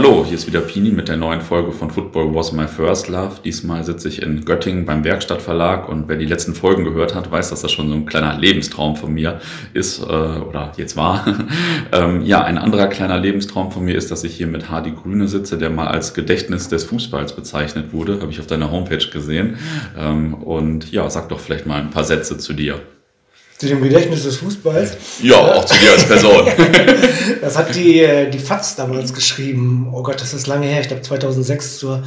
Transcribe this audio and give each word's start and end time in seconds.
Hallo, 0.00 0.24
hier 0.24 0.36
ist 0.36 0.46
wieder 0.46 0.60
Pini 0.60 0.90
mit 0.90 1.08
der 1.08 1.16
neuen 1.16 1.40
Folge 1.40 1.72
von 1.72 1.90
Football 1.90 2.32
Was 2.32 2.52
My 2.52 2.68
First 2.68 3.08
Love. 3.08 3.40
Diesmal 3.44 3.82
sitze 3.82 4.06
ich 4.06 4.22
in 4.22 4.44
Göttingen 4.44 4.86
beim 4.86 5.02
Werkstattverlag 5.02 5.88
und 5.88 6.06
wer 6.06 6.14
die 6.14 6.24
letzten 6.24 6.54
Folgen 6.54 6.84
gehört 6.84 7.16
hat, 7.16 7.32
weiß, 7.32 7.50
dass 7.50 7.62
das 7.62 7.72
schon 7.72 7.88
so 7.88 7.96
ein 7.96 8.06
kleiner 8.06 8.38
Lebenstraum 8.38 8.94
von 8.94 9.12
mir 9.12 9.40
ist 9.74 10.00
äh, 10.00 10.04
oder 10.04 10.70
jetzt 10.76 10.96
war. 10.96 11.26
ähm, 11.92 12.22
ja, 12.22 12.44
ein 12.44 12.58
anderer 12.58 12.86
kleiner 12.86 13.18
Lebenstraum 13.18 13.72
von 13.72 13.84
mir 13.84 13.96
ist, 13.96 14.12
dass 14.12 14.22
ich 14.22 14.36
hier 14.36 14.46
mit 14.46 14.70
Hardy 14.70 14.92
Grüne 14.92 15.26
sitze, 15.26 15.58
der 15.58 15.70
mal 15.70 15.88
als 15.88 16.14
Gedächtnis 16.14 16.68
des 16.68 16.84
Fußballs 16.84 17.34
bezeichnet 17.34 17.92
wurde, 17.92 18.20
habe 18.20 18.30
ich 18.30 18.38
auf 18.38 18.46
deiner 18.46 18.70
Homepage 18.70 19.04
gesehen. 19.10 19.58
Ähm, 19.98 20.34
und 20.34 20.92
ja, 20.92 21.10
sag 21.10 21.28
doch 21.28 21.40
vielleicht 21.40 21.66
mal 21.66 21.80
ein 21.80 21.90
paar 21.90 22.04
Sätze 22.04 22.38
zu 22.38 22.52
dir. 22.52 22.80
Zu 23.58 23.66
dem 23.66 23.82
Gedächtnis 23.82 24.22
des 24.22 24.36
Fußballs? 24.36 24.96
Ja, 25.20 25.36
auch 25.36 25.64
zu 25.64 25.76
dir 25.78 25.90
als 25.90 26.04
Person. 26.04 26.46
das 27.40 27.58
hat 27.58 27.74
die, 27.74 28.00
äh, 28.00 28.30
die 28.30 28.38
FAZ 28.38 28.76
damals 28.76 29.12
geschrieben. 29.12 29.88
Oh 29.92 30.02
Gott, 30.04 30.20
das 30.20 30.32
ist 30.32 30.46
lange 30.46 30.66
her. 30.66 30.80
Ich 30.80 30.86
glaube 30.86 31.02
2006 31.02 31.78
zur 31.78 32.04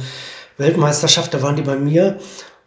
Weltmeisterschaft. 0.56 1.34
Da 1.34 1.42
waren 1.42 1.56
die 1.56 1.62
bei 1.62 1.76
mir 1.76 2.18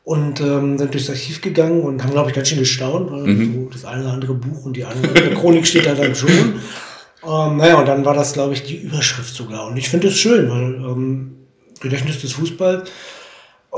und 0.04 0.40
ähm, 0.40 0.78
sind 0.78 0.94
durchs 0.94 1.10
Archiv 1.10 1.42
gegangen 1.42 1.82
und 1.82 2.04
haben, 2.04 2.12
glaube 2.12 2.30
ich, 2.30 2.36
ganz 2.36 2.48
schön 2.48 2.60
gestaunt. 2.60 3.12
Weil 3.12 3.22
mhm. 3.22 3.64
so 3.64 3.70
das 3.72 3.86
eine 3.86 4.04
oder 4.04 4.14
andere 4.14 4.36
Buch 4.36 4.66
und 4.66 4.78
die 4.78 4.86
andere 4.86 5.32
Chronik 5.34 5.66
steht 5.66 5.88
da 5.88 5.96
dann 5.96 6.14
schon. 6.14 6.30
Ähm, 6.30 7.58
naja, 7.58 7.80
und 7.80 7.88
dann 7.88 8.06
war 8.06 8.14
das, 8.14 8.34
glaube 8.34 8.54
ich, 8.54 8.64
die 8.64 8.78
Überschrift 8.78 9.34
sogar. 9.34 9.66
Und 9.68 9.78
ich 9.78 9.90
finde 9.90 10.10
es 10.10 10.18
schön, 10.18 10.48
weil 10.48 10.92
ähm, 10.92 11.38
Gedächtnis 11.82 12.22
des 12.22 12.34
Fußballs 12.34 12.88
äh, 13.74 13.78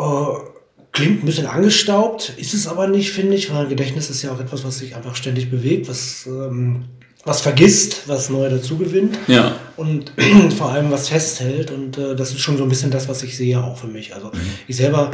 Klingt 0.97 1.21
ein 1.21 1.27
bisschen 1.27 1.45
angestaubt, 1.45 2.33
ist 2.37 2.55
es 2.55 2.65
aber 2.65 2.87
nicht, 2.87 3.11
finde 3.11 3.35
ich, 3.35 3.53
weil 3.53 3.67
Gedächtnis 3.67 4.09
ist 4.09 4.23
ja 4.23 4.31
auch 4.31 4.39
etwas, 4.39 4.63
was 4.63 4.79
sich 4.79 4.95
einfach 4.95 5.15
ständig 5.15 5.51
bewegt, 5.51 5.87
was, 5.87 6.25
ähm, 6.25 6.85
was 7.23 7.41
vergisst, 7.41 8.07
was 8.07 8.31
neu 8.31 8.49
dazu 8.49 8.79
gewinnt. 8.79 9.15
Ja. 9.27 9.59
Und 9.75 10.11
vor 10.57 10.71
allem 10.71 10.89
was 10.89 11.09
festhält. 11.09 11.69
Und 11.69 11.99
äh, 11.99 12.15
das 12.15 12.31
ist 12.31 12.39
schon 12.39 12.57
so 12.57 12.63
ein 12.63 12.69
bisschen 12.69 12.89
das, 12.89 13.07
was 13.07 13.21
ich 13.21 13.37
sehe 13.37 13.63
auch 13.63 13.77
für 13.77 13.85
mich. 13.85 14.15
Also 14.15 14.29
mhm. 14.29 14.39
ich 14.67 14.75
selber, 14.75 15.11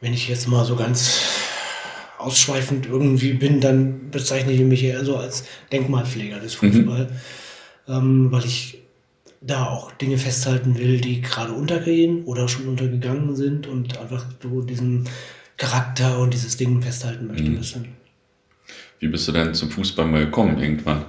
wenn 0.00 0.14
ich 0.14 0.26
jetzt 0.26 0.48
mal 0.48 0.64
so 0.64 0.74
ganz 0.74 1.20
ausschweifend 2.16 2.86
irgendwie 2.86 3.34
bin, 3.34 3.60
dann 3.60 4.10
bezeichne 4.10 4.52
ich 4.52 4.60
mich 4.60 4.82
eher 4.84 5.04
so 5.04 5.18
als 5.18 5.44
Denkmalpfleger 5.70 6.40
des 6.40 6.54
Fußballs, 6.54 7.10
mhm. 7.10 7.94
ähm, 7.94 8.32
weil 8.32 8.46
ich 8.46 8.78
da 9.40 9.66
auch 9.66 9.92
Dinge 9.92 10.18
festhalten 10.18 10.78
will, 10.78 11.00
die 11.00 11.22
gerade 11.22 11.52
untergehen 11.52 12.24
oder 12.24 12.48
schon 12.48 12.66
untergegangen 12.66 13.36
sind 13.36 13.66
und 13.66 13.98
einfach 13.98 14.24
so 14.42 14.62
diesen 14.62 15.08
Charakter 15.56 16.18
und 16.18 16.34
dieses 16.34 16.56
Ding 16.56 16.82
festhalten 16.82 17.26
möchte 17.26 17.78
mhm. 17.78 17.94
Wie 19.00 19.08
bist 19.08 19.28
du 19.28 19.32
denn 19.32 19.54
zum 19.54 19.70
Fußball 19.70 20.06
mal 20.06 20.24
gekommen 20.24 20.58
irgendwann? 20.58 21.04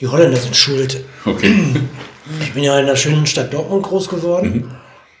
Die 0.00 0.08
Holländer 0.08 0.38
sind 0.38 0.56
schuld. 0.56 1.04
Okay. 1.24 1.54
Ich 2.42 2.52
bin 2.52 2.62
ja 2.62 2.78
in 2.78 2.86
der 2.86 2.94
schönen 2.94 3.26
Stadt 3.26 3.52
Dortmund 3.52 3.82
groß 3.82 4.08
geworden. 4.08 4.70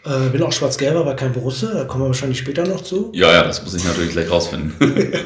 Mhm. 0.04 0.10
Äh, 0.10 0.28
bin 0.30 0.42
auch 0.42 0.52
schwarz-gelb, 0.52 0.94
aber 0.94 1.16
kein 1.16 1.32
Borusse, 1.32 1.72
da 1.74 1.84
kommen 1.84 2.04
wir 2.04 2.08
wahrscheinlich 2.08 2.38
später 2.38 2.64
noch 2.64 2.82
zu. 2.82 3.10
Ja, 3.12 3.32
ja, 3.32 3.42
das 3.42 3.62
muss 3.64 3.74
ich 3.74 3.82
natürlich 3.84 4.12
gleich 4.12 4.30
rausfinden. 4.30 4.72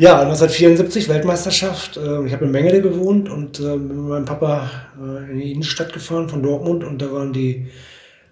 ja, 0.00 0.20
1974 0.22 1.08
Weltmeisterschaft. 1.10 1.98
Äh, 1.98 2.24
ich 2.26 2.32
habe 2.32 2.46
in 2.46 2.50
Mengele 2.50 2.80
gewohnt 2.80 3.28
und 3.28 3.60
äh, 3.60 3.62
bin 3.62 3.88
mit 3.88 4.08
meinem 4.08 4.24
Papa 4.24 4.70
äh, 4.98 5.30
in 5.30 5.38
die 5.38 5.52
Innenstadt 5.52 5.92
gefahren 5.92 6.28
von 6.28 6.42
Dortmund 6.42 6.84
und 6.84 7.02
da 7.02 7.12
waren 7.12 7.34
die 7.34 7.66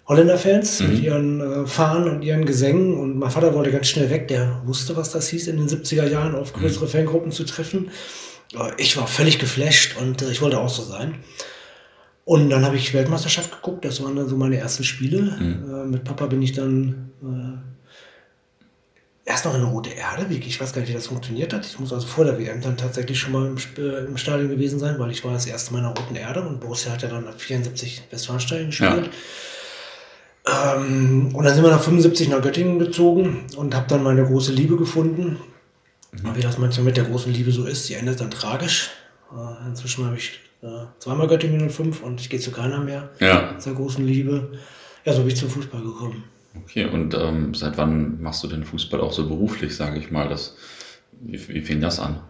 Holländer-Fans 0.07 0.79
mhm. 0.79 0.89
mit 0.89 1.03
ihren 1.03 1.41
äh, 1.41 1.67
Fahnen 1.67 2.09
und 2.09 2.23
ihren 2.23 2.45
Gesängen 2.45 2.97
und 2.97 3.19
mein 3.19 3.29
Vater 3.29 3.53
wollte 3.53 3.71
ganz 3.71 3.87
schnell 3.87 4.09
weg, 4.09 4.27
der 4.29 4.63
wusste, 4.65 4.97
was 4.97 5.11
das 5.11 5.27
hieß, 5.29 5.47
in 5.47 5.57
den 5.57 5.67
70er 5.67 6.07
Jahren 6.07 6.33
auf 6.33 6.53
größere 6.53 6.85
mhm. 6.85 6.89
Fangruppen 6.89 7.31
zu 7.31 7.43
treffen. 7.43 7.91
Ich 8.79 8.97
war 8.97 9.05
völlig 9.05 9.37
geflasht 9.37 9.95
und 10.01 10.23
ich 10.23 10.41
wollte 10.41 10.59
auch 10.59 10.69
so 10.69 10.81
sein. 10.81 11.19
Und 12.25 12.49
dann 12.49 12.65
habe 12.65 12.77
ich 12.77 12.95
Weltmeisterschaft 12.95 13.51
geguckt, 13.51 13.85
das 13.85 14.03
waren 14.03 14.15
dann 14.15 14.27
so 14.27 14.35
meine 14.37 14.57
ersten 14.57 14.83
Spiele. 14.83 15.21
Mhm. 15.21 15.91
Mit 15.91 16.03
Papa 16.03 16.25
bin 16.25 16.41
ich 16.41 16.53
dann 16.53 17.11
erst 19.29 19.45
noch 19.45 19.53
in 19.53 19.61
eine 19.61 19.69
rote 19.69 19.91
Erde. 19.91 20.25
Ich 20.33 20.59
weiß 20.59 20.73
gar 20.73 20.81
nicht, 20.81 20.89
wie 20.89 20.95
das 20.95 21.07
funktioniert 21.07 21.53
hat. 21.53 21.65
Ich 21.65 21.79
muss 21.79 21.93
also 21.93 22.07
vor 22.07 22.25
der 22.25 22.39
WM 22.39 22.61
dann 22.61 22.75
tatsächlich 22.77 23.19
schon 23.19 23.31
mal 23.31 23.45
im, 23.45 23.57
äh, 23.77 24.05
im 24.05 24.17
Stadion 24.17 24.49
gewesen 24.49 24.79
sein, 24.79 24.97
weil 24.97 25.11
ich 25.11 25.23
war 25.23 25.33
das 25.33 25.45
erste 25.45 25.71
Mal 25.71 25.79
in 25.79 25.85
der 25.85 25.93
roten 25.93 26.15
Erde 26.15 26.41
und 26.41 26.59
Borussia 26.59 26.91
hat 26.91 27.03
ja 27.03 27.09
dann 27.09 27.27
ab 27.27 27.39
74 27.39 28.03
Westfalenstadion 28.09 28.67
gespielt. 28.67 29.09
Ja. 30.47 30.75
Ähm, 30.75 31.29
und 31.33 31.45
dann 31.45 31.53
sind 31.53 31.63
wir 31.63 31.69
nach 31.69 31.81
75 31.81 32.27
nach 32.29 32.41
Göttingen 32.41 32.79
gezogen 32.79 33.45
und 33.55 33.75
habe 33.75 33.85
dann 33.87 34.01
meine 34.01 34.25
große 34.25 34.51
Liebe 34.51 34.77
gefunden. 34.77 35.37
Mhm. 36.11 36.35
Wie 36.35 36.41
das 36.41 36.57
manchmal 36.57 36.85
mit 36.85 36.97
der 36.97 37.03
großen 37.03 37.31
Liebe 37.31 37.51
so 37.51 37.65
ist, 37.65 37.85
sie 37.85 37.93
endet 37.93 38.19
dann 38.19 38.31
tragisch. 38.31 38.89
Äh, 39.31 39.67
inzwischen 39.67 40.05
habe 40.05 40.17
ich 40.17 40.39
äh, 40.63 40.85
zweimal 40.97 41.27
Göttingen 41.27 41.69
05 41.69 42.01
und 42.01 42.19
ich 42.19 42.31
gehe 42.31 42.39
zu 42.39 42.49
keiner 42.49 42.79
mehr. 42.79 43.09
Ja. 43.19 43.59
Zur 43.59 43.75
großen 43.75 44.03
Liebe. 44.03 44.57
Ja, 45.05 45.13
so 45.13 45.19
bin 45.19 45.27
ich 45.27 45.37
zum 45.37 45.51
Fußball 45.51 45.83
gekommen. 45.83 46.23
Okay, 46.55 46.85
und 46.85 47.13
ähm, 47.13 47.53
seit 47.53 47.77
wann 47.77 48.21
machst 48.21 48.43
du 48.43 48.47
den 48.47 48.63
Fußball 48.63 49.01
auch 49.01 49.13
so 49.13 49.27
beruflich, 49.27 49.75
sage 49.75 49.99
ich 49.99 50.11
mal? 50.11 50.27
Das, 50.27 50.55
wie, 51.21 51.47
wie 51.47 51.61
fing 51.61 51.81
das 51.81 51.99
an? 51.99 52.21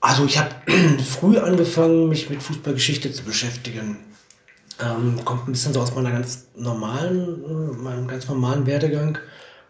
Also 0.00 0.24
ich 0.24 0.38
habe 0.38 0.54
früh 1.04 1.38
angefangen, 1.38 2.08
mich 2.08 2.30
mit 2.30 2.42
Fußballgeschichte 2.42 3.12
zu 3.12 3.24
beschäftigen. 3.24 3.98
Ähm, 4.80 5.24
kommt 5.24 5.48
ein 5.48 5.52
bisschen 5.52 5.72
so 5.72 5.80
aus 5.80 5.94
meiner 5.94 6.12
ganz 6.12 6.48
normalen, 6.54 7.44
äh, 7.44 7.76
meinem 7.76 8.06
ganz 8.06 8.28
normalen 8.28 8.64
Werdegang. 8.66 9.18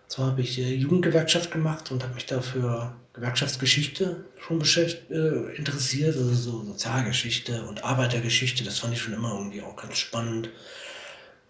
Zwar 0.06 0.28
habe 0.28 0.42
ich 0.42 0.58
äh, 0.58 0.74
Jugendgewerkschaft 0.74 1.50
gemacht 1.50 1.90
und 1.90 2.02
habe 2.02 2.14
mich 2.14 2.26
dafür 2.26 2.94
Gewerkschaftsgeschichte 3.14 4.24
schon 4.38 4.58
beschäftigt, 4.58 5.10
äh, 5.10 5.56
interessiert, 5.56 6.16
also 6.16 6.34
so 6.34 6.64
Sozialgeschichte 6.64 7.64
und 7.64 7.84
Arbeitergeschichte, 7.84 8.64
das 8.64 8.78
fand 8.78 8.92
ich 8.92 9.00
schon 9.00 9.14
immer 9.14 9.34
irgendwie 9.34 9.62
auch 9.62 9.76
ganz 9.76 9.98
spannend. 9.98 10.50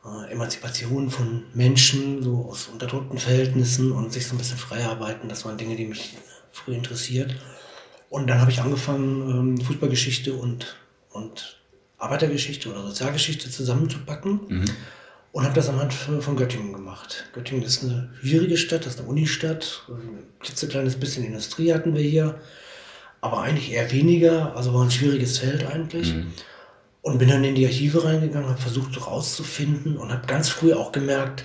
Äh, 0.05 0.33
Emanzipation 0.33 1.11
von 1.11 1.45
Menschen, 1.55 2.23
so 2.23 2.49
aus 2.51 2.69
unterdrückten 2.69 3.19
Verhältnissen 3.19 3.93
und 3.93 4.13
sich 4.13 4.27
so 4.27 4.35
ein 4.35 4.39
bisschen 4.39 4.59
frei 4.59 4.85
arbeiten, 4.85 5.29
das 5.29 5.45
waren 5.45 5.59
Dinge, 5.59 5.77
die 5.77 5.87
mich 5.87 6.17
früh 6.53 6.75
interessiert. 6.75 7.37
Und 8.11 8.29
dann 8.29 8.41
habe 8.41 8.51
ich 8.51 8.61
angefangen, 8.61 9.31
ähm, 9.31 9.61
Fußballgeschichte 9.61 10.35
und, 10.35 10.77
und 11.11 11.61
Arbeitergeschichte 11.99 12.71
oder 12.71 12.83
Sozialgeschichte 12.83 13.51
zusammenzupacken. 13.51 14.41
Mhm 14.49 14.65
und 15.33 15.45
habe 15.45 15.55
das 15.55 15.69
anhand 15.69 15.93
von 15.93 16.37
Göttingen 16.37 16.73
gemacht. 16.73 17.27
Göttingen 17.33 17.63
ist 17.63 17.85
eine 17.85 18.11
schwierige 18.21 18.57
Stadt, 18.57 18.87
das 18.87 18.95
ist 18.95 19.01
eine 19.01 19.09
Unistadt. 19.09 19.85
Ein 19.89 20.25
klitzekleines 20.41 20.97
bisschen 20.97 21.25
Industrie 21.25 21.73
hatten 21.73 21.95
wir 21.95 22.03
hier, 22.03 22.41
aber 23.21 23.43
eigentlich 23.43 23.73
eher 23.73 23.93
weniger. 23.93 24.57
Also 24.57 24.75
war 24.75 24.85
ein 24.85 24.91
schwieriges 24.91 25.39
Feld 25.39 25.67
eigentlich. 25.67 26.15
Mhm. 26.15 26.33
Und 27.03 27.19
bin 27.19 27.29
dann 27.29 27.45
in 27.45 27.55
die 27.55 27.65
Archive 27.65 28.05
reingegangen, 28.05 28.49
habe 28.49 28.61
versucht 28.61 29.07
rauszufinden 29.07 29.97
und 29.97 30.13
habe 30.13 30.27
ganz 30.27 30.49
früh 30.49 30.73
auch 30.75 30.93
gemerkt, 30.93 31.45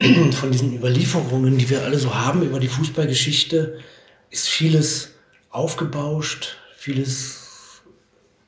von 0.32 0.50
diesen 0.50 0.74
Überlieferungen, 0.74 1.58
die 1.58 1.68
wir 1.68 1.82
alle 1.84 1.98
so 1.98 2.14
haben 2.14 2.42
über 2.42 2.58
die 2.58 2.68
Fußballgeschichte, 2.68 3.78
ist 4.30 4.48
vieles 4.48 5.14
aufgebauscht, 5.50 6.56
vieles 6.76 7.82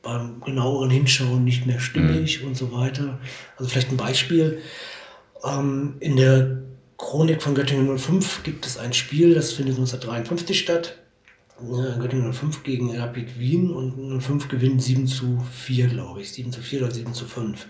beim 0.03 0.41
genaueren 0.41 0.91
Hinschauen 0.91 1.45
nicht 1.45 1.67
mehr 1.67 1.79
stimmig 1.79 2.43
mhm. 2.43 2.49
und 2.49 2.57
so 2.57 2.73
weiter. 2.73 3.21
Also 3.57 3.71
vielleicht 3.71 3.91
ein 3.91 3.97
Beispiel. 3.97 4.61
Ähm, 5.45 5.95
in 6.01 6.17
der 6.17 6.59
Chronik 6.97 7.43
von 7.43 7.55
Göttingen 7.55 7.99
05 7.99 8.43
gibt 8.43 8.67
es 8.67 8.79
ein 8.79 8.93
Spiel, 8.93 9.35
das 9.35 9.53
findet 9.53 9.77
1953 9.77 10.59
statt. 10.59 10.99
Göttingen 11.99 12.33
05 12.33 12.63
gegen 12.63 12.97
Rapid 12.97 13.39
Wien 13.39 13.71
und 13.71 14.21
05 14.21 14.49
gewinnt 14.49 14.83
7 14.83 15.07
zu 15.07 15.45
4, 15.53 15.89
glaube 15.89 16.21
ich. 16.21 16.33
7 16.33 16.53
zu 16.53 16.61
4 16.61 16.83
oder 16.83 16.91
7 16.91 17.15
zu 17.15 17.27
5. 17.27 17.67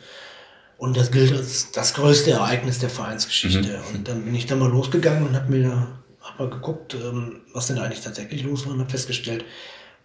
Und 0.79 0.97
das 0.97 1.13
gilt 1.13 1.33
als 1.33 1.71
das 1.71 1.95
größte 1.95 2.33
Ereignis 2.33 2.81
der 2.81 2.91
Vereinsgeschichte. 2.91 3.79
Mhm. 3.79 3.95
Und 3.95 4.09
dann 4.09 4.25
bin 4.25 4.35
ich 4.35 4.47
da 4.47 4.57
mal 4.57 4.71
losgegangen 4.71 5.29
und 5.29 5.37
habe 5.37 5.51
mir 5.51 5.89
hab 6.21 6.39
mal 6.39 6.51
geguckt, 6.51 6.95
ähm, 6.95 7.43
was 7.53 7.69
denn 7.69 7.79
eigentlich 7.79 8.01
tatsächlich 8.01 8.43
los 8.43 8.67
war 8.67 8.73
und 8.73 8.81
habe 8.81 8.91
festgestellt, 8.91 9.45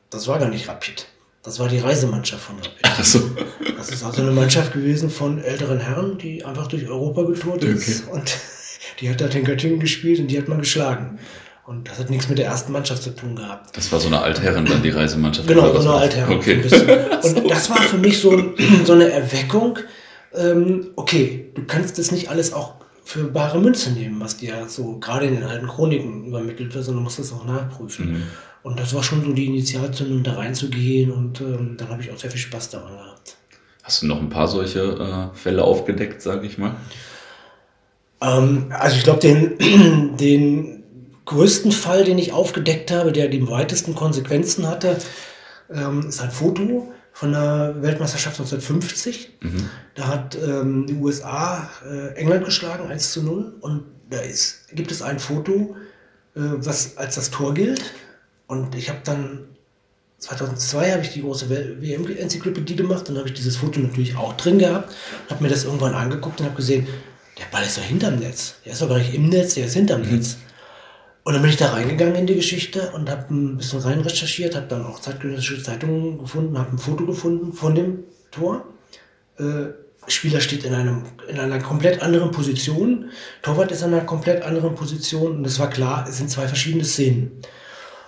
das 0.09 0.27
war 0.27 0.39
gar 0.39 0.49
nicht 0.49 0.67
Rapid. 0.67 1.07
Das 1.43 1.59
war 1.59 1.67
die 1.67 1.79
Reisemannschaft 1.79 2.43
von 2.43 2.57
Rapid. 2.57 2.79
Ach 2.83 3.03
so. 3.03 3.31
Das 3.77 3.89
ist 3.89 4.03
also 4.03 4.21
eine 4.21 4.31
Mannschaft 4.31 4.73
gewesen 4.73 5.09
von 5.09 5.39
älteren 5.41 5.79
Herren, 5.79 6.17
die 6.17 6.43
einfach 6.43 6.67
durch 6.67 6.87
Europa 6.87 7.23
getourt 7.23 7.63
ist. 7.63 8.07
Okay. 8.07 8.19
Und 8.19 8.37
die 8.99 9.09
hat 9.09 9.21
da 9.21 9.27
in 9.27 9.45
Göttingen 9.45 9.79
gespielt 9.79 10.19
und 10.19 10.27
die 10.27 10.37
hat 10.37 10.47
man 10.47 10.59
geschlagen. 10.59 11.19
Und 11.67 11.89
das 11.89 11.99
hat 11.99 12.09
nichts 12.09 12.29
mit 12.29 12.37
der 12.37 12.45
ersten 12.45 12.71
Mannschaft 12.71 13.03
zu 13.03 13.13
tun 13.13 13.35
gehabt. 13.35 13.75
Das 13.75 13.91
war 13.91 13.99
so 13.99 14.07
eine 14.07 14.21
Altherren, 14.21 14.63
dann 14.63 14.81
die 14.81 14.89
Reisemannschaft. 14.89 15.49
Genau, 15.49 15.69
so 15.73 15.81
eine 15.81 15.99
Altherren. 15.99 16.37
Okay. 16.37 16.61
Und 16.63 17.51
das 17.51 17.69
war 17.69 17.81
für 17.81 17.97
mich 17.97 18.21
so, 18.21 18.41
so 18.85 18.93
eine 18.93 19.11
Erweckung. 19.11 19.77
Ähm, 20.33 20.87
okay, 20.95 21.51
du 21.55 21.65
kannst 21.65 21.99
das 21.99 22.13
nicht 22.13 22.29
alles 22.29 22.53
auch 22.53 22.75
für 23.03 23.25
bare 23.25 23.59
Münze 23.59 23.91
nehmen, 23.91 24.21
was 24.21 24.37
dir 24.37 24.69
so 24.69 24.97
gerade 24.99 25.25
in 25.25 25.35
den 25.35 25.43
alten 25.43 25.67
Chroniken 25.67 26.27
übermittelt 26.27 26.73
wird, 26.73 26.85
sondern 26.85 27.01
du 27.01 27.03
musst 27.03 27.19
das 27.19 27.33
auch 27.33 27.43
nachprüfen. 27.43 28.13
Mhm. 28.13 28.23
Und 28.63 28.79
das 28.79 28.93
war 28.93 29.03
schon 29.03 29.25
so 29.25 29.33
die 29.33 29.47
Initialzündung, 29.47 30.23
da 30.23 30.35
reinzugehen 30.35 31.11
und 31.11 31.41
ähm, 31.41 31.75
dann 31.77 31.89
habe 31.89 32.01
ich 32.01 32.09
auch 32.13 32.17
sehr 32.17 32.31
viel 32.31 32.39
Spaß 32.39 32.69
daran 32.69 32.93
gehabt. 32.93 33.35
Hast 33.83 34.03
du 34.03 34.07
noch 34.07 34.21
ein 34.21 34.29
paar 34.29 34.47
solche 34.47 35.31
äh, 35.33 35.37
Fälle 35.37 35.65
aufgedeckt, 35.65 36.21
sage 36.21 36.47
ich 36.47 36.57
mal? 36.57 36.75
Ähm, 38.21 38.67
also 38.69 38.95
ich 38.95 39.03
glaube, 39.03 39.19
den, 39.19 40.15
den 40.17 40.76
größten 41.27 41.71
Fall, 41.71 42.03
den 42.03 42.17
ich 42.17 42.33
aufgedeckt 42.33 42.89
habe, 42.89 43.11
der 43.11 43.27
die 43.27 43.47
weitesten 43.47 43.93
Konsequenzen 43.93 44.67
hatte, 44.67 44.97
ähm, 45.69 46.07
ist 46.07 46.21
ein 46.21 46.31
Foto 46.31 46.91
von 47.13 47.31
der 47.31 47.75
Weltmeisterschaft 47.81 48.39
1950. 48.39 49.37
Mhm. 49.41 49.69
Da 49.95 50.07
hat 50.07 50.35
ähm, 50.35 50.87
die 50.87 50.93
USA 50.95 51.69
äh, 51.85 52.15
England 52.15 52.45
geschlagen, 52.45 52.89
1 52.89 53.11
zu 53.11 53.23
0. 53.23 53.53
Und 53.59 53.83
da 54.09 54.19
ist, 54.19 54.69
gibt 54.73 54.91
es 54.91 55.01
ein 55.01 55.19
Foto, 55.19 55.75
äh, 56.35 56.39
was 56.39 56.97
als 56.97 57.15
das 57.15 57.29
Tor 57.29 57.53
gilt. 57.53 57.93
Und 58.47 58.75
ich 58.75 58.89
habe 58.89 58.99
dann 59.03 59.45
2002 60.19 60.91
habe 60.91 61.01
ich 61.03 61.13
die 61.13 61.21
große 61.21 61.49
WM-Enzyklopädie 61.49 62.75
gemacht 62.75 63.07
und 63.09 63.17
habe 63.17 63.27
ich 63.27 63.33
dieses 63.33 63.57
Foto 63.57 63.79
natürlich 63.79 64.15
auch 64.15 64.33
drin 64.37 64.57
gehabt. 64.57 64.93
Habe 65.29 65.43
mir 65.43 65.49
das 65.49 65.65
irgendwann 65.65 65.93
angeguckt 65.93 66.39
und 66.39 66.45
habe 66.45 66.55
gesehen, 66.55 66.87
der 67.37 67.45
Ball 67.51 67.63
ist 67.63 67.77
doch 67.77 67.83
hinterm 67.83 68.15
Netz. 68.15 68.55
Der 68.65 68.73
ist 68.73 68.81
doch 68.81 68.89
gar 68.89 68.97
nicht 68.97 69.13
im 69.13 69.29
Netz, 69.29 69.53
der 69.53 69.65
ist 69.65 69.73
hinterm 69.73 70.01
mhm. 70.01 70.15
Netz. 70.15 70.37
Und 71.27 71.33
dann 71.33 71.41
bin 71.41 71.51
ich 71.51 71.57
da 71.57 71.73
reingegangen 71.73 72.15
in 72.15 72.25
die 72.25 72.35
Geschichte 72.35 72.91
und 72.91 73.09
habe 73.09 73.25
ein 73.33 73.57
bisschen 73.57 73.81
rein 73.81 73.99
recherchiert, 73.99 74.55
habe 74.55 74.67
dann 74.67 74.85
auch 74.85 75.01
zeitgenössische 75.01 75.61
Zeitungen 75.61 76.17
gefunden, 76.19 76.57
habe 76.57 76.71
ein 76.71 76.77
Foto 76.77 77.05
gefunden 77.05 77.51
von 77.51 77.75
dem 77.75 78.05
Tor. 78.31 78.63
Äh, 79.37 79.73
Spieler 80.07 80.39
steht 80.39 80.63
in, 80.63 80.73
einem, 80.73 81.03
in 81.27 81.37
einer 81.37 81.59
komplett 81.59 82.01
anderen 82.01 82.31
Position. 82.31 83.09
Torwart 83.41 83.73
ist 83.73 83.81
in 83.81 83.93
einer 83.93 84.05
komplett 84.05 84.41
anderen 84.41 84.75
Position. 84.75 85.39
Und 85.39 85.45
es 85.45 85.59
war 85.59 85.69
klar, 85.69 86.05
es 86.07 86.15
sind 86.15 86.31
zwei 86.31 86.47
verschiedene 86.47 86.85
Szenen. 86.85 87.41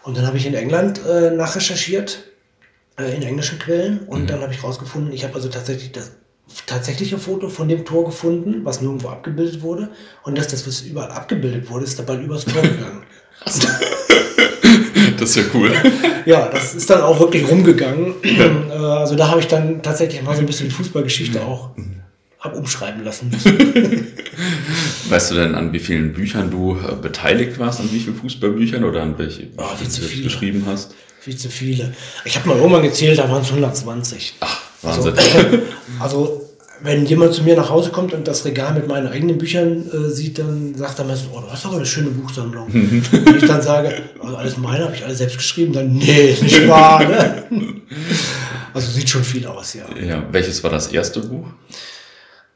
Und 0.04 0.16
dann 0.16 0.26
habe 0.26 0.38
ich 0.38 0.46
in 0.46 0.54
England 0.54 1.02
äh, 1.06 1.32
nachrecherchiert, 1.32 2.24
äh, 2.98 3.14
in 3.14 3.24
englischen 3.24 3.60
Quellen. 3.60 4.08
Und 4.08 4.22
mhm. 4.22 4.28
dann 4.28 4.42
habe 4.42 4.54
ich 4.54 4.64
rausgefunden, 4.64 5.12
ich 5.12 5.26
habe 5.26 5.36
also 5.36 5.50
tatsächlich 5.50 5.92
das 5.92 6.14
tatsächliche 6.66 7.18
Foto 7.18 7.50
von 7.50 7.68
dem 7.68 7.86
Tor 7.86 8.06
gefunden, 8.06 8.62
was 8.64 8.82
nirgendwo 8.82 9.10
abgebildet 9.10 9.62
wurde. 9.62 9.90
Und 10.24 10.38
dass 10.38 10.48
das, 10.48 10.68
was 10.68 10.82
überall 10.82 11.12
abgebildet 11.12 11.70
wurde, 11.70 11.86
ist 11.86 12.06
Ball 12.06 12.22
übers 12.22 12.46
Tor 12.46 12.62
gegangen. 12.62 13.04
das 15.18 15.30
ist 15.30 15.36
ja 15.36 15.44
cool. 15.54 15.72
Ja, 16.26 16.50
das 16.50 16.76
ist 16.76 16.90
dann 16.90 17.02
auch 17.02 17.20
wirklich 17.20 17.48
rumgegangen. 17.50 18.16
Äh, 18.24 18.74
also 18.74 19.16
da 19.16 19.30
habe 19.30 19.40
ich 19.40 19.48
dann 19.48 19.82
tatsächlich 19.82 20.22
mal 20.22 20.36
so 20.36 20.42
ein 20.42 20.46
bisschen 20.46 20.68
die 20.68 20.76
Fußballgeschichte 20.76 21.42
auch 21.42 21.72
hab 22.40 22.56
umschreiben 22.56 23.04
lassen. 23.04 23.32
weißt 25.10 25.32
du 25.32 25.36
denn, 25.36 25.56
an 25.56 25.74
wie 25.74 25.80
vielen 25.80 26.14
Büchern 26.14 26.50
du 26.50 26.78
äh, 26.78 26.96
beteiligt 26.96 27.60
warst, 27.60 27.82
an 27.82 27.92
wie 27.92 28.00
vielen 28.00 28.16
Fußballbüchern 28.16 28.84
oder 28.86 29.02
an 29.02 29.18
welche 29.18 29.48
oh, 29.58 29.64
du 29.78 30.24
geschrieben 30.24 30.64
hast? 30.66 30.96
Viel 31.20 31.36
zu 31.36 31.50
viele. 31.50 31.94
Ich 32.24 32.38
habe 32.38 32.48
mal 32.48 32.58
irgendwann 32.58 32.84
gezählt, 32.84 33.20
da 33.20 33.30
waren 33.30 33.42
es 33.42 33.50
120. 33.50 34.36
Ach, 34.40 34.62
Wahnsinn. 34.82 35.14
Also, 35.14 35.60
also, 36.00 36.50
wenn 36.82 37.06
jemand 37.06 37.34
zu 37.34 37.44
mir 37.44 37.56
nach 37.56 37.70
Hause 37.70 37.90
kommt 37.90 38.14
und 38.14 38.28
das 38.28 38.46
Regal 38.46 38.74
mit 38.74 38.88
meinen 38.88 39.08
eigenen 39.08 39.38
Büchern 39.38 39.90
äh, 39.92 40.10
sieht, 40.10 40.40
dann 40.40 40.76
sagt 40.76 41.00
er 41.00 41.06
meistens, 41.06 41.30
oh, 41.34 41.42
du 41.42 41.52
hast 41.52 41.66
aber 41.66 41.76
eine 41.76 41.86
schöne 41.86 42.10
Buchsammlung. 42.10 42.68
Wenn 42.72 43.36
ich 43.36 43.46
dann 43.46 43.62
sage, 43.62 44.04
also 44.22 44.36
alles 44.38 44.58
meine, 44.58 44.86
habe 44.86 44.96
ich 44.96 45.04
alle 45.04 45.16
selbst 45.16 45.38
geschrieben, 45.38 45.74
dann, 45.74 45.94
nee, 45.94 46.32
ist 46.32 46.44
nicht 46.44 46.68
wahr. 46.68 47.04
Ne? 47.04 47.44
Also 48.72 48.92
sieht 48.92 49.10
schon 49.10 49.24
viel 49.24 49.48
aus, 49.48 49.74
ja. 49.74 49.84
Ja, 50.00 50.24
welches 50.32 50.64
war 50.64 50.70
das 50.70 50.90
erste 50.90 51.22
Buch? 51.22 51.48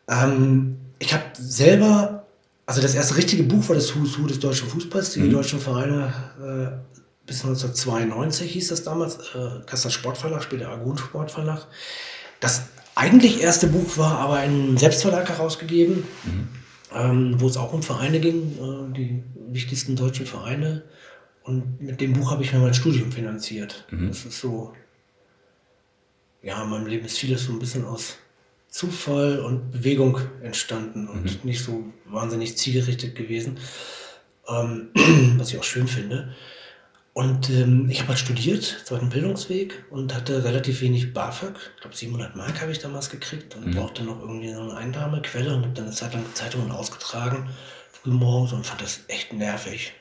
Ähm, 0.08 0.78
ich 1.00 1.12
habe 1.12 1.24
selber, 1.34 2.28
also 2.68 2.81
das 2.81 2.94
erste 2.94 3.18
richtige 3.18 3.44
Buch 3.44 3.68
war 3.68 3.76
das 3.76 3.96
Who's 3.96 4.19
Who 4.19 4.28
des 4.28 4.40
deutschen 4.40 4.68
Fußballs, 4.68 5.14
die 5.14 5.22
mhm. 5.22 5.31
deutschen 5.31 5.60
Vereine 5.60 6.14
äh, 6.40 6.93
bis 7.25 7.44
1992 7.44 8.52
hieß 8.52 8.68
das 8.70 8.84
damals, 8.84 9.18
äh, 9.36 9.62
Kassel 9.66 9.92
Sportverlag, 9.92 10.44
später 10.44 10.70
Argun 10.70 10.98
Sportverlag. 10.98 11.68
Das 12.40 12.64
eigentlich 12.96 13.42
erste 13.42 13.68
Buch 13.68 13.98
war 13.98 14.20
aber 14.20 14.36
ein 14.36 14.78
Selbstverlag 14.78 15.30
herausgegeben, 15.30 16.04
mhm. 16.25 16.48
ähm, 16.94 17.36
wo 17.42 17.48
es 17.48 17.58
auch 17.58 17.74
um 17.74 17.81
Vereine 17.81 18.20
ging, 18.20 18.58
äh, 18.58 18.94
die 18.94 19.24
wichtigsten 19.36 19.96
deutschen 19.96 20.25
Vereine. 20.25 20.84
Und 21.44 21.81
mit 21.81 22.02
dem 22.02 22.14
Buch 22.14 22.31
habe 22.31 22.44
ich 22.44 22.54
mir 22.54 22.60
mein 22.60 22.74
Studium 22.74 23.12
finanziert. 23.12 23.86
Mhm. 23.90 24.10
Das 24.10 24.26
ist 24.26 24.40
so, 24.40 24.74
ja, 26.42 26.62
in 26.62 26.69
meinem 26.69 26.88
Leben 26.88 27.06
ist 27.06 27.18
vieles 27.18 27.46
so 27.46 27.54
ein 27.54 27.60
bisschen 27.60 27.86
aus 27.86 28.18
Zufall 28.69 29.40
und 29.40 29.72
Bewegung 29.72 30.19
entstanden 30.42 31.08
und 31.08 31.24
mhm. 31.24 31.40
nicht 31.44 31.64
so 31.64 31.86
wahnsinnig 32.06 32.58
zielgerichtet 32.58 33.16
gewesen, 33.16 33.60
ähm, 34.48 34.90
was 35.38 35.52
ich 35.52 35.60
auch 35.60 35.64
schön 35.64 35.88
finde. 35.88 36.34
Und 37.13 37.51
ähm, 37.51 37.89
ich 37.92 38.00
habe 38.00 38.10
halt 38.10 38.19
studiert, 38.19 38.63
zweiten 38.86 39.10
Bildungsweg 39.10 39.86
und 39.92 40.15
hatte 40.15 40.44
relativ 40.44 40.81
wenig 40.81 41.13
BAföG. 41.13 41.54
Ich 41.75 41.81
glaube 41.81 41.95
700 41.95 42.36
Mark 42.36 42.60
habe 42.60 42.71
ich 42.71 42.80
damals 42.80 43.12
gekriegt 43.12 43.56
und 43.56 43.68
mhm. 43.68 43.75
brauchte 43.75 44.04
noch 44.04 44.19
irgendwie 44.19 44.51
so 44.51 44.62
eine 44.62 44.75
Einnahmequelle 44.75 45.56
und 45.56 45.63
habe 45.63 45.74
dann 45.74 45.86
eine 45.86 45.94
Zeit 45.94 46.13
lang 46.13 46.25
Zeitungen 46.33 46.71
ausgetragen, 46.71 47.50
früh 47.92 48.10
morgens 48.10 48.54
und 48.54 48.65
fand 48.65 48.81
das 48.81 49.01
echt 49.10 49.31
nervig, 49.31 49.94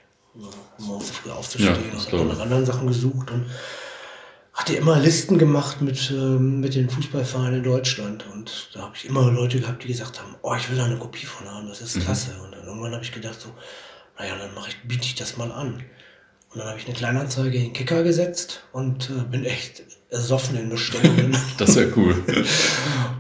morgens 0.78 1.10
früh 1.10 1.30
aufzustehen. 1.30 1.74
Ja, 1.74 1.98
und 1.98 2.06
habe 2.06 2.16
dann 2.16 2.28
nach 2.28 2.40
anderen 2.40 2.64
Sachen 2.64 2.86
gesucht 2.86 3.30
und 3.30 3.44
hatte 4.54 4.74
immer 4.74 4.98
Listen 4.98 5.36
gemacht 5.36 5.82
mit, 5.82 6.10
ähm, 6.10 6.60
mit 6.60 6.74
den 6.74 6.88
Fußballvereinen 6.88 7.56
in 7.56 7.62
Deutschland. 7.62 8.24
Und 8.32 8.70
da 8.72 8.82
habe 8.82 8.96
ich 8.96 9.04
immer 9.04 9.30
Leute 9.30 9.60
gehabt, 9.60 9.84
die 9.84 9.88
gesagt 9.88 10.18
haben, 10.18 10.34
oh, 10.40 10.54
ich 10.54 10.70
will 10.70 10.78
da 10.78 10.86
eine 10.86 10.96
Kopie 10.98 11.26
von 11.26 11.46
haben, 11.46 11.68
das 11.68 11.82
ist 11.82 11.96
mhm. 11.96 12.00
klasse. 12.00 12.30
Und 12.42 12.52
dann 12.52 12.64
irgendwann 12.64 12.92
habe 12.92 13.04
ich 13.04 13.12
gedacht 13.12 13.38
so, 13.38 13.50
naja, 14.18 14.36
dann 14.36 14.54
mache 14.54 14.70
ich, 14.70 14.88
biete 14.88 15.04
ich 15.04 15.14
das 15.14 15.36
mal 15.36 15.52
an. 15.52 15.84
Und 16.52 16.58
dann 16.58 16.68
habe 16.68 16.78
ich 16.78 16.86
eine 16.86 16.94
Kleinanzeige 16.94 17.56
in 17.56 17.72
Kicker 17.72 18.02
gesetzt 18.02 18.62
und 18.72 19.08
äh, 19.10 19.22
bin 19.30 19.44
echt 19.44 19.82
ersoffen 20.10 20.58
in 20.58 20.68
Bestellungen. 20.68 21.36
das 21.58 21.70
ist 21.70 21.76
ja 21.76 21.86
cool. 21.96 22.14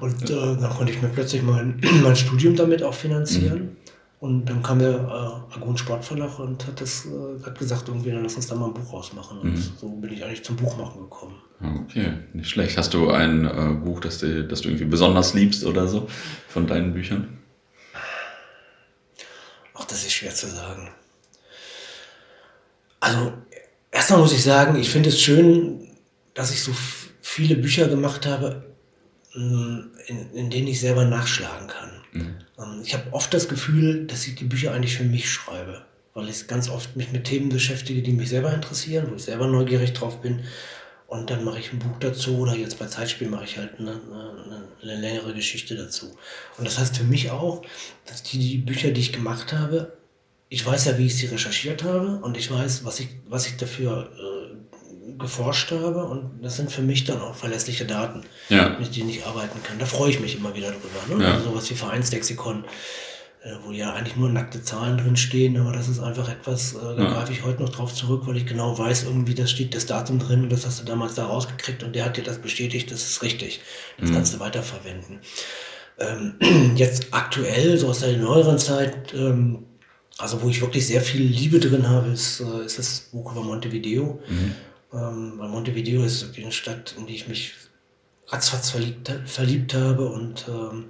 und 0.00 0.30
äh, 0.30 0.34
dann 0.34 0.70
konnte 0.70 0.92
ich 0.92 1.00
mir 1.00 1.08
plötzlich 1.08 1.42
mein, 1.42 1.80
mein 2.02 2.16
Studium 2.16 2.54
damit 2.56 2.82
auch 2.82 2.94
finanzieren. 2.94 3.60
Mhm. 3.60 3.76
Und 4.20 4.44
dann 4.44 4.62
kam 4.62 4.78
der 4.78 4.92
äh, 4.92 5.56
Agun 5.56 5.76
Sportverlag 5.76 6.38
und 6.38 6.64
hat 6.66 6.80
das 6.80 7.06
äh, 7.06 7.44
hat 7.44 7.58
gesagt, 7.58 7.88
irgendwie, 7.88 8.12
dann 8.12 8.22
lass 8.22 8.36
uns 8.36 8.46
da 8.46 8.54
mal 8.54 8.66
ein 8.66 8.74
Buch 8.74 8.92
rausmachen. 8.92 9.38
Und 9.38 9.54
mhm. 9.54 9.72
so 9.80 9.88
bin 9.88 10.12
ich 10.12 10.22
eigentlich 10.22 10.44
zum 10.44 10.54
Buchmachen 10.56 11.00
gekommen. 11.00 11.34
Okay, 11.60 12.12
nicht 12.32 12.50
schlecht. 12.50 12.76
Hast 12.76 12.94
du 12.94 13.10
ein 13.10 13.46
äh, 13.46 13.74
Buch, 13.82 14.00
das 14.00 14.18
du, 14.18 14.44
das 14.44 14.60
du 14.60 14.68
irgendwie 14.68 14.84
besonders 14.84 15.34
liebst 15.34 15.64
oder 15.64 15.88
so 15.88 16.06
von 16.48 16.66
deinen 16.66 16.92
Büchern? 16.92 17.38
Ach, 19.74 19.84
das 19.86 20.04
ist 20.04 20.12
schwer 20.12 20.34
zu 20.34 20.46
sagen. 20.48 20.90
Also, 23.02 23.32
erstmal 23.90 24.20
muss 24.20 24.32
ich 24.32 24.44
sagen, 24.44 24.76
ich 24.76 24.88
finde 24.88 25.08
es 25.08 25.20
schön, 25.20 25.88
dass 26.34 26.52
ich 26.52 26.62
so 26.62 26.70
viele 27.20 27.56
Bücher 27.56 27.88
gemacht 27.88 28.26
habe, 28.26 28.62
mm, 29.34 29.80
in, 30.06 30.30
in 30.34 30.50
denen 30.50 30.68
ich 30.68 30.78
selber 30.78 31.04
nachschlagen 31.04 31.66
kann. 31.66 31.90
Mhm. 32.12 32.34
Ähm, 32.60 32.80
ich 32.84 32.94
habe 32.94 33.12
oft 33.12 33.34
das 33.34 33.48
Gefühl, 33.48 34.06
dass 34.06 34.28
ich 34.28 34.36
die 34.36 34.44
Bücher 34.44 34.72
eigentlich 34.72 34.96
für 34.96 35.02
mich 35.02 35.28
schreibe, 35.28 35.84
weil 36.14 36.28
ich 36.28 36.46
ganz 36.46 36.68
oft 36.68 36.94
mich 36.94 37.10
mit 37.10 37.24
Themen 37.24 37.48
beschäftige, 37.48 38.02
die 38.02 38.12
mich 38.12 38.28
selber 38.28 38.54
interessieren, 38.54 39.08
wo 39.10 39.16
ich 39.16 39.24
selber 39.24 39.48
neugierig 39.48 39.94
drauf 39.94 40.20
bin. 40.20 40.44
Und 41.08 41.28
dann 41.28 41.42
mache 41.42 41.58
ich 41.58 41.72
ein 41.72 41.80
Buch 41.80 41.98
dazu 41.98 42.38
oder 42.38 42.54
jetzt 42.54 42.78
bei 42.78 42.86
Zeitspiel 42.86 43.28
mache 43.28 43.44
ich 43.44 43.58
halt 43.58 43.80
eine, 43.80 43.90
eine, 43.90 44.68
eine 44.80 44.94
längere 44.94 45.34
Geschichte 45.34 45.74
dazu. 45.74 46.16
Und 46.56 46.68
das 46.68 46.78
heißt 46.78 46.96
für 46.96 47.04
mich 47.04 47.32
auch, 47.32 47.62
dass 48.06 48.22
die, 48.22 48.38
die 48.38 48.58
Bücher, 48.58 48.92
die 48.92 49.00
ich 49.00 49.12
gemacht 49.12 49.52
habe, 49.52 49.92
ich 50.52 50.66
weiß 50.66 50.84
ja, 50.84 50.98
wie 50.98 51.06
ich 51.06 51.16
sie 51.16 51.26
recherchiert 51.26 51.82
habe 51.82 52.20
und 52.20 52.36
ich 52.36 52.50
weiß, 52.50 52.84
was 52.84 53.00
ich, 53.00 53.08
was 53.26 53.46
ich 53.46 53.56
dafür 53.56 54.10
äh, 54.18 55.12
geforscht 55.18 55.70
habe 55.70 56.04
und 56.04 56.42
das 56.42 56.56
sind 56.56 56.70
für 56.70 56.82
mich 56.82 57.04
dann 57.04 57.22
auch 57.22 57.34
verlässliche 57.34 57.86
Daten, 57.86 58.22
ja. 58.50 58.76
mit 58.78 58.94
denen 58.94 59.08
ich 59.08 59.24
arbeiten 59.24 59.62
kann. 59.62 59.78
Da 59.78 59.86
freue 59.86 60.10
ich 60.10 60.20
mich 60.20 60.36
immer 60.36 60.54
wieder 60.54 60.70
drüber. 60.70 61.16
Ne? 61.16 61.24
Ja. 61.24 61.32
Also 61.32 61.48
sowas 61.48 61.70
wie 61.70 61.74
Vereinslexikon, 61.74 62.64
äh, 63.42 63.54
wo 63.64 63.72
ja 63.72 63.94
eigentlich 63.94 64.16
nur 64.16 64.28
nackte 64.28 64.62
Zahlen 64.62 64.98
drin 64.98 65.16
stehen, 65.16 65.56
aber 65.56 65.72
das 65.72 65.88
ist 65.88 66.00
einfach 66.00 66.28
etwas, 66.28 66.74
äh, 66.74 66.96
da 66.98 67.02
ja. 67.02 67.12
greife 67.14 67.32
ich 67.32 67.42
heute 67.44 67.62
noch 67.62 67.70
drauf 67.70 67.94
zurück, 67.94 68.24
weil 68.26 68.36
ich 68.36 68.44
genau 68.44 68.78
weiß, 68.78 69.04
irgendwie, 69.04 69.34
da 69.34 69.46
steht 69.46 69.74
das 69.74 69.86
Datum 69.86 70.18
drin 70.18 70.42
und 70.42 70.52
das 70.52 70.66
hast 70.66 70.80
du 70.80 70.84
damals 70.84 71.14
da 71.14 71.24
rausgekriegt 71.24 71.82
und 71.82 71.94
der 71.94 72.04
hat 72.04 72.18
dir 72.18 72.24
das 72.24 72.36
bestätigt, 72.36 72.90
das 72.90 73.02
ist 73.08 73.22
richtig. 73.22 73.62
Das 73.98 74.10
mhm. 74.10 74.14
kannst 74.16 74.34
du 74.34 74.40
weiterverwenden. 74.40 75.20
Ähm, 75.98 76.34
jetzt 76.76 77.06
aktuell, 77.12 77.78
so 77.78 77.88
aus 77.88 78.00
der 78.00 78.18
neueren 78.18 78.58
Zeit, 78.58 79.14
ähm, 79.14 79.64
also 80.18 80.42
wo 80.42 80.48
ich 80.48 80.60
wirklich 80.60 80.86
sehr 80.86 81.00
viel 81.00 81.22
Liebe 81.22 81.58
drin 81.58 81.88
habe, 81.88 82.10
ist, 82.10 82.40
äh, 82.40 82.64
ist 82.64 82.78
das 82.78 83.08
Buch 83.12 83.32
über 83.32 83.42
Montevideo. 83.42 84.20
Mhm. 84.28 84.54
Ähm, 84.92 85.34
weil 85.38 85.48
Montevideo 85.48 86.04
ist 86.04 86.36
eine 86.36 86.52
Stadt, 86.52 86.94
in 86.98 87.06
die 87.06 87.14
ich 87.14 87.28
mich 87.28 87.54
ratzfatz 88.28 88.70
verliebt, 88.70 89.10
verliebt 89.26 89.74
habe 89.74 90.08
und 90.08 90.46
ähm, 90.48 90.86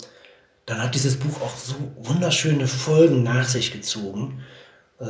dann 0.67 0.83
hat 0.83 0.95
dieses 0.95 1.17
Buch 1.17 1.41
auch 1.41 1.57
so 1.57 1.75
wunderschöne 1.97 2.67
Folgen 2.67 3.23
nach 3.23 3.49
sich 3.49 3.73
gezogen. 3.73 4.43
Äh, 5.01 5.07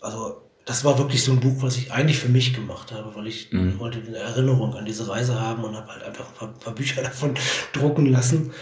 also 0.00 0.42
das 0.64 0.84
war 0.84 0.98
wirklich 0.98 1.22
so 1.22 1.32
ein 1.32 1.40
Buch, 1.40 1.62
was 1.62 1.76
ich 1.76 1.92
eigentlich 1.92 2.18
für 2.18 2.28
mich 2.28 2.52
gemacht 2.52 2.90
habe, 2.92 3.14
weil 3.14 3.28
ich 3.28 3.52
mhm. 3.52 3.78
wollte 3.78 3.98
eine 3.98 4.16
Erinnerung 4.16 4.74
an 4.74 4.84
diese 4.84 5.08
Reise 5.08 5.40
haben 5.40 5.64
und 5.64 5.76
habe 5.76 5.88
halt 5.92 6.02
einfach 6.02 6.28
ein 6.28 6.34
paar, 6.34 6.52
paar 6.52 6.74
Bücher 6.74 7.02
davon 7.04 7.34
drucken 7.72 8.06
lassen. 8.06 8.52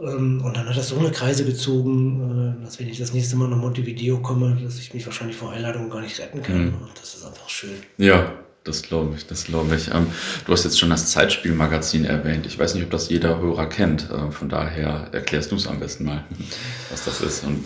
Ähm, 0.00 0.42
und 0.44 0.56
dann 0.56 0.68
hat 0.68 0.76
das 0.76 0.88
so 0.88 0.98
eine 0.98 1.10
Kreise 1.10 1.44
gezogen, 1.44 2.56
äh, 2.60 2.64
dass 2.64 2.80
wenn 2.80 2.88
ich 2.88 2.98
das 2.98 3.12
nächste 3.12 3.36
Mal 3.36 3.48
nach 3.48 3.56
Montevideo 3.56 4.18
komme, 4.18 4.58
dass 4.62 4.78
ich 4.78 4.92
mich 4.92 5.06
wahrscheinlich 5.06 5.36
vor 5.36 5.52
Einladungen 5.52 5.90
gar 5.90 6.00
nicht 6.00 6.18
retten 6.18 6.42
kann. 6.42 6.66
Mhm. 6.66 6.74
Und 6.82 6.90
das 7.00 7.14
ist 7.14 7.24
einfach 7.24 7.48
schön. 7.48 7.76
Ja, 7.98 8.32
das 8.64 8.82
glaube 8.82 9.14
ich, 9.16 9.26
das 9.26 9.44
glaube 9.44 9.76
ich. 9.76 9.88
Ähm, 9.88 10.06
du 10.46 10.52
hast 10.52 10.64
jetzt 10.64 10.78
schon 10.78 10.90
das 10.90 11.10
Zeitspielmagazin 11.10 12.06
erwähnt. 12.06 12.46
Ich 12.46 12.58
weiß 12.58 12.74
nicht, 12.74 12.84
ob 12.84 12.90
das 12.90 13.08
jeder 13.08 13.38
Hörer 13.38 13.66
kennt. 13.66 14.08
Äh, 14.10 14.32
von 14.32 14.48
daher 14.48 15.08
erklärst 15.12 15.52
du 15.52 15.56
es 15.56 15.68
am 15.68 15.78
besten 15.78 16.04
mal, 16.04 16.24
was 16.90 17.04
das 17.04 17.20
ist 17.20 17.44
und 17.44 17.64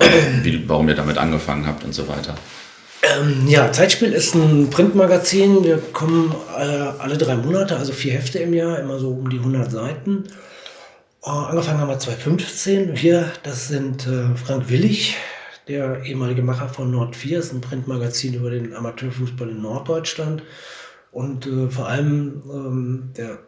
warum 0.67 0.89
ihr 0.89 0.97
damit 0.97 1.17
angefangen 1.17 1.67
habt 1.67 1.85
und 1.85 1.95
so 1.95 2.09
weiter. 2.09 2.35
Ähm, 3.03 3.47
ja, 3.47 3.71
Zeitspiel 3.73 4.13
ist 4.13 4.35
ein 4.35 4.71
Printmagazin. 4.71 5.65
Wir 5.65 5.79
kommen 5.79 6.35
äh, 6.59 6.63
alle 6.63 7.17
drei 7.17 7.37
Monate, 7.37 7.77
also 7.77 7.93
vier 7.93 8.15
Hefte 8.15 8.41
im 8.41 8.53
Jahr, 8.53 8.81
immer 8.81 8.99
so 8.99 9.11
um 9.11 9.31
die 9.31 9.39
100 9.39 9.71
Seiten. 9.71 10.25
Äh, 11.25 11.31
angefangen 11.31 11.81
haben 11.81 11.89
wir 11.89 11.99
2015. 11.99 13.01
Wir, 13.01 13.33
das 13.43 13.69
sind 13.69 14.07
äh, 14.07 14.37
Frank 14.37 14.69
Willig, 14.69 15.17
der 15.67 16.03
ehemalige 16.05 16.43
Macher 16.43 16.69
von 16.69 16.91
Nord 16.91 17.17
4, 17.17 17.39
ist 17.39 17.53
ein 17.53 17.61
Printmagazin 17.61 18.35
über 18.35 18.51
den 18.51 18.75
Amateurfußball 18.75 19.51
in 19.51 19.63
Norddeutschland. 19.63 20.43
Und 21.11 21.47
äh, 21.47 21.69
vor 21.71 21.89
allem 21.89 22.43
ähm, 22.51 23.11
der 23.17 23.39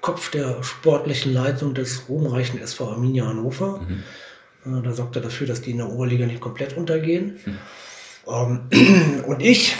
Kopf 0.00 0.30
der 0.30 0.62
sportlichen 0.62 1.32
Leitung 1.32 1.74
des 1.74 2.08
ruhmreichen 2.08 2.60
SV 2.60 2.90
Arminia 2.90 3.26
Hannover. 3.26 3.80
Mhm. 3.80 4.78
Äh, 4.78 4.82
da 4.82 4.92
sorgt 4.92 5.16
er 5.16 5.22
dafür, 5.22 5.46
dass 5.46 5.62
die 5.62 5.70
in 5.70 5.78
der 5.78 5.90
Oberliga 5.90 6.26
nicht 6.26 6.40
komplett 6.40 6.76
untergehen. 6.76 7.38
Mhm. 7.46 7.58
Ähm, 8.28 9.24
und 9.26 9.42
ich 9.42 9.76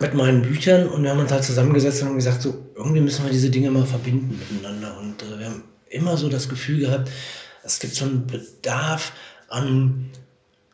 mit 0.00 0.14
meinen 0.14 0.42
Büchern 0.42 0.88
und 0.88 1.02
wir 1.02 1.10
haben 1.10 1.20
uns 1.20 1.32
halt 1.32 1.44
zusammengesetzt 1.44 2.02
und 2.02 2.14
gesagt, 2.14 2.42
so 2.42 2.66
irgendwie 2.74 3.00
müssen 3.00 3.24
wir 3.24 3.32
diese 3.32 3.48
Dinge 3.48 3.70
mal 3.70 3.86
verbinden 3.86 4.38
miteinander. 4.38 4.98
Und 4.98 5.22
wir 5.38 5.46
haben 5.46 5.62
immer 5.88 6.16
so 6.16 6.28
das 6.28 6.48
Gefühl 6.48 6.80
gehabt, 6.80 7.10
es 7.64 7.80
gibt 7.80 7.94
so 7.94 8.04
einen 8.04 8.26
Bedarf 8.26 9.12
an, 9.48 10.10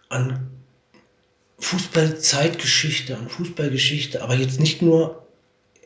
an 0.09 0.51
Fußballzeitgeschichte, 1.59 3.17
an 3.17 3.29
Fußballgeschichte, 3.29 4.23
aber 4.23 4.35
jetzt 4.35 4.61
nicht 4.61 4.83
nur 4.83 5.23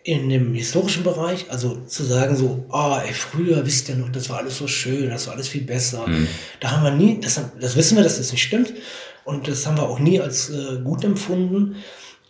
in 0.06 0.28
dem 0.28 0.54
historischen 0.54 1.02
Bereich, 1.02 1.50
also 1.50 1.80
zu 1.85 2.04
sagen 2.04 2.37
so, 2.37 2.64
ah, 2.71 2.99
oh, 2.99 3.06
ey, 3.06 3.12
früher 3.12 3.66
wisst 3.66 3.88
ihr 3.88 3.97
noch, 3.97 4.09
das 4.11 4.30
war 4.30 4.38
alles 4.38 4.56
so 4.56 4.68
schön, 4.68 5.11
das 5.11 5.26
war 5.26 5.35
alles 5.35 5.49
viel 5.49 5.62
besser. 5.62 6.06
Mhm. 6.06 6.28
Da 6.61 6.71
haben 6.71 6.85
wir 6.85 6.92
nie, 6.92 7.21
das, 7.21 7.40
das 7.61 7.75
wissen 7.75 7.97
wir, 7.97 8.04
dass 8.04 8.18
das 8.18 8.30
nicht 8.30 8.42
stimmt. 8.42 8.73
Und 9.25 9.49
das 9.49 9.66
haben 9.66 9.76
wir 9.76 9.83
auch 9.83 9.99
nie 9.99 10.21
als 10.21 10.50
äh, 10.50 10.78
gut 10.85 11.02
empfunden. 11.02 11.75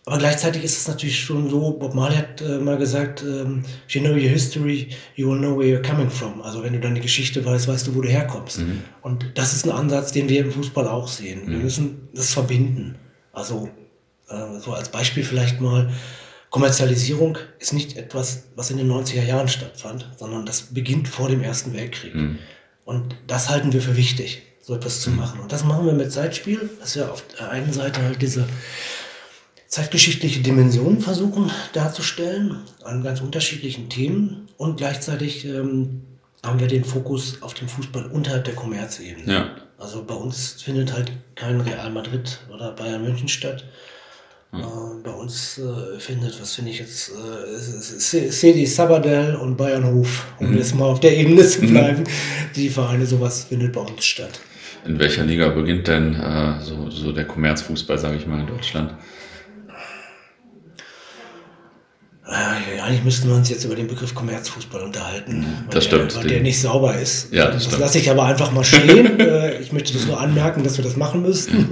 Aber 0.07 0.19
gleichzeitig 0.19 0.63
ist 0.63 0.77
es 0.77 0.87
natürlich 0.87 1.19
schon 1.19 1.49
so, 1.49 1.71
Bob 1.71 1.93
Marley 1.93 2.15
hat 2.15 2.39
äh, 2.39 2.59
mal 2.59 2.77
gesagt, 2.77 3.23
ähm, 3.23 3.65
if 3.89 3.93
you 3.93 3.99
know 3.99 4.13
your 4.13 4.29
history, 4.29 4.87
you 5.17 5.29
will 5.29 5.37
know 5.37 5.59
where 5.59 5.67
you're 5.67 5.85
coming 5.85 6.09
from. 6.09 6.41
Also 6.41 6.63
wenn 6.63 6.71
du 6.71 6.79
deine 6.79 7.01
Geschichte 7.01 7.43
weißt, 7.43 7.67
weißt 7.67 7.87
du, 7.87 7.93
wo 7.93 7.99
du 7.99 8.07
herkommst. 8.07 8.59
Mhm. 8.59 8.83
Und 9.01 9.25
das 9.35 9.53
ist 9.53 9.65
ein 9.65 9.71
Ansatz, 9.71 10.13
den 10.13 10.29
wir 10.29 10.39
im 10.39 10.51
Fußball 10.53 10.87
auch 10.87 11.09
sehen. 11.09 11.41
Mhm. 11.43 11.51
Wir 11.51 11.57
müssen 11.57 12.07
das 12.13 12.33
verbinden. 12.33 12.95
Also 13.33 13.67
äh, 14.29 14.61
so 14.61 14.71
als 14.71 14.87
Beispiel 14.87 15.25
vielleicht 15.25 15.59
mal, 15.59 15.91
Kommerzialisierung 16.51 17.37
ist 17.59 17.73
nicht 17.73 17.97
etwas, 17.97 18.45
was 18.55 18.71
in 18.71 18.77
den 18.77 18.89
90er 18.89 19.25
Jahren 19.25 19.49
stattfand, 19.49 20.09
sondern 20.17 20.45
das 20.45 20.73
beginnt 20.73 21.09
vor 21.09 21.27
dem 21.27 21.43
Ersten 21.43 21.73
Weltkrieg. 21.73 22.15
Mhm. 22.15 22.37
Und 22.85 23.17
das 23.27 23.49
halten 23.49 23.73
wir 23.73 23.81
für 23.81 23.97
wichtig 23.97 24.43
so 24.61 24.73
etwas 24.73 25.01
zu 25.01 25.09
machen. 25.09 25.41
Und 25.41 25.51
das 25.51 25.65
machen 25.65 25.85
wir 25.85 25.91
mit 25.91 26.13
Zeitspiel, 26.13 26.69
dass 26.79 26.95
wir 26.95 27.11
auf 27.11 27.25
der 27.37 27.49
einen 27.49 27.73
Seite 27.73 28.01
halt 28.03 28.21
diese 28.21 28.47
zeitgeschichtliche 29.67 30.41
Dimension 30.41 30.99
versuchen 31.01 31.51
darzustellen 31.73 32.57
an 32.83 33.03
ganz 33.03 33.21
unterschiedlichen 33.21 33.89
Themen 33.89 34.47
und 34.57 34.77
gleichzeitig 34.77 35.45
ähm, 35.45 36.01
haben 36.43 36.59
wir 36.59 36.67
den 36.67 36.85
Fokus 36.85 37.41
auf 37.41 37.53
den 37.53 37.67
Fußball 37.67 38.05
unterhalb 38.07 38.45
der 38.45 38.55
Kommerzebene. 38.55 39.31
Ja. 39.31 39.55
Also 39.77 40.03
bei 40.03 40.15
uns 40.15 40.61
findet 40.61 40.93
halt 40.93 41.11
kein 41.35 41.61
Real 41.61 41.91
Madrid 41.91 42.39
oder 42.53 42.71
Bayern 42.71 43.03
München 43.03 43.27
statt. 43.27 43.65
Hm. 44.51 44.61
Äh, 44.61 44.63
bei 45.03 45.11
uns 45.11 45.59
äh, 45.59 45.99
findet, 45.99 46.39
was 46.41 46.55
finde 46.55 46.71
ich 46.71 46.79
jetzt, 46.79 47.11
äh, 47.11 48.31
Cedi 48.31 48.65
Sabadell 48.65 49.35
und 49.35 49.57
Bayernhof, 49.57 50.25
um 50.39 50.51
mhm. 50.51 50.57
jetzt 50.57 50.73
mal 50.73 50.85
auf 50.85 51.01
der 51.01 51.17
Ebene 51.17 51.45
zu 51.45 51.61
bleiben. 51.61 52.03
Mhm. 52.03 52.07
Die 52.55 52.69
Vereine, 52.69 53.05
sowas 53.05 53.43
findet 53.43 53.73
bei 53.73 53.81
uns 53.81 54.05
statt. 54.05 54.39
In 54.85 54.97
welcher 54.99 55.25
Liga 55.25 55.49
beginnt 55.49 55.89
denn 55.89 56.15
äh, 56.15 56.61
so, 56.61 56.89
so 56.89 57.11
der 57.11 57.25
Kommerzfußball, 57.25 57.97
sage 57.97 58.15
ich 58.15 58.25
mal, 58.25 58.39
in 58.39 58.47
Deutschland? 58.47 58.91
Äh, 58.91 58.95
eigentlich 62.29 63.03
müssten 63.05 63.29
wir 63.29 63.35
uns 63.35 63.49
jetzt 63.49 63.63
über 63.63 63.75
den 63.75 63.87
Begriff 63.87 64.13
Kommerzfußball 64.13 64.81
unterhalten. 64.81 65.45
Weil 65.65 65.73
das 65.73 65.85
stimmt. 65.85 66.11
Der, 66.11 66.21
weil 66.21 66.27
der 66.27 66.41
nicht 66.41 66.59
sauber 66.59 66.97
ist. 66.97 67.31
Ja, 67.31 67.51
das, 67.51 67.69
das 67.69 67.79
lasse 67.79 67.99
ich 67.99 68.11
aber 68.11 68.25
einfach 68.25 68.51
mal 68.51 68.63
stehen. 68.63 69.17
Äh, 69.27 69.59
ich 69.61 69.71
möchte 69.71 69.93
das 69.93 70.05
nur 70.05 70.19
anmerken, 70.19 70.63
dass 70.63 70.77
wir 70.77 70.83
das 70.83 70.95
machen 70.95 71.21
müssten. 71.21 71.69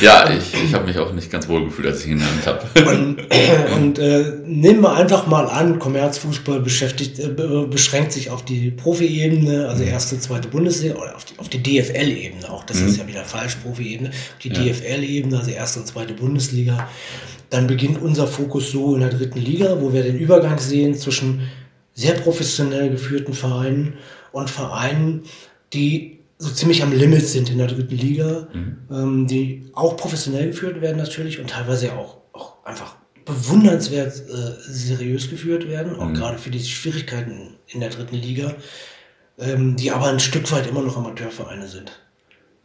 ja, 0.00 0.28
ich, 0.30 0.64
ich 0.64 0.74
habe 0.74 0.86
mich 0.86 0.98
auch 0.98 1.12
nicht 1.12 1.30
ganz 1.30 1.46
wohl 1.48 1.64
gefühlt, 1.64 1.86
als 1.88 2.04
ich 2.04 2.10
ihn 2.10 2.18
genannt 2.18 2.46
habe. 2.46 2.90
und, 2.90 3.18
und 3.76 3.98
äh, 3.98 4.32
nehmen 4.46 4.80
wir 4.80 4.94
einfach 4.94 5.26
mal 5.26 5.46
an, 5.46 5.78
Kommerzfußball 5.78 6.60
beschäftigt, 6.60 7.18
äh, 7.18 7.28
beschränkt 7.28 8.12
sich 8.12 8.30
auf 8.30 8.44
die 8.44 8.70
Profi-Ebene, 8.70 9.68
also 9.68 9.84
erste, 9.84 10.18
zweite 10.18 10.48
Bundesliga, 10.48 10.96
oder 10.96 11.14
auf 11.14 11.24
die, 11.24 11.38
auf 11.38 11.48
die 11.48 11.62
DFL-Ebene 11.62 12.50
auch. 12.50 12.64
Das 12.64 12.80
mhm. 12.80 12.88
ist 12.88 12.96
ja 12.96 13.06
wieder 13.06 13.24
falsch, 13.24 13.56
Profi-Ebene. 13.56 14.10
Die 14.42 14.48
ja. 14.48 14.54
DFL-Ebene, 14.54 15.38
also 15.38 15.50
erste 15.50 15.80
und 15.80 15.86
zweite 15.86 16.14
Bundesliga 16.14 16.88
dann 17.54 17.68
beginnt 17.68 18.02
unser 18.02 18.26
Fokus 18.26 18.72
so 18.72 18.94
in 18.94 19.00
der 19.00 19.10
dritten 19.10 19.38
Liga, 19.38 19.80
wo 19.80 19.92
wir 19.92 20.02
den 20.02 20.18
Übergang 20.18 20.58
sehen 20.58 20.96
zwischen 20.96 21.48
sehr 21.94 22.14
professionell 22.14 22.90
geführten 22.90 23.32
Vereinen 23.32 23.94
und 24.32 24.50
Vereinen, 24.50 25.22
die 25.72 26.18
so 26.36 26.50
ziemlich 26.50 26.82
am 26.82 26.92
Limit 26.92 27.24
sind 27.24 27.48
in 27.50 27.58
der 27.58 27.68
dritten 27.68 27.94
Liga, 27.94 28.48
mhm. 28.52 28.78
ähm, 28.90 29.26
die 29.28 29.70
auch 29.72 29.96
professionell 29.96 30.48
geführt 30.48 30.80
werden 30.80 30.96
natürlich 30.96 31.38
und 31.38 31.48
teilweise 31.48 31.92
auch, 31.92 32.16
auch 32.32 32.56
einfach 32.64 32.96
bewundernswert 33.24 34.16
äh, 34.16 34.54
seriös 34.58 35.30
geführt 35.30 35.68
werden, 35.68 35.94
auch 35.94 36.08
mhm. 36.08 36.14
gerade 36.14 36.38
für 36.38 36.50
die 36.50 36.58
Schwierigkeiten 36.58 37.54
in 37.68 37.78
der 37.78 37.90
dritten 37.90 38.16
Liga, 38.16 38.56
ähm, 39.38 39.76
die 39.76 39.92
aber 39.92 40.08
ein 40.08 40.18
Stück 40.18 40.50
weit 40.50 40.66
immer 40.66 40.82
noch 40.82 40.96
Amateurvereine 40.96 41.68
sind. 41.68 42.00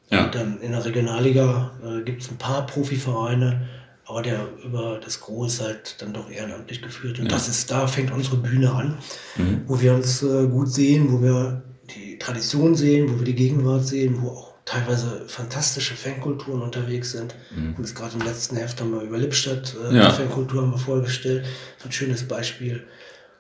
Ja. 0.10 0.25
Und 0.25 0.34
dann 0.34 0.60
in 0.62 0.72
der 0.72 0.84
Regionalliga 0.84 1.74
äh, 1.86 2.01
gibt 2.01 2.24
es 2.24 2.31
ein 2.31 2.38
paar 2.38 2.65
Profivereine, 2.65 3.67
aber 4.10 4.24
der 4.24 4.48
über 4.66 5.00
das 5.00 5.18
ist 5.46 5.62
halt 5.62 6.01
dann 6.01 6.13
doch 6.13 6.30
ehrenamtlich 6.32 6.82
geführt. 6.82 7.20
Und 7.20 7.25
ja. 7.25 7.32
das 7.32 7.48
ist, 7.48 7.70
da 7.70 7.86
fängt 7.86 8.12
unsere 8.12 8.38
Bühne 8.38 8.72
an, 8.72 8.98
mhm. 9.38 9.62
wo 9.68 9.80
wir 9.80 9.94
uns 9.94 10.24
äh, 10.24 10.48
gut 10.48 10.72
sehen, 10.72 11.12
wo 11.12 11.22
wir 11.22 11.62
die 11.96 12.18
Tradition 12.18 12.75
sehen, 12.75 13.13
wo 13.13 13.20
wir 13.20 13.25
die 13.25 13.36
Gegenwart 13.36 13.86
sehen, 13.86 14.22
wo 14.22 14.30
auch 14.30 14.54
teilweise 14.66 15.25
fantastische 15.28 15.96
Fankulturen 15.96 16.62
unterwegs 16.62 17.12
sind. 17.12 17.36
Mhm. 17.56 17.75
Und 17.78 17.96
gerade 17.96 18.16
im 18.16 18.22
letzten 18.22 18.58
Heft 18.58 18.82
haben 18.82 18.92
wir 18.92 19.01
über 19.01 19.20
Lippstadt 19.20 19.75
äh, 19.92 19.96
ja. 19.96 20.10
Fankultur 20.10 20.63
haben 20.63 20.72
wir 20.72 20.80
vorgestellt. 20.80 21.46
Ein 21.86 21.92
schönes 21.92 22.28
Beispiel, 22.28 22.88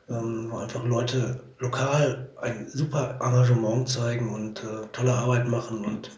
ähm, 0.07 0.49
wo 0.51 0.57
einfach 0.57 0.85
Leute 0.85 1.41
lokal 1.57 2.29
ein 2.41 2.69
super 2.69 3.19
Engagement 3.21 3.89
zeigen 3.89 4.29
und 4.29 4.59
äh, 4.63 4.85
tolle 4.91 5.13
Arbeit 5.13 5.47
machen 5.47 5.83
und 5.83 6.11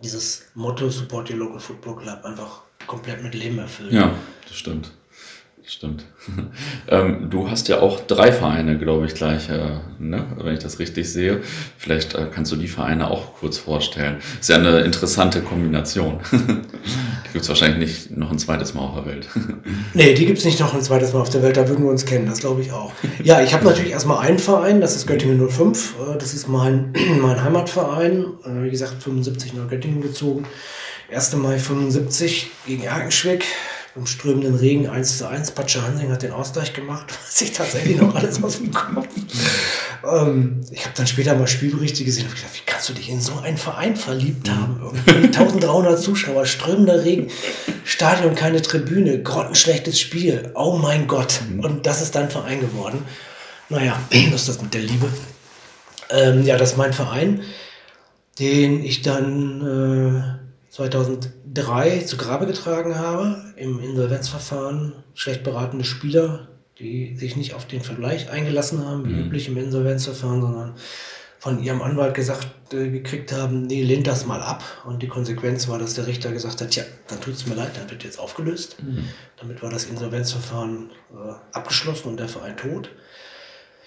dieses 0.00 0.46
Motto 0.54 0.88
Support 0.88 1.30
Your 1.30 1.38
Local 1.38 1.60
Football 1.60 1.96
Club 1.96 2.24
einfach 2.24 2.62
komplett 2.86 3.22
mit 3.22 3.34
Leben 3.34 3.58
erfüllt. 3.58 3.92
Ja, 3.92 4.14
das 4.46 4.56
stimmt. 4.56 4.90
Das 5.62 5.74
stimmt. 5.74 6.04
ähm, 6.88 7.28
du 7.30 7.48
hast 7.48 7.68
ja 7.68 7.80
auch 7.80 8.00
drei 8.00 8.32
Vereine, 8.32 8.76
glaube 8.76 9.06
ich, 9.06 9.14
gleich, 9.14 9.48
äh, 9.48 9.78
ne? 10.00 10.26
wenn 10.38 10.54
ich 10.54 10.58
das 10.58 10.80
richtig 10.80 11.08
sehe. 11.12 11.42
Vielleicht 11.78 12.14
äh, 12.14 12.26
kannst 12.32 12.50
du 12.50 12.56
die 12.56 12.66
Vereine 12.66 13.08
auch 13.08 13.34
kurz 13.34 13.58
vorstellen. 13.58 14.16
Ist 14.40 14.48
ja 14.48 14.56
eine 14.56 14.80
interessante 14.80 15.42
Kombination. 15.42 16.18
die 16.32 17.32
gibt 17.32 17.42
es 17.42 17.48
wahrscheinlich 17.48 17.78
nicht 17.78 18.18
noch 18.18 18.32
ein 18.32 18.38
zweites 18.40 18.74
Mal 18.74 18.80
auf 18.80 18.96
der 18.96 19.06
Welt. 19.06 19.28
nee, 19.94 20.14
die 20.14 20.26
gibt 20.26 20.38
es 20.38 20.44
nicht 20.44 20.58
noch 20.58 20.74
ein 20.74 20.82
zweites 20.82 21.12
Mal 21.12 21.20
auf 21.20 21.30
der 21.30 21.44
Welt, 21.44 21.56
da 21.56 21.68
würden 21.68 21.84
wir 21.84 21.90
uns 21.90 22.04
kennen, 22.04 22.26
das 22.26 22.40
glaube 22.40 22.62
ich 22.62 22.72
auch. 22.72 22.92
Ja, 23.22 23.40
ich 23.40 23.54
habe 23.54 23.64
natürlich 23.64 23.92
erstmal 23.92 24.26
einen 24.26 24.40
Verein, 24.40 24.80
das 24.80 24.96
ist 24.96 25.06
Göttingen 25.06 25.48
05. 25.48 25.94
Äh, 26.00 26.18
das 26.18 26.34
ist 26.34 26.48
mein, 26.48 26.92
mein 27.20 27.44
Heimatverein. 27.44 28.24
Äh, 28.44 28.64
wie 28.64 28.70
gesagt, 28.70 29.00
75 29.00 29.54
nach 29.54 29.68
Göttingen 29.68 30.00
gezogen. 30.00 30.46
1. 31.12 31.34
Mai 31.34 31.58
75 31.58 32.50
gegen 32.66 32.84
Erkenschwick. 32.84 33.44
Im 33.96 34.06
strömenden 34.06 34.54
Regen 34.54 34.86
1 34.86 35.18
zu 35.18 35.28
1. 35.28 35.50
Patsche 35.50 35.82
Hansing 35.82 36.12
hat 36.12 36.22
den 36.22 36.30
Ausgleich 36.30 36.72
gemacht. 36.72 37.10
Weiß 37.26 37.42
ich 37.42 37.52
tatsächlich 37.52 37.96
noch 38.00 38.14
alles 38.14 38.40
aus 38.42 38.58
dem 38.58 38.72
Kopf. 38.72 39.08
Ähm, 40.08 40.60
ich 40.70 40.84
habe 40.84 40.94
dann 40.96 41.08
später 41.08 41.34
mal 41.34 41.48
Spielberichte 41.48 42.04
gesehen 42.04 42.26
und 42.26 42.36
gedacht, 42.36 42.54
wie 42.54 42.64
kannst 42.64 42.88
du 42.88 42.92
dich 42.92 43.08
in 43.08 43.20
so 43.20 43.36
einen 43.40 43.56
Verein 43.56 43.96
verliebt 43.96 44.48
haben? 44.48 44.80
Irgendwie 44.80 45.26
1300 45.36 46.00
Zuschauer, 46.00 46.46
strömender 46.46 47.04
Regen, 47.04 47.26
Stadion, 47.84 48.36
keine 48.36 48.62
Tribüne, 48.62 49.20
grottenschlechtes 49.20 49.98
Spiel. 49.98 50.52
Oh 50.54 50.78
mein 50.78 51.08
Gott. 51.08 51.40
Mhm. 51.50 51.60
Und 51.60 51.86
das 51.86 52.00
ist 52.00 52.14
dein 52.14 52.30
Verein 52.30 52.60
geworden. 52.60 53.02
Naja, 53.68 53.98
was 54.30 54.42
ist 54.42 54.48
das 54.48 54.62
mit 54.62 54.72
der 54.72 54.82
Liebe? 54.82 55.08
Ähm, 56.10 56.44
ja, 56.44 56.56
das 56.56 56.72
ist 56.72 56.76
mein 56.76 56.92
Verein, 56.92 57.42
den 58.38 58.84
ich 58.84 59.02
dann... 59.02 60.36
Äh, 60.36 60.39
2003 60.70 62.00
zu 62.00 62.16
Grabe 62.16 62.46
getragen 62.46 62.96
habe 62.96 63.52
im 63.56 63.80
Insolvenzverfahren. 63.80 64.94
Schlecht 65.14 65.42
beratende 65.42 65.84
Spieler, 65.84 66.48
die 66.78 67.16
sich 67.16 67.36
nicht 67.36 67.54
auf 67.54 67.66
den 67.66 67.82
Vergleich 67.82 68.30
eingelassen 68.30 68.86
haben, 68.86 69.04
wie 69.04 69.12
mhm. 69.12 69.26
üblich 69.26 69.48
im 69.48 69.56
Insolvenzverfahren, 69.56 70.40
sondern 70.40 70.74
von 71.40 71.62
ihrem 71.62 71.80
Anwalt 71.82 72.14
gesagt 72.14 72.48
äh, 72.72 72.90
gekriegt 72.90 73.32
haben, 73.32 73.62
nee, 73.62 73.82
lehnt 73.82 74.06
das 74.06 74.26
mal 74.26 74.42
ab. 74.42 74.62
Und 74.84 75.02
die 75.02 75.08
Konsequenz 75.08 75.68
war, 75.68 75.78
dass 75.78 75.94
der 75.94 76.06
Richter 76.06 76.32
gesagt 76.32 76.60
hat, 76.60 76.76
ja, 76.76 76.84
dann 77.08 77.20
tut 77.20 77.34
es 77.34 77.46
mir 77.46 77.54
leid, 77.54 77.70
dann 77.74 77.90
wird 77.90 78.04
jetzt 78.04 78.18
aufgelöst. 78.18 78.76
Mhm. 78.82 79.08
Damit 79.38 79.62
war 79.62 79.70
das 79.70 79.84
Insolvenzverfahren 79.86 80.90
äh, 81.12 81.56
abgeschlossen 81.56 82.08
und 82.08 82.20
der 82.20 82.28
Verein 82.28 82.56
tot. 82.56 82.90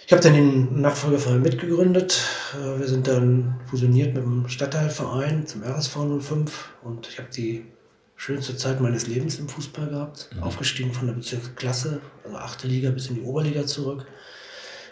Ich 0.06 0.12
habe 0.12 0.22
dann 0.22 0.34
den 0.34 0.82
Nachfolgeverein 0.82 1.42
mitgegründet. 1.42 2.22
Äh, 2.54 2.80
wir 2.80 2.88
sind 2.88 3.08
dann 3.08 3.60
fusioniert 3.70 4.14
mit 4.14 4.24
dem 4.24 4.50
Stadtteilverein 4.50 5.48
zum 5.48 5.64
RSV 5.64 5.96
05 6.20 6.70
und 6.84 7.08
ich 7.08 7.20
habe 7.20 7.30
die 7.36 7.66
schönste 8.16 8.56
Zeit 8.58 8.82
meines 8.82 9.08
Lebens 9.08 9.40
im 9.40 9.48
Fußball 9.48 9.88
gehabt. 9.88 10.30
Mhm. 10.36 10.44
Aufgestiegen 10.44 10.94
von 10.94 11.08
der 11.08 11.14
Bezirksklasse, 11.14 12.02
also 12.26 12.38
achte 12.38 12.68
Liga 12.68 12.92
bis 12.92 13.08
in 13.08 13.16
die 13.16 13.22
Oberliga 13.22 13.66
zurück. 13.66 14.06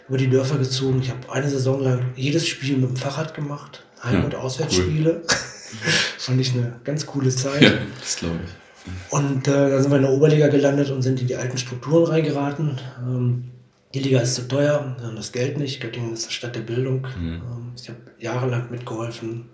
Über 0.08 0.18
die 0.18 0.28
Dörfer 0.28 0.58
gezogen. 0.58 1.00
Ich 1.00 1.10
habe 1.10 1.30
eine 1.30 1.48
Saison 1.48 1.80
lang 1.80 2.12
jedes 2.16 2.46
Spiel 2.48 2.76
mit 2.76 2.90
dem 2.90 2.96
Fahrrad 2.96 3.34
gemacht. 3.34 3.84
Heim- 4.02 4.24
und 4.24 4.34
Auswärtsspiele. 4.34 5.22
Cool. 5.22 5.36
Fand 6.18 6.40
ich 6.40 6.54
eine 6.54 6.80
ganz 6.84 7.06
coole 7.06 7.30
Zeit. 7.30 7.62
Ja, 7.62 7.70
das 8.00 8.16
glaube 8.16 8.40
ich. 8.44 9.12
Und 9.12 9.46
äh, 9.46 9.70
dann 9.70 9.80
sind 9.80 9.92
wir 9.92 9.96
in 9.96 10.02
der 10.02 10.10
Oberliga 10.10 10.48
gelandet 10.48 10.90
und 10.90 11.02
sind 11.02 11.20
in 11.20 11.28
die 11.28 11.36
alten 11.36 11.56
Strukturen 11.56 12.04
reingeraten. 12.04 12.80
Ähm, 12.98 13.52
die 13.94 14.00
Liga 14.00 14.20
ist 14.20 14.34
zu 14.34 14.48
teuer, 14.48 14.96
wir 14.98 15.06
haben 15.06 15.16
das 15.16 15.32
Geld 15.32 15.58
nicht. 15.58 15.80
Göttingen 15.80 16.12
ist 16.12 16.24
eine 16.24 16.32
Stadt 16.32 16.56
der 16.56 16.60
Bildung. 16.60 17.06
Mhm. 17.18 17.34
Ähm, 17.34 17.72
ich 17.76 17.88
habe 17.88 17.98
jahrelang 18.18 18.70
mitgeholfen, 18.70 19.48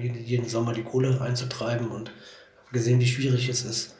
jeden, 0.00 0.48
Sommer 0.48 0.72
die 0.72 0.84
Kohle 0.84 1.20
einzutreiben 1.20 1.88
und 1.88 2.12
gesehen, 2.72 3.00
wie 3.00 3.06
schwierig 3.06 3.48
es 3.48 3.64
ist. 3.64 3.96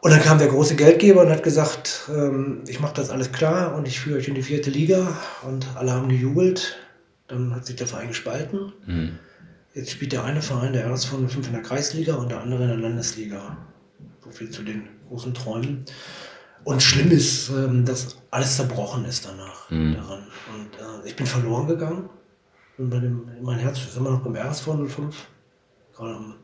Und 0.00 0.10
dann 0.10 0.20
kam 0.20 0.38
der 0.38 0.48
große 0.48 0.74
Geldgeber 0.74 1.22
und 1.22 1.30
hat 1.30 1.42
gesagt, 1.42 2.08
ähm, 2.08 2.64
ich 2.66 2.80
mache 2.80 2.94
das 2.94 3.10
alles 3.10 3.30
klar 3.30 3.74
und 3.74 3.86
ich 3.86 4.00
führe 4.00 4.18
euch 4.18 4.28
in 4.28 4.34
die 4.34 4.42
vierte 4.42 4.70
Liga 4.70 5.16
und 5.46 5.66
alle 5.76 5.92
haben 5.92 6.08
gejubelt. 6.08 6.76
Dann 7.28 7.54
hat 7.54 7.66
sich 7.66 7.76
der 7.76 7.86
Verein 7.86 8.08
gespalten. 8.08 8.72
Mhm. 8.86 9.18
Jetzt 9.74 9.90
spielt 9.90 10.12
der 10.12 10.24
eine 10.24 10.42
Verein, 10.42 10.72
der 10.72 10.86
RSV 10.86 11.12
05 11.28 11.46
in 11.46 11.52
der 11.52 11.62
Kreisliga 11.62 12.14
und 12.16 12.30
der 12.30 12.40
andere 12.40 12.62
in 12.62 12.68
der 12.68 12.78
Landesliga. 12.78 13.56
So 14.24 14.30
viel 14.30 14.50
zu 14.50 14.62
den 14.62 14.88
großen 15.08 15.34
Träumen. 15.34 15.84
Und 16.64 16.82
schlimm 16.82 17.10
ist, 17.10 17.50
ähm, 17.50 17.84
dass 17.84 18.21
alles 18.32 18.56
zerbrochen 18.56 19.04
ist 19.04 19.26
danach 19.26 19.70
mhm. 19.70 19.94
daran. 19.94 20.26
Und 20.54 21.04
äh, 21.04 21.08
ich 21.08 21.14
bin 21.14 21.26
verloren 21.26 21.68
gegangen. 21.68 22.08
Und 22.78 22.90
bei 22.90 22.98
dem, 22.98 23.28
mein 23.42 23.58
Herz 23.58 23.78
ist 23.78 23.96
immer 23.96 24.10
noch 24.10 24.22
beim 24.22 24.34
RSV 24.34 24.68
05. 24.88 25.14
Gerade 25.94 26.16
am 26.16 26.34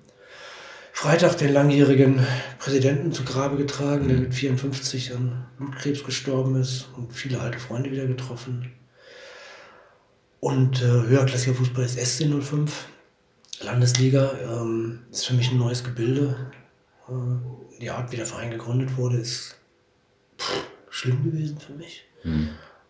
Freitag 0.92 1.38
den 1.38 1.52
langjährigen 1.52 2.24
Präsidenten 2.58 3.12
zu 3.12 3.24
Grabe 3.24 3.56
getragen, 3.56 4.06
der 4.06 4.18
mhm. 4.18 4.22
mit 4.24 4.34
54 4.34 5.14
an 5.14 5.46
Blutkrebs 5.56 6.04
gestorben 6.04 6.60
ist 6.60 6.88
und 6.96 7.12
viele 7.14 7.40
alte 7.40 7.58
Freunde 7.58 7.90
wieder 7.90 8.06
getroffen. 8.06 8.70
Und 10.40 10.82
äh, 10.82 10.84
höherklassiger 10.84 11.54
Fußball 11.54 11.84
ist 11.84 11.98
SC 11.98 12.26
05. 12.42 12.86
Landesliga 13.60 14.32
ähm, 14.42 15.00
ist 15.10 15.26
für 15.26 15.34
mich 15.34 15.50
ein 15.50 15.58
neues 15.58 15.82
Gebilde. 15.82 16.52
Äh, 17.08 17.80
die 17.80 17.90
Art, 17.90 18.12
wie 18.12 18.16
der 18.16 18.26
Verein 18.26 18.50
gegründet 18.50 18.96
wurde, 18.98 19.16
ist 19.16 19.56
pff, 20.38 20.68
schlimm 20.98 21.24
gewesen 21.24 21.58
für 21.58 21.72
mich. 21.72 22.04
Mhm. 22.24 22.48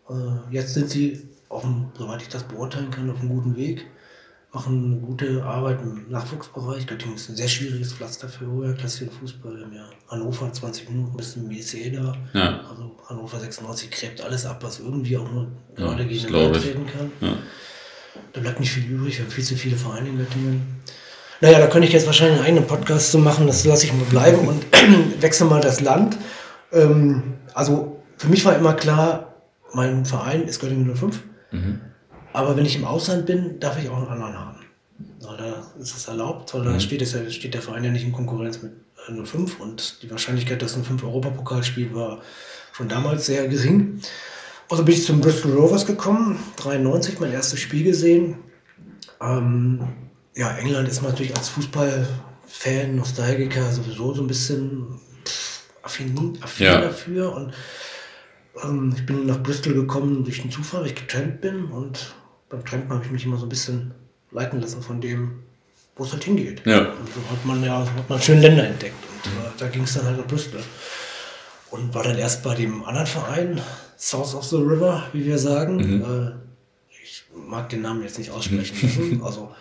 Äh, 0.08 0.54
jetzt 0.54 0.74
sind 0.74 0.90
sie, 0.90 1.28
auf 1.48 1.62
dem, 1.62 1.92
soweit 1.96 2.22
ich 2.22 2.28
das 2.28 2.44
beurteilen 2.44 2.90
kann, 2.90 3.10
auf 3.10 3.20
einem 3.20 3.28
guten 3.28 3.56
Weg. 3.56 3.86
Machen 4.52 4.92
eine 4.92 4.96
gute 4.96 5.44
Arbeit 5.44 5.82
im 5.82 6.08
Nachwuchsbereich. 6.08 6.86
Göttingen 6.86 7.16
ist 7.16 7.28
ein 7.28 7.36
sehr 7.36 7.48
schwieriges 7.48 7.92
Pflaster 7.92 8.28
für 8.28 8.46
höherklassigen 8.46 9.12
Fußball. 9.12 9.66
Ja 9.74 9.90
Hannover 10.08 10.50
20 10.50 10.88
Minuten 10.88 11.16
bis 11.18 11.34
zum 11.34 11.48
BC 11.48 11.92
da. 11.94 12.16
Ja. 12.32 12.60
Also 12.70 12.96
Hannover 13.06 13.38
96 13.38 13.90
gräbt 13.90 14.22
alles 14.22 14.46
ab, 14.46 14.62
was 14.62 14.80
irgendwie 14.80 15.18
auch 15.18 15.30
nur 15.30 15.48
gerade 15.74 16.02
ja, 16.02 16.08
gegen 16.08 16.22
den 16.24 16.32
Ball 16.32 16.52
treten 16.52 16.86
kann. 16.86 17.12
Ja. 17.20 17.36
Da 18.32 18.40
bleibt 18.40 18.58
nicht 18.58 18.72
viel 18.72 18.90
übrig, 18.90 19.18
wir 19.18 19.26
haben 19.26 19.30
viel 19.30 19.44
zu 19.44 19.54
viele 19.54 19.76
Vereine 19.76 20.08
in 20.08 20.18
Göttingen. 20.18 20.62
Naja, 21.42 21.58
da 21.58 21.66
könnte 21.66 21.86
ich 21.86 21.92
jetzt 21.92 22.06
wahrscheinlich 22.06 22.38
einen 22.38 22.46
eigenen 22.46 22.66
Podcast 22.66 23.12
zu 23.12 23.18
machen, 23.18 23.46
das 23.46 23.64
lasse 23.64 23.84
ich 23.84 23.92
mal 23.92 24.04
bleiben 24.06 24.48
und 24.48 24.64
wechsle 25.20 25.46
mal 25.46 25.60
das 25.60 25.80
Land. 25.80 26.16
Ähm, 26.72 27.34
also 27.52 27.97
für 28.18 28.28
mich 28.28 28.44
war 28.44 28.56
immer 28.56 28.74
klar, 28.74 29.34
mein 29.72 30.04
Verein 30.04 30.42
ist 30.42 30.60
Göttingen 30.60 30.94
05. 30.94 31.22
Mhm. 31.52 31.80
Aber 32.32 32.56
wenn 32.56 32.66
ich 32.66 32.76
im 32.76 32.84
Ausland 32.84 33.26
bin, 33.26 33.58
darf 33.60 33.82
ich 33.82 33.88
auch 33.88 33.96
einen 33.96 34.08
anderen 34.08 34.38
haben. 34.38 34.58
Weil 35.20 35.36
da 35.36 35.72
ist 35.80 35.96
es 35.96 36.08
erlaubt, 36.08 36.52
weil 36.52 36.62
mhm. 36.62 36.72
da 36.72 36.80
steht, 36.80 37.00
ja, 37.00 37.30
steht 37.30 37.54
der 37.54 37.62
Verein 37.62 37.84
ja 37.84 37.90
nicht 37.90 38.04
in 38.04 38.12
Konkurrenz 38.12 38.60
mit 38.62 38.72
05 39.08 39.60
und 39.60 40.02
die 40.02 40.10
Wahrscheinlichkeit, 40.10 40.60
dass 40.60 40.76
ein 40.76 40.84
5 40.84 41.02
Europapokal 41.02 41.62
spielt, 41.62 41.94
war 41.94 42.20
schon 42.72 42.88
damals 42.88 43.26
sehr 43.26 43.48
gering. 43.48 44.00
Also 44.68 44.84
bin 44.84 44.94
ich 44.94 45.04
zum 45.04 45.20
Bristol 45.20 45.52
Rovers 45.52 45.86
gekommen, 45.86 46.38
93, 46.56 47.18
mein 47.20 47.32
erstes 47.32 47.60
Spiel 47.60 47.84
gesehen. 47.84 48.38
Ähm, 49.20 49.80
ja, 50.36 50.56
England 50.58 50.88
ist 50.88 51.00
man 51.00 51.12
natürlich 51.12 51.34
als 51.36 51.48
Fußballfan, 51.48 52.96
Nostalgiker 52.96 53.72
sowieso 53.72 54.14
so 54.14 54.22
ein 54.22 54.26
bisschen 54.26 55.00
affin, 55.82 56.38
affin 56.42 56.66
ja. 56.66 56.80
dafür. 56.80 57.34
Und 57.34 57.54
ähm, 58.64 58.94
ich 58.96 59.06
bin 59.06 59.26
nach 59.26 59.42
Bristol 59.42 59.74
gekommen 59.74 60.24
durch 60.24 60.42
den 60.42 60.50
Zufall, 60.50 60.80
weil 60.80 60.88
ich 60.88 60.94
getrennt 60.94 61.40
bin. 61.40 61.66
Und 61.66 62.14
beim 62.48 62.64
Trampen 62.64 62.90
habe 62.90 63.04
ich 63.04 63.10
mich 63.10 63.24
immer 63.24 63.36
so 63.36 63.46
ein 63.46 63.48
bisschen 63.48 63.92
leiten 64.30 64.60
lassen 64.60 64.82
von 64.82 65.00
dem, 65.00 65.42
wo 65.96 66.04
es 66.04 66.12
halt 66.12 66.24
hingeht. 66.24 66.62
Ja. 66.66 66.78
Und 66.78 67.08
so 67.08 67.30
hat 67.30 67.44
man 67.44 67.62
ja 67.62 67.80
hat 67.80 68.08
man 68.08 68.20
schön 68.20 68.40
Länder 68.40 68.66
entdeckt. 68.66 68.96
Und 69.12 69.30
äh, 69.30 69.50
da 69.58 69.68
ging 69.68 69.82
es 69.82 69.94
dann 69.94 70.04
halt 70.04 70.18
nach 70.18 70.26
Bristol. 70.26 70.60
Und 71.70 71.94
war 71.94 72.02
dann 72.02 72.16
erst 72.16 72.42
bei 72.42 72.54
dem 72.54 72.84
anderen 72.84 73.06
Verein, 73.06 73.60
South 73.98 74.34
of 74.34 74.44
the 74.44 74.56
River, 74.56 75.04
wie 75.12 75.24
wir 75.24 75.38
sagen. 75.38 75.76
Mhm. 75.76 76.02
Äh, 76.02 76.30
ich 77.02 77.24
mag 77.34 77.68
den 77.68 77.82
Namen 77.82 78.02
jetzt 78.02 78.18
nicht 78.18 78.30
aussprechen. 78.30 79.20
also, 79.24 79.52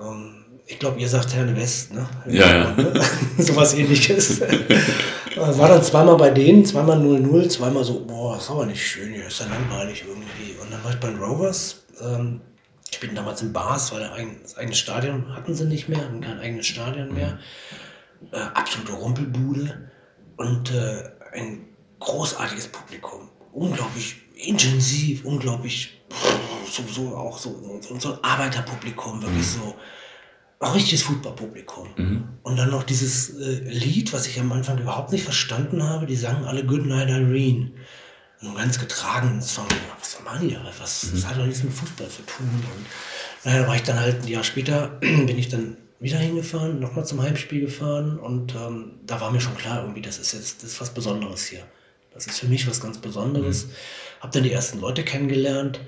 ähm, 0.00 0.44
ich 0.66 0.78
glaube, 0.78 1.00
ihr 1.00 1.08
sagt 1.08 1.34
Herne 1.34 1.56
West, 1.56 1.92
ne? 1.92 2.08
Ja, 2.26 2.74
ja. 2.76 2.76
Sowas 3.38 3.74
ähnliches. 3.74 4.40
war 5.40 5.68
dann 5.68 5.82
zweimal 5.82 6.16
bei 6.16 6.30
denen, 6.30 6.64
zweimal 6.64 6.98
0-0, 6.98 7.48
zweimal 7.48 7.84
so, 7.84 8.04
boah, 8.04 8.36
ist 8.36 8.50
aber 8.50 8.66
nicht 8.66 8.84
schön, 8.84 9.12
hier 9.12 9.26
ist 9.26 9.40
ja 9.40 9.46
langweilig 9.46 10.04
irgendwie. 10.06 10.56
Und 10.60 10.72
dann 10.72 10.82
war 10.84 10.92
ich 10.92 11.00
bei 11.00 11.08
den 11.08 11.18
Rovers. 11.18 11.84
Ähm, 12.00 12.40
ich 12.90 13.00
bin 13.00 13.14
damals 13.14 13.42
in 13.42 13.52
Bars, 13.52 13.92
weil 13.92 14.08
das 14.42 14.56
eigene 14.56 14.74
Stadion 14.74 15.34
hatten 15.34 15.54
sie 15.54 15.64
nicht 15.64 15.88
mehr, 15.88 16.00
hatten 16.00 16.20
kein 16.20 16.40
eigenes 16.40 16.66
Stadion 16.66 17.14
mehr. 17.14 17.38
Mhm. 18.20 18.28
Äh, 18.32 18.38
absolute 18.54 18.92
Rumpelbude 18.92 19.90
und 20.36 20.72
äh, 20.72 21.02
ein 21.32 21.66
großartiges 22.00 22.68
Publikum 22.68 23.30
unglaublich 23.52 24.16
intensiv, 24.34 25.24
unglaublich 25.24 26.00
so, 26.70 26.82
so 26.90 27.16
auch 27.16 27.38
so, 27.38 27.80
so, 27.80 27.98
so 27.98 28.12
ein 28.12 28.18
Arbeiterpublikum, 28.24 29.22
wirklich 29.22 29.46
mhm. 29.56 29.60
so 29.60 29.74
richtiges 30.68 31.02
Fußballpublikum. 31.02 31.88
Mhm. 31.96 32.28
Und 32.42 32.56
dann 32.56 32.70
noch 32.70 32.82
dieses 32.82 33.30
äh, 33.38 33.60
Lied, 33.68 34.12
was 34.12 34.26
ich 34.26 34.38
am 34.38 34.52
Anfang 34.52 34.78
überhaupt 34.78 35.12
nicht 35.12 35.24
verstanden 35.24 35.82
habe, 35.82 36.06
die 36.06 36.16
sangen 36.16 36.44
alle 36.44 36.64
Good 36.64 36.86
Night 36.86 37.08
Irene. 37.08 37.72
Ein 38.42 38.54
ganz 38.54 38.78
getragenes 38.78 39.54
Song. 39.54 39.66
Was 39.98 40.18
machen 40.24 40.48
die 40.48 40.54
da? 40.54 40.62
Was, 40.78 41.04
mhm. 41.04 41.10
Das 41.14 41.26
hat 41.26 41.38
doch 41.38 41.46
nichts 41.46 41.62
mit 41.62 41.72
Fußball 41.72 42.08
zu 42.08 42.22
tun. 42.22 42.48
Und 42.48 42.86
naja, 43.44 43.62
da 43.62 43.68
war 43.68 43.76
ich 43.76 43.82
dann 43.82 43.98
halt 43.98 44.22
ein 44.22 44.28
Jahr 44.28 44.44
später, 44.44 44.88
bin 45.00 45.38
ich 45.38 45.48
dann 45.48 45.76
wieder 45.98 46.18
hingefahren, 46.18 46.80
nochmal 46.80 47.04
zum 47.04 47.20
Heimspiel 47.20 47.60
gefahren 47.60 48.18
und 48.18 48.54
ähm, 48.54 48.92
da 49.06 49.20
war 49.20 49.30
mir 49.30 49.40
schon 49.40 49.56
klar, 49.56 49.82
irgendwie, 49.82 50.00
das 50.00 50.18
ist 50.18 50.32
jetzt 50.32 50.62
das 50.62 50.70
ist 50.70 50.80
was 50.80 50.94
Besonderes 50.94 51.44
hier. 51.44 51.62
Das 52.14 52.26
ist 52.26 52.40
für 52.40 52.46
mich 52.46 52.66
was 52.66 52.80
ganz 52.80 52.98
Besonderes. 52.98 53.66
Mhm. 53.66 53.70
Hab 54.20 54.32
dann 54.32 54.42
die 54.42 54.52
ersten 54.52 54.80
Leute 54.80 55.04
kennengelernt, 55.04 55.80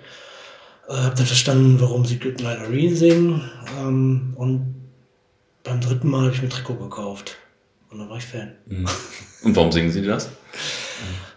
äh, 0.92 0.96
hab 0.96 1.16
dann 1.16 1.26
verstanden, 1.26 1.80
warum 1.80 2.04
sie 2.04 2.18
Good 2.18 2.42
Night 2.42 2.58
Irene 2.60 2.94
singen. 2.94 3.50
Ähm, 3.80 4.34
und 4.36 4.74
beim 5.64 5.80
dritten 5.80 6.10
Mal 6.10 6.26
habe 6.26 6.34
ich 6.34 6.42
mir 6.42 6.48
Trikot 6.48 6.74
gekauft. 6.74 7.36
Und 7.90 7.98
dann 7.98 8.08
war 8.08 8.18
ich 8.18 8.24
Fan. 8.24 8.52
Mhm. 8.66 8.86
Und 9.42 9.56
warum 9.56 9.72
singen 9.72 9.90
sie 9.90 10.02
das? 10.02 10.28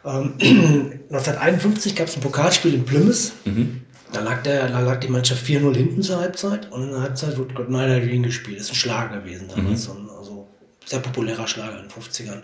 ähm, 0.05 0.33
1951 0.39 1.95
gab 1.95 2.07
es 2.07 2.15
ein 2.15 2.21
Pokalspiel 2.21 2.73
in 2.73 2.85
Plymouth. 2.85 3.31
Mhm. 3.45 3.81
Da 4.13 4.21
lag, 4.21 4.43
der, 4.43 4.69
da 4.69 4.79
lag 4.79 4.99
die 4.99 5.09
Mannschaft 5.09 5.45
4-0 5.45 5.75
hinten 5.75 6.01
zur 6.01 6.19
Halbzeit 6.19 6.71
und 6.71 6.83
in 6.83 6.91
der 6.91 7.01
Halbzeit 7.01 7.37
wurde 7.37 7.53
Good 7.53 7.69
Night 7.69 7.89
Irene 7.89 8.27
gespielt. 8.27 8.59
Das 8.59 8.67
ist 8.67 8.71
ein 8.71 8.75
Schlager 8.75 9.19
gewesen 9.19 9.49
damals. 9.53 9.89
Mhm. 9.89 10.09
Also 10.17 10.47
sehr 10.85 10.99
populärer 10.99 11.47
Schlager 11.47 11.79
in 11.81 11.87
den 11.87 11.91
50ern. 11.91 12.43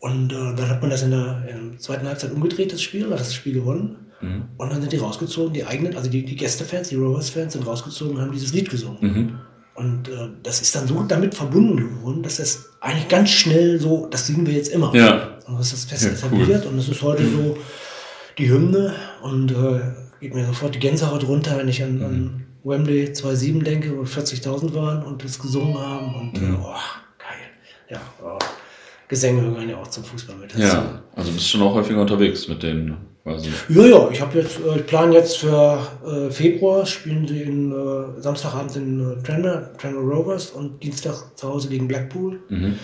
Und 0.00 0.32
äh, 0.32 0.54
dann 0.54 0.68
hat 0.68 0.80
man 0.80 0.90
das 0.90 1.02
in 1.02 1.10
der, 1.10 1.44
in 1.48 1.70
der 1.72 1.80
zweiten 1.80 2.06
Halbzeit 2.06 2.32
umgedreht, 2.32 2.72
das 2.72 2.82
Spiel, 2.82 3.10
hat 3.10 3.20
das 3.20 3.34
Spiel 3.34 3.54
gewonnen. 3.54 4.07
Mhm. 4.20 4.44
Und 4.56 4.72
dann 4.72 4.80
sind 4.80 4.92
die 4.92 4.96
rausgezogen, 4.96 5.52
die 5.52 5.64
eigenen, 5.64 5.96
also 5.96 6.10
die, 6.10 6.24
die 6.24 6.36
Gästefans, 6.36 6.88
die 6.88 6.96
Rovers-Fans 6.96 7.52
sind 7.52 7.66
rausgezogen 7.66 8.16
und 8.16 8.22
haben 8.22 8.32
dieses 8.32 8.52
Lied 8.52 8.70
gesungen. 8.70 8.98
Mhm. 9.00 9.38
Und 9.74 10.08
äh, 10.08 10.28
das 10.42 10.60
ist 10.60 10.74
dann 10.74 10.88
so 10.88 11.00
damit 11.04 11.36
verbunden 11.36 11.76
geworden, 11.76 12.22
dass 12.22 12.38
das 12.38 12.70
eigentlich 12.80 13.08
ganz 13.08 13.30
schnell 13.30 13.78
so, 13.78 14.08
das 14.10 14.26
singen 14.26 14.44
wir 14.44 14.54
jetzt 14.54 14.70
immer. 14.70 14.92
Ja. 14.94 15.38
Und 15.46 15.58
das 15.58 15.72
ist 15.72 15.88
fest 15.88 16.04
ja, 16.04 16.10
etabliert 16.10 16.64
cool. 16.64 16.72
und 16.72 16.76
das 16.78 16.88
ist 16.88 17.00
heute 17.00 17.22
mhm. 17.22 17.36
so 17.36 17.58
die 18.38 18.50
Hymne 18.50 18.94
und 19.22 19.52
äh, 19.52 19.80
geht 20.20 20.34
mir 20.34 20.44
sofort 20.46 20.74
die 20.74 20.80
Gänsehaut 20.80 21.26
runter, 21.28 21.56
wenn 21.58 21.68
ich 21.68 21.82
an, 21.82 22.02
an 22.02 22.20
mhm. 22.20 22.44
Wembley 22.64 23.04
2.7 23.04 23.62
denke, 23.62 23.96
wo 23.96 24.02
40.000 24.02 24.74
waren 24.74 25.04
und 25.04 25.22
das 25.22 25.38
gesungen 25.38 25.78
haben 25.78 26.14
und 26.14 26.42
mhm. 26.42 26.58
oh, 26.60 26.74
geil. 27.18 27.38
Ja, 27.88 28.00
oh. 28.22 28.38
Gesänge 29.06 29.42
gehören 29.42 29.68
ja 29.68 29.76
auch 29.76 29.88
zum 29.88 30.02
Fußball 30.02 30.36
mit. 30.36 30.54
Ja, 30.56 31.02
also 31.14 31.30
bist 31.30 31.44
du 31.44 31.50
schon 31.56 31.62
auch 31.62 31.74
häufiger 31.74 32.00
unterwegs 32.00 32.48
mit 32.48 32.62
denen 32.62 32.96
quasi. 33.28 33.50
Ja, 33.68 33.86
ja, 33.86 34.08
ich 34.10 34.20
habe 34.20 34.38
jetzt, 34.38 34.58
äh, 34.60 34.78
ich 34.78 34.86
plane 34.86 35.14
jetzt 35.14 35.38
für 35.38 35.78
äh, 36.06 36.30
Februar, 36.30 36.86
spielen 36.86 37.26
sie 37.26 37.42
in 37.42 37.72
äh, 37.72 38.20
Samstagabend 38.20 38.76
in 38.76 39.00
äh, 39.00 39.22
Tranmere, 39.22 39.70
Tranmere 39.78 40.04
Rovers 40.04 40.50
und 40.50 40.82
Dienstag 40.82 41.36
zu 41.36 41.48
Hause 41.48 41.68
gegen 41.68 41.88
Blackpool. 41.88 42.40
Mhm. 42.48 42.78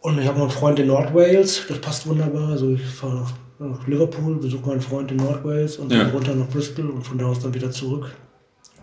Und 0.00 0.18
ich 0.18 0.26
habe 0.26 0.38
noch 0.38 0.46
einen 0.46 0.58
Freund 0.58 0.78
in 0.78 0.88
Nordwales, 0.88 1.62
das 1.68 1.78
passt 1.78 2.06
wunderbar. 2.06 2.48
Also 2.48 2.70
ich 2.70 2.82
fahre 2.82 3.14
nach, 3.14 3.32
nach, 3.58 3.86
Liverpool, 3.86 4.36
besuche 4.36 4.68
meinen 4.68 4.80
Freund 4.80 5.10
in 5.10 5.18
Nordwales 5.18 5.76
und 5.76 5.92
ja. 5.92 5.98
dann 5.98 6.10
runter 6.10 6.34
nach 6.34 6.48
Bristol 6.48 6.90
und 6.90 7.02
von 7.02 7.18
da 7.18 7.26
aus 7.26 7.40
dann 7.40 7.54
wieder 7.54 7.70
zurück. 7.70 8.10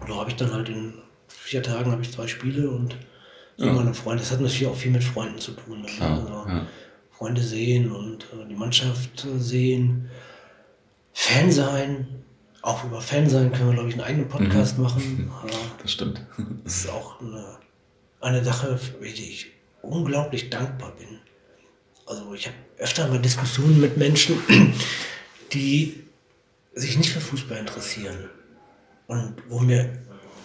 da 0.08 0.16
habe 0.16 0.30
ich 0.30 0.38
dann 0.38 0.54
halt 0.54 0.70
in 0.70 0.94
vier 1.28 1.62
Tagen 1.62 1.92
habe 1.92 2.02
ich 2.02 2.12
zwei 2.12 2.28
Spiele 2.28 2.70
und 2.70 2.96
ja. 3.58 3.74
meine 3.74 3.94
Freunde, 3.94 4.22
das 4.22 4.32
hat 4.32 4.40
natürlich 4.40 4.68
auch 4.68 4.76
viel 4.76 4.92
mit 4.92 5.04
Freunden 5.04 5.40
zu 5.40 5.52
tun. 5.52 5.86
Klar, 5.86 6.20
also 6.22 6.50
ja. 6.50 6.66
Freunde 7.12 7.42
sehen 7.42 7.92
und 7.92 8.24
äh, 8.24 8.48
die 8.50 8.56
Mannschaft 8.56 9.26
äh, 9.26 9.38
sehen, 9.38 10.10
Fan 11.14 11.52
sein. 11.52 12.08
Auch 12.62 12.84
über 12.84 13.02
Fan 13.02 13.30
sein 13.30 13.52
können 13.54 13.70
wir, 13.70 13.74
glaube 13.76 13.90
ich, 13.90 13.96
einen 13.96 14.04
eigenen 14.04 14.28
Podcast 14.28 14.78
mhm. 14.78 14.84
machen. 14.84 15.32
das 15.82 15.92
stimmt. 15.92 16.26
Das 16.64 16.76
ist 16.76 16.90
auch 16.90 17.22
eine, 17.22 17.58
eine 18.22 18.44
Sache, 18.44 18.78
für 18.78 19.06
die 19.06 19.30
ich 19.30 19.48
unglaublich 19.82 20.50
dankbar 20.50 20.92
bin. 20.98 21.20
Also 22.06 22.34
ich 22.34 22.48
habe 22.48 22.58
öfter 22.78 23.08
mal 23.08 23.20
Diskussionen 23.20 23.80
mit 23.80 23.98
Menschen, 23.98 24.38
die 25.54 26.04
sich 26.74 26.98
nicht 26.98 27.12
für 27.12 27.22
Fußball 27.22 27.58
interessieren. 27.58 28.30
Und 29.08 29.36
wo 29.48 29.60
mir 29.60 29.90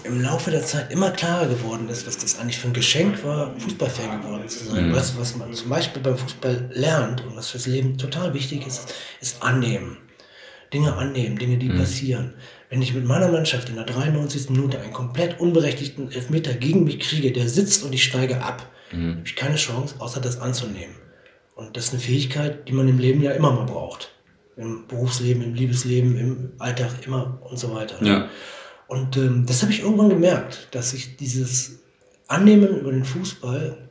im 0.05 0.20
Laufe 0.20 0.50
der 0.50 0.64
Zeit 0.64 0.92
immer 0.92 1.11
klarer 1.11 1.46
geworden 1.48 1.88
ist, 1.88 2.07
was 2.07 2.18
das 2.18 2.38
eigentlich 2.38 2.59
für 2.59 2.68
ein 2.68 2.74
Geschenk 2.74 3.24
war, 3.24 3.55
Fußballfan 3.59 4.22
geworden 4.22 4.48
zu 4.48 4.64
sein. 4.66 4.88
Mhm. 4.88 4.94
Was, 4.94 5.18
was 5.18 5.37
man 5.37 5.53
zum 5.55 5.70
Beispiel 5.70 6.03
beim 6.03 6.16
Fußball 6.16 6.70
lernt 6.72 7.24
und 7.24 7.37
was 7.37 7.50
fürs 7.50 7.66
Leben 7.66 7.96
total 7.96 8.35
wichtig 8.35 8.66
ist, 8.66 8.94
ist 9.20 9.42
annehmen. 9.42 9.96
Dinge 10.75 10.97
annehmen, 10.97 11.39
Dinge, 11.39 11.57
die 11.57 11.69
mhm. 11.69 11.79
passieren. 11.79 12.35
Wenn 12.69 12.83
ich 12.83 12.93
mit 12.93 13.05
meiner 13.05 13.31
Mannschaft 13.31 13.69
in 13.69 13.77
der 13.77 13.85
93. 13.85 14.51
Minute 14.51 14.81
einen 14.81 14.93
komplett 14.93 15.41
unberechtigten 15.41 16.11
Elfmeter 16.11 16.53
gegen 16.55 16.85
mich 16.85 16.99
kriege, 16.99 17.33
der 17.33 17.49
sitzt 17.49 17.85
und 17.85 17.95
ich 17.95 18.05
steige 18.05 18.43
ab, 18.43 18.71
mhm. 18.93 19.11
habe 19.11 19.23
ich 19.25 19.37
keine 19.37 19.57
Chance, 19.57 19.95
außer 20.01 20.21
das 20.21 20.41
anzunehmen. 20.41 20.97
Und 21.55 21.77
das 21.77 21.87
ist 21.87 21.91
eine 21.93 22.01
Fähigkeit, 22.01 22.69
die 22.69 22.73
man 22.73 22.89
im 22.89 22.99
Leben 22.99 23.23
ja 23.23 23.31
immer 23.31 23.53
mal 23.53 23.65
braucht. 23.65 24.11
Im 24.57 24.87
Berufsleben, 24.87 25.43
im 25.43 25.55
Liebesleben, 25.55 26.19
im 26.19 26.53
Alltag 26.59 26.91
immer 27.07 27.41
und 27.49 27.59
so 27.59 27.73
weiter. 27.73 28.05
Ja. 28.05 28.29
Und 28.87 29.17
ähm, 29.17 29.47
das 29.47 29.63
habe 29.63 29.73
ich 29.73 29.81
irgendwann 29.81 30.11
gemerkt, 30.11 30.69
dass 30.73 30.93
ich 30.93 31.17
dieses 31.17 31.81
Annehmen 32.27 32.81
über 32.81 32.91
den 32.91 33.05
Fußball, 33.05 33.89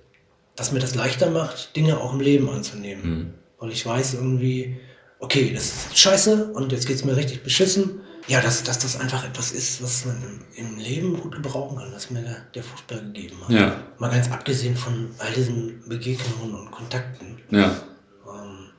dass 0.55 0.71
mir 0.71 0.79
das 0.79 0.95
leichter 0.95 1.29
macht, 1.31 1.75
Dinge 1.75 1.97
auch 1.97 2.13
im 2.13 2.19
Leben 2.19 2.49
anzunehmen. 2.49 3.03
Mhm. 3.03 3.33
Weil 3.59 3.71
ich 3.71 3.85
weiß 3.85 4.15
irgendwie, 4.15 4.77
okay, 5.23 5.51
das 5.53 5.65
ist 5.65 5.97
scheiße 5.97 6.51
und 6.53 6.71
jetzt 6.71 6.85
geht 6.85 6.97
es 6.97 7.05
mir 7.05 7.15
richtig 7.15 7.43
beschissen. 7.43 8.01
Ja, 8.27 8.39
dass, 8.39 8.63
dass 8.63 8.79
das 8.79 8.99
einfach 8.99 9.25
etwas 9.25 9.51
ist, 9.51 9.83
was 9.83 10.05
man 10.05 10.15
im, 10.55 10.65
im 10.65 10.77
Leben 10.77 11.19
gut 11.19 11.35
gebrauchen 11.35 11.77
kann, 11.77 11.91
was 11.93 12.09
mir 12.09 12.21
der, 12.21 12.37
der 12.55 12.63
Fußball 12.63 13.01
gegeben 13.01 13.35
hat. 13.43 13.49
Ja. 13.49 13.83
Mal 13.97 14.11
ganz 14.11 14.31
abgesehen 14.31 14.77
von 14.77 15.09
all 15.17 15.31
diesen 15.33 15.83
Begegnungen 15.87 16.55
und 16.55 16.71
Kontakten. 16.71 17.37
Ja. 17.49 17.75
Ähm, 18.25 18.69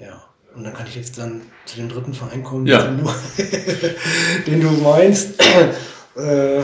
ja. 0.00 0.24
Und 0.56 0.64
dann 0.64 0.74
kann 0.74 0.86
ich 0.88 0.96
jetzt 0.96 1.18
dann 1.18 1.42
zu 1.66 1.76
dem 1.76 1.88
dritten 1.88 2.14
Verein 2.14 2.42
kommen, 2.42 2.66
ja. 2.66 2.84
den, 2.84 2.98
du, 2.98 3.04
den, 4.46 4.60
du, 4.60 4.70
meinst. 4.70 5.34
Äh, 6.16 6.62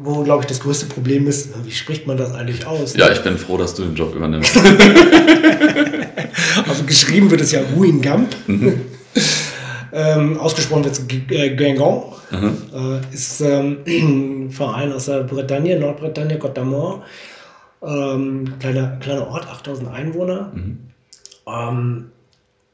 wo, 0.00 0.22
glaube 0.22 0.42
ich, 0.42 0.46
das 0.46 0.60
größte 0.60 0.86
Problem 0.86 1.26
ist, 1.26 1.50
wie 1.64 1.72
spricht 1.72 2.06
man 2.06 2.16
das 2.16 2.32
eigentlich 2.32 2.64
aus? 2.66 2.94
Ja, 2.96 3.10
ich 3.10 3.20
bin 3.22 3.36
froh, 3.36 3.56
dass 3.56 3.74
du 3.74 3.82
den 3.84 3.96
Job 3.96 4.14
übernimmst. 4.14 4.56
also 6.68 6.84
geschrieben 6.84 7.28
wird 7.30 7.40
es 7.40 7.50
ja 7.52 7.62
Guingamp. 7.62 8.34
Mhm. 8.46 8.82
ähm, 9.92 10.38
ausgesprochen 10.38 10.84
wird 10.84 10.94
es 10.94 11.08
Guingamp. 11.08 12.16
Mhm. 12.30 12.56
Äh, 12.72 13.00
ist 13.14 13.40
ähm, 13.40 13.78
ein 13.86 14.50
Verein 14.50 14.92
aus 14.92 15.06
der 15.06 15.24
Bretagne, 15.24 15.78
Nordbretagne, 15.78 16.38
Côte 16.38 16.60
d'Amour. 16.60 17.02
Ähm, 17.82 18.54
kleiner, 18.60 18.98
kleiner 19.00 19.26
Ort, 19.28 19.48
8000 19.48 19.88
Einwohner. 19.88 20.52
Mhm. 20.54 20.78
Ähm, 21.46 22.10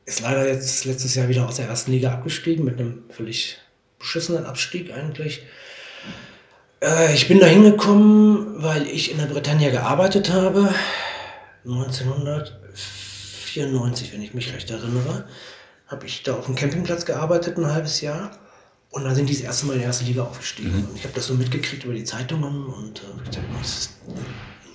ist 0.04 0.20
leider 0.20 0.46
jetzt 0.46 0.84
letztes 0.84 1.14
Jahr 1.14 1.28
wieder 1.28 1.48
aus 1.48 1.56
der 1.56 1.68
ersten 1.68 1.92
Liga 1.92 2.12
abgestiegen 2.12 2.66
mit 2.66 2.78
einem 2.78 3.04
völlig 3.08 3.56
beschissenen 3.98 4.44
Abstieg 4.44 4.92
eigentlich. 4.92 5.42
Äh, 6.84 7.14
ich 7.14 7.28
bin 7.28 7.40
da 7.40 7.46
hingekommen, 7.46 8.62
weil 8.62 8.86
ich 8.86 9.10
in 9.10 9.16
der 9.18 9.26
Bretagne 9.26 9.70
gearbeitet 9.70 10.32
habe. 10.32 10.74
1994, 11.64 14.12
wenn 14.12 14.22
ich 14.22 14.34
mich 14.34 14.52
recht 14.52 14.70
erinnere, 14.70 15.26
habe 15.86 16.04
ich 16.06 16.22
da 16.22 16.34
auf 16.34 16.44
dem 16.44 16.54
Campingplatz 16.54 17.06
gearbeitet 17.06 17.56
ein 17.56 17.72
halbes 17.72 18.02
Jahr. 18.02 18.32
Und 18.90 19.04
da 19.04 19.14
sind 19.14 19.28
die 19.28 19.32
das 19.32 19.42
erste 19.42 19.66
Mal 19.66 19.74
in 19.74 19.80
die 19.80 19.86
erste 19.86 20.04
Liga 20.04 20.22
aufgestiegen. 20.22 20.76
Mhm. 20.76 20.84
Und 20.90 20.96
ich 20.96 21.02
habe 21.04 21.14
das 21.14 21.26
so 21.26 21.34
mitgekriegt 21.34 21.84
über 21.84 21.94
die 21.94 22.04
Zeitungen 22.04 22.66
und 22.66 23.00
äh, 23.00 23.04
ich 23.24 23.30
dachte, 23.30 23.48
das 23.58 23.90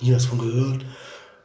nie 0.00 0.12
was 0.12 0.26
von 0.26 0.38
gehört. 0.38 0.84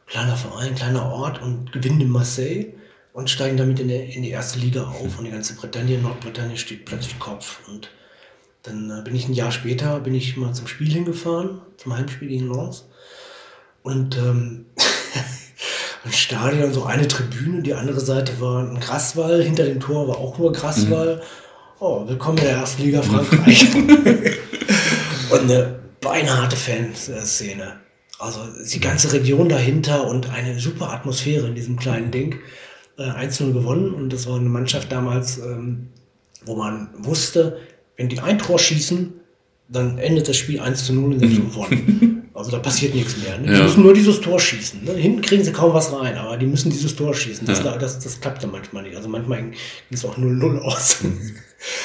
Kleiner 0.06 0.36
Verein, 0.36 0.74
kleiner 0.74 1.10
Ort 1.10 1.40
und 1.42 1.72
gewinnen 1.72 2.00
in 2.00 2.10
Marseille 2.10 2.74
und 3.12 3.30
steigen 3.30 3.56
damit 3.56 3.80
in, 3.80 3.88
der, 3.88 4.08
in 4.08 4.22
die 4.22 4.30
erste 4.30 4.58
Liga 4.58 4.84
auf 4.84 5.18
und 5.18 5.24
die 5.24 5.30
ganze 5.30 5.54
Bretagne, 5.54 5.98
Nordbritannien 5.98 6.58
steht 6.58 6.84
plötzlich 6.84 7.18
Kopf. 7.18 7.60
Und 7.66 7.88
dann 8.66 8.90
äh, 8.90 9.02
bin 9.02 9.14
ich 9.14 9.28
ein 9.28 9.34
Jahr 9.34 9.52
später, 9.52 10.00
bin 10.00 10.14
ich 10.14 10.36
mal 10.36 10.52
zum 10.52 10.66
Spiel 10.66 10.90
hingefahren, 10.92 11.60
zum 11.76 11.96
Heimspiel 11.96 12.28
gegen 12.28 12.52
Lens. 12.52 12.88
Und 13.82 14.16
ähm, 14.16 14.66
ein 16.04 16.12
Stadion, 16.12 16.72
so 16.72 16.84
eine 16.84 17.06
Tribüne, 17.06 17.62
die 17.62 17.74
andere 17.74 18.00
Seite 18.00 18.40
war 18.40 18.62
ein 18.62 18.80
Graswall, 18.80 19.42
hinter 19.42 19.64
dem 19.64 19.78
Tor 19.78 20.08
war 20.08 20.18
auch 20.18 20.38
nur 20.38 20.52
Graswall. 20.52 21.16
Mhm. 21.16 21.20
Oh, 21.78 22.08
willkommen 22.08 22.38
in 22.38 22.44
der 22.44 22.56
ersten 22.56 22.82
Liga 22.82 23.02
Frankreich. 23.02 23.74
und 25.30 25.40
eine 25.40 25.78
beinharte 26.00 26.56
Fanszene. 26.56 27.80
Also 28.18 28.40
die 28.72 28.80
ganze 28.80 29.12
Region 29.12 29.48
dahinter 29.48 30.08
und 30.08 30.30
eine 30.30 30.58
super 30.58 30.90
Atmosphäre 30.90 31.46
in 31.46 31.54
diesem 31.54 31.76
kleinen 31.76 32.10
Ding 32.10 32.40
äh, 32.98 33.02
1-0 33.02 33.52
gewonnen 33.52 33.92
und 33.92 34.12
das 34.12 34.26
war 34.26 34.36
eine 34.36 34.48
Mannschaft 34.48 34.90
damals, 34.90 35.38
ähm, 35.38 35.90
wo 36.46 36.56
man 36.56 36.88
wusste, 36.96 37.58
wenn 37.96 38.08
die 38.08 38.20
ein 38.20 38.38
Tor 38.38 38.58
schießen, 38.58 39.12
dann 39.68 39.98
endet 39.98 40.28
das 40.28 40.36
Spiel 40.36 40.60
1 40.60 40.84
zu 40.84 40.92
0 40.92 41.14
und 41.14 41.20
sind 41.20 41.32
mhm. 41.32 41.50
gewonnen. 41.50 42.12
Also 42.34 42.50
da 42.50 42.58
passiert 42.58 42.94
nichts 42.94 43.16
mehr. 43.16 43.38
Ne? 43.38 43.46
Die 43.46 43.52
ja. 43.54 43.62
müssen 43.62 43.82
nur 43.82 43.94
dieses 43.94 44.20
Tor 44.20 44.38
schießen. 44.38 44.84
Ne? 44.84 44.92
Hinten 44.92 45.22
kriegen 45.22 45.42
sie 45.42 45.52
kaum 45.52 45.72
was 45.72 45.90
rein, 45.92 46.18
aber 46.18 46.36
die 46.36 46.44
müssen 46.44 46.70
dieses 46.70 46.94
Tor 46.94 47.14
schießen. 47.14 47.46
Das, 47.46 47.64
ja. 47.64 47.78
das, 47.78 47.98
das 47.98 48.20
klappt 48.20 48.42
dann 48.42 48.50
manchmal 48.50 48.82
nicht. 48.82 48.94
Also 48.94 49.08
manchmal 49.08 49.42
ging 49.42 49.54
es 49.90 50.04
auch 50.04 50.18
0-0 50.18 50.58
aus. 50.58 51.02
Mhm. 51.02 51.34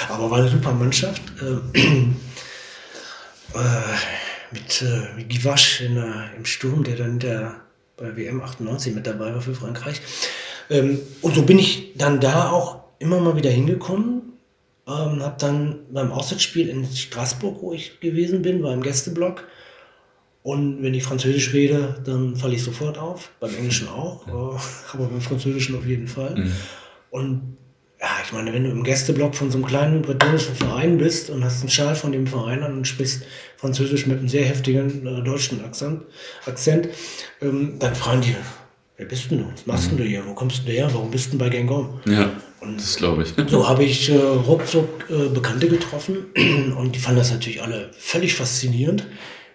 aber 0.09 0.29
war 0.29 0.39
eine 0.39 0.49
super 0.49 0.73
Mannschaft. 0.73 1.21
Äh, 1.41 1.79
äh, 1.79 2.11
mit, 4.51 4.81
äh, 4.81 5.15
mit 5.15 5.29
Givasch 5.29 5.81
in, 5.81 5.95
im 6.35 6.43
Sturm, 6.45 6.83
der 6.83 6.97
dann 6.97 7.19
der 7.19 7.61
bei 7.95 8.17
WM 8.17 8.41
98 8.41 8.93
mit 8.93 9.07
dabei 9.07 9.33
war 9.33 9.41
für 9.41 9.53
Frankreich. 9.53 10.01
Ähm, 10.69 10.99
und 11.21 11.35
so 11.35 11.43
bin 11.43 11.59
ich 11.59 11.93
dann 11.95 12.19
da 12.19 12.49
auch 12.49 12.81
immer 12.99 13.19
mal 13.19 13.35
wieder 13.37 13.49
hingekommen. 13.51 14.30
Ähm, 14.91 15.21
habe 15.21 15.35
dann 15.39 15.79
beim 15.91 16.11
Auswärtsspiel 16.11 16.67
in 16.69 16.85
Straßburg, 16.85 17.61
wo 17.61 17.73
ich 17.73 17.99
gewesen 17.99 18.41
bin, 18.41 18.63
war 18.63 18.73
im 18.73 18.81
Gästeblock. 18.81 19.47
Und 20.43 20.81
wenn 20.81 20.93
ich 20.93 21.03
Französisch 21.03 21.53
rede, 21.53 22.01
dann 22.03 22.35
falle 22.35 22.55
ich 22.55 22.63
sofort 22.63 22.97
auf. 22.97 23.31
Beim 23.39 23.55
Englischen 23.55 23.87
auch, 23.87 24.27
äh, 24.27 24.31
aber 24.93 25.05
beim 25.05 25.21
Französischen 25.21 25.75
auf 25.75 25.85
jeden 25.85 26.07
Fall. 26.07 26.35
Mhm. 26.35 26.51
Und 27.11 27.57
ja, 28.01 28.07
ich 28.25 28.33
meine, 28.33 28.51
wenn 28.51 28.63
du 28.63 28.71
im 28.71 28.83
Gästeblock 28.83 29.35
von 29.35 29.51
so 29.51 29.59
einem 29.59 29.67
kleinen 29.67 30.01
bretonischen 30.01 30.55
Verein 30.55 30.97
bist 30.97 31.29
und 31.29 31.45
hast 31.45 31.61
einen 31.61 31.69
Schal 31.69 31.95
von 31.95 32.11
dem 32.11 32.25
Verein 32.25 32.63
an 32.63 32.77
und 32.77 32.87
sprichst 32.87 33.23
Französisch 33.57 34.07
mit 34.07 34.17
einem 34.17 34.27
sehr 34.27 34.43
heftigen 34.43 35.05
äh, 35.05 35.21
deutschen 35.21 35.63
Akzent, 35.63 36.01
Akzent 36.47 36.89
ähm, 37.41 37.75
dann 37.77 37.93
fragen 37.93 38.21
die, 38.21 38.35
wer 38.97 39.05
bist 39.05 39.29
denn 39.29 39.39
du? 39.39 39.51
Was 39.51 39.67
machst 39.67 39.91
mhm. 39.91 39.97
du 39.97 40.03
hier? 40.03 40.25
Wo 40.25 40.33
kommst 40.33 40.67
du 40.67 40.71
her? 40.71 40.89
Warum 40.91 41.11
bist 41.11 41.31
du 41.31 41.37
bei 41.37 41.49
Gangom? 41.49 41.99
Ja, 42.05 42.31
und 42.61 42.77
das 42.79 42.95
glaube 42.95 43.23
ich. 43.23 43.33
So 43.49 43.67
habe 43.67 43.83
ich 43.83 44.09
äh, 44.09 44.15
ruckzuck 44.17 45.09
äh, 45.09 45.29
Bekannte 45.29 45.67
getroffen 45.67 46.27
und 46.77 46.95
die 46.95 46.99
fanden 46.99 47.19
das 47.19 47.31
natürlich 47.31 47.61
alle 47.61 47.91
völlig 47.97 48.35
faszinierend. 48.35 49.07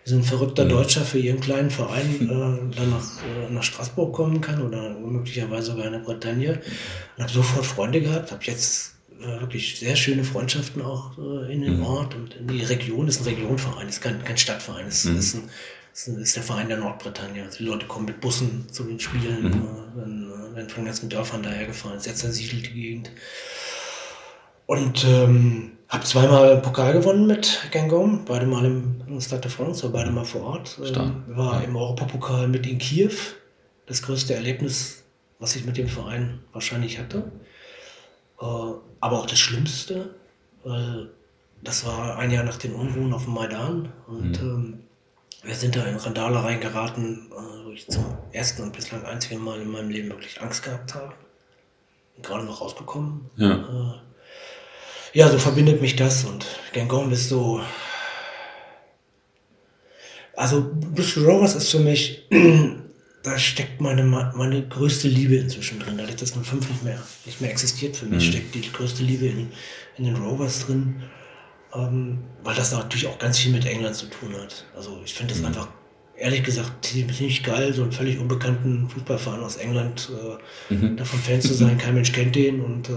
Wie 0.05 0.11
so 0.11 0.17
ein 0.17 0.25
verrückter 0.25 0.65
mhm. 0.65 0.71
Deutscher 0.71 1.03
für 1.03 1.19
ihren 1.19 1.41
kleinen 1.41 1.71
Verein 1.71 2.17
äh, 2.21 2.77
dann 2.77 2.91
nach, 2.91 3.23
äh, 3.23 3.53
nach 3.53 3.63
Straßburg 3.63 4.13
kommen 4.13 4.41
kann 4.41 4.61
oder 4.61 4.91
möglicherweise 4.99 5.73
sogar 5.73 5.87
in 5.87 5.93
der 5.93 6.01
Bretagne. 6.01 6.61
Und 7.17 7.23
habe 7.23 7.33
sofort 7.33 7.65
Freunde 7.65 8.01
gehabt, 8.01 8.33
habe 8.33 8.45
jetzt 8.45 8.97
äh, 9.21 9.41
wirklich 9.41 9.79
sehr 9.79 9.95
schöne 9.97 10.25
Freundschaften 10.25 10.83
auch 10.83 11.17
äh, 11.17 11.53
in 11.53 11.63
den 11.63 11.79
mhm. 11.79 11.87
Ort 11.87 12.15
und 12.17 12.35
in 12.35 12.49
die 12.49 12.65
Region. 12.65 13.07
Das 13.07 13.17
ist 13.17 13.27
ein 13.27 13.35
Regionverein, 13.35 13.87
das 13.87 13.97
ist 13.97 14.03
kein, 14.03 14.23
kein 14.25 14.37
Stadtverein, 14.37 14.87
das 14.87 15.05
mhm. 15.05 15.19
ist 15.19 15.35
ein 15.35 15.51
das 15.97 16.09
ist 16.09 16.37
der 16.37 16.43
Verein 16.43 16.69
der 16.69 16.77
Nordbretagne. 16.77 17.43
Also 17.43 17.59
die 17.59 17.65
Leute 17.65 17.87
kommen 17.87 18.05
mit 18.05 18.21
Bussen 18.21 18.69
zu 18.71 18.85
den 18.85 19.01
Spielen, 19.01 19.45
mhm. 19.45 19.49
äh, 19.49 19.97
werden, 19.97 20.31
äh, 20.31 20.57
werden 20.57 20.69
von 20.69 20.85
ganzen 20.85 21.09
Dörfern 21.09 21.43
dahergefahren, 21.43 21.99
sehr 22.01 22.15
zersiedelte 22.15 22.71
Gegend. 22.71 23.11
Und 24.67 25.05
ähm, 25.05 25.73
habe 25.89 26.05
zweimal 26.05 26.61
Pokal 26.61 26.93
gewonnen 26.93 27.27
mit 27.27 27.69
Gangom, 27.71 28.27
beide 28.27 28.45
mal 28.45 28.65
im 28.65 29.21
Stade 29.21 29.43
de 29.43 29.51
France, 29.51 29.85
war 29.85 29.91
beide 29.91 30.11
mal 30.11 30.27
vor 30.27 30.43
Ort. 30.43 30.79
Ähm, 30.85 31.25
war 31.29 31.65
im 31.65 31.75
Europapokal 31.75 32.47
mit 32.47 32.67
in 32.67 32.77
Kiew. 32.77 33.15
Das 33.87 34.03
größte 34.03 34.35
Erlebnis, 34.35 35.05
was 35.39 35.57
ich 35.57 35.65
mit 35.65 35.79
dem 35.79 35.89
Verein 35.89 36.41
wahrscheinlich 36.53 36.99
hatte. 36.99 37.33
Äh, 38.39 38.45
aber 38.45 39.19
auch 39.19 39.27
das 39.27 39.39
Schlimmste, 39.39 40.15
weil 40.63 41.09
das 41.63 41.87
war 41.87 42.19
ein 42.19 42.31
Jahr 42.31 42.45
nach 42.45 42.59
den 42.59 42.75
Unruhen 42.75 43.15
auf 43.15 43.25
dem 43.25 43.33
Maidan 43.33 43.93
und 44.09 44.43
mhm. 44.43 44.49
ähm, 44.49 44.86
wir 45.47 45.55
sind 45.55 45.77
da 45.77 45.85
in 45.85 45.97
Randale 45.97 46.43
reingeraten, 46.43 47.31
äh, 47.31 47.67
wo 47.67 47.71
ich 47.71 47.89
zum 47.89 48.05
ersten 48.33 48.63
und 48.63 48.73
bislang 48.73 49.05
einzigen 49.05 49.43
Mal 49.43 49.61
in 49.61 49.71
meinem 49.71 49.91
Leben 49.91 50.11
wirklich 50.11 50.41
Angst 50.41 50.63
gehabt 50.63 50.95
habe. 50.95 51.15
Bin 52.15 52.25
gerade 52.25 52.45
noch 52.45 52.61
rausgekommen. 52.61 53.31
Ja. 53.37 53.55
Äh, 53.55 55.19
ja, 55.19 55.29
so 55.31 55.39
verbindet 55.39 55.81
mich 55.81 55.97
das 55.97 56.25
und 56.25 56.45
Gangong 56.73 57.11
ist 57.11 57.29
so 57.29 57.63
Also 60.37 60.71
Bristol 60.95 61.25
Rovers 61.25 61.55
ist 61.55 61.71
für 61.71 61.79
mich, 61.79 62.27
da 63.23 63.39
steckt 63.39 63.81
meine, 63.81 64.05
meine 64.05 64.69
größte 64.69 65.09
Liebe 65.09 65.37
inzwischen 65.37 65.81
drin. 65.81 65.97
Dadurch, 65.97 66.17
dass 66.17 66.33
05 66.33 66.69
nicht 66.69 66.85
mehr, 66.85 67.03
nicht 67.25 67.41
mehr 67.41 67.51
existiert 67.51 67.97
für 67.97 68.05
mich, 68.05 68.27
mhm. 68.27 68.33
steckt 68.33 68.55
die 68.55 68.71
größte 68.71 69.03
Liebe 69.03 69.27
in, 69.27 69.49
in 69.97 70.05
den 70.05 70.17
Rovers 70.17 70.67
drin. 70.67 71.03
Ähm, 71.77 72.19
weil 72.43 72.55
das 72.55 72.73
natürlich 72.73 73.07
auch 73.07 73.19
ganz 73.19 73.39
viel 73.39 73.53
mit 73.53 73.67
England 73.67 73.97
zu 73.97 74.07
tun 74.07 74.35
hat. 74.41 74.65
Also 74.77 75.01
ich 75.05 75.15
finde 75.15 75.33
das 75.35 75.41
mhm. 75.41 75.49
einfach, 75.49 75.69
ehrlich 76.17 76.43
gesagt, 76.45 76.85
ziemlich 76.85 77.43
geil, 77.43 77.75
so 77.75 77.83
einen 77.83 77.93
völlig 77.93 78.19
unbekannten 78.19 78.89
Fußballverein 78.89 79.41
aus 79.41 79.57
England 79.57 80.11
äh, 80.71 80.75
mhm. 80.75 80.97
davon 80.97 81.19
Fan 81.19 81.41
zu 81.41 81.55
sein. 81.55 81.77
Kein 81.79 81.95
Mensch 81.95 82.13
kennt 82.13 82.37
den 82.37 82.61
und 82.61 82.89
äh, 82.89 82.93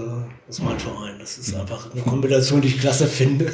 das 0.48 0.60
ist 0.60 0.63
mein 0.63 0.80
Verein. 0.80 1.18
Das 1.20 1.38
ist 1.38 1.54
mhm. 1.54 1.62
einfach 1.62 1.92
eine 1.92 2.02
Kombination, 2.02 2.62
die 2.62 2.70
ich 2.70 2.80
klasse 2.80 3.08
finde. 3.08 3.52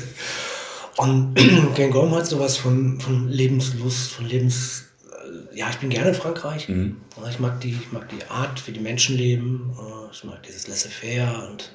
Und 0.97 1.35
Gangom 1.75 2.13
hat 2.13 2.27
sowas 2.27 2.57
von, 2.57 2.99
von 2.99 3.29
Lebenslust, 3.29 4.11
von 4.11 4.25
Lebens... 4.25 4.85
Äh, 5.09 5.57
ja, 5.57 5.69
ich 5.69 5.77
bin 5.77 5.89
gerne 5.89 6.09
in 6.09 6.15
Frankreich. 6.15 6.69
Mhm. 6.69 6.97
Ich, 7.29 7.39
mag 7.39 7.61
die, 7.61 7.71
ich 7.71 7.91
mag 7.91 8.09
die 8.09 8.23
Art, 8.29 8.67
wie 8.67 8.73
die 8.73 8.79
Menschen 8.79 9.17
leben. 9.17 9.73
Äh, 9.79 10.11
ich 10.11 10.23
mag 10.23 10.43
dieses 10.43 10.67
Laissez-faire 10.67 11.47
und 11.49 11.71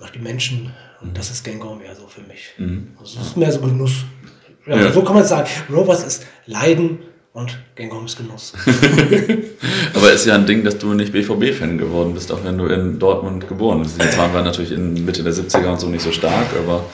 mag 0.00 0.12
die 0.12 0.18
Menschen. 0.18 0.72
Und 1.00 1.16
das 1.16 1.30
ist 1.30 1.44
Gangom 1.44 1.80
eher 1.80 1.94
so 1.94 2.06
für 2.06 2.22
mich. 2.22 2.54
Mhm. 2.58 2.88
Also 2.98 3.20
es 3.20 3.28
ist 3.28 3.36
mehr 3.36 3.52
so 3.52 3.60
Genuss. 3.60 4.04
Ja, 4.66 4.76
ja. 4.76 4.92
So 4.92 5.02
kann 5.02 5.14
man 5.14 5.24
sagen. 5.24 5.48
Rovers 5.70 6.04
ist 6.04 6.26
Leiden 6.46 6.98
und 7.32 7.56
Gangom 7.76 8.04
ist 8.04 8.16
Genuss. 8.16 8.52
aber 9.94 10.12
ist 10.12 10.26
ja 10.26 10.34
ein 10.34 10.44
Ding, 10.44 10.64
dass 10.64 10.76
du 10.78 10.92
nicht 10.92 11.12
BVB-Fan 11.12 11.78
geworden 11.78 12.12
bist, 12.14 12.32
auch 12.32 12.42
wenn 12.42 12.58
du 12.58 12.66
in 12.66 12.98
Dortmund 12.98 13.46
geboren 13.46 13.82
bist. 13.82 14.02
Jetzt 14.02 14.18
waren 14.18 14.32
wir 14.32 14.42
natürlich 14.42 14.72
in 14.72 15.04
Mitte 15.04 15.22
der 15.22 15.32
70er 15.32 15.70
und 15.70 15.80
so 15.80 15.88
nicht 15.88 16.02
so 16.02 16.10
stark, 16.10 16.46
aber 16.58 16.84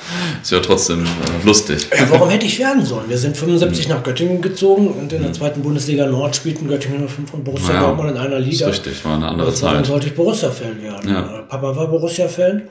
ist 0.43 0.53
ja 0.53 0.61
trotzdem 0.61 1.05
äh, 1.05 1.47
lustig. 1.47 1.89
Ja, 1.97 2.11
warum 2.11 2.29
hätte 2.29 2.45
ich 2.45 2.59
werden 2.59 2.85
sollen? 2.85 3.09
Wir 3.09 3.17
sind 3.17 3.37
75 3.37 3.89
mhm. 3.89 3.95
nach 3.95 4.03
Göttingen 4.03 4.43
gezogen 4.43 4.89
und 4.89 5.13
in 5.13 5.21
der 5.21 5.31
mhm. 5.31 5.35
zweiten 5.35 5.63
Bundesliga 5.63 6.07
Nord 6.07 6.37
spielten 6.37 6.69
Göttingen 6.69 7.09
05 7.09 7.33
und 7.33 7.45
Borussia 7.45 7.75
ja, 7.75 7.81
Dortmund 7.81 8.11
in 8.11 8.19
einer 8.19 8.39
Liga. 8.39 8.69
Ist 8.69 8.87
richtig, 8.87 9.05
war 9.05 9.17
eine 9.17 9.29
andere 9.29 9.55
Zeit. 9.55 9.77
Dann 9.77 9.85
sollte 9.85 10.09
ich 10.09 10.15
Borussia-Fan 10.15 10.83
werden. 10.83 11.47
Papa 11.49 11.75
war 11.75 11.89
Borussia-Fan. 11.89 12.63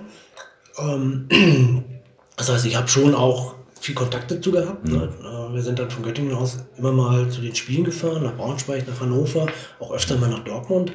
Ähm, 0.78 1.28
das 2.38 2.52
heißt, 2.52 2.66
ich 2.66 2.76
habe 2.76 2.88
schon 2.88 3.16
auch 3.16 3.56
viel 3.80 3.96
Kontakt 3.96 4.32
dazu 4.32 4.52
gehabt. 4.52 4.88
Mhm. 4.88 4.94
Ne? 4.94 5.10
Äh, 5.22 5.54
wir 5.54 5.62
sind 5.62 5.80
dann 5.80 5.90
von 5.90 6.04
Göttingen 6.04 6.34
aus 6.34 6.60
immer 6.78 6.92
mal 6.92 7.30
zu 7.30 7.42
den 7.42 7.56
Spielen 7.56 7.84
gefahren, 7.84 8.24
nach 8.24 8.36
Braunschweig, 8.36 8.88
nach 8.88 9.00
Hannover, 9.00 9.48
auch 9.80 9.92
öfter 9.92 10.18
mal 10.18 10.30
nach 10.30 10.44
Dortmund 10.44 10.94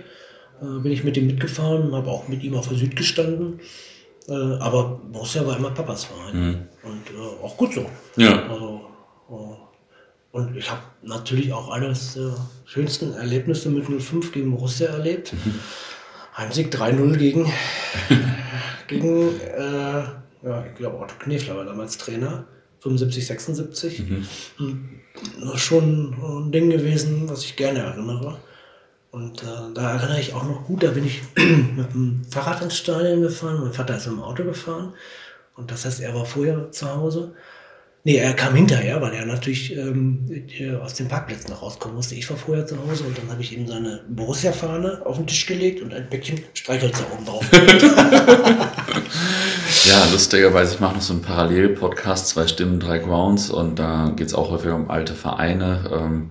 äh, 0.60 0.80
bin 0.80 0.92
ich 0.92 1.04
mit 1.04 1.16
ihm 1.16 1.26
mitgefahren, 1.26 1.94
habe 1.94 2.10
auch 2.10 2.28
mit 2.28 2.42
ihm 2.42 2.54
auf 2.54 2.68
der 2.68 2.76
Süd 2.76 2.96
gestanden. 2.96 3.60
Äh, 4.28 4.32
aber 4.32 5.00
Borussia 5.12 5.46
war 5.46 5.56
immer 5.56 5.70
Papas 5.70 6.04
Verein. 6.04 6.36
Mhm. 6.36 6.56
Und 6.82 7.42
auch 7.42 7.56
gut 7.56 7.74
so. 7.74 7.86
Ja. 8.16 8.48
Also, 8.48 8.80
und 10.30 10.56
ich 10.56 10.70
habe 10.70 10.82
natürlich 11.02 11.52
auch 11.52 11.70
eines 11.70 12.14
der 12.14 12.34
schönsten 12.64 13.14
Erlebnisse 13.14 13.70
mit 13.70 13.86
05 13.86 14.32
gegen 14.32 14.50
Borussia 14.50 14.88
erlebt. 14.88 15.32
Mhm. 15.32 15.54
Heimsieg 16.38 16.72
3-0 16.72 17.16
gegen, 17.16 17.52
gegen 18.86 19.40
äh, 19.40 20.04
ja, 20.42 20.64
ich 20.66 20.74
glaube 20.76 20.98
Otto 20.98 21.14
Knefler 21.18 21.56
war 21.56 21.64
damals 21.64 21.98
Trainer. 21.98 22.46
75, 22.80 23.26
76. 23.26 24.00
Mhm. 24.00 25.00
Das 25.40 25.54
ist 25.54 25.60
schon 25.60 26.14
ein 26.46 26.52
Ding 26.52 26.70
gewesen, 26.70 27.28
was 27.28 27.44
ich 27.44 27.56
gerne 27.56 27.80
erinnere. 27.80 28.38
Und 29.10 29.42
äh, 29.42 29.74
da 29.74 29.96
erinnere 29.96 30.20
ich 30.20 30.32
auch 30.32 30.44
noch 30.44 30.64
gut, 30.64 30.84
da 30.84 30.92
bin 30.92 31.04
ich 31.04 31.22
mit 31.36 31.92
dem 31.92 32.22
Fahrrad 32.30 32.62
ins 32.62 32.76
Stadion 32.76 33.22
gefahren. 33.22 33.60
Mein 33.60 33.72
Vater 33.72 33.96
ist 33.96 34.06
mit 34.06 34.16
dem 34.16 34.22
Auto 34.22 34.44
gefahren. 34.44 34.94
Und 35.56 35.72
das 35.72 35.84
heißt, 35.84 36.00
er 36.00 36.14
war 36.14 36.24
vorher 36.24 36.70
zu 36.70 36.88
Hause. 36.94 37.34
Nee, 38.04 38.16
er 38.16 38.32
kam 38.32 38.54
hinterher, 38.54 39.02
weil 39.02 39.12
er 39.12 39.26
natürlich 39.26 39.76
ähm, 39.76 40.24
aus 40.82 40.94
den 40.94 41.08
Parkplätzen 41.08 41.52
rauskommen 41.52 41.96
musste. 41.96 42.14
Ich 42.14 42.30
war 42.30 42.36
vorher 42.36 42.64
zu 42.64 42.78
Hause 42.78 43.04
und 43.04 43.18
dann 43.18 43.28
habe 43.28 43.42
ich 43.42 43.56
ihm 43.56 43.66
seine 43.66 44.04
Borussia-Fahne 44.08 45.02
auf 45.04 45.16
den 45.16 45.26
Tisch 45.26 45.46
gelegt 45.46 45.82
und 45.82 45.92
ein 45.92 46.08
Päckchen 46.08 46.40
Streichhölzer 46.54 47.04
oben 47.12 47.26
drauf. 47.26 47.44
ja, 49.84 50.06
lustigerweise, 50.12 50.74
ich 50.74 50.80
mache 50.80 50.94
noch 50.94 51.02
so 51.02 51.12
einen 51.12 51.22
Parallel-Podcast, 51.22 52.28
zwei 52.28 52.46
Stimmen, 52.46 52.78
drei 52.78 52.98
Grounds 52.98 53.50
und 53.50 53.78
da 53.78 54.12
geht 54.16 54.28
es 54.28 54.34
auch 54.34 54.50
häufig 54.50 54.70
um 54.70 54.88
alte 54.90 55.14
Vereine. 55.14 55.90
Ähm, 55.92 56.30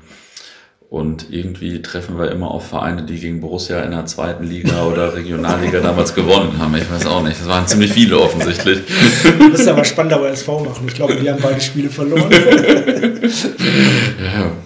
und 0.89 1.27
irgendwie 1.31 1.81
treffen 1.81 2.17
wir 2.17 2.31
immer 2.31 2.49
auf 2.49 2.69
Vereine, 2.69 3.03
die 3.03 3.19
gegen 3.19 3.41
Borussia 3.41 3.81
in 3.81 3.91
der 3.91 4.05
zweiten 4.05 4.45
Liga 4.45 4.85
oder 4.85 5.15
Regionalliga 5.15 5.81
damals 5.81 6.15
gewonnen 6.15 6.57
haben. 6.59 6.73
Ich 6.75 6.89
weiß 6.89 7.07
auch 7.07 7.21
nicht. 7.21 7.41
Das 7.41 7.47
waren 7.47 7.67
ziemlich 7.67 7.91
viele 7.91 8.17
offensichtlich. 8.17 8.79
Das 9.51 9.59
ist 9.59 9.67
aber 9.67 9.83
spannend 9.83 10.13
aber 10.13 10.29
SV 10.29 10.63
machen. 10.63 10.87
Ich 10.87 10.93
glaube, 10.93 11.17
die 11.17 11.29
haben 11.29 11.41
beide 11.41 11.59
Spiele 11.59 11.89
verloren. 11.89 12.31
ja, 12.31 12.39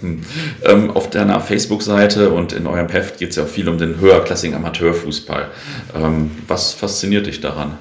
hm. 0.01 0.21
ähm, 0.63 0.91
auf 0.91 1.09
deiner 1.09 1.41
Facebook-Seite 1.41 2.29
und 2.29 2.53
in 2.53 2.67
eurem 2.67 2.89
Heft 2.89 3.17
geht 3.17 3.31
es 3.31 3.37
ja 3.37 3.43
auch 3.43 3.49
viel 3.49 3.67
um 3.67 3.79
den 3.79 3.99
höherklassigen 3.99 4.55
Amateurfußball. 4.55 5.49
Ähm, 5.95 6.29
was 6.47 6.73
fasziniert 6.73 7.25
dich 7.25 7.41
daran? 7.41 7.79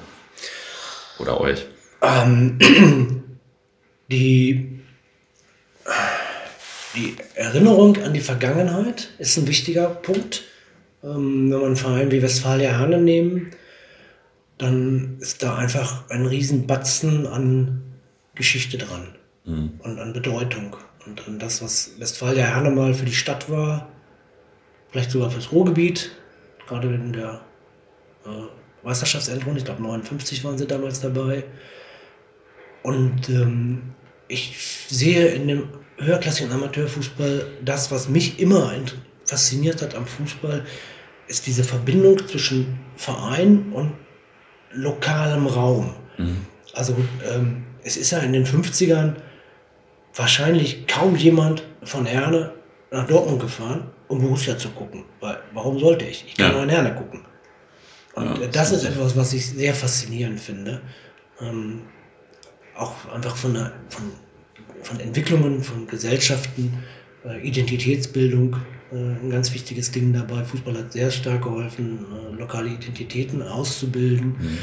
Oder 1.19 1.39
euch? 1.39 1.67
Ähm, 2.01 2.57
die 4.11 4.70
die 6.95 7.15
Erinnerung 7.35 7.97
an 8.01 8.13
die 8.13 8.21
Vergangenheit 8.21 9.09
ist 9.17 9.37
ein 9.37 9.47
wichtiger 9.47 9.89
Punkt. 9.89 10.43
Ähm, 11.03 11.51
wenn 11.51 11.59
man 11.59 11.65
einen 11.67 11.75
Verein 11.75 12.11
wie 12.11 12.21
Westfalia 12.21 12.77
Herne 12.77 13.01
nehmen, 13.01 13.51
dann 14.57 15.17
ist 15.19 15.41
da 15.41 15.55
einfach 15.55 16.09
ein 16.09 16.25
Riesenbatzen 16.25 17.25
an 17.25 17.81
Geschichte 18.35 18.77
dran 18.77 19.15
mhm. 19.45 19.79
und 19.79 19.99
an 19.99 20.13
Bedeutung. 20.13 20.75
Und 21.05 21.27
an 21.27 21.39
das, 21.39 21.63
was 21.63 21.99
Westfalia 21.99 22.45
Herne 22.45 22.69
mal 22.69 22.93
für 22.93 23.05
die 23.05 23.13
Stadt 23.13 23.49
war, 23.49 23.89
vielleicht 24.91 25.11
sogar 25.11 25.31
fürs 25.31 25.51
Ruhrgebiet, 25.51 26.11
gerade 26.67 26.93
in 26.93 27.13
der 27.13 27.41
äh, 28.25 28.29
Meisterschaftsendrunde, 28.83 29.59
ich 29.59 29.65
glaube 29.65 29.81
59 29.81 30.43
waren 30.43 30.57
sie 30.57 30.67
damals 30.67 31.01
dabei. 31.01 31.43
Und 32.83 33.29
ähm, 33.29 33.93
ich 34.27 34.57
sehe 34.87 35.27
in 35.27 35.47
dem 35.47 35.69
höherklassigen 36.01 36.51
Amateurfußball, 36.51 37.45
das, 37.63 37.91
was 37.91 38.09
mich 38.09 38.39
immer 38.39 38.73
fasziniert 39.25 39.81
hat 39.81 39.95
am 39.95 40.05
Fußball, 40.05 40.65
ist 41.27 41.47
diese 41.47 41.63
Verbindung 41.63 42.27
zwischen 42.27 42.79
Verein 42.95 43.71
und 43.71 43.93
lokalem 44.71 45.47
Raum. 45.47 45.95
Mhm. 46.17 46.45
Also 46.73 46.95
ähm, 47.31 47.63
es 47.83 47.97
ist 47.97 48.11
ja 48.11 48.19
in 48.19 48.33
den 48.33 48.45
50ern 48.45 49.15
wahrscheinlich 50.15 50.87
kaum 50.87 51.15
jemand 51.15 51.63
von 51.83 52.05
Herne 52.05 52.53
nach 52.91 53.07
Dortmund 53.07 53.41
gefahren, 53.41 53.89
um 54.07 54.21
Borussia 54.21 54.57
zu 54.57 54.69
gucken. 54.69 55.05
Weil, 55.19 55.39
warum 55.53 55.79
sollte 55.79 56.05
ich? 56.05 56.25
Ich 56.27 56.35
kann 56.35 56.47
ja. 56.47 56.53
nur 56.53 56.63
in 56.63 56.69
Herne 56.69 56.93
gucken. 56.95 57.25
Und 58.13 58.41
ja, 58.41 58.47
das, 58.47 58.71
ist 58.71 58.83
etwas, 58.83 59.15
was 59.15 59.31
ich 59.33 59.49
sehr 59.49 59.73
faszinierend 59.73 60.39
finde. 60.39 60.81
Ähm, 61.39 61.83
auch 62.75 62.93
einfach 63.13 63.35
von, 63.37 63.53
der, 63.53 63.71
von 63.89 64.11
von 64.81 64.99
Entwicklungen, 64.99 65.63
von 65.63 65.87
Gesellschaften, 65.87 66.83
äh, 67.25 67.47
Identitätsbildung, 67.47 68.57
äh, 68.91 68.95
ein 68.95 69.29
ganz 69.29 69.53
wichtiges 69.53 69.91
Ding 69.91 70.13
dabei. 70.13 70.43
Fußball 70.43 70.77
hat 70.77 70.93
sehr 70.93 71.11
stark 71.11 71.43
geholfen, 71.43 72.05
äh, 72.11 72.35
lokale 72.39 72.69
Identitäten 72.69 73.41
auszubilden. 73.41 74.35
Mhm. 74.39 74.57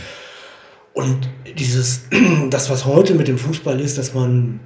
Und 0.93 1.29
dieses, 1.57 2.03
das, 2.51 2.71
was 2.71 2.85
heute 2.85 3.15
mit 3.15 3.29
dem 3.29 3.39
Fußball 3.39 3.81
ist, 3.81 3.99
dass 3.99 4.15
man, 4.15 4.61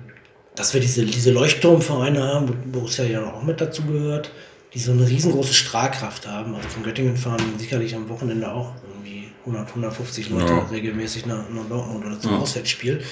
dass 0.54 0.72
wir 0.74 0.80
diese, 0.80 1.04
diese 1.04 1.30
Leuchtturmvereine 1.30 2.22
haben, 2.22 2.48
wo 2.48 2.78
Borussia 2.78 3.04
ja 3.04 3.32
auch 3.32 3.42
mit 3.42 3.60
dazu 3.60 3.82
gehört, 3.84 4.32
die 4.74 4.78
so 4.78 4.92
eine 4.92 5.06
riesengroße 5.06 5.52
Strahlkraft 5.52 6.26
haben. 6.26 6.54
Also 6.54 6.68
von 6.68 6.82
Göttingen 6.82 7.16
fahren 7.16 7.42
sicherlich 7.58 7.94
am 7.94 8.08
Wochenende 8.08 8.50
auch 8.50 8.72
irgendwie 8.88 9.28
100, 9.40 9.68
150 9.68 10.30
Leute 10.30 10.52
ja. 10.52 10.66
regelmäßig 10.70 11.26
nach, 11.26 11.48
nach 11.50 11.68
Dortmund 11.68 12.06
oder 12.06 12.18
zum 12.18 12.32
ja. 12.32 12.38
Auswärtsspiel. 12.38 13.02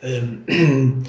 Ähm, 0.00 0.44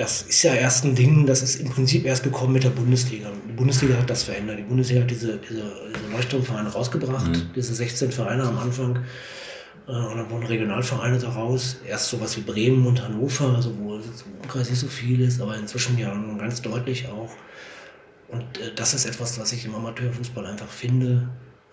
das 0.00 0.22
ist 0.22 0.42
ja 0.44 0.54
erst 0.54 0.86
ein 0.86 0.94
Ding, 0.94 1.26
das 1.26 1.42
ist 1.42 1.56
im 1.56 1.68
Prinzip 1.68 2.06
erst 2.06 2.22
gekommen 2.22 2.54
mit 2.54 2.64
der 2.64 2.70
Bundesliga. 2.70 3.30
Die 3.46 3.52
Bundesliga 3.52 3.98
hat 3.98 4.08
das 4.08 4.22
verändert. 4.22 4.58
Die 4.58 4.62
Bundesliga 4.62 5.02
hat 5.02 5.10
diese, 5.10 5.36
diese, 5.36 5.62
diese 5.94 6.10
Leuchtturmvereine 6.10 6.70
rausgebracht, 6.70 7.28
mhm. 7.28 7.50
diese 7.54 7.74
16 7.74 8.10
Vereine 8.10 8.44
am 8.44 8.56
Anfang. 8.58 9.04
Äh, 9.86 9.92
und 9.92 10.16
dann 10.16 10.30
wurden 10.30 10.46
Regionalvereine 10.46 11.18
daraus. 11.18 11.76
Erst 11.86 12.08
sowas 12.08 12.34
wie 12.38 12.40
Bremen 12.40 12.86
und 12.86 13.02
Hannover, 13.02 13.54
also 13.54 13.76
wo 13.78 13.96
im 13.96 14.02
Umkreis 14.42 14.70
nicht 14.70 14.78
so 14.78 14.86
viel 14.86 15.20
ist, 15.20 15.38
aber 15.38 15.54
inzwischen 15.58 15.98
ja 15.98 16.10
ganz 16.38 16.62
deutlich 16.62 17.06
auch. 17.08 17.32
Und 18.28 18.58
äh, 18.58 18.74
das 18.74 18.94
ist 18.94 19.04
etwas, 19.04 19.38
was 19.38 19.52
ich 19.52 19.66
im 19.66 19.74
Amateurfußball 19.74 20.46
einfach 20.46 20.70
finde 20.70 21.28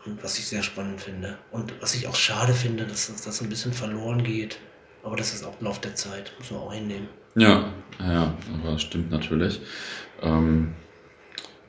und 0.06 0.22
was 0.22 0.38
ich 0.38 0.48
sehr 0.48 0.63
spannend 0.63 1.00
finde. 1.00 1.38
Und 1.52 1.74
was 1.80 1.96
ich 1.96 2.10
auch 2.10 2.16
schade 2.16 2.52
finde, 2.52 2.86
dass 2.86 3.10
das 3.24 3.42
ein 3.42 3.48
bisschen 3.48 3.72
verloren 3.72 4.22
geht. 4.22 4.60
Aber 5.02 5.16
das 5.16 5.34
ist 5.34 5.46
auch 5.46 5.62
Lauf 5.62 5.80
der 5.80 5.96
Zeit, 5.96 6.34
muss 6.40 6.52
man 6.52 6.60
auch 6.60 6.74
hinnehmen. 6.74 7.08
Ja, 7.38 7.73
ja, 8.00 8.36
aber 8.54 8.71
das 8.73 8.82
stimmt 8.82 9.12
natürlich. 9.12 9.62
Ähm, 10.21 10.76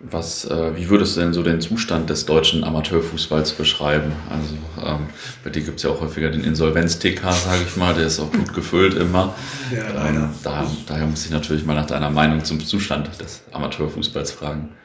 Was, 0.00 0.44
äh, 0.44 0.76
wie 0.76 0.88
würdest 0.90 1.16
du 1.16 1.20
denn 1.20 1.32
so 1.32 1.42
den 1.42 1.60
Zustand 1.60 2.08
des 2.08 2.24
deutschen 2.24 2.62
Amateurfußballs 2.64 3.54
beschreiben? 3.54 4.22
Also 4.30 4.56
ähm, 4.80 5.10
bei 5.42 5.50
dir 5.50 5.62
gibt 5.62 5.78
es 5.78 5.82
ja 5.84 5.90
auch 5.90 6.00
häufiger 6.00 6.30
den 6.30 6.44
Insolvenz-TK, 6.44 7.36
sage 7.36 7.64
ich 7.64 7.76
mal, 7.76 7.94
der 7.94 8.06
ist 8.06 8.20
auch 8.20 8.32
gut 8.32 8.54
gefüllt 8.54 8.94
immer. 8.94 9.36
Ja, 9.70 10.08
ähm, 10.08 10.38
da, 10.44 10.78
daher 10.86 11.06
muss 11.06 11.24
ich 11.24 11.32
natürlich 11.32 11.64
mal 11.64 11.74
nach 11.74 11.86
deiner 11.86 12.10
Meinung 12.10 12.44
zum 12.44 12.60
Zustand 12.64 13.20
des 13.20 13.44
Amateurfußballs 13.52 14.30
fragen. 14.32 14.76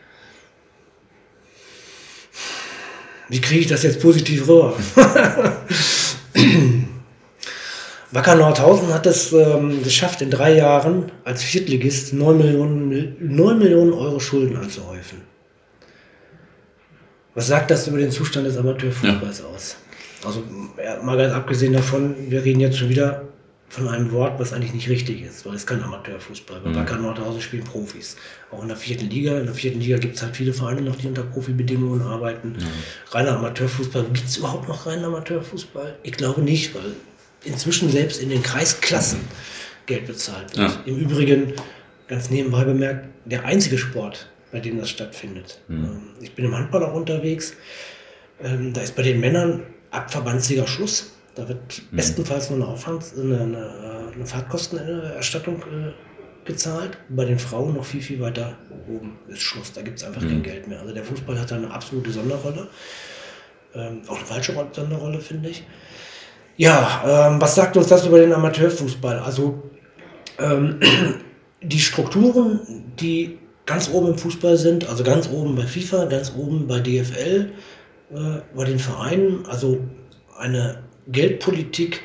Wie 3.29 3.41
kriege 3.41 3.61
ich 3.61 3.67
das 3.67 3.83
jetzt 3.83 4.01
positiv 4.01 4.47
rüber? 4.47 4.77
Wacker 8.13 8.35
Nordhausen 8.35 8.93
hat 8.93 9.07
es 9.07 9.33
ähm, 9.33 9.81
geschafft, 9.81 10.21
in 10.21 10.29
drei 10.29 10.55
Jahren 10.55 11.11
als 11.23 11.41
Viertligist 11.41 12.13
9 12.13 12.37
Millionen, 12.37 13.15
9 13.19 13.57
Millionen 13.57 13.91
Euro 13.91 14.19
Schulden 14.19 14.55
anzuhäufen. 14.55 15.21
Was 17.33 17.47
sagt 17.47 17.71
das 17.71 17.87
über 17.87 17.97
den 17.97 18.11
Zustand 18.11 18.45
des 18.45 18.55
Amateurfußballs 18.55 19.39
ja. 19.39 19.45
aus? 19.45 19.77
Also 20.23 20.43
mal 21.03 21.17
ganz 21.17 21.33
abgesehen 21.33 21.73
davon, 21.73 22.15
wir 22.29 22.43
reden 22.43 22.59
jetzt 22.59 22.77
schon 22.77 22.89
wieder 22.89 23.23
von 23.69 23.87
einem 23.87 24.11
Wort, 24.11 24.39
was 24.39 24.53
eigentlich 24.53 24.75
nicht 24.75 24.87
richtig 24.87 25.23
ist, 25.23 25.43
weil 25.47 25.55
es 25.55 25.65
kein 25.65 25.81
Amateurfußball. 25.81 26.59
Bei 26.63 26.69
mhm. 26.69 26.75
Wacker 26.75 26.97
Nordhausen 26.97 27.41
spielen 27.41 27.63
Profis. 27.63 28.15
Auch 28.51 28.61
in 28.61 28.67
der 28.67 28.77
vierten 28.77 29.09
Liga. 29.09 29.39
In 29.39 29.47
der 29.47 29.55
vierten 29.55 29.79
Liga 29.79 29.97
gibt 29.97 30.17
es 30.17 30.21
halt 30.21 30.35
viele 30.35 30.53
Vereine 30.53 30.83
noch, 30.83 30.95
die 30.95 31.07
unter 31.07 31.23
Profibedingungen 31.23 32.03
arbeiten. 32.03 32.49
Mhm. 32.49 32.67
Reiner 33.09 33.37
Amateurfußball. 33.37 34.03
Gibt 34.13 34.27
es 34.27 34.37
überhaupt 34.37 34.67
noch 34.67 34.85
reinen 34.85 35.03
Amateurfußball? 35.03 35.95
Ich 36.03 36.11
glaube 36.11 36.41
nicht, 36.41 36.75
weil 36.75 36.93
inzwischen 37.43 37.89
selbst 37.89 38.21
in 38.21 38.29
den 38.29 38.43
Kreisklassen 38.43 39.19
Geld 39.85 40.07
bezahlt 40.07 40.57
wird. 40.57 40.71
Ja. 40.71 40.81
Im 40.85 40.97
Übrigen, 40.97 41.53
ganz 42.07 42.29
nebenbei 42.29 42.63
bemerkt, 42.63 43.07
der 43.25 43.45
einzige 43.45 43.77
Sport, 43.77 44.29
bei 44.51 44.59
dem 44.59 44.77
das 44.77 44.89
stattfindet. 44.89 45.59
Mhm. 45.67 46.01
Ich 46.21 46.33
bin 46.33 46.45
im 46.45 46.55
Handball 46.55 46.83
auch 46.83 46.93
unterwegs. 46.93 47.53
Ähm, 48.41 48.73
da 48.73 48.81
ist 48.81 48.95
bei 48.95 49.03
den 49.03 49.19
Männern 49.19 49.63
ab 49.91 50.11
Verbandsliga 50.11 50.67
Schluss. 50.67 51.11
Da 51.35 51.47
wird 51.47 51.81
mhm. 51.91 51.95
bestenfalls 51.95 52.49
nur 52.49 52.59
eine, 52.59 52.67
Aufwands-, 52.67 53.17
eine, 53.17 53.41
eine, 53.41 54.11
eine 54.13 54.25
Fahrtkostenerstattung 54.25 55.61
äh, 55.61 56.45
gezahlt. 56.45 56.97
Bei 57.09 57.25
den 57.25 57.39
Frauen 57.39 57.75
noch 57.75 57.85
viel, 57.85 58.01
viel 58.01 58.19
weiter 58.19 58.57
oben 58.87 59.17
ist 59.27 59.41
Schluss. 59.41 59.73
Da 59.73 59.81
gibt 59.81 59.97
es 59.97 60.03
einfach 60.03 60.21
mhm. 60.21 60.29
kein 60.29 60.43
Geld 60.43 60.67
mehr. 60.67 60.79
Also 60.79 60.93
der 60.93 61.03
Fußball 61.03 61.39
hat 61.39 61.51
da 61.51 61.55
eine 61.55 61.71
absolute 61.71 62.11
Sonderrolle. 62.11 62.67
Ähm, 63.75 64.01
auch 64.07 64.17
eine 64.17 64.25
falsche 64.25 64.53
Sonderrolle, 64.71 65.19
finde 65.19 65.49
ich. 65.49 65.63
Ja, 66.55 67.31
ähm, 67.31 67.41
was 67.41 67.55
sagt 67.55 67.77
uns 67.77 67.87
das 67.87 68.05
über 68.05 68.19
den 68.19 68.31
Amateurfußball? 68.31 69.19
Also 69.19 69.63
ähm, 70.39 70.79
die 71.63 71.79
Strukturen, 71.79 72.59
die 72.99 73.39
ganz 73.65 73.89
oben 73.89 74.09
im 74.09 74.17
Fußball 74.17 74.57
sind, 74.57 74.87
also 74.87 75.03
ganz 75.03 75.29
oben 75.29 75.55
bei 75.55 75.65
FIFA, 75.65 76.05
ganz 76.05 76.31
oben 76.37 76.67
bei 76.67 76.79
DFL, 76.79 77.53
äh, 78.11 78.15
bei 78.55 78.65
den 78.65 78.77
Vereinen, 78.77 79.45
also 79.47 79.79
eine 80.37 80.83
Geldpolitik, 81.07 82.01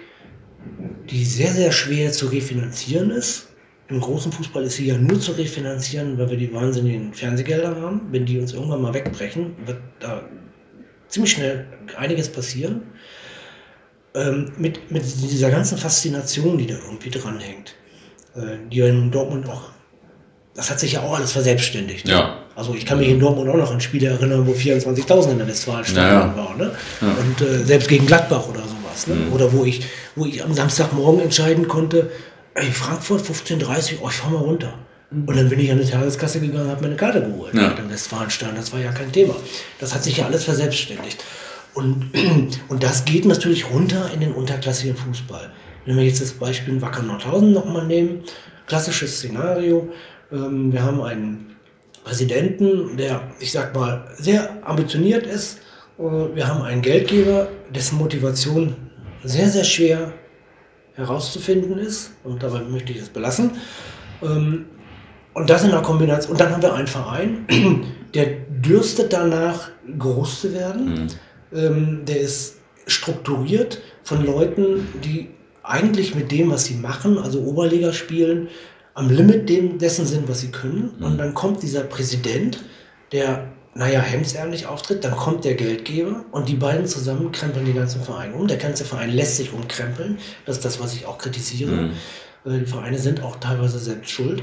die 1.10 1.24
sehr, 1.24 1.52
sehr 1.52 1.72
schwer 1.72 2.12
zu 2.12 2.26
refinanzieren 2.26 3.10
ist. 3.10 3.48
Im 3.88 4.00
großen 4.00 4.32
Fußball 4.32 4.64
ist 4.64 4.76
sie 4.76 4.86
ja 4.86 4.98
nur 4.98 5.18
zu 5.20 5.32
refinanzieren, 5.32 6.18
weil 6.18 6.30
wir 6.30 6.36
die 6.36 6.52
wahnsinnigen 6.52 7.12
Fernsehgelder 7.12 7.76
haben. 7.76 8.02
Wenn 8.10 8.26
die 8.26 8.38
uns 8.38 8.52
irgendwann 8.52 8.82
mal 8.82 8.92
wegbrechen, 8.92 9.56
wird 9.66 9.78
da 10.00 10.22
ziemlich 11.08 11.32
schnell 11.32 11.66
einiges 11.96 12.28
passieren 12.30 12.82
ähm, 14.14 14.52
mit, 14.56 14.90
mit 14.90 15.02
dieser 15.04 15.50
ganzen 15.50 15.78
Faszination, 15.78 16.58
die 16.58 16.66
da 16.66 16.74
irgendwie 16.74 17.10
dranhängt, 17.10 17.74
äh, 18.34 18.56
die 18.70 18.80
in 18.80 19.10
Dortmund 19.10 19.48
auch, 19.48 19.70
das 20.54 20.70
hat 20.70 20.80
sich 20.80 20.92
ja 20.92 21.02
auch 21.02 21.16
alles 21.16 21.32
verselbstständigt. 21.32 22.06
Ne? 22.06 22.12
Ja. 22.12 22.38
Also 22.56 22.74
ich 22.74 22.84
kann 22.84 22.98
mich 22.98 23.08
in 23.08 23.20
Dortmund 23.20 23.48
auch 23.50 23.56
noch 23.56 23.70
an 23.70 23.80
Spiele 23.80 24.08
erinnern, 24.08 24.46
wo 24.46 24.52
24.000 24.52 25.30
in 25.30 25.38
der 25.38 25.46
Westfalenstadion 25.46 26.36
ja. 26.36 26.36
waren. 26.36 26.58
Ne? 26.58 26.72
Ja. 27.00 27.08
Und 27.08 27.40
äh, 27.40 27.64
selbst 27.64 27.88
gegen 27.88 28.06
Gladbach 28.06 28.48
oder 28.48 28.62
sowas. 28.62 29.06
Ne? 29.06 29.14
Mhm. 29.14 29.32
Oder 29.32 29.52
wo 29.52 29.64
ich, 29.64 29.82
wo 30.16 30.24
ich 30.24 30.42
am 30.42 30.52
Samstagmorgen 30.52 31.20
entscheiden 31.20 31.68
konnte, 31.68 32.10
ey, 32.54 32.66
Frankfurt 32.72 33.22
15.30 33.22 33.94
oh, 34.02 34.08
ich 34.08 34.16
fahr 34.16 34.30
mal 34.30 34.38
runter. 34.38 34.74
Und 35.10 35.36
dann 35.36 35.48
bin 35.48 35.58
ich 35.58 35.70
an 35.70 35.78
die 35.78 35.88
Tageskasse 35.88 36.40
gegangen 36.40 36.64
und 36.64 36.70
habe 36.70 36.80
mir 36.82 36.88
eine 36.88 36.96
Karte 36.96 37.22
geholt. 37.22 37.54
Ja. 37.54 37.70
Im 37.70 37.90
Westfalenstadion, 37.90 38.56
das 38.56 38.72
war 38.72 38.80
ja 38.80 38.92
kein 38.92 39.10
Thema. 39.10 39.36
Das 39.78 39.94
hat 39.94 40.04
sich 40.04 40.18
ja 40.18 40.26
alles 40.26 40.44
verselbstständigt. 40.44 41.24
Und, 41.78 42.10
und 42.68 42.82
das 42.82 43.04
geht 43.04 43.24
natürlich 43.24 43.70
runter 43.70 44.10
in 44.12 44.18
den 44.18 44.32
unterklassigen 44.32 44.96
Fußball. 44.96 45.52
Wenn 45.86 45.96
wir 45.96 46.04
jetzt 46.04 46.20
das 46.20 46.32
Beispiel 46.32 46.82
Wacker 46.82 47.04
Nordhausen 47.04 47.52
nochmal 47.52 47.86
nehmen, 47.86 48.24
klassisches 48.66 49.18
Szenario, 49.18 49.88
ähm, 50.32 50.72
wir 50.72 50.82
haben 50.82 51.00
einen 51.00 51.56
Präsidenten, 52.02 52.96
der, 52.96 53.22
ich 53.38 53.52
sag 53.52 53.76
mal, 53.76 54.08
sehr 54.16 54.66
ambitioniert 54.66 55.24
ist. 55.24 55.60
Äh, 56.00 56.02
wir 56.34 56.48
haben 56.48 56.62
einen 56.62 56.82
Geldgeber, 56.82 57.48
dessen 57.72 57.96
Motivation 57.96 58.74
sehr, 59.22 59.48
sehr 59.48 59.64
schwer 59.64 60.12
herauszufinden 60.94 61.78
ist. 61.78 62.10
Und 62.24 62.42
dabei 62.42 62.60
möchte 62.62 62.92
ich 62.92 62.98
es 62.98 63.08
belassen. 63.08 63.52
Ähm, 64.20 64.66
und 65.32 65.48
das 65.48 65.62
in 65.62 65.70
der 65.70 65.82
Kombination. 65.82 66.32
Und 66.32 66.40
dann 66.40 66.50
haben 66.50 66.62
wir 66.62 66.74
einen 66.74 66.88
Verein, 66.88 67.46
der 68.14 68.26
dürstet 68.50 69.12
danach, 69.12 69.70
groß 69.96 70.40
zu 70.40 70.52
werden. 70.52 71.08
Ähm, 71.52 72.04
der 72.06 72.20
ist 72.20 72.56
strukturiert 72.86 73.80
von 74.02 74.24
Leuten, 74.24 74.86
die 75.04 75.28
eigentlich 75.62 76.14
mit 76.14 76.32
dem, 76.32 76.50
was 76.50 76.64
sie 76.64 76.74
machen, 76.74 77.18
also 77.18 77.40
Oberliga 77.40 77.92
spielen, 77.92 78.48
am 78.94 79.10
Limit 79.10 79.48
dem, 79.48 79.78
dessen 79.78 80.06
sind, 80.06 80.28
was 80.28 80.40
sie 80.40 80.50
können. 80.50 80.94
Mhm. 80.98 81.04
Und 81.04 81.18
dann 81.18 81.34
kommt 81.34 81.62
dieser 81.62 81.82
Präsident, 81.82 82.64
der, 83.12 83.46
naja, 83.74 84.00
hemdsärmlich 84.00 84.66
auftritt, 84.66 85.04
dann 85.04 85.14
kommt 85.14 85.44
der 85.44 85.54
Geldgeber 85.54 86.24
und 86.32 86.48
die 86.48 86.54
beiden 86.54 86.86
zusammen 86.86 87.30
krempeln 87.30 87.64
den 87.64 87.76
ganzen 87.76 88.02
Verein 88.02 88.32
um. 88.34 88.48
Der 88.48 88.56
ganze 88.56 88.84
Verein 88.84 89.10
lässt 89.10 89.36
sich 89.36 89.52
umkrempeln. 89.52 90.18
Das 90.46 90.56
ist 90.56 90.64
das, 90.64 90.80
was 90.80 90.94
ich 90.94 91.06
auch 91.06 91.18
kritisiere. 91.18 91.70
Mhm. 91.70 91.90
Äh, 92.44 92.58
die 92.58 92.66
Vereine 92.66 92.98
sind 92.98 93.22
auch 93.22 93.36
teilweise 93.36 93.78
selbst 93.78 94.10
schuld. 94.10 94.42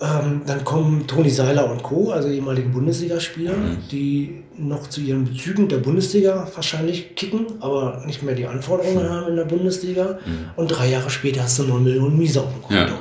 Ähm, 0.00 0.42
dann 0.46 0.64
kommen 0.64 1.06
Toni 1.06 1.30
Seiler 1.30 1.70
und 1.70 1.82
Co., 1.82 2.10
also 2.10 2.28
ehemalige 2.28 2.68
Bundesligaspieler, 2.68 3.56
mhm. 3.56 3.78
die 3.90 4.42
noch 4.56 4.88
zu 4.88 5.00
ihren 5.00 5.24
Bezügen 5.24 5.68
der 5.68 5.78
Bundesliga 5.78 6.48
wahrscheinlich 6.54 7.14
kicken, 7.14 7.46
aber 7.60 8.02
nicht 8.04 8.22
mehr 8.22 8.34
die 8.34 8.46
Anforderungen 8.46 9.04
mhm. 9.04 9.10
haben 9.10 9.28
in 9.28 9.36
der 9.36 9.44
Bundesliga. 9.44 10.18
Mhm. 10.24 10.50
Und 10.56 10.68
drei 10.68 10.88
Jahre 10.90 11.10
später 11.10 11.42
hast 11.42 11.58
du 11.58 11.64
9 11.64 11.82
Millionen 11.82 12.18
Miese 12.18 12.40
auf 12.40 12.52
dem 12.52 12.62
Konto. 12.62 12.94
Ja. 12.94 12.98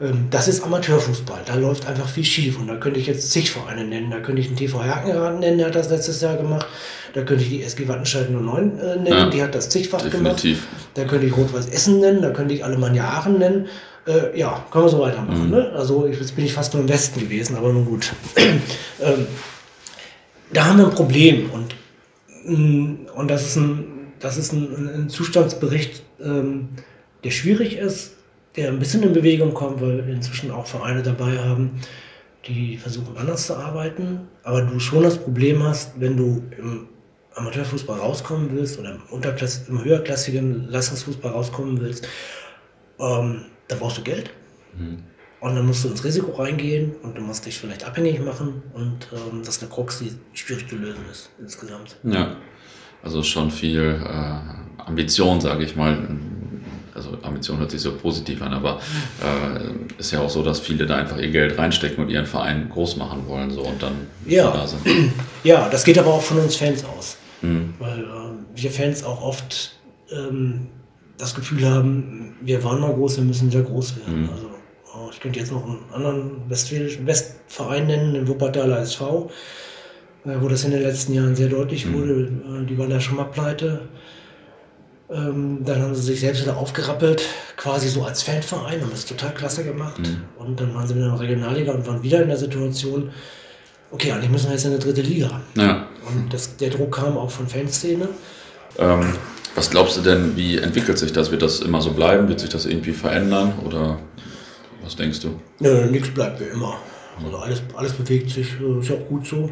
Ähm, 0.00 0.28
das 0.30 0.48
ist 0.48 0.62
Amateurfußball. 0.62 1.42
Da 1.44 1.54
läuft 1.56 1.86
einfach 1.86 2.08
viel 2.08 2.24
schief. 2.24 2.58
Und 2.58 2.68
da 2.68 2.76
könnte 2.76 3.00
ich 3.00 3.06
jetzt 3.06 3.30
zig 3.30 3.50
Vereine 3.50 3.84
nennen. 3.84 4.10
Da 4.10 4.20
könnte 4.20 4.40
ich 4.40 4.48
den 4.48 4.56
TV 4.56 4.82
Herkenraden 4.82 5.40
nennen, 5.40 5.58
der 5.58 5.68
hat 5.68 5.74
das 5.74 5.90
letztes 5.90 6.20
Jahr 6.20 6.36
gemacht. 6.36 6.66
Da 7.12 7.22
könnte 7.22 7.42
ich 7.42 7.50
die 7.50 7.62
SG 7.62 7.88
Wattenscheid 7.88 8.30
09 8.30 8.78
äh, 8.78 8.96
nennen, 8.96 9.06
ja, 9.06 9.30
die 9.30 9.42
hat 9.42 9.54
das 9.54 9.68
zigfach 9.68 10.00
definitiv. 10.00 10.60
gemacht. 10.60 10.86
Da 10.94 11.04
könnte 11.04 11.26
ich 11.26 11.36
Rot-Weiß 11.36 11.68
Essen 11.68 12.00
nennen, 12.00 12.22
da 12.22 12.30
könnte 12.30 12.54
ich 12.54 12.64
Alemannia 12.64 13.04
Aachen 13.04 13.38
nennen. 13.38 13.66
Äh, 14.10 14.38
ja, 14.38 14.64
können 14.70 14.84
wir 14.84 14.88
so 14.88 15.00
weitermachen. 15.00 15.46
Mhm. 15.46 15.50
Ne? 15.50 15.72
Also 15.74 16.06
jetzt 16.06 16.34
bin 16.34 16.44
ich 16.44 16.52
fast 16.52 16.74
nur 16.74 16.82
im 16.82 16.88
Westen 16.88 17.20
gewesen, 17.20 17.56
aber 17.56 17.72
nun 17.72 17.84
gut. 17.84 18.12
ähm, 18.36 19.26
da 20.52 20.66
haben 20.66 20.78
wir 20.78 20.86
ein 20.86 20.94
Problem 20.94 21.50
und, 21.50 21.76
mm, 22.44 23.06
und 23.14 23.28
das 23.28 23.46
ist 23.46 23.56
ein, 23.56 24.12
das 24.18 24.36
ist 24.36 24.52
ein, 24.52 24.90
ein 24.94 25.08
Zustandsbericht, 25.08 26.02
ähm, 26.20 26.70
der 27.22 27.30
schwierig 27.30 27.76
ist, 27.76 28.16
der 28.56 28.68
ein 28.68 28.80
bisschen 28.80 29.02
in 29.04 29.12
Bewegung 29.12 29.54
kommt, 29.54 29.80
weil 29.80 30.04
wir 30.04 30.14
inzwischen 30.14 30.50
auch 30.50 30.66
Vereine 30.66 31.02
dabei 31.02 31.38
haben, 31.38 31.80
die 32.46 32.78
versuchen 32.78 33.16
anders 33.16 33.46
zu 33.46 33.56
arbeiten, 33.56 34.28
aber 34.42 34.62
du 34.62 34.80
schon 34.80 35.04
das 35.04 35.18
Problem 35.18 35.62
hast, 35.62 36.00
wenn 36.00 36.16
du 36.16 36.42
im 36.58 36.88
Amateurfußball 37.34 38.00
rauskommen 38.00 38.48
willst 38.52 38.78
oder 38.80 38.92
im, 38.92 39.02
Unterklass 39.10 39.68
im 39.68 39.84
höherklassigen 39.84 40.68
Leistungsfußball 40.68 41.30
rauskommen 41.30 41.80
willst, 41.80 42.08
ähm, 42.98 43.44
da 43.70 43.76
brauchst 43.76 43.98
du 43.98 44.02
Geld. 44.02 44.30
Mhm. 44.76 45.04
Und 45.40 45.54
dann 45.54 45.66
musst 45.66 45.84
du 45.84 45.88
ins 45.88 46.04
Risiko 46.04 46.32
reingehen 46.32 46.92
und 47.02 47.16
du 47.16 47.22
musst 47.22 47.46
dich 47.46 47.58
vielleicht 47.58 47.84
abhängig 47.84 48.20
machen 48.20 48.62
und 48.74 49.08
ähm, 49.12 49.40
das 49.42 49.56
ist 49.56 49.62
eine 49.62 49.70
Krux, 49.72 50.00
die 50.00 50.12
schwierig 50.34 50.68
zu 50.68 50.76
lösen 50.76 51.02
ist 51.10 51.30
insgesamt. 51.40 51.96
Ja, 52.04 52.36
also 53.02 53.22
schon 53.22 53.50
viel 53.50 54.02
äh, 54.04 54.82
Ambition, 54.82 55.40
sage 55.40 55.64
ich 55.64 55.76
mal. 55.76 55.96
Also 56.94 57.16
Ambition 57.22 57.58
hört 57.58 57.70
sich 57.70 57.80
so 57.80 57.96
positiv 57.96 58.42
an, 58.42 58.52
aber 58.52 58.80
äh, 59.22 59.98
ist 59.98 60.10
ja 60.10 60.20
auch 60.20 60.28
so, 60.28 60.42
dass 60.42 60.60
viele 60.60 60.84
da 60.84 60.96
einfach 60.96 61.16
ihr 61.16 61.30
Geld 61.30 61.56
reinstecken 61.56 62.04
und 62.04 62.10
ihren 62.10 62.26
Verein 62.26 62.68
groß 62.68 62.96
machen 62.96 63.26
wollen 63.26 63.50
so 63.50 63.62
und 63.62 63.82
dann 63.82 63.94
ja. 64.26 64.50
da 64.50 64.66
sind. 64.66 64.82
Ja, 65.42 65.70
das 65.70 65.84
geht 65.84 65.98
aber 65.98 66.12
auch 66.12 66.22
von 66.22 66.38
uns 66.38 66.56
Fans 66.56 66.84
aus. 66.84 67.16
Mhm. 67.40 67.72
Weil 67.78 68.00
äh, 68.00 68.60
wir 68.60 68.70
Fans 68.70 69.02
auch 69.04 69.22
oft 69.22 69.72
ähm, 70.10 70.68
das 71.20 71.34
Gefühl 71.34 71.68
haben, 71.68 72.34
wir 72.40 72.62
waren 72.64 72.80
mal 72.80 72.92
groß, 72.92 73.18
wir 73.18 73.24
müssen 73.24 73.50
wieder 73.50 73.62
groß 73.62 73.96
werden. 73.98 74.22
Mhm. 74.22 74.30
Also 74.30 74.50
oh, 74.94 75.10
ich 75.12 75.20
könnte 75.20 75.38
jetzt 75.38 75.52
noch 75.52 75.64
einen 75.64 75.78
anderen 75.92 76.48
westfälischen 76.48 77.06
Westverein 77.06 77.86
nennen, 77.86 78.14
den 78.14 78.28
Wuppertaler 78.28 78.80
SV, 78.80 79.30
äh, 80.24 80.30
wo 80.40 80.48
das 80.48 80.64
in 80.64 80.70
den 80.70 80.82
letzten 80.82 81.12
Jahren 81.12 81.36
sehr 81.36 81.48
deutlich 81.48 81.86
mhm. 81.86 81.94
wurde. 81.94 82.12
Äh, 82.62 82.66
die 82.66 82.78
waren 82.78 82.90
ja 82.90 83.00
schon 83.00 83.16
mal 83.16 83.24
pleite. 83.24 83.88
Ähm, 85.10 85.58
dann 85.64 85.82
haben 85.82 85.94
sie 85.94 86.02
sich 86.02 86.20
selbst 86.20 86.42
wieder 86.42 86.56
aufgerappelt, 86.56 87.24
quasi 87.56 87.88
so 87.88 88.04
als 88.04 88.22
Fanverein, 88.22 88.80
haben 88.80 88.90
das 88.90 89.04
total 89.04 89.34
klasse 89.34 89.64
gemacht. 89.64 89.98
Mhm. 89.98 90.22
Und 90.38 90.60
dann 90.60 90.74
waren 90.74 90.86
sie 90.86 90.94
wieder 90.94 91.06
in 91.06 91.12
der 91.12 91.20
Regionalliga 91.20 91.72
und 91.72 91.86
waren 91.86 92.02
wieder 92.02 92.22
in 92.22 92.28
der 92.28 92.36
Situation, 92.36 93.10
okay, 93.90 94.12
eigentlich 94.12 94.30
müssen 94.30 94.46
wir 94.46 94.52
jetzt 94.52 94.64
in 94.64 94.70
eine 94.70 94.78
dritte 94.78 95.02
Liga. 95.02 95.40
Ja. 95.56 95.88
Und 96.08 96.32
das, 96.32 96.56
der 96.56 96.70
Druck 96.70 96.94
kam 96.94 97.18
auch 97.18 97.30
von 97.30 97.48
Fanszene. 97.48 98.08
Ähm, 98.78 99.14
was 99.54 99.70
glaubst 99.70 99.96
du 99.96 100.00
denn, 100.02 100.36
wie 100.36 100.58
entwickelt 100.58 100.98
sich 100.98 101.12
das? 101.12 101.30
Wird 101.30 101.42
das 101.42 101.60
immer 101.60 101.80
so 101.80 101.92
bleiben? 101.92 102.28
Wird 102.28 102.40
sich 102.40 102.50
das 102.50 102.66
irgendwie 102.66 102.92
verändern? 102.92 103.54
Oder 103.64 103.98
was 104.82 104.96
denkst 104.96 105.20
du? 105.20 105.40
Nö, 105.58 105.86
nichts 105.90 106.10
bleibt 106.10 106.40
wie 106.40 106.44
immer. 106.44 106.78
Also 107.24 107.36
alles, 107.38 107.62
alles 107.74 107.92
bewegt 107.92 108.30
sich, 108.30 108.48
äh, 108.60 108.80
ist 108.80 108.90
auch 108.90 109.06
gut 109.08 109.26
so. 109.26 109.50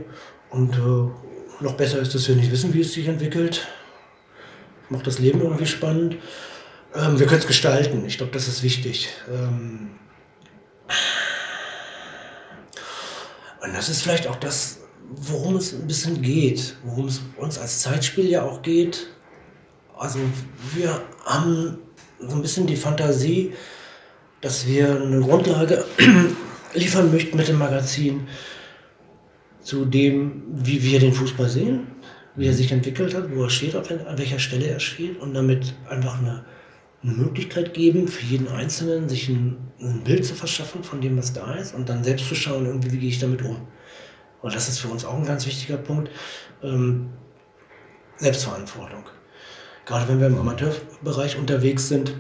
Und 0.51 0.75
äh, 0.75 1.63
noch 1.63 1.75
besser 1.75 1.99
ist, 1.99 2.15
dass 2.15 2.29
wir 2.29 2.37
nicht 2.37 2.51
wissen, 2.51 2.73
wie 2.73 2.81
es 2.81 2.93
sich 2.93 3.09
entwickelt. 3.09 3.67
Macht 4.89 5.07
das 5.07 5.19
Leben 5.19 5.41
irgendwie 5.43 5.67
spannend. 5.67 6.17
Ähm, 6.95 7.19
wir 7.19 7.27
können 7.27 7.41
es 7.41 7.47
gestalten. 7.47 8.05
Ich 8.07 8.17
glaube, 8.17 8.33
das 8.33 8.49
ist 8.49 8.63
wichtig. 8.63 9.09
Ähm 9.31 9.91
und 13.63 13.75
das 13.75 13.89
ist 13.89 14.03
vielleicht 14.03 14.27
auch 14.27 14.37
das, 14.37 14.81
worum 15.11 15.57
es 15.57 15.75
ein 15.75 15.87
bisschen 15.87 16.23
geht, 16.23 16.77
worum 16.85 17.09
es 17.09 17.21
uns 17.37 17.59
als 17.59 17.81
Zeitspiel 17.81 18.29
ja 18.29 18.43
auch 18.43 18.63
geht. 18.63 19.09
Also 19.99 20.21
wir 20.75 21.03
haben 21.25 21.79
so 22.21 22.37
ein 22.37 22.43
bisschen 22.43 22.67
die 22.67 22.77
Fantasie, 22.77 23.53
dass 24.41 24.67
wir 24.67 25.03
eine 25.03 25.21
Grundlage 25.21 25.85
liefern 26.75 27.11
möchten 27.11 27.37
mit 27.37 27.49
dem 27.49 27.59
Magazin 27.59 28.29
zu 29.61 29.85
dem, 29.85 30.45
wie 30.53 30.83
wir 30.85 31.01
den 31.01 31.13
Fußball 31.13 31.49
sehen, 31.49 31.89
wie 32.37 32.47
er 32.47 32.55
sich 32.55 32.71
entwickelt 32.71 33.15
hat, 33.15 33.35
wo 33.35 33.43
er 33.43 33.51
steht, 33.51 33.75
an 33.75 34.19
welcher 34.19 34.39
Stelle 34.39 34.67
er 34.67 34.79
steht 34.79 35.21
und 35.21 35.35
damit 35.35 35.75
einfach 35.91 36.21
eine, 36.21 36.45
eine 37.03 37.13
Möglichkeit 37.13 37.75
geben, 37.75 38.07
für 38.07 38.25
jeden 38.25 38.47
Einzelnen 38.47 39.09
sich 39.09 39.29
ein, 39.29 39.57
ein, 39.81 40.05
Bild 40.05 40.25
zu 40.25 40.35
verschaffen 40.35 40.85
von 40.85 41.01
dem, 41.01 41.19
was 41.19 41.33
da 41.33 41.55
ist 41.55 41.75
und 41.75 41.89
dann 41.89 42.05
selbst 42.05 42.29
zu 42.29 42.37
schauen, 42.37 42.67
irgendwie, 42.67 42.93
wie 42.93 42.99
gehe 42.99 43.09
ich 43.11 43.19
damit 43.19 43.43
um. 43.43 43.67
Und 44.43 44.55
das 44.55 44.69
ist 44.69 44.79
für 44.79 44.89
uns 44.89 45.05
auch 45.05 45.19
ein 45.19 45.27
ganz 45.27 45.45
wichtiger 45.45 45.77
Punkt. 45.77 46.09
Ähm, 46.63 47.11
Selbstverantwortung. 48.19 49.05
Gerade 49.89 50.07
wenn 50.07 50.21
wir 50.21 50.27
im 50.27 50.39
Amateurbereich 50.39 51.39
unterwegs 51.39 51.89
sind, 51.89 52.13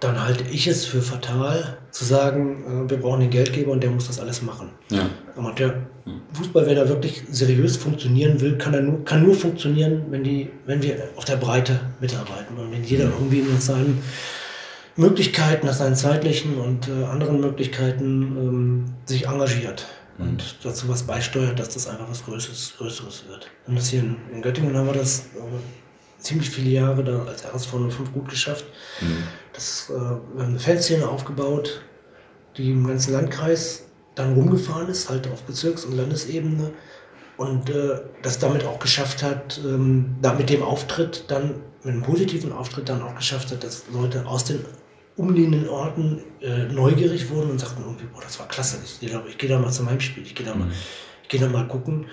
dann 0.00 0.22
halte 0.22 0.44
ich 0.50 0.66
es 0.66 0.86
für 0.86 1.02
fatal 1.02 1.76
zu 1.90 2.06
sagen, 2.06 2.86
äh, 2.86 2.90
wir 2.90 2.96
brauchen 2.96 3.20
den 3.20 3.28
Geldgeber 3.30 3.72
und 3.72 3.82
der 3.82 3.90
muss 3.90 4.06
das 4.06 4.18
alles 4.18 4.40
machen. 4.40 4.70
Ja. 4.90 5.10
Amateurfußball, 5.36 6.66
wenn 6.66 6.76
er 6.78 6.88
wirklich 6.88 7.22
seriös 7.30 7.76
funktionieren 7.76 8.40
will, 8.40 8.56
kann 8.56 8.72
er 8.72 8.80
nur, 8.80 9.04
kann 9.04 9.22
nur 9.22 9.34
funktionieren, 9.34 10.06
wenn, 10.08 10.24
die, 10.24 10.48
wenn 10.64 10.82
wir 10.82 11.08
auf 11.16 11.26
der 11.26 11.36
Breite 11.36 11.80
mitarbeiten 12.00 12.56
und 12.56 12.72
wenn 12.72 12.82
jeder 12.82 13.04
irgendwie 13.04 13.42
nach 13.42 13.60
seinen 13.60 14.02
Möglichkeiten, 14.96 15.66
nach 15.66 15.74
seinen 15.74 15.96
zeitlichen 15.96 16.56
und 16.56 16.88
äh, 16.88 17.04
anderen 17.04 17.40
Möglichkeiten 17.40 18.22
ähm, 18.38 18.84
sich 19.04 19.26
engagiert 19.26 19.86
mhm. 20.16 20.30
und 20.30 20.56
dazu 20.62 20.88
was 20.88 21.02
beisteuert, 21.02 21.58
dass 21.58 21.70
das 21.74 21.88
einfach 21.88 22.08
was 22.08 22.24
Größeres, 22.24 22.74
Größeres 22.78 23.24
wird. 23.28 23.50
Und 23.66 23.76
das 23.76 23.90
hier 23.90 24.00
in, 24.00 24.16
in 24.32 24.40
Göttingen 24.40 24.74
haben 24.74 24.86
wir 24.86 24.94
das 24.94 25.26
ziemlich 26.18 26.50
viele 26.50 26.70
Jahre 26.70 27.04
da 27.04 27.24
als 27.24 27.44
RSV 27.44 27.72
05 27.90 28.12
gut 28.12 28.28
geschafft. 28.28 28.64
Mhm. 29.00 29.22
Das, 29.52 29.90
äh, 29.90 29.92
wir 29.94 30.42
haben 30.42 30.50
eine 30.50 30.58
Fanszene 30.58 31.08
aufgebaut, 31.08 31.82
die 32.56 32.70
im 32.70 32.86
ganzen 32.86 33.12
Landkreis 33.12 33.84
dann 34.14 34.34
rumgefahren 34.34 34.88
ist, 34.88 35.10
halt 35.10 35.28
auf 35.28 35.42
Bezirks- 35.42 35.84
und 35.84 35.96
Landesebene 35.96 36.72
und 37.36 37.70
äh, 37.70 38.00
das 38.22 38.38
damit 38.38 38.64
auch 38.64 38.78
geschafft 38.78 39.22
hat, 39.22 39.60
ähm, 39.64 40.16
da 40.22 40.32
mit 40.34 40.48
dem 40.50 40.62
Auftritt 40.62 41.24
dann, 41.28 41.56
mit 41.82 41.92
einem 41.92 42.02
positiven 42.02 42.52
Auftritt 42.52 42.88
dann 42.88 43.02
auch 43.02 43.14
geschafft 43.14 43.50
hat, 43.50 43.62
dass 43.62 43.84
Leute 43.92 44.26
aus 44.26 44.44
den 44.44 44.64
umliegenden 45.16 45.68
Orten 45.68 46.22
äh, 46.40 46.64
neugierig 46.64 47.30
wurden 47.30 47.50
und 47.50 47.58
sagten 47.58 47.82
irgendwie, 47.82 48.06
boah, 48.06 48.22
das 48.22 48.38
war 48.38 48.48
klasse, 48.48 48.78
ich 48.84 48.98
gehe 49.38 49.48
da, 49.48 49.58
mal 49.58 49.70
zum 49.70 49.88
Heimspiel, 49.88 50.22
ich 50.22 50.34
gehe 50.34 50.46
da, 50.46 50.54
mal, 50.54 50.66
mhm. 50.66 50.72
geh 51.28 51.38
da 51.38 51.48
mal 51.48 51.66
gucken. 51.68 52.06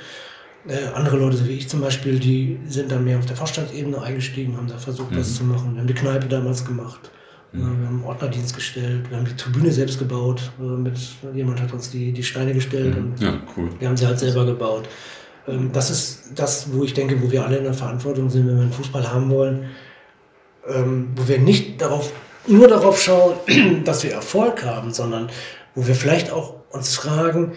Äh, 0.67 0.87
andere 0.95 1.17
Leute, 1.17 1.37
so 1.37 1.47
wie 1.47 1.53
ich 1.53 1.67
zum 1.67 1.81
Beispiel, 1.81 2.19
die 2.19 2.57
sind 2.67 2.91
dann 2.91 3.03
mehr 3.03 3.19
auf 3.19 3.25
der 3.25 3.35
Vorstandsebene 3.35 4.01
eingestiegen, 4.01 4.55
haben 4.55 4.67
da 4.67 4.77
versucht, 4.77 5.11
mhm. 5.11 5.19
was 5.19 5.35
zu 5.35 5.43
machen. 5.43 5.73
Wir 5.73 5.81
haben 5.81 5.87
die 5.87 5.93
Kneipe 5.93 6.27
damals 6.27 6.63
gemacht. 6.63 7.11
Mhm. 7.51 7.81
Wir 7.81 7.87
haben 7.87 8.03
Ordnerdienst 8.05 8.55
gestellt, 8.55 9.09
wir 9.09 9.17
haben 9.17 9.25
die 9.25 9.35
Tribüne 9.35 9.71
selbst 9.71 9.99
gebaut. 9.99 10.51
Äh, 10.59 10.63
mit, 10.63 10.97
jemand 11.33 11.61
hat 11.61 11.73
uns 11.73 11.89
die, 11.89 12.13
die 12.13 12.23
Steine 12.23 12.53
gestellt 12.53 12.95
mhm. 12.97 13.11
und 13.11 13.21
ja, 13.21 13.33
cool. 13.57 13.69
wir 13.77 13.87
haben 13.87 13.97
sie 13.97 14.07
halt 14.07 14.19
selber 14.19 14.45
gebaut. 14.45 14.87
Ähm, 15.47 15.71
das 15.73 15.89
ist 15.89 16.31
das, 16.35 16.71
wo 16.71 16.83
ich 16.83 16.93
denke, 16.93 17.21
wo 17.21 17.29
wir 17.29 17.45
alle 17.45 17.57
in 17.57 17.65
der 17.65 17.73
Verantwortung 17.73 18.29
sind, 18.29 18.47
wenn 18.47 18.55
wir 18.55 18.63
einen 18.63 18.73
Fußball 18.73 19.11
haben 19.11 19.29
wollen, 19.29 19.65
ähm, 20.67 21.09
wo 21.15 21.27
wir 21.27 21.39
nicht 21.39 21.81
darauf, 21.81 22.13
nur 22.47 22.69
darauf 22.69 23.01
schauen, 23.01 23.35
dass 23.83 24.03
wir 24.03 24.13
Erfolg 24.13 24.63
haben, 24.63 24.93
sondern 24.93 25.29
wo 25.75 25.85
wir 25.85 25.95
vielleicht 25.95 26.31
auch 26.31 26.55
uns 26.71 26.95
fragen, 26.95 27.53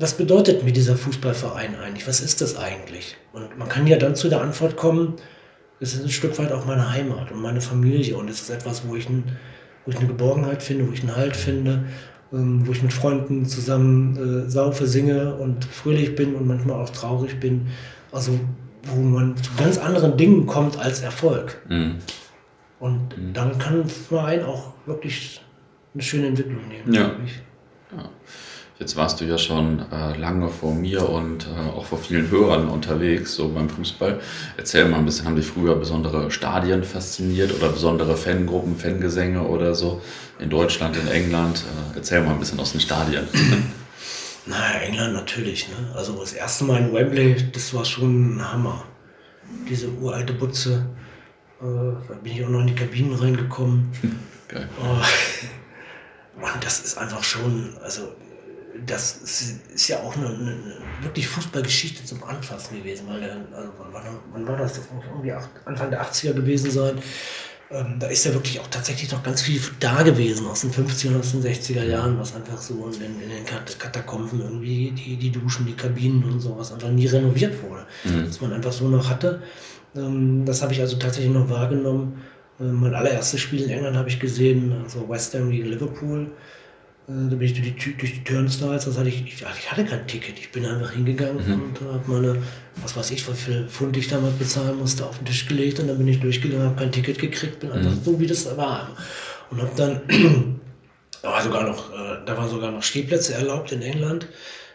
was 0.00 0.14
bedeutet 0.14 0.64
mir 0.64 0.72
dieser 0.72 0.96
Fußballverein 0.96 1.76
eigentlich? 1.76 2.08
Was 2.08 2.20
ist 2.20 2.40
das 2.40 2.56
eigentlich? 2.56 3.18
Und 3.32 3.58
man 3.58 3.68
kann 3.68 3.86
ja 3.86 3.98
dann 3.98 4.16
zu 4.16 4.30
der 4.30 4.40
Antwort 4.40 4.76
kommen, 4.76 5.14
es 5.78 5.94
ist 5.94 6.02
ein 6.02 6.10
Stück 6.10 6.38
weit 6.38 6.52
auch 6.52 6.64
meine 6.64 6.90
Heimat 6.90 7.30
und 7.30 7.40
meine 7.42 7.60
Familie 7.60 8.16
und 8.16 8.28
es 8.30 8.40
ist 8.42 8.50
etwas, 8.50 8.86
wo 8.86 8.96
ich, 8.96 9.08
ein, 9.08 9.24
wo 9.84 9.90
ich 9.90 9.98
eine 9.98 10.06
Geborgenheit 10.06 10.62
finde, 10.62 10.88
wo 10.88 10.92
ich 10.92 11.02
einen 11.02 11.16
Halt 11.16 11.36
finde, 11.36 11.84
ähm, 12.32 12.66
wo 12.66 12.72
ich 12.72 12.82
mit 12.82 12.94
Freunden 12.94 13.44
zusammen 13.44 14.46
äh, 14.46 14.50
saufe, 14.50 14.86
singe 14.86 15.34
und 15.34 15.66
fröhlich 15.66 16.14
bin 16.14 16.34
und 16.34 16.46
manchmal 16.46 16.80
auch 16.80 16.90
traurig 16.90 17.38
bin. 17.38 17.68
Also 18.10 18.38
wo 18.84 19.00
man 19.00 19.36
zu 19.36 19.50
ganz 19.58 19.76
anderen 19.76 20.16
Dingen 20.16 20.46
kommt 20.46 20.78
als 20.78 21.02
Erfolg. 21.02 21.60
Mhm. 21.68 21.96
Und 22.78 23.18
mhm. 23.18 23.34
dann 23.34 23.58
kann 23.58 23.82
ein 23.82 23.88
Verein 23.88 24.44
auch 24.44 24.72
wirklich 24.86 25.42
eine 25.92 26.02
schöne 26.02 26.28
Entwicklung 26.28 26.66
nehmen. 26.68 26.94
Ja. 26.94 27.10
ja. 27.94 28.10
Jetzt 28.80 28.96
warst 28.96 29.20
du 29.20 29.26
ja 29.26 29.36
schon 29.36 29.84
äh, 29.92 30.16
lange 30.16 30.48
vor 30.48 30.74
mir 30.74 31.06
und 31.06 31.46
äh, 31.46 31.68
auch 31.68 31.84
vor 31.84 31.98
vielen 31.98 32.30
Hörern 32.30 32.66
unterwegs, 32.66 33.34
so 33.34 33.50
beim 33.50 33.68
Fußball. 33.68 34.20
Erzähl 34.56 34.88
mal 34.88 34.96
ein 34.96 35.04
bisschen, 35.04 35.26
haben 35.26 35.36
dich 35.36 35.44
früher 35.44 35.76
besondere 35.76 36.30
Stadien 36.30 36.82
fasziniert 36.82 37.54
oder 37.54 37.68
besondere 37.68 38.16
Fangruppen, 38.16 38.74
Fangesänge 38.78 39.42
oder 39.42 39.74
so 39.74 40.00
in 40.38 40.48
Deutschland, 40.48 40.96
in 40.96 41.08
England? 41.08 41.58
Äh, 41.92 41.98
erzähl 41.98 42.22
mal 42.22 42.32
ein 42.32 42.38
bisschen 42.38 42.58
aus 42.58 42.72
den 42.72 42.80
Stadien. 42.80 43.28
Na, 44.46 44.80
England 44.80 45.12
natürlich. 45.12 45.68
Ne? 45.68 45.74
Also 45.94 46.18
das 46.18 46.32
erste 46.32 46.64
Mal 46.64 46.80
in 46.80 46.94
Wembley, 46.94 47.36
das 47.52 47.74
war 47.74 47.84
schon 47.84 48.38
ein 48.38 48.50
Hammer. 48.50 48.82
Diese 49.68 49.90
uralte 49.90 50.32
Butze. 50.32 50.86
Äh, 51.60 51.64
da 52.08 52.14
bin 52.22 52.32
ich 52.32 52.42
auch 52.42 52.48
noch 52.48 52.60
in 52.60 52.68
die 52.68 52.74
Kabinen 52.74 53.12
reingekommen. 53.12 53.92
Geil. 54.48 54.66
Oh, 54.82 56.46
und 56.54 56.64
das 56.64 56.80
ist 56.80 56.96
einfach 56.96 57.22
schon, 57.22 57.76
also 57.82 58.08
das 58.86 59.16
ist 59.74 59.88
ja 59.88 59.98
auch 59.98 60.16
eine, 60.16 60.28
eine, 60.28 60.56
wirklich 61.02 61.26
Fußballgeschichte 61.28 62.04
zum 62.04 62.22
Anfassen 62.24 62.78
gewesen, 62.78 63.06
weil 63.08 63.20
der, 63.20 63.36
also 63.52 63.72
wann, 63.92 64.02
wann 64.32 64.46
war 64.46 64.56
das? 64.56 64.74
Das 64.74 64.90
muss 64.92 65.04
irgendwie 65.10 65.32
Anfang 65.64 65.90
der 65.90 66.04
80er 66.04 66.32
gewesen 66.32 66.70
sein. 66.70 66.98
Ähm, 67.72 67.96
da 68.00 68.08
ist 68.08 68.24
ja 68.24 68.34
wirklich 68.34 68.58
auch 68.58 68.66
tatsächlich 68.66 69.12
noch 69.12 69.22
ganz 69.22 69.42
viel 69.42 69.60
da 69.78 70.02
gewesen 70.02 70.46
aus 70.46 70.62
den 70.62 70.72
50er, 70.72 71.18
aus 71.18 71.30
den 71.30 71.42
60er 71.42 71.84
Jahren, 71.84 72.18
was 72.18 72.34
einfach 72.34 72.58
so 72.58 72.90
in, 72.96 73.22
in 73.22 73.28
den 73.28 73.44
Katakomben 73.44 74.40
irgendwie, 74.40 74.90
die, 74.90 75.16
die 75.16 75.30
Duschen, 75.30 75.66
die 75.66 75.74
Kabinen 75.74 76.24
und 76.24 76.40
so, 76.40 76.58
was 76.58 76.72
einfach 76.72 76.90
nie 76.90 77.06
renoviert 77.06 77.62
wurde. 77.62 77.86
Mhm. 78.04 78.26
Was 78.26 78.40
man 78.40 78.52
einfach 78.52 78.72
so 78.72 78.88
noch 78.88 79.08
hatte. 79.08 79.42
Ähm, 79.94 80.44
das 80.44 80.62
habe 80.62 80.72
ich 80.72 80.80
also 80.80 80.96
tatsächlich 80.96 81.32
noch 81.32 81.48
wahrgenommen. 81.48 82.20
Ähm, 82.60 82.80
mein 82.80 82.94
allererstes 82.94 83.40
Spiel 83.40 83.62
in 83.62 83.70
England 83.70 83.96
habe 83.96 84.08
ich 84.08 84.18
gesehen, 84.18 84.74
also 84.82 85.08
West 85.08 85.34
Ham 85.34 85.50
gegen 85.50 85.68
Liverpool. 85.68 86.32
Äh, 87.10 87.30
da 87.30 87.36
bin 87.36 87.42
ich 87.42 87.54
durch 87.54 87.74
die, 87.74 87.96
durch 87.96 88.12
die 88.14 88.24
Turnstiles, 88.24 88.84
das 88.84 88.96
hatte 88.96 89.08
ich, 89.08 89.22
ich, 89.24 89.42
ich, 89.42 89.70
hatte 89.70 89.84
kein 89.84 90.06
Ticket. 90.06 90.38
Ich 90.38 90.52
bin 90.52 90.64
einfach 90.64 90.92
hingegangen 90.92 91.46
mhm. 91.46 91.62
und 91.62 91.92
habe 91.92 92.10
meine, 92.10 92.36
was 92.82 92.96
weiß 92.96 93.10
ich, 93.10 93.26
wie 93.28 93.32
viel 93.32 93.66
Pfund 93.68 93.96
ich 93.96 94.08
damals 94.08 94.34
bezahlen 94.34 94.78
musste, 94.78 95.04
auf 95.04 95.18
den 95.18 95.26
Tisch 95.26 95.46
gelegt 95.46 95.80
und 95.80 95.88
dann 95.88 95.98
bin 95.98 96.08
ich 96.08 96.20
durchgegangen, 96.20 96.66
habe 96.66 96.76
kein 96.76 96.92
Ticket 96.92 97.18
gekriegt, 97.18 97.60
bin 97.60 97.72
einfach 97.72 97.90
mhm. 97.90 98.02
so, 98.04 98.20
wie 98.20 98.26
das 98.26 98.56
war. 98.56 98.96
Und 99.50 99.60
habe 99.60 99.72
dann, 99.76 100.00
da 101.22 101.28
war 101.32 101.42
sogar 101.42 101.64
noch, 101.64 101.90
äh, 101.92 102.24
da 102.24 102.36
war 102.36 102.48
sogar 102.48 102.70
noch 102.70 102.82
Stehplätze 102.82 103.34
erlaubt 103.34 103.72
in 103.72 103.82
England, 103.82 104.28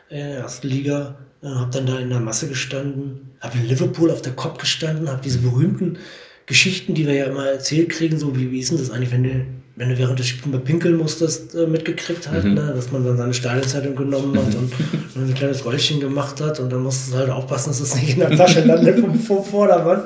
in 0.09 0.17
der 0.17 0.37
ersten 0.39 0.67
Liga. 0.67 1.15
Habe 1.43 1.69
dann 1.71 1.85
da 1.85 1.99
in 1.99 2.09
der 2.09 2.19
Masse 2.19 2.47
gestanden, 2.47 3.35
habe 3.39 3.59
in 3.59 3.67
Liverpool 3.67 4.09
auf 4.09 4.23
der 4.23 4.33
Kopf 4.33 4.57
gestanden, 4.57 5.07
habe 5.07 5.21
diese 5.23 5.37
berühmten 5.37 5.99
Geschichten, 6.45 6.93
die 6.93 7.07
wir 7.07 7.13
ja 7.13 7.25
immer 7.25 7.47
erzählt 7.47 7.89
kriegen, 7.89 8.17
so 8.17 8.37
wie, 8.37 8.51
wie 8.51 8.59
ist 8.59 8.71
denn 8.71 8.77
das 8.77 8.91
eigentlich, 8.91 9.11
wenn 9.11 9.23
du 9.23 9.45
wenn 9.75 9.89
du 9.89 9.97
während 9.97 10.19
des 10.19 10.27
Spiels 10.27 10.45
mal 10.45 10.59
pinkeln 10.59 10.95
musstest, 10.95 11.53
äh, 11.53 11.67
mitgekriegt 11.67 12.29
halt, 12.29 12.45
mhm. 12.45 12.53
ne? 12.53 12.73
dass 12.73 12.91
man 12.91 13.03
dann 13.03 13.17
seine 13.17 13.33
Steinezeitung 13.33 13.95
genommen 13.95 14.37
hat 14.37 14.55
und, 14.55 14.71
und, 15.15 15.29
ein 15.29 15.33
kleines 15.33 15.65
Rollchen 15.65 15.99
gemacht 15.99 16.39
hat 16.39 16.59
und 16.59 16.71
dann 16.71 16.81
musstest 16.81 17.13
du 17.13 17.17
halt 17.17 17.29
aufpassen, 17.29 17.69
dass 17.69 17.81
es 17.81 17.95
nicht 18.01 18.13
in 18.13 18.19
der 18.19 18.31
Tasche 18.31 18.61
landet 18.61 18.99
vom, 18.99 19.19
vom 19.19 19.43
Vordermann. 19.43 20.03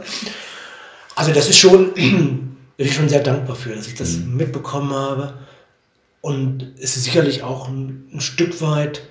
Also 1.15 1.31
das 1.33 1.49
ist 1.49 1.57
schon, 1.57 1.93
bin 1.93 2.57
ich 2.77 2.95
schon 2.95 3.09
sehr 3.09 3.21
dankbar 3.21 3.55
für, 3.55 3.75
dass 3.75 3.87
ich 3.87 3.95
das 3.95 4.17
mhm. 4.17 4.37
mitbekommen 4.37 4.91
habe. 4.91 5.35
Und 6.21 6.73
es 6.81 6.97
ist 6.97 7.05
sicherlich 7.05 7.43
auch 7.43 7.69
ein, 7.69 8.09
ein 8.11 8.21
Stück 8.21 8.61
weit 8.61 9.03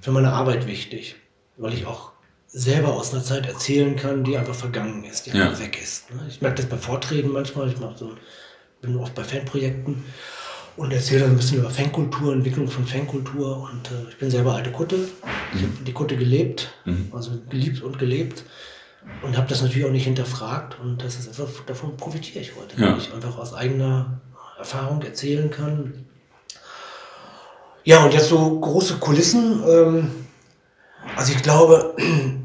für 0.00 0.12
meine 0.12 0.32
Arbeit 0.32 0.66
wichtig, 0.66 1.16
weil 1.56 1.72
ich 1.72 1.86
auch 1.86 2.12
selber 2.48 2.94
aus 2.94 3.12
einer 3.12 3.22
Zeit 3.22 3.46
erzählen 3.46 3.94
kann, 3.94 4.24
die 4.24 4.36
einfach 4.36 4.54
vergangen 4.54 5.04
ist, 5.04 5.26
die 5.26 5.30
ja. 5.30 5.44
einfach 5.44 5.60
weg 5.60 5.80
ist. 5.80 6.10
Ne? 6.10 6.20
Ich 6.28 6.40
merke 6.40 6.56
das 6.56 6.66
bei 6.66 6.76
Vorträgen 6.76 7.32
manchmal, 7.32 7.68
ich 7.68 7.78
mache 7.78 7.96
so 7.96 8.16
bin 8.80 8.96
oft 8.96 9.14
bei 9.14 9.24
Fanprojekten 9.24 10.04
und 10.76 10.92
erzähle 10.92 11.22
dann 11.22 11.30
ein 11.32 11.36
bisschen 11.36 11.58
über 11.58 11.70
Fankultur, 11.70 12.32
Entwicklung 12.32 12.68
von 12.68 12.86
Fankultur 12.86 13.68
und 13.70 13.90
äh, 13.90 14.08
ich 14.08 14.18
bin 14.18 14.30
selber 14.30 14.54
alte 14.54 14.70
Kutte. 14.70 14.96
Ich 15.54 15.62
habe 15.62 15.72
die 15.84 15.92
Kutte 15.92 16.16
gelebt, 16.16 16.72
mhm. 16.84 17.08
also 17.12 17.32
geliebt 17.50 17.82
und 17.82 17.98
gelebt 17.98 18.44
und 19.22 19.36
habe 19.36 19.48
das 19.48 19.62
natürlich 19.62 19.86
auch 19.86 19.90
nicht 19.90 20.04
hinterfragt 20.04 20.78
und 20.80 21.02
das 21.02 21.18
ist 21.18 21.28
einfach, 21.28 21.64
davon 21.66 21.96
profitiere 21.96 22.40
ich 22.40 22.52
heute, 22.56 22.80
ja. 22.80 22.92
weil 22.92 22.98
ich 22.98 23.12
einfach 23.12 23.36
aus 23.38 23.52
eigener 23.52 24.20
Erfahrung 24.58 25.02
erzählen 25.02 25.50
kann. 25.50 26.06
Ja, 27.84 28.04
und 28.04 28.12
jetzt 28.12 28.28
so 28.28 28.60
große 28.60 28.98
Kulissen. 28.98 29.62
Ähm, 29.66 30.10
also 31.16 31.32
ich 31.32 31.42
glaube, 31.42 31.96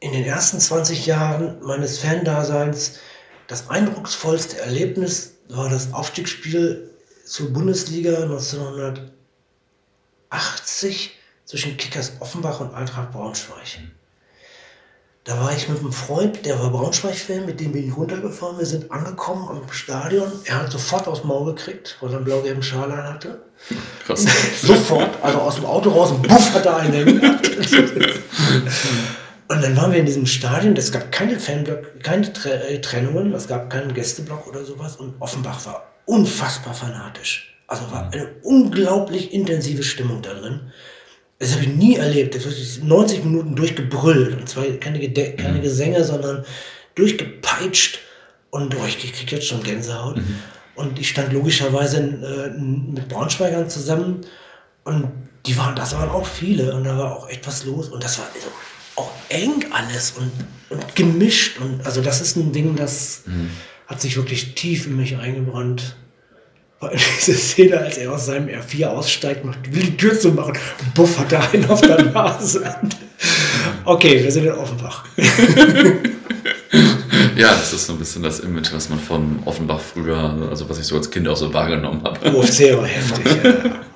in 0.00 0.12
den 0.12 0.24
ersten 0.24 0.60
20 0.60 1.06
Jahren 1.06 1.56
meines 1.62 1.98
Fandaseins 1.98 2.98
das 3.46 3.70
eindrucksvollste 3.70 4.58
Erlebnis 4.58 5.34
war 5.48 5.68
das 5.70 5.92
Aufstiegsspiel 5.92 6.90
zur 7.24 7.52
Bundesliga 7.52 8.22
1980 8.22 9.12
zwischen 11.44 11.76
Kickers 11.76 12.14
Offenbach 12.20 12.58
und 12.60 12.74
Eintracht 12.74 13.12
Braunschweig. 13.12 13.78
Da 15.22 15.40
war 15.40 15.52
ich 15.52 15.68
mit 15.68 15.78
einem 15.80 15.92
Freund, 15.92 16.44
der 16.46 16.58
war 16.60 16.70
Braunschweig-Fan, 16.70 17.46
mit 17.46 17.58
dem 17.58 17.72
bin 17.72 17.88
ich 17.88 17.96
runtergefahren. 17.96 18.58
Wir 18.58 18.66
sind 18.66 18.92
angekommen 18.92 19.48
am 19.48 19.72
Stadion. 19.72 20.30
Er 20.44 20.62
hat 20.62 20.70
sofort 20.70 21.08
aus 21.08 21.22
dem 21.22 21.28
Maul 21.28 21.54
gekriegt, 21.54 21.96
weil 22.00 22.10
er 22.10 22.16
einen 22.16 22.24
blau-gelben 22.24 22.62
Schal 22.62 22.96
hatte. 22.96 23.42
Krass. 24.04 24.24
sofort, 24.62 25.10
also 25.22 25.38
aus 25.38 25.56
dem 25.56 25.64
Auto 25.64 25.90
raus, 25.90 26.12
buff, 26.22 26.54
hat 26.54 26.66
er 26.66 26.76
einen 26.76 27.20
gehabt. 27.20 27.50
Und 29.48 29.62
dann 29.62 29.76
waren 29.76 29.92
wir 29.92 30.00
in 30.00 30.06
diesem 30.06 30.26
Stadion, 30.26 30.76
es 30.76 30.90
gab 30.90 31.12
keine 31.12 31.38
Fanblock, 31.38 32.02
keine 32.02 32.26
äh, 32.44 32.80
Trennungen, 32.80 33.32
es 33.32 33.46
gab 33.46 33.70
keinen 33.70 33.94
Gästeblock 33.94 34.46
oder 34.46 34.64
sowas 34.64 34.96
und 34.96 35.14
Offenbach 35.20 35.64
war 35.66 35.92
unfassbar 36.04 36.74
fanatisch. 36.74 37.54
Also 37.68 37.90
war 37.90 38.12
eine 38.12 38.28
unglaublich 38.42 39.32
intensive 39.32 39.82
Stimmung 39.82 40.22
da 40.22 40.34
drin. 40.34 40.72
Das 41.38 41.52
habe 41.52 41.62
ich 41.62 41.68
nie 41.68 41.96
erlebt. 41.96 42.34
Das 42.34 42.44
wird 42.44 42.84
90 42.84 43.24
Minuten 43.24 43.56
durchgebrüllt. 43.56 44.36
Und 44.38 44.48
zwar 44.48 44.64
keine, 44.64 45.00
keine 45.12 45.58
mhm. 45.58 45.62
Gesänge, 45.62 46.02
sondern 46.04 46.44
durchgepeitscht. 46.94 47.98
Und 48.50 48.74
oh, 48.74 48.86
ich 48.86 48.98
kriege 48.98 49.36
jetzt 49.36 49.48
schon 49.48 49.62
Gänsehaut. 49.62 50.16
Mhm. 50.16 50.38
Und 50.76 50.98
ich 50.98 51.08
stand 51.08 51.32
logischerweise 51.32 51.98
äh, 51.98 52.58
mit 52.58 53.08
Braunschweigern 53.08 53.68
zusammen. 53.68 54.22
Und 54.84 55.08
die 55.44 55.56
waren, 55.58 55.74
das 55.74 55.94
waren 55.94 56.08
auch 56.08 56.26
viele. 56.26 56.74
Und 56.74 56.84
da 56.84 56.96
war 56.96 57.16
auch 57.16 57.28
etwas 57.28 57.64
los. 57.64 57.88
Und 57.88 58.02
das 58.02 58.18
war 58.18 58.26
also 58.32 58.48
auch 58.96 59.10
eng 59.28 59.66
alles 59.70 60.12
und, 60.12 60.32
und 60.70 60.96
gemischt. 60.96 61.58
Und 61.60 61.84
also 61.86 62.02
das 62.02 62.20
ist 62.20 62.36
ein 62.36 62.52
Ding, 62.52 62.76
das 62.76 63.22
mhm. 63.26 63.50
hat 63.86 64.00
sich 64.00 64.16
wirklich 64.16 64.54
tief 64.54 64.86
in 64.86 64.96
mich 64.96 65.16
eingebrannt 65.16 65.96
diese 67.18 67.34
Szene, 67.34 67.78
als 67.78 67.96
er 67.96 68.12
aus 68.12 68.26
seinem 68.26 68.48
R4 68.48 68.86
aussteigt, 68.86 69.44
macht, 69.44 69.74
will 69.74 69.82
die 69.82 69.96
Tür 69.96 70.18
zumachen. 70.18 70.56
Buff 70.94 71.18
hat 71.18 71.32
er 71.32 71.50
einen 71.52 71.68
auf 71.68 71.80
der 71.80 72.02
Nase. 72.12 72.74
Okay, 73.84 74.22
wir 74.22 74.30
sind 74.30 74.44
in 74.44 74.52
Offenbach. 74.52 75.04
ja, 77.36 77.50
das 77.50 77.72
ist 77.72 77.86
so 77.86 77.92
ein 77.92 77.98
bisschen 77.98 78.22
das 78.22 78.40
Image, 78.40 78.72
was 78.72 78.88
man 78.88 78.98
von 78.98 79.40
Offenbach 79.44 79.80
früher, 79.80 80.36
also 80.50 80.68
was 80.68 80.78
ich 80.78 80.86
so 80.86 80.96
als 80.96 81.10
Kind 81.10 81.28
auch 81.28 81.36
so 81.36 81.52
wahrgenommen 81.52 82.02
habe. 82.02 82.32
Oh, 82.34 82.42
sehr 82.42 82.82
heftig, 82.82 83.44
ja. 83.44 83.52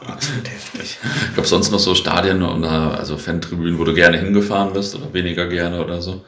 Absolut 0.06 0.48
heftig. 0.48 0.98
Gab 1.34 1.44
es 1.44 1.50
sonst 1.50 1.70
noch 1.70 1.78
so 1.78 1.94
Stadien 1.94 2.42
oder 2.42 2.98
also 2.98 3.16
Fantribünen, 3.16 3.78
wo 3.78 3.84
du 3.84 3.94
gerne 3.94 4.18
hingefahren 4.18 4.72
bist 4.72 4.94
oder 4.94 5.12
weniger 5.12 5.46
gerne 5.46 5.84
oder 5.84 6.00
so? 6.02 6.24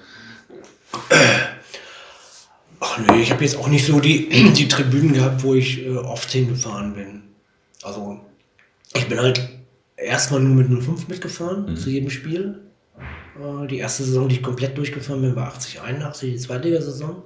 Ach 2.80 2.98
nee, 2.98 3.22
ich 3.22 3.30
habe 3.30 3.44
jetzt 3.44 3.56
auch 3.56 3.68
nicht 3.68 3.86
so 3.86 4.00
die, 4.00 4.28
die 4.52 4.68
Tribünen 4.68 5.12
gehabt, 5.12 5.42
wo 5.42 5.54
ich 5.54 5.86
äh, 5.86 5.96
oft 5.96 6.30
hingefahren 6.30 6.94
bin. 6.94 7.22
Also 7.82 8.20
ich 8.94 9.06
bin 9.08 9.20
halt 9.20 9.40
erstmal 9.96 10.40
nur 10.40 10.54
mit 10.54 10.82
05 10.82 11.08
mitgefahren 11.08 11.66
mhm. 11.66 11.76
zu 11.76 11.90
jedem 11.90 12.10
Spiel. 12.10 12.60
Äh, 13.40 13.66
die 13.66 13.78
erste 13.78 14.04
Saison, 14.04 14.28
die 14.28 14.36
ich 14.36 14.42
komplett 14.42 14.76
durchgefahren 14.76 15.22
bin, 15.22 15.36
war 15.36 15.48
80, 15.48 15.80
81, 15.80 16.32
die 16.32 16.38
Zweitligasaison. 16.38 17.22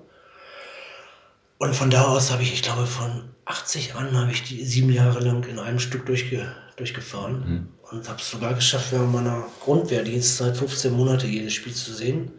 Und 1.58 1.74
von 1.74 1.90
da 1.90 2.04
aus 2.04 2.30
habe 2.30 2.42
ich, 2.42 2.52
ich 2.52 2.62
glaube, 2.62 2.86
von 2.86 3.30
80 3.46 3.94
an 3.94 4.16
habe 4.16 4.32
ich 4.32 4.42
die 4.42 4.64
sieben 4.64 4.90
Jahre 4.90 5.20
lang 5.20 5.44
in 5.44 5.58
einem 5.58 5.78
Stück 5.78 6.06
durchge, 6.06 6.46
durchgefahren. 6.76 7.32
Mhm. 7.38 7.68
Und 7.90 8.08
habe 8.08 8.20
es 8.20 8.30
sogar 8.30 8.54
geschafft, 8.54 8.92
während 8.92 9.12
meiner 9.12 9.44
Grundwehrdienstzeit 9.62 10.56
15 10.56 10.92
Monate 10.92 11.26
jedes 11.26 11.54
Spiel 11.54 11.72
zu 11.72 11.94
sehen 11.94 12.32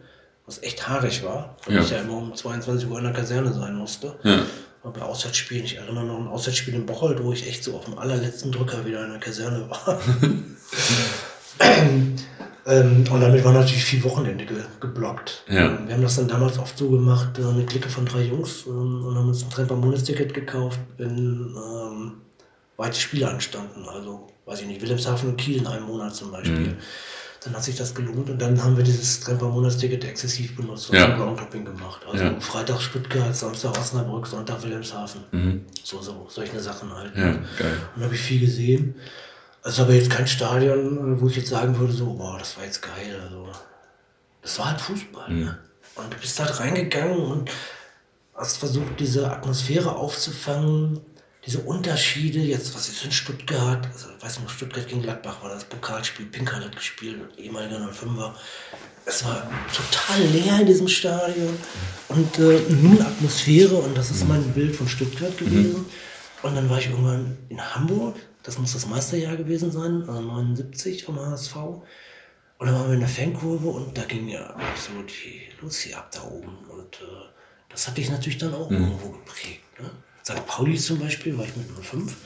was 0.48 0.62
echt 0.62 0.88
haarig 0.88 1.22
war, 1.22 1.56
weil 1.66 1.76
ja. 1.76 1.82
ich 1.82 1.90
ja 1.90 1.98
immer 1.98 2.16
um 2.16 2.34
22 2.34 2.88
Uhr 2.88 2.98
in 2.98 3.04
der 3.04 3.12
Kaserne 3.12 3.52
sein 3.52 3.74
musste. 3.76 4.18
Ja. 4.22 4.42
Aber 4.82 4.92
bei 4.94 5.02
Auswärtsspielen, 5.02 5.64
ich 5.64 5.76
erinnere 5.76 6.04
noch 6.04 6.18
ein 6.18 6.26
Auswärtsspiel 6.26 6.74
in 6.74 6.86
Bocholt, 6.86 7.22
wo 7.22 7.32
ich 7.32 7.46
echt 7.46 7.62
so 7.62 7.76
auf 7.76 7.84
dem 7.84 7.98
allerletzten 7.98 8.50
Drücker 8.50 8.86
wieder 8.86 9.04
in 9.04 9.10
der 9.10 9.20
Kaserne 9.20 9.68
war. 9.68 10.00
ähm, 12.68 13.04
und 13.10 13.20
damit 13.20 13.44
war 13.44 13.52
natürlich 13.52 13.84
viel 13.84 14.02
Wochenende 14.04 14.44
ge 14.44 14.56
geblockt. 14.80 15.44
Ja. 15.48 15.78
Wir 15.86 15.94
haben 15.94 16.02
das 16.02 16.16
dann 16.16 16.28
damals 16.28 16.58
oft 16.58 16.76
so 16.78 16.90
gemacht, 16.90 17.38
äh, 17.38 17.42
eine 17.42 17.64
Clique 17.64 17.88
von 17.88 18.04
drei 18.04 18.22
Jungs 18.22 18.64
ähm, 18.66 19.04
und 19.04 19.16
haben 19.16 19.28
uns 19.28 19.42
ein 19.42 19.50
Tremper-Monatsticket 19.50 20.34
gekauft, 20.34 20.78
wenn 20.96 21.54
ähm, 21.56 22.12
weite 22.76 23.00
Spiele 23.00 23.28
anstanden. 23.28 23.86
Also, 23.88 24.28
weiß 24.46 24.60
ich 24.60 24.66
nicht, 24.66 24.82
Wilhelmshaven 24.82 25.30
und 25.30 25.36
Kiel 25.36 25.56
in 25.56 25.66
einem 25.66 25.86
Monat 25.86 26.14
zum 26.14 26.30
Beispiel. 26.30 26.58
Mhm 26.58 26.76
dann 27.44 27.54
hat 27.54 27.64
sich 27.64 27.76
das 27.76 27.94
gelohnt 27.94 28.28
und 28.28 28.40
dann 28.40 28.62
haben 28.62 28.76
wir 28.76 28.84
dieses 28.84 29.20
Tremper-Monatsticket 29.20 30.04
exzessiv 30.04 30.56
benutzt 30.56 30.90
und 30.90 30.96
ja. 30.96 31.16
Groundhopping 31.16 31.64
gemacht. 31.64 32.00
Also 32.10 32.24
ja. 32.24 32.40
Freitag 32.40 32.80
Stuttgart, 32.80 33.34
Samstag 33.34 33.78
Osnabrück, 33.78 34.26
Sonntag 34.26 34.62
Wilhelmshaven. 34.62 35.22
Mhm. 35.30 35.64
So, 35.82 36.00
so, 36.00 36.26
solche 36.28 36.58
Sachen 36.58 36.92
halt. 36.94 37.16
Ja, 37.16 37.32
geil. 37.58 37.78
Und 37.94 38.02
habe 38.02 38.14
ich 38.14 38.20
viel 38.20 38.40
gesehen. 38.40 38.96
Es 39.62 39.74
ist 39.74 39.80
aber 39.80 39.92
jetzt 39.92 40.10
kein 40.10 40.26
Stadion, 40.26 41.20
wo 41.20 41.28
ich 41.28 41.36
jetzt 41.36 41.48
sagen 41.48 41.78
würde, 41.78 41.92
so, 41.92 42.14
boah, 42.14 42.38
das 42.38 42.56
war 42.56 42.64
jetzt 42.64 42.80
geil. 42.80 43.20
Also, 43.22 43.48
das 44.42 44.58
war 44.58 44.70
halt 44.70 44.80
Fußball. 44.80 45.30
Mhm. 45.30 45.44
Ne? 45.44 45.58
Und 45.96 46.14
du 46.14 46.18
bist 46.18 46.38
halt 46.38 46.58
reingegangen 46.60 47.18
und 47.18 47.50
hast 48.34 48.58
versucht, 48.58 49.00
diese 49.00 49.30
Atmosphäre 49.30 49.96
aufzufangen 49.96 51.00
diese 51.48 51.60
Unterschiede, 51.60 52.40
jetzt 52.40 52.74
was 52.74 52.90
ist 52.90 53.04
in 53.06 53.10
Stuttgart, 53.10 53.88
also 53.90 54.08
ich 54.14 54.22
weiß 54.22 54.40
nicht, 54.40 54.50
Stuttgart 54.50 54.86
gegen 54.86 55.00
Gladbach 55.00 55.42
war 55.42 55.48
das 55.48 55.64
Pokalspiel, 55.64 56.26
Pinker 56.26 56.56
hat 56.56 56.76
gespielt, 56.76 57.20
ehemaliger 57.38 57.78
05er. 57.78 58.32
Es 59.06 59.24
war 59.24 59.50
total 59.74 60.20
leer 60.26 60.60
in 60.60 60.66
diesem 60.66 60.88
Stadion 60.88 61.56
und 62.08 62.38
äh, 62.38 62.60
nun 62.68 63.00
Atmosphäre 63.00 63.76
und 63.76 63.96
das 63.96 64.10
ist 64.10 64.28
mein 64.28 64.42
Bild 64.52 64.76
von 64.76 64.88
Stuttgart 64.88 65.38
gewesen. 65.38 65.86
Und 66.42 66.54
dann 66.54 66.68
war 66.68 66.78
ich 66.78 66.90
irgendwann 66.90 67.38
in 67.48 67.74
Hamburg, 67.74 68.16
das 68.48 68.58
muss 68.58 68.72
das 68.72 68.86
Meisterjahr 68.86 69.36
gewesen 69.36 69.70
sein, 69.70 70.08
also 70.08 70.22
79 70.22 71.04
vom 71.04 71.20
HSV. 71.20 71.54
Und 71.54 71.82
dann 72.66 72.74
waren 72.74 72.86
wir 72.86 72.94
in 72.94 73.00
der 73.00 73.08
Fankurve 73.08 73.68
und 73.68 73.98
da 73.98 74.04
ging 74.04 74.26
ja 74.26 74.40
absolut 74.56 75.10
die 75.10 75.42
Lucy 75.60 75.92
ab 75.92 76.10
da 76.14 76.22
oben. 76.22 76.56
Und 76.70 76.94
äh, 76.94 77.26
das 77.68 77.86
hat 77.86 77.98
dich 77.98 78.10
natürlich 78.10 78.38
dann 78.38 78.54
auch 78.54 78.70
mhm. 78.70 78.78
irgendwo 78.78 79.10
geprägt. 79.10 79.60
Ne? 79.78 79.90
St. 80.24 80.46
Pauli 80.46 80.78
zum 80.78 80.98
Beispiel 80.98 81.36
war 81.36 81.44
ich 81.44 81.54
mit 81.56 81.66
05. 81.68 82.16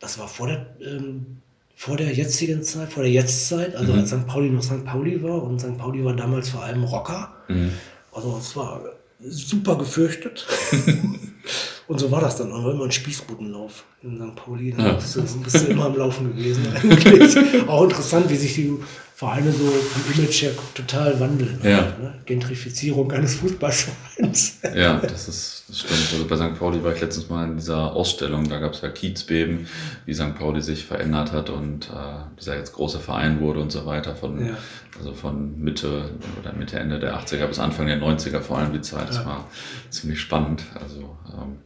Das 0.00 0.18
war 0.18 0.26
vor 0.26 0.48
der, 0.48 0.66
ähm, 0.80 1.40
vor 1.76 1.96
der 1.96 2.12
jetzigen 2.12 2.64
Zeit, 2.64 2.92
vor 2.92 3.04
der 3.04 3.12
Jetztzeit, 3.12 3.76
also 3.76 3.92
mhm. 3.92 4.00
als 4.00 4.10
St. 4.10 4.26
Pauli 4.26 4.50
noch 4.50 4.64
St. 4.64 4.84
Pauli 4.84 5.22
war 5.22 5.44
und 5.44 5.60
St. 5.60 5.78
Pauli 5.78 6.04
war 6.04 6.16
damals 6.16 6.48
vor 6.48 6.64
allem 6.64 6.82
Rocker. 6.82 7.32
Mhm. 7.46 7.70
Also 8.10 8.36
es 8.36 8.56
war 8.56 8.82
super 9.20 9.78
gefürchtet. 9.78 10.44
und 11.86 12.00
so 12.00 12.10
war 12.10 12.20
das 12.20 12.36
dann. 12.36 12.52
Aber 12.52 12.72
immer 12.72 12.84
ein 12.84 12.92
Spießrutenlauf 12.92 13.84
in 14.02 14.16
St. 14.16 14.36
Pauli. 14.36 14.72
Dann 14.72 14.86
ja. 14.86 14.92
bist, 14.92 15.16
du, 15.16 15.22
bist 15.22 15.66
du 15.66 15.70
immer 15.70 15.86
am 15.86 15.96
Laufen 15.96 16.34
gewesen 16.34 16.66
eigentlich. 16.74 17.36
Auch 17.68 17.84
interessant, 17.84 18.30
wie 18.30 18.36
sich 18.36 18.54
die 18.54 18.72
Vereine 19.14 19.52
so 19.52 19.64
vom 19.64 20.14
Image 20.14 20.42
her 20.42 20.50
total 20.74 21.18
wandeln. 21.20 21.58
Ja. 21.62 21.82
Ne? 22.00 22.14
Gentrifizierung 22.26 23.12
eines 23.12 23.36
Fußballvereins. 23.36 24.60
Ja, 24.74 24.96
das 24.98 25.28
ist 25.28 25.54
das 25.68 25.80
stimmt. 25.80 26.08
Also 26.12 26.26
bei 26.26 26.36
St. 26.36 26.58
Pauli 26.58 26.84
war 26.84 26.92
ich 26.92 27.00
letztens 27.00 27.28
mal 27.30 27.48
in 27.48 27.56
dieser 27.56 27.92
Ausstellung, 27.92 28.48
da 28.48 28.58
gab 28.58 28.74
es 28.74 28.82
ja 28.82 28.90
Kiezbeben, 28.90 29.66
wie 30.04 30.14
St. 30.14 30.34
Pauli 30.34 30.60
sich 30.60 30.84
verändert 30.84 31.32
hat 31.32 31.48
und 31.48 31.88
äh, 31.88 32.36
dieser 32.38 32.56
jetzt 32.56 32.74
große 32.74 33.00
Verein 33.00 33.40
wurde 33.40 33.60
und 33.60 33.72
so 33.72 33.86
weiter. 33.86 34.14
Von, 34.14 34.46
ja. 34.46 34.56
Also 34.98 35.14
von 35.14 35.58
Mitte 35.58 36.10
oder 36.40 36.52
Mitte, 36.52 36.78
Ende 36.78 36.98
der 36.98 37.18
80er 37.18 37.46
bis 37.46 37.58
Anfang 37.58 37.86
der 37.86 38.00
90er 38.00 38.40
vor 38.40 38.58
allem 38.58 38.72
die 38.72 38.82
Zeit. 38.82 39.08
Das 39.08 39.16
ja. 39.16 39.26
war 39.26 39.48
ziemlich 39.90 40.20
spannend. 40.20 40.62
Also 40.80 41.16
ähm, 41.32 41.56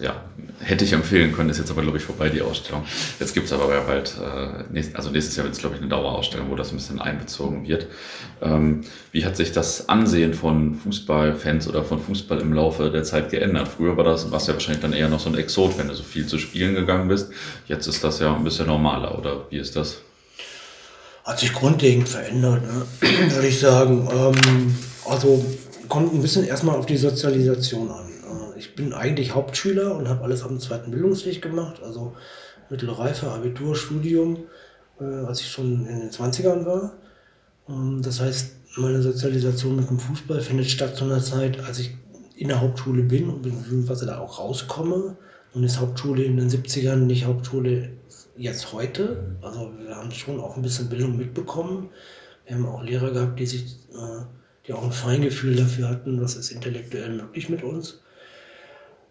ja, 0.00 0.22
hätte 0.60 0.84
ich 0.84 0.92
empfehlen 0.92 1.32
können, 1.32 1.50
ist 1.50 1.58
jetzt 1.58 1.70
aber, 1.70 1.82
glaube 1.82 1.98
ich, 1.98 2.04
vorbei, 2.04 2.28
die 2.28 2.42
Ausstellung. 2.42 2.84
Jetzt 3.18 3.34
gibt 3.34 3.46
es 3.46 3.52
aber 3.52 3.68
bald, 3.82 4.16
äh, 4.20 4.84
also 4.94 5.10
nächstes 5.10 5.36
Jahr 5.36 5.44
wird 5.44 5.54
es, 5.54 5.60
glaube 5.60 5.76
ich, 5.76 5.80
eine 5.80 5.90
Dauerausstellung, 5.90 6.50
wo 6.50 6.54
das 6.54 6.70
ein 6.70 6.76
bisschen 6.76 7.00
einbezogen 7.00 7.66
wird. 7.66 7.86
Ähm, 8.42 8.82
wie 9.12 9.24
hat 9.24 9.36
sich 9.36 9.52
das 9.52 9.88
Ansehen 9.88 10.34
von 10.34 10.74
Fußballfans 10.74 11.68
oder 11.68 11.84
von 11.84 12.00
Fußball 12.00 12.40
im 12.40 12.52
Laufe 12.52 12.90
der 12.90 13.04
Zeit 13.04 13.30
geändert? 13.30 13.68
Früher 13.68 13.96
war 13.96 14.04
das, 14.04 14.30
warst 14.30 14.48
ja 14.48 14.54
wahrscheinlich 14.54 14.82
dann 14.82 14.92
eher 14.92 15.08
noch 15.08 15.20
so 15.20 15.28
ein 15.28 15.36
Exot, 15.36 15.78
wenn 15.78 15.88
du 15.88 15.94
so 15.94 16.02
viel 16.02 16.26
zu 16.26 16.38
spielen 16.38 16.74
gegangen 16.74 17.08
bist. 17.08 17.30
Jetzt 17.66 17.86
ist 17.86 18.02
das 18.04 18.20
ja 18.20 18.34
ein 18.34 18.44
bisschen 18.44 18.66
normaler, 18.66 19.18
oder 19.18 19.46
wie 19.50 19.58
ist 19.58 19.76
das? 19.76 19.98
Hat 21.24 21.40
sich 21.40 21.52
grundlegend 21.52 22.08
verändert, 22.08 22.62
ne? 22.62 22.86
würde 23.34 23.48
ich 23.48 23.58
sagen. 23.58 24.08
Ähm, 24.12 24.74
also 25.08 25.44
kommt 25.88 26.12
ein 26.14 26.22
bisschen 26.22 26.44
erstmal 26.44 26.76
auf 26.76 26.86
die 26.86 26.96
Sozialisation 26.96 27.90
an 27.90 28.05
ich 28.56 28.74
bin 28.74 28.92
eigentlich 28.92 29.34
Hauptschüler 29.34 29.96
und 29.96 30.08
habe 30.08 30.24
alles 30.24 30.42
am 30.42 30.58
zweiten 30.60 30.90
Bildungsweg 30.90 31.42
gemacht, 31.42 31.82
also 31.82 32.14
Mittelreife, 32.70 33.30
Abitur, 33.30 33.76
Studium. 33.76 34.46
äh, 35.00 35.04
als 35.04 35.40
ich 35.40 35.48
schon 35.48 35.86
in 35.86 36.00
den 36.00 36.10
20ern 36.10 36.64
war. 36.64 36.94
Ähm, 37.68 38.00
das 38.02 38.20
heißt, 38.20 38.56
meine 38.76 39.02
Sozialisation 39.02 39.76
mit 39.76 39.88
dem 39.88 39.98
Fußball 39.98 40.40
findet 40.40 40.70
statt 40.70 40.96
zu 40.96 41.04
einer 41.04 41.20
Zeit, 41.20 41.60
als 41.60 41.78
ich 41.78 41.96
in 42.36 42.48
der 42.48 42.60
Hauptschule 42.60 43.02
bin 43.02 43.30
und 43.30 43.42
beziehungsweise 43.42 44.06
da 44.06 44.18
auch 44.18 44.38
rauskomme. 44.38 45.16
Und 45.54 45.64
ist 45.64 45.80
Hauptschule 45.80 46.22
in 46.22 46.36
den 46.36 46.50
70ern 46.50 46.96
nicht 46.96 47.24
Hauptschule 47.24 47.90
jetzt 48.36 48.74
heute. 48.74 49.36
Also 49.40 49.72
wir 49.78 49.96
haben 49.96 50.10
schon 50.10 50.38
auch 50.38 50.56
ein 50.56 50.62
bisschen 50.62 50.90
Bildung 50.90 51.16
mitbekommen. 51.16 51.88
Wir 52.44 52.56
haben 52.56 52.66
auch 52.66 52.82
Lehrer 52.82 53.10
gehabt, 53.12 53.40
die 53.40 53.46
sich, 53.46 53.62
äh, 53.94 54.24
die 54.66 54.74
auch 54.74 54.84
ein 54.84 54.92
Feingefühl 54.92 55.56
dafür 55.56 55.88
hatten, 55.88 56.20
was 56.20 56.36
ist 56.36 56.50
intellektuell 56.50 57.16
möglich 57.16 57.48
mit 57.48 57.62
uns. 57.62 58.02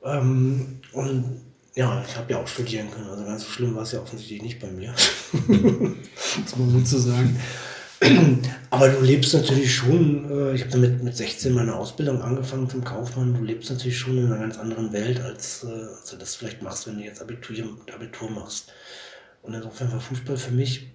Ähm, 0.06 0.80
und 0.94 1.42
ja, 1.76 2.04
ich 2.08 2.16
habe 2.16 2.32
ja 2.32 2.40
auch 2.40 2.48
studieren 2.48 2.90
können. 2.90 3.10
Also 3.10 3.26
ganz 3.26 3.44
so 3.44 3.50
schlimm 3.50 3.76
war 3.76 3.84
es 3.84 3.92
ja 3.92 4.00
offensichtlich 4.00 4.42
nicht 4.42 4.60
bei 4.60 4.68
mir. 4.68 4.94
das 4.94 6.56
muss 6.56 6.74
man 6.74 6.86
so 6.86 7.00
sagen. 7.00 7.38
Aber 8.70 8.90
du 8.90 9.02
lebst 9.02 9.34
natürlich 9.34 9.74
schon, 9.74 10.30
äh, 10.30 10.54
ich 10.54 10.62
habe 10.62 10.72
damit 10.72 11.04
mit 11.04 11.16
16 11.16 11.54
meine 11.54 11.76
Ausbildung 11.76 12.22
angefangen 12.22 12.70
zum 12.70 12.84
Kaufmann, 12.84 13.34
du 13.34 13.44
lebst 13.44 13.70
natürlich 13.70 13.98
schon 13.98 14.18
in 14.18 14.26
einer 14.26 14.40
ganz 14.40 14.58
anderen 14.58 14.92
Welt, 14.94 15.22
als, 15.22 15.64
äh, 15.64 15.68
als 15.68 16.12
du 16.12 16.18
das 16.18 16.36
vielleicht 16.36 16.62
machst, 16.62 16.88
wenn 16.88 16.98
du 16.98 17.04
jetzt 17.04 17.22
Abitur, 17.22 17.56
Abitur 17.94 18.30
machst. 18.30 18.72
Und 19.42 19.54
insofern 19.54 19.92
war 19.92 20.00
Fußball 20.00 20.38
für 20.38 20.52
mich, 20.52 20.88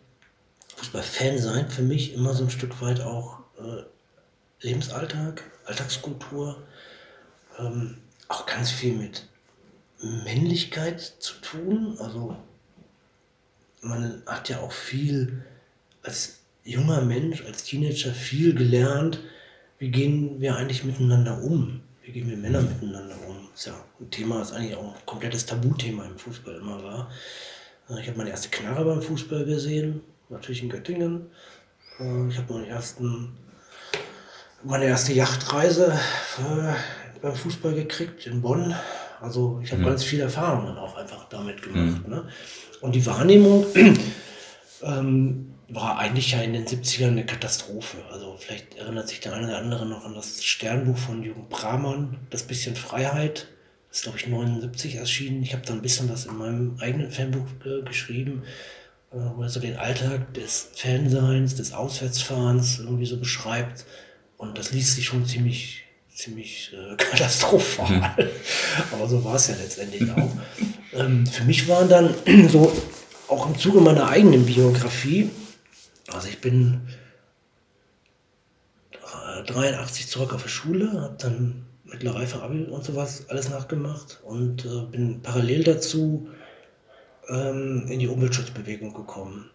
Fußballfan 0.77 1.39
sein, 1.39 1.69
für 1.69 1.83
mich 1.83 2.15
immer 2.15 2.35
so 2.35 2.45
ein 2.45 2.51
Stück 2.51 2.81
weit 2.81 3.01
auch 3.01 3.39
äh, 3.59 3.83
Lebensalltag, 4.61 5.43
Alltagskultur, 5.65 6.63
ähm, 7.59 7.97
auch 8.31 8.47
ganz 8.47 8.71
viel 8.71 8.95
mit 8.95 9.27
Männlichkeit 10.01 11.01
zu 11.01 11.35
tun. 11.43 11.97
Also 11.99 12.37
man 13.83 14.23
hat 14.25 14.49
ja 14.49 14.61
auch 14.61 14.73
viel 14.73 15.45
als 16.03 16.39
junger 16.65 17.03
Mensch, 17.03 17.45
als 17.45 17.65
Teenager 17.65 18.13
viel 18.13 18.55
gelernt, 18.55 19.19
wie 19.79 19.91
gehen 19.91 20.41
wir 20.41 20.57
eigentlich 20.57 20.85
miteinander 20.85 21.43
um? 21.43 21.81
Wie 22.03 22.13
gehen 22.13 22.29
wir 22.29 22.37
Männer 22.37 22.61
miteinander 22.61 23.17
um? 23.27 23.49
Das 23.53 23.61
ist 23.61 23.67
ja 23.67 23.85
ein 23.99 24.11
Thema, 24.11 24.39
das 24.39 24.53
eigentlich 24.53 24.77
auch 24.77 24.95
ein 24.95 25.07
komplettes 25.07 25.47
Tabuthema 25.47 26.05
im 26.05 26.19
Fußball 26.19 26.57
immer 26.57 26.83
war. 26.83 27.11
Ich 27.99 28.07
habe 28.07 28.19
meine 28.19 28.31
erste 28.31 28.51
Knarre 28.51 28.85
beim 28.85 29.03
Fußball 29.03 29.45
gesehen, 29.45 30.03
natürlich 30.29 30.63
in 30.63 30.69
Göttingen. 30.69 31.27
Ich 32.29 32.39
habe 32.39 32.53
meinen 32.53 33.33
meine 34.63 34.85
erste 34.85 35.13
Yachtreise 35.15 35.99
äh, 36.39 36.75
beim 37.23 37.35
Fußball 37.35 37.75
gekriegt 37.75 38.27
in 38.27 38.43
Bonn. 38.43 38.75
Also 39.21 39.61
ich 39.63 39.73
habe 39.73 39.83
mhm. 39.83 39.87
ganz 39.87 40.05
viele 40.05 40.25
Erfahrungen 40.25 40.77
auch 40.77 40.97
einfach 40.97 41.29
damit 41.29 41.63
gemacht. 41.63 42.07
Mhm. 42.07 42.15
Ne? 42.15 42.29
Und 42.81 42.95
die 42.95 43.05
Wahrnehmung 43.07 43.67
ähm, 44.83 45.55
war 45.69 45.99
eigentlich 45.99 46.33
ja 46.33 46.41
in 46.41 46.53
den 46.53 46.67
70ern 46.67 47.09
eine 47.09 47.27
Katastrophe. 47.27 47.99
Also 48.11 48.37
vielleicht 48.39 48.77
erinnert 48.77 49.09
sich 49.09 49.21
der 49.21 49.35
eine 49.35 49.47
oder 49.47 49.59
andere 49.59 49.87
noch 49.87 50.05
an 50.05 50.15
das 50.15 50.43
Sternbuch 50.45 50.99
von 50.99 51.23
Jürgen 51.23 51.49
Bramann, 51.49 52.19
Das 52.31 52.43
bisschen 52.43 52.77
Freiheit. 52.77 53.49
Das 53.89 53.99
ist, 53.99 54.03
glaube 54.05 54.19
ich, 54.19 54.27
79 54.27 54.97
erschienen. 54.97 55.43
Ich 55.43 55.53
habe 55.53 55.67
da 55.67 55.73
ein 55.73 55.83
bisschen 55.83 56.09
was 56.09 56.27
in 56.27 56.37
meinem 56.37 56.77
eigenen 56.81 57.11
Fanbuch 57.11 57.47
äh, 57.65 57.83
geschrieben, 57.83 58.45
äh, 59.13 59.17
wo 59.35 59.43
er 59.43 59.49
so 59.49 59.61
den 59.61 59.77
Alltag 59.77 60.33
des 60.35 60.71
Fanseins, 60.75 61.57
des 61.57 61.73
Auswärtsfahrens 61.73 62.79
irgendwie 62.79 63.07
so 63.07 63.19
beschreibt. 63.19 63.85
Und 64.37 64.59
das 64.59 64.73
liest 64.73 64.95
sich 64.95 65.07
schon 65.07 65.27
ziemlich, 65.27 65.85
ziemlich 66.23 66.73
äh, 66.73 66.97
katastrophal. 66.97 67.97
Mhm. 67.97 68.29
Aber 68.93 69.09
so 69.09 69.25
war 69.25 69.37
es 69.37 69.49
ja 69.49 69.55
letztendlich 69.57 70.11
auch. 70.11 70.31
ähm, 70.95 71.27
für 71.27 71.45
mich 71.45 71.69
waren 71.69 71.89
dann 71.89 72.15
so, 72.49 72.73
auch 73.29 73.47
im 73.47 73.59
Zuge 73.59 73.81
meiner 73.81 74.09
eigenen 74.09 74.45
Biografie, 74.47 75.31
also 76.13 76.29
ich 76.29 76.41
bin 76.41 76.81
83 79.47 80.09
zurück 80.09 80.33
auf 80.33 80.43
die 80.43 80.49
Schule, 80.49 80.93
habe 81.01 81.17
dann 81.19 81.67
mittlere 81.85 82.17
Reife, 82.17 82.43
Abi 82.43 82.65
und 82.65 82.85
sowas 82.85 83.27
alles 83.29 83.49
nachgemacht 83.49 84.21
und 84.25 84.65
äh, 84.65 84.83
bin 84.91 85.23
parallel 85.23 85.65
dazu 85.65 86.29
ähm, 87.29 87.87
in 87.89 87.99
die 87.99 88.09
Umweltschutzbewegung 88.09 88.95
gekommen. 88.95 89.51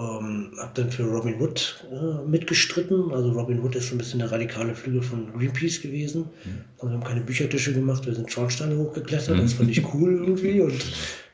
Ähm, 0.00 0.52
habe 0.56 0.70
dann 0.74 0.90
für 0.90 1.02
Robin 1.02 1.38
Hood 1.38 1.84
äh, 1.92 2.26
mitgestritten. 2.26 3.12
Also 3.12 3.32
Robin 3.32 3.60
Hood 3.60 3.76
ist 3.76 3.88
so 3.88 3.94
ein 3.94 3.98
bisschen 3.98 4.20
der 4.20 4.32
radikale 4.32 4.74
Flügel 4.74 5.02
von 5.02 5.30
Greenpeace 5.30 5.82
gewesen. 5.82 6.22
Mhm. 6.22 6.64
Also 6.78 6.88
wir 6.88 6.94
haben 6.94 7.04
keine 7.04 7.20
Büchertische 7.20 7.74
gemacht, 7.74 8.06
wir 8.06 8.14
sind 8.14 8.32
Schornsteine 8.32 8.78
hochgeklettert. 8.78 9.36
Mhm. 9.36 9.42
Das 9.42 9.52
fand 9.52 9.70
ich 9.70 9.84
cool 9.92 10.24
irgendwie 10.24 10.60
und 10.62 10.82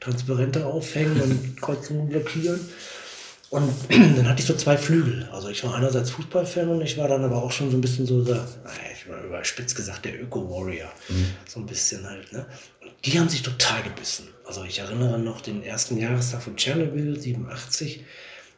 Transparente 0.01 0.67
aufhängen 0.67 1.21
und 1.21 1.61
Kreuzungen 1.61 2.09
blockieren. 2.09 2.59
Und 3.51 3.73
dann 3.89 4.29
hatte 4.29 4.41
ich 4.41 4.47
so 4.47 4.55
zwei 4.55 4.77
Flügel. 4.77 5.29
Also 5.31 5.49
ich 5.49 5.63
war 5.63 5.77
einerseits 5.77 6.11
Fußballfan 6.11 6.69
und 6.69 6.81
ich 6.81 6.99
war 6.99 7.07
dann 7.07 7.23
aber 7.23 7.41
auch 7.41 7.53
schon 7.53 7.71
so 7.71 7.77
ein 7.77 7.81
bisschen 7.81 8.05
so, 8.05 8.25
der, 8.25 8.49
ich 8.93 9.09
war 9.09 9.23
überspitzt 9.23 9.77
gesagt, 9.77 10.07
der 10.07 10.21
Öko-Warrior. 10.21 10.91
Mhm. 11.09 11.27
So 11.47 11.61
ein 11.61 11.67
bisschen 11.67 12.05
halt. 12.05 12.33
Ne? 12.33 12.45
Und 12.83 12.91
die 13.05 13.21
haben 13.21 13.29
sich 13.29 13.43
total 13.43 13.85
gebissen. 13.85 14.27
Also 14.45 14.65
ich 14.65 14.81
erinnere 14.81 15.21
noch 15.21 15.41
den 15.41 15.63
ersten 15.63 15.99
Jahrestag 15.99 16.43
von 16.43 16.57
Tschernobyl, 16.57 17.21
87. 17.21 18.05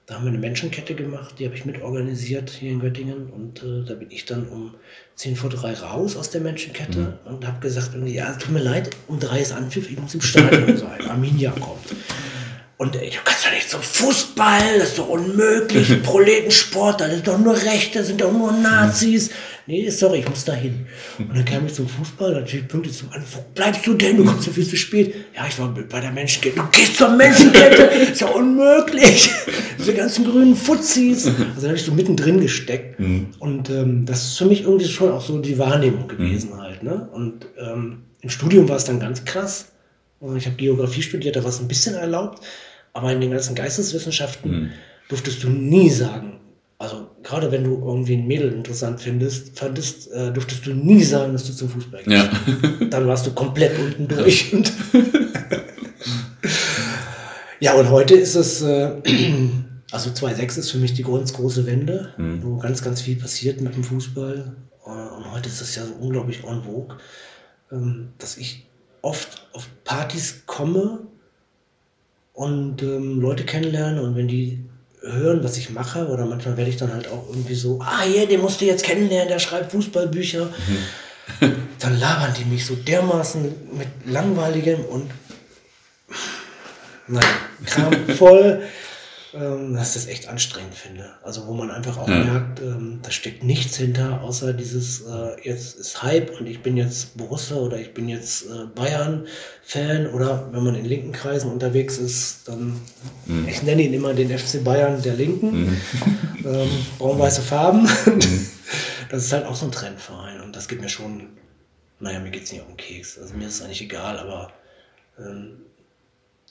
Da 0.08 0.14
haben 0.14 0.24
wir 0.24 0.30
eine 0.30 0.38
Menschenkette 0.38 0.94
gemacht, 0.94 1.34
die 1.38 1.44
habe 1.44 1.54
ich 1.54 1.66
mitorganisiert 1.66 2.48
hier 2.48 2.70
in 2.70 2.80
Göttingen. 2.80 3.28
Und 3.28 3.62
äh, 3.62 3.84
da 3.86 3.92
bin 3.92 4.10
ich 4.10 4.24
dann 4.24 4.48
um 4.48 4.74
10 5.16 5.36
vor 5.36 5.50
3 5.50 5.74
raus 5.74 6.16
aus 6.16 6.30
der 6.30 6.40
Menschenkette 6.40 7.18
mhm. 7.26 7.30
und 7.34 7.46
habe 7.46 7.60
gesagt, 7.60 7.90
ja, 8.06 8.32
tut 8.32 8.50
mir 8.50 8.62
leid, 8.62 8.88
um 9.06 9.20
3 9.20 9.38
ist 9.38 9.52
Anpfiff, 9.52 9.90
ich 9.90 10.00
muss 10.00 10.14
im 10.14 10.22
Stadion 10.22 10.78
sein. 10.78 11.02
Arminia 11.10 11.50
kommt. 11.50 11.94
Und 12.78 12.94
ey, 12.94 13.10
du 13.10 13.16
kannst 13.24 13.44
doch 13.44 13.50
nicht 13.50 13.68
zum 13.68 13.82
Fußball, 13.82 14.78
das 14.78 14.90
ist 14.90 14.98
doch 14.98 15.08
unmöglich. 15.08 16.00
Proletensport, 16.04 17.00
da 17.00 17.10
sind 17.10 17.26
doch 17.26 17.36
nur 17.36 17.56
Rechte, 17.56 18.04
sind 18.04 18.20
doch 18.20 18.30
nur 18.30 18.52
Nazis. 18.52 19.30
Nee, 19.66 19.90
sorry, 19.90 20.20
ich 20.20 20.28
muss 20.28 20.44
da 20.44 20.54
hin. 20.54 20.86
Und 21.18 21.36
dann 21.36 21.44
kam 21.44 21.66
ich 21.66 21.74
zum 21.74 21.88
Fußball, 21.88 22.34
natürlich 22.34 22.68
pünktlich 22.68 22.96
zum 22.96 23.10
Anfang. 23.10 23.42
Bleibst 23.52 23.84
du 23.84 23.94
denn? 23.94 24.16
Du 24.16 24.24
kommst 24.24 24.46
ja 24.46 24.52
viel 24.52 24.66
zu 24.66 24.76
spät. 24.76 25.12
Ja, 25.34 25.46
ich 25.48 25.58
war 25.58 25.74
bei 25.74 26.00
der 26.00 26.12
Menschenkette. 26.12 26.54
Du 26.54 26.66
gehst 26.70 26.96
zur 26.96 27.08
Menschenkette? 27.10 27.82
ist 28.12 28.20
ja 28.20 28.28
unmöglich. 28.28 29.28
Diese 29.76 29.94
ganzen 29.94 30.24
grünen 30.24 30.54
Fuzis. 30.54 31.26
Also 31.26 31.60
da 31.60 31.66
habe 31.66 31.76
ich 31.76 31.82
so 31.82 31.90
mittendrin 31.90 32.40
gesteckt. 32.40 33.00
Mhm. 33.00 33.26
Und 33.40 33.70
ähm, 33.70 34.06
das 34.06 34.22
ist 34.22 34.38
für 34.38 34.46
mich 34.46 34.62
irgendwie 34.62 34.86
schon 34.86 35.10
auch 35.10 35.20
so 35.20 35.36
die 35.38 35.58
Wahrnehmung 35.58 36.06
gewesen 36.06 36.50
mhm. 36.52 36.60
halt. 36.62 36.84
Ne? 36.84 37.08
Und 37.12 37.44
ähm, 37.58 38.04
im 38.20 38.30
Studium 38.30 38.68
war 38.68 38.76
es 38.76 38.84
dann 38.84 39.00
ganz 39.00 39.24
krass. 39.24 39.72
Ich 40.36 40.46
habe 40.46 40.56
Geografie 40.56 41.02
studiert, 41.02 41.36
da 41.36 41.42
war 41.42 41.50
es 41.50 41.60
ein 41.60 41.68
bisschen 41.68 41.94
erlaubt. 41.94 42.42
Aber 42.98 43.12
in 43.12 43.20
den 43.20 43.30
ganzen 43.30 43.54
Geisteswissenschaften 43.54 44.50
mhm. 44.50 44.70
durftest 45.08 45.44
du 45.44 45.48
nie 45.48 45.88
sagen, 45.88 46.40
also 46.78 47.06
gerade 47.22 47.52
wenn 47.52 47.62
du 47.62 47.80
irgendwie 47.86 48.16
ein 48.16 48.26
Mädel 48.26 48.52
interessant 48.52 49.00
findest, 49.00 49.56
fandest, 49.56 50.10
äh, 50.10 50.32
durftest 50.32 50.66
du 50.66 50.74
nie 50.74 51.04
sagen, 51.04 51.32
dass 51.32 51.44
du 51.44 51.52
zum 51.52 51.68
Fußball 51.68 52.02
gehst. 52.02 52.16
Ja. 52.16 52.28
Dann 52.90 53.06
warst 53.06 53.24
du 53.24 53.30
komplett 53.30 53.78
unten 53.78 54.08
durch. 54.08 54.52
Und 54.52 54.72
ja, 57.60 57.74
und 57.74 57.88
heute 57.88 58.16
ist 58.16 58.34
es, 58.34 58.62
äh, 58.62 58.90
also 59.92 60.10
2.6 60.10 60.58
ist 60.58 60.72
für 60.72 60.78
mich 60.78 60.94
die 60.94 61.04
ganz 61.04 61.32
große 61.32 61.66
Wende, 61.66 62.14
mhm. 62.16 62.42
wo 62.42 62.56
ganz, 62.56 62.82
ganz 62.82 63.00
viel 63.00 63.14
passiert 63.14 63.60
mit 63.60 63.76
dem 63.76 63.84
Fußball. 63.84 64.56
Äh, 64.84 64.88
und 64.88 65.32
heute 65.32 65.48
ist 65.48 65.60
es 65.60 65.76
ja 65.76 65.86
so 65.86 65.94
unglaublich 66.00 66.42
en 66.42 66.64
vogue, 66.64 66.96
ähm, 67.70 68.08
dass 68.18 68.36
ich 68.38 68.66
oft 69.02 69.46
auf 69.52 69.68
Partys 69.84 70.42
komme 70.46 71.06
und 72.38 72.82
ähm, 72.84 73.20
Leute 73.20 73.42
kennenlernen 73.42 73.98
und 73.98 74.14
wenn 74.14 74.28
die 74.28 74.64
hören, 75.02 75.42
was 75.42 75.56
ich 75.56 75.70
mache, 75.70 76.06
oder 76.06 76.24
manchmal 76.24 76.56
werde 76.56 76.70
ich 76.70 76.76
dann 76.76 76.92
halt 76.92 77.08
auch 77.08 77.28
irgendwie 77.28 77.56
so, 77.56 77.80
ah 77.80 78.04
ja, 78.04 78.26
den 78.26 78.40
musst 78.40 78.60
du 78.60 78.64
jetzt 78.64 78.84
kennenlernen, 78.84 79.26
der 79.28 79.40
schreibt 79.40 79.72
Fußballbücher. 79.72 80.44
Mhm. 81.40 81.52
dann 81.80 81.98
labern 81.98 82.32
die 82.38 82.44
mich 82.44 82.64
so 82.64 82.76
dermaßen 82.76 83.42
mit 83.76 83.88
langweiligem 84.06 84.84
und 84.84 85.10
nein, 87.08 87.24
Kram 87.66 87.92
voll 88.16 88.62
ähm, 89.34 89.74
dass 89.74 89.88
ich 89.88 90.02
das 90.02 90.06
echt 90.06 90.28
anstrengend 90.28 90.74
finde. 90.74 91.10
Also 91.22 91.46
wo 91.46 91.52
man 91.52 91.70
einfach 91.70 91.98
auch 91.98 92.08
ja. 92.08 92.24
merkt, 92.24 92.60
ähm, 92.60 93.00
da 93.02 93.10
steckt 93.10 93.44
nichts 93.44 93.76
hinter, 93.76 94.22
außer 94.22 94.54
dieses, 94.54 95.02
äh, 95.02 95.36
jetzt 95.42 95.76
ist 95.76 96.02
Hype 96.02 96.38
und 96.40 96.46
ich 96.46 96.62
bin 96.62 96.78
jetzt 96.78 97.16
Borussia 97.16 97.58
oder 97.58 97.78
ich 97.78 97.92
bin 97.92 98.08
jetzt 98.08 98.46
äh, 98.46 98.66
Bayern-Fan 98.74 100.06
oder 100.08 100.48
wenn 100.52 100.64
man 100.64 100.74
in 100.74 100.86
linken 100.86 101.12
Kreisen 101.12 101.50
unterwegs 101.50 101.98
ist, 101.98 102.48
dann, 102.48 102.80
mhm. 103.26 103.46
ich 103.46 103.62
nenne 103.62 103.82
ihn 103.82 103.92
immer 103.92 104.14
den 104.14 104.36
FC 104.36 104.64
Bayern 104.64 105.02
der 105.02 105.14
Linken, 105.14 105.66
mhm. 105.66 105.76
ähm, 106.46 106.70
braun-weiße 106.98 107.42
Farben. 107.42 107.82
Mhm. 107.82 108.46
das 109.10 109.24
ist 109.24 109.32
halt 109.32 109.44
auch 109.44 109.56
so 109.56 109.66
ein 109.66 109.72
Trendverein 109.72 110.40
und 110.40 110.56
das 110.56 110.68
geht 110.68 110.80
mir 110.80 110.88
schon, 110.88 111.28
naja, 112.00 112.18
mir 112.18 112.30
geht 112.30 112.44
es 112.44 112.52
nicht 112.52 112.64
um 112.66 112.76
Keks, 112.78 113.18
also 113.18 113.34
mir 113.34 113.48
ist 113.48 113.56
es 113.56 113.62
eigentlich 113.62 113.82
egal, 113.82 114.18
aber 114.18 114.52
ähm, 115.18 115.58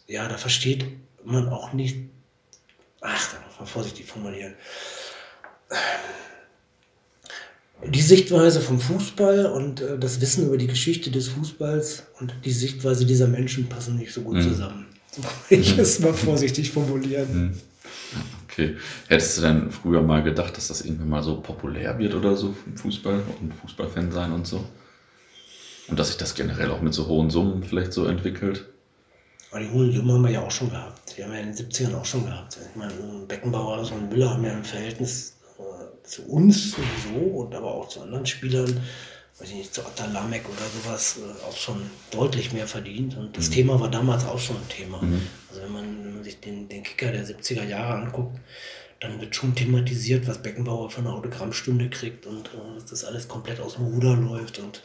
ja, 0.05 0.28
da 0.28 0.38
versteht 0.38 0.86
man 1.23 1.49
auch 1.49 1.73
nicht 1.73 1.97
ach, 3.01 3.33
da 3.33 3.37
muss 3.45 3.59
man 3.59 3.67
vorsichtig 3.67 4.05
formulieren. 4.05 4.53
Die 7.85 8.01
Sichtweise 8.01 8.59
vom 8.59 8.79
Fußball 8.79 9.45
und 9.45 9.81
äh, 9.81 9.99
das 9.99 10.19
Wissen 10.19 10.47
über 10.47 10.57
die 10.57 10.67
Geschichte 10.67 11.11
des 11.11 11.27
Fußballs 11.27 12.03
und 12.19 12.33
die 12.43 12.51
Sichtweise 12.51 13.05
dieser 13.05 13.27
Menschen 13.27 13.69
passen 13.69 13.97
nicht 13.97 14.13
so 14.13 14.21
gut 14.21 14.37
mhm. 14.37 14.41
zusammen. 14.41 14.85
So 15.11 15.21
ich 15.49 15.77
es 15.77 15.99
mal 15.99 16.13
vorsichtig 16.13 16.71
formulieren. 16.71 17.33
Mhm. 17.33 17.57
Okay. 18.49 18.77
Hättest 19.07 19.37
du 19.37 19.41
denn 19.43 19.71
früher 19.71 20.01
mal 20.01 20.23
gedacht, 20.23 20.57
dass 20.57 20.69
das 20.69 20.81
irgendwann 20.81 21.09
mal 21.09 21.23
so 21.23 21.39
populär 21.39 21.97
wird 21.99 22.15
oder 22.15 22.35
so 22.35 22.55
im 22.65 22.75
Fußball 22.75 23.21
und 23.41 23.53
Fußballfan 23.53 24.11
sein 24.11 24.31
und 24.31 24.47
so? 24.47 24.67
Und 25.87 25.99
dass 25.99 26.07
sich 26.07 26.17
das 26.17 26.33
generell 26.33 26.71
auch 26.71 26.81
mit 26.81 26.93
so 26.93 27.07
hohen 27.07 27.29
Summen 27.29 27.63
vielleicht 27.63 27.93
so 27.93 28.05
entwickelt? 28.05 28.65
Aber 29.51 29.61
die 29.61 29.69
hohen 29.69 29.91
Summen 29.93 30.11
haben 30.11 30.23
wir 30.23 30.31
ja 30.31 30.41
auch 30.41 30.51
schon 30.51 30.69
gehabt. 30.69 31.17
Die 31.17 31.23
haben 31.23 31.31
wir 31.31 31.39
in 31.39 31.53
den 31.53 31.55
70ern 31.55 31.95
auch 31.95 32.05
schon 32.05 32.25
gehabt. 32.25 32.57
Ich 32.69 32.75
meine, 32.75 32.93
Beckenbauer 33.27 33.79
und 33.79 34.09
Müller 34.09 34.31
haben 34.31 34.43
ja 34.43 34.51
ein 34.51 34.63
Verhältnis 34.63 35.37
äh, 35.57 36.07
zu 36.07 36.23
uns 36.27 36.71
sowieso 36.71 37.25
und 37.37 37.55
aber 37.55 37.73
auch 37.73 37.87
zu 37.87 38.01
anderen 38.01 38.25
Spielern, 38.25 38.81
weiß 39.39 39.49
ich 39.49 39.55
nicht, 39.55 39.73
zu 39.73 39.81
Atalamek 39.85 40.43
oder 40.49 40.65
sowas, 40.83 41.17
äh, 41.17 41.45
auch 41.45 41.55
schon 41.55 41.81
deutlich 42.11 42.51
mehr 42.51 42.67
verdient. 42.67 43.15
Und 43.15 43.37
das 43.37 43.49
mhm. 43.49 43.53
Thema 43.53 43.79
war 43.79 43.89
damals 43.89 44.25
auch 44.25 44.39
schon 44.39 44.57
ein 44.57 44.69
Thema. 44.69 45.01
Mhm. 45.01 45.21
Also 45.49 45.61
wenn 45.61 45.71
man, 45.71 46.03
wenn 46.03 46.15
man 46.15 46.23
sich 46.23 46.39
den, 46.41 46.67
den 46.67 46.83
Kicker 46.83 47.11
der 47.11 47.25
70er 47.25 47.63
Jahre 47.63 47.93
anguckt, 47.93 48.37
dann 48.99 49.21
wird 49.21 49.35
schon 49.35 49.55
thematisiert, 49.55 50.27
was 50.27 50.41
Beckenbauer 50.41 50.89
für 50.89 51.01
eine 51.01 51.13
Autogrammstunde 51.13 51.89
kriegt 51.89 52.25
und 52.25 52.47
äh, 52.47 52.75
dass 52.75 52.85
das 52.85 53.05
alles 53.05 53.29
komplett 53.29 53.61
aus 53.61 53.75
dem 53.75 53.85
Ruder 53.85 54.15
läuft 54.15 54.59
und 54.59 54.81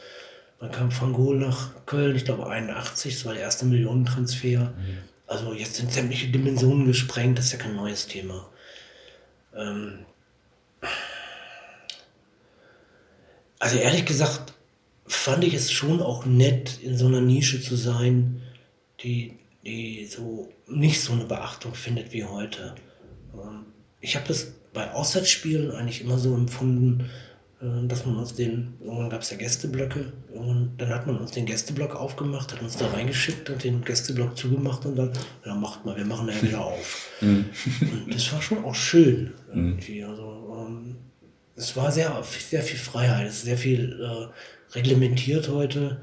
dann 0.63 0.71
kam 0.71 1.01
Van 1.01 1.11
Gogh 1.11 1.33
nach 1.33 1.71
Köln, 1.85 2.15
ich 2.15 2.23
glaube 2.23 2.47
81, 2.47 3.15
das 3.15 3.25
war 3.25 3.33
der 3.33 3.41
erste 3.41 3.65
Millionentransfer. 3.65 4.59
Mhm. 4.59 4.97
Also 5.27 5.51
jetzt 5.51 5.75
sind 5.75 5.91
sämtliche 5.91 6.29
Dimensionen 6.29 6.87
gesprengt, 6.87 7.37
das 7.37 7.47
ist 7.47 7.51
ja 7.51 7.57
kein 7.57 7.75
neues 7.75 8.07
Thema. 8.07 8.49
Ähm 9.53 10.05
also 13.59 13.77
ehrlich 13.77 14.05
gesagt 14.05 14.53
fand 15.05 15.43
ich 15.43 15.53
es 15.53 15.69
schon 15.69 16.01
auch 16.01 16.25
nett, 16.25 16.79
in 16.81 16.97
so 16.97 17.07
einer 17.07 17.19
Nische 17.19 17.61
zu 17.61 17.75
sein, 17.75 18.41
die, 19.01 19.37
die 19.65 20.05
so 20.05 20.49
nicht 20.67 21.01
so 21.01 21.11
eine 21.11 21.25
Beachtung 21.25 21.75
findet 21.75 22.13
wie 22.13 22.23
heute. 22.23 22.75
Ähm 23.33 23.65
ich 23.99 24.15
habe 24.15 24.29
das 24.29 24.53
bei 24.71 24.93
Auswärtsspielen 24.93 25.71
eigentlich 25.71 25.99
immer 25.99 26.19
so 26.19 26.33
empfunden, 26.33 27.09
dass 27.87 28.05
man 28.05 28.17
uns 28.17 28.33
den, 28.35 28.73
irgendwann 28.81 29.09
gab 29.09 29.21
es 29.21 29.29
ja 29.29 29.37
Gästeblöcke, 29.37 30.11
irgendwann, 30.33 30.71
dann 30.77 30.89
hat 30.89 31.07
man 31.07 31.17
uns 31.17 31.31
den 31.31 31.45
Gästeblock 31.45 31.95
aufgemacht, 31.95 32.51
hat 32.51 32.61
uns 32.61 32.77
da 32.77 32.87
reingeschickt 32.87 33.49
und 33.49 33.63
den 33.63 33.83
Gästeblock 33.83 34.37
zugemacht 34.37 34.85
und 34.85 34.95
dann, 34.95 35.11
ja, 35.45 35.55
macht 35.55 35.85
mal, 35.85 35.95
wir 35.95 36.05
machen 36.05 36.27
ja 36.27 36.41
wieder 36.41 36.61
auf. 36.65 37.09
Mhm. 37.21 37.45
und 38.05 38.13
das 38.13 38.31
war 38.33 38.41
schon 38.41 38.63
auch 38.65 38.75
schön 38.75 39.33
irgendwie. 39.47 40.03
Also, 40.03 40.65
ähm, 40.67 40.95
es 41.55 41.75
war 41.75 41.91
sehr, 41.91 42.21
sehr 42.49 42.63
viel 42.63 42.79
Freiheit, 42.79 43.27
es 43.27 43.35
ist 43.35 43.45
sehr 43.45 43.57
viel 43.57 43.99
äh, 44.01 44.75
reglementiert 44.75 45.49
heute. 45.49 46.01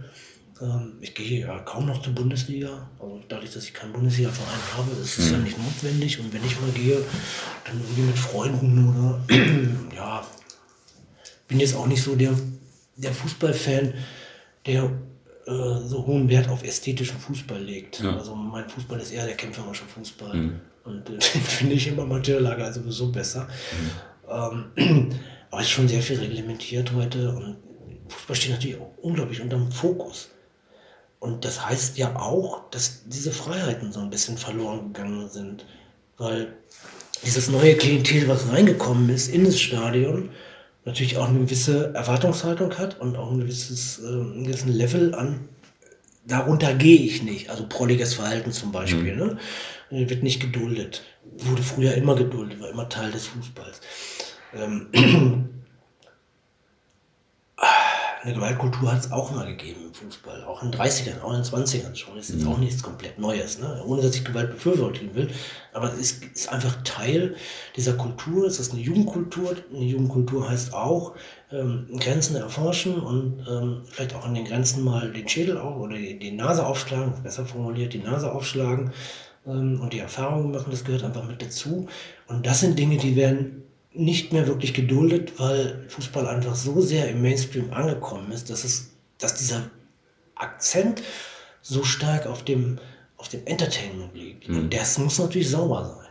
Ähm, 0.61 0.93
ich 1.01 1.15
gehe 1.15 1.41
ja 1.41 1.59
kaum 1.61 1.87
noch 1.87 2.03
zur 2.03 2.15
Bundesliga. 2.15 2.89
Also 2.99 3.21
dadurch, 3.29 3.53
dass 3.53 3.65
ich 3.65 3.75
keinen 3.75 3.93
Bundesliga-Verein 3.93 4.77
habe, 4.77 4.91
ist 5.03 5.19
es 5.19 5.27
mhm. 5.27 5.33
ja 5.33 5.39
nicht 5.39 5.59
notwendig. 5.59 6.21
Und 6.21 6.33
wenn 6.33 6.45
ich 6.45 6.61
mal 6.61 6.71
gehe, 6.71 7.03
dann 7.65 7.81
irgendwie 7.81 8.03
mit 8.03 8.19
Freunden 8.19 8.89
oder 8.89 9.21
ja, 9.97 10.25
bin 11.51 11.61
jetzt 11.61 11.75
auch 11.77 11.87
nicht 11.87 12.03
so 12.03 12.15
der, 12.15 12.33
der 12.97 13.13
Fußballfan, 13.13 13.93
der 14.67 14.85
äh, 15.47 15.79
so 15.85 16.07
hohen 16.07 16.29
Wert 16.29 16.49
auf 16.49 16.63
ästhetischen 16.63 17.19
Fußball 17.19 17.61
legt. 17.61 18.01
Ja. 18.01 18.17
Also 18.17 18.35
mein 18.35 18.69
Fußball 18.69 19.01
ist 19.01 19.11
eher 19.11 19.27
der 19.27 19.35
kämpferische 19.35 19.85
Fußball. 19.85 20.35
Mhm. 20.35 20.61
Und 20.85 21.11
äh, 21.11 21.13
den 21.35 21.43
finde 21.43 21.75
ich 21.75 21.89
immer 21.89 22.07
Lager 22.07 22.73
sowieso 22.73 23.11
besser. 23.11 23.49
Mhm. 24.29 24.71
Ähm, 24.79 25.13
aber 25.51 25.61
es 25.61 25.67
ist 25.67 25.73
schon 25.73 25.89
sehr 25.89 26.03
viel 26.03 26.19
reglementiert 26.19 26.93
heute 26.95 27.31
und 27.35 27.57
Fußball 28.09 28.37
steht 28.37 28.53
natürlich 28.53 28.79
auch 28.79 28.93
unglaublich 29.03 29.41
unter 29.41 29.57
dem 29.57 29.73
Fokus. 29.73 30.31
Und 31.19 31.45
das 31.45 31.67
heißt 31.67 31.99
ja 31.99 32.17
auch, 32.17 32.71
dass 32.71 33.03
diese 33.07 33.33
Freiheiten 33.33 33.93
so 33.93 34.01
ein 34.01 34.09
bisschen 34.09 34.39
verloren 34.39 34.93
gegangen 34.93 35.29
sind. 35.29 35.67
Weil 36.17 36.55
dieses 37.25 37.51
neue 37.51 37.75
Klientel, 37.77 38.29
was 38.29 38.49
reingekommen 38.49 39.11
ist 39.11 39.29
in 39.29 39.45
das 39.45 39.61
Stadion, 39.61 40.31
natürlich 40.91 41.17
auch 41.17 41.29
eine 41.29 41.39
gewisse 41.39 41.95
Erwartungshaltung 41.95 42.77
hat 42.79 43.01
und 43.01 43.17
auch 43.17 43.31
ein 43.31 43.41
gewisses, 43.41 44.01
äh, 44.01 44.43
gewissen 44.43 44.73
Level 44.73 45.15
an. 45.15 45.49
Darunter 46.27 46.75
gehe 46.75 46.99
ich 46.99 47.23
nicht. 47.23 47.49
Also 47.49 47.67
prolliges 47.69 48.15
Verhalten 48.15 48.53
zum 48.53 48.73
Beispiel. 48.73 49.15
Mhm. 49.15 49.19
Ne? 49.19 49.39
Äh, 49.91 50.11
wird 50.11 50.23
nicht 50.23 50.41
geduldet. 50.41 51.03
Wurde 51.39 51.63
früher 51.63 51.95
immer 51.95 52.17
geduldet, 52.17 52.61
war 52.61 52.71
immer 52.71 52.89
Teil 52.89 53.11
des 53.13 53.27
Fußballs. 53.29 53.81
Ähm, 54.55 54.89
eine 58.23 58.35
Gewaltkultur 58.35 58.93
hat 58.93 59.01
es 59.01 59.13
auch 59.13 59.31
mal 59.31 59.47
gegeben 59.47 59.81
im 59.87 59.95
Fußball, 59.95 60.45
auch 60.45 60.63
in 60.63 60.71
den 60.71 60.81
30ern, 60.81 61.23
auch 61.23 61.31
in 61.33 61.43
den 61.43 61.45
20ern 61.45 61.95
schon. 61.95 62.17
Das 62.17 62.29
ist 62.29 62.35
jetzt 62.37 62.45
mhm. 62.45 62.53
auch 62.53 62.59
nichts 62.59 62.83
komplett 62.83 63.19
Neues, 63.19 63.59
ne? 63.59 63.83
ohne 63.87 64.03
dass 64.03 64.15
ich 64.15 64.25
Gewalt 64.25 64.51
befürworten 64.51 65.15
will. 65.15 65.31
Aber 65.73 65.93
es 65.93 65.99
ist, 65.99 66.25
ist, 66.25 66.53
einfach 66.53 66.83
Teil 66.85 67.35
dieser 67.77 67.95
Kultur. 67.95 68.47
Es 68.47 68.61
ist 68.61 68.73
eine 68.73 68.83
Jugendkultur. 68.83 69.57
Eine 69.75 69.85
Jugendkultur 69.85 70.49
heißt 70.49 70.75
auch, 70.75 71.15
ähm, 71.51 71.87
Grenzen 71.99 72.37
erforschen 72.37 73.01
und 73.01 73.45
ähm, 73.49 73.83
vielleicht 73.87 74.15
auch 74.15 74.27
an 74.27 74.35
den 74.35 74.45
Grenzen 74.45 74.85
mal 74.85 75.11
den 75.11 75.29
Schädel 75.29 75.57
auf 75.57 75.77
oder 75.77 75.97
die, 75.97 76.19
die 76.19 76.33
Nase 76.33 76.67
aufschlagen, 76.67 77.15
besser 77.23 77.47
formuliert, 77.47 77.95
die 77.95 78.01
Nase 78.01 78.31
aufschlagen 78.31 78.93
ähm, 79.47 79.81
und 79.81 79.95
die 79.95 79.99
Erfahrungen 79.99 80.51
machen. 80.51 80.71
Das 80.71 80.85
gehört 80.85 81.05
einfach 81.05 81.25
mit 81.25 81.41
dazu. 81.41 81.89
Und 82.29 82.45
das 82.45 82.61
sind 82.61 82.79
Dinge, 82.79 82.99
die 82.99 83.17
werden 83.17 83.63
nicht 83.93 84.33
mehr 84.33 84.47
wirklich 84.47 84.75
geduldet, 84.75 85.39
weil 85.39 85.85
Fußball 85.89 86.27
einfach 86.27 86.55
so 86.55 86.81
sehr 86.81 87.09
im 87.09 87.23
Mainstream 87.23 87.73
angekommen 87.73 88.31
ist, 88.33 88.51
dass 88.51 88.65
es, 88.65 88.91
dass 89.19 89.35
dieser 89.35 89.71
Akzent 90.37 91.03
so 91.63 91.83
stark 91.85 92.27
auf 92.27 92.45
dem, 92.45 92.79
auf 93.17 93.29
dem 93.29 93.45
Entertainment 93.47 94.15
liegt. 94.15 94.49
Mhm. 94.49 94.57
Und 94.57 94.75
das 94.75 94.99
muss 94.99 95.19
natürlich 95.19 95.51
sauber 95.51 95.85
sein. 95.85 96.11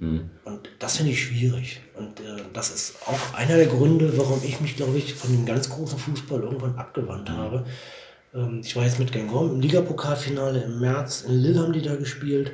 Mhm. 0.00 0.30
Und 0.44 0.68
das 0.78 0.98
finde 0.98 1.12
ich 1.12 1.22
schwierig. 1.22 1.80
Und 1.96 2.20
äh, 2.20 2.42
das 2.52 2.70
ist 2.70 2.96
auch 3.06 3.34
einer 3.34 3.56
der 3.56 3.66
Gründe, 3.66 4.16
warum 4.18 4.42
ich 4.44 4.60
mich, 4.60 4.76
glaube 4.76 4.98
ich, 4.98 5.14
von 5.14 5.32
dem 5.32 5.46
ganz 5.46 5.70
großen 5.70 5.98
Fußball 5.98 6.40
irgendwann 6.40 6.76
abgewandt 6.76 7.30
mhm. 7.30 7.36
habe. 7.36 7.66
Ähm, 8.34 8.60
ich 8.62 8.76
war 8.76 8.84
jetzt 8.84 8.98
mit 8.98 9.12
Gangom 9.12 9.50
im 9.50 9.60
Ligapokalfinale 9.60 10.62
im 10.62 10.80
März. 10.80 11.22
In 11.22 11.40
Lille 11.40 11.60
haben 11.60 11.72
die 11.72 11.82
da 11.82 11.96
gespielt. 11.96 12.52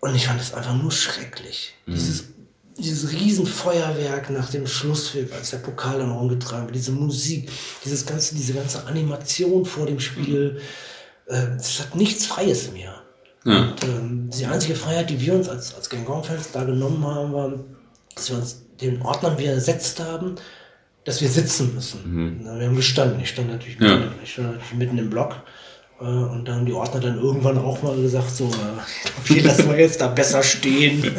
Und 0.00 0.14
ich 0.14 0.26
fand 0.26 0.40
es 0.40 0.54
einfach 0.54 0.74
nur 0.74 0.92
schrecklich. 0.92 1.74
Mhm. 1.86 1.94
Dieses 1.94 2.28
dieses 2.78 3.12
Riesenfeuerwerk 3.12 4.30
nach 4.30 4.50
dem 4.50 4.66
Schlusspfiff, 4.66 5.32
als 5.32 5.50
der 5.50 5.58
Pokal 5.58 5.98
dann 5.98 6.12
rumgetragen 6.12 6.66
wird, 6.66 6.76
diese 6.76 6.92
Musik, 6.92 7.50
dieses 7.84 8.06
ganze, 8.06 8.34
diese 8.34 8.54
ganze 8.54 8.86
Animation 8.86 9.64
vor 9.64 9.86
dem 9.86 10.00
Spiel, 10.00 10.60
äh, 11.26 11.56
es 11.56 11.80
hat 11.80 11.94
nichts 11.94 12.26
Freies 12.26 12.72
mehr. 12.72 12.94
Ja. 13.44 13.62
Und, 13.62 13.82
ähm, 13.84 14.30
die 14.30 14.46
einzige 14.46 14.74
Freiheit, 14.74 15.10
die 15.10 15.20
wir 15.20 15.34
uns 15.34 15.48
als, 15.48 15.74
als 15.74 15.90
Gangong-Fans 15.90 16.52
da 16.52 16.64
genommen 16.64 17.04
haben, 17.06 17.32
war, 17.32 17.52
dass 18.14 18.30
wir 18.30 18.36
uns 18.36 18.62
den 18.80 19.02
Ordnern 19.02 19.38
wieder 19.38 19.52
ersetzt 19.52 20.00
haben, 20.00 20.36
dass 21.04 21.20
wir 21.20 21.28
sitzen 21.28 21.74
müssen. 21.74 22.00
Mhm. 22.04 22.44
Wir 22.44 22.66
haben 22.66 22.76
gestanden. 22.76 23.20
Ich 23.20 23.30
stand 23.30 23.50
natürlich, 23.50 23.80
ja. 23.80 23.96
mitten, 23.96 24.14
ich 24.22 24.32
stand 24.32 24.48
natürlich 24.48 24.74
mitten 24.74 24.98
im 24.98 25.10
Block. 25.10 25.36
Äh, 26.00 26.04
und 26.04 26.44
da 26.46 26.54
haben 26.54 26.66
die 26.66 26.72
Ordner 26.72 27.00
dann 27.00 27.18
irgendwann 27.18 27.58
auch 27.58 27.82
mal 27.82 27.96
gesagt, 28.00 28.30
so, 28.30 28.44
äh, 28.44 29.20
okay, 29.22 29.40
lassen 29.40 29.68
wir 29.68 29.78
jetzt 29.78 30.00
da 30.00 30.08
besser 30.08 30.42
stehen. 30.42 31.02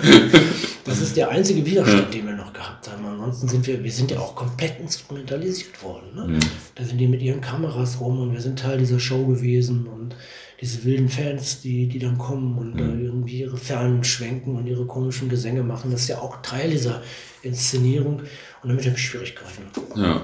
Das 0.90 1.02
ist 1.02 1.16
der 1.16 1.30
einzige 1.30 1.66
Widerstand, 1.66 2.14
den 2.14 2.26
wir 2.26 2.34
noch 2.34 2.52
gehabt 2.52 2.90
haben. 2.90 3.06
Ansonsten 3.06 3.48
sind 3.48 3.68
wir, 3.68 3.84
wir 3.84 3.92
sind 3.92 4.12
ja 4.12 4.20
auch 4.20 4.36
komplett 4.36 4.80
instrumentalisiert 4.80 5.82
worden. 5.84 6.16
Ne? 6.16 6.28
Mhm. 6.28 6.40
Da 6.76 6.84
sind 6.84 6.98
die 6.98 7.08
mit 7.08 7.22
ihren 7.22 7.42
Kameras 7.42 8.00
rum 8.00 8.20
und 8.20 8.34
wir 8.34 8.42
sind 8.42 8.60
Teil 8.60 8.80
dieser 8.80 9.00
Show 9.00 9.26
gewesen 9.26 9.88
und 9.88 10.16
diese 10.62 10.84
wilden 10.84 11.08
Fans, 11.08 11.62
die, 11.62 11.88
die 11.88 12.00
dann 12.00 12.18
kommen 12.18 12.58
und 12.58 12.76
mhm. 12.76 13.06
irgendwie 13.06 13.42
ihre 13.42 13.58
Fernen 13.58 14.04
schwenken 14.04 14.56
und 14.56 14.68
ihre 14.68 14.86
komischen 14.86 15.30
Gesänge 15.30 15.64
machen, 15.64 15.92
das 15.92 16.02
ist 16.02 16.08
ja 16.10 16.20
auch 16.20 16.42
Teil 16.42 16.72
dieser 16.72 17.02
Inszenierung 17.44 18.22
und 18.62 18.70
damit 18.70 18.86
habe 18.86 18.96
ich 18.96 19.06
Schwierigkeiten. 19.06 19.64
Ja, 19.96 20.22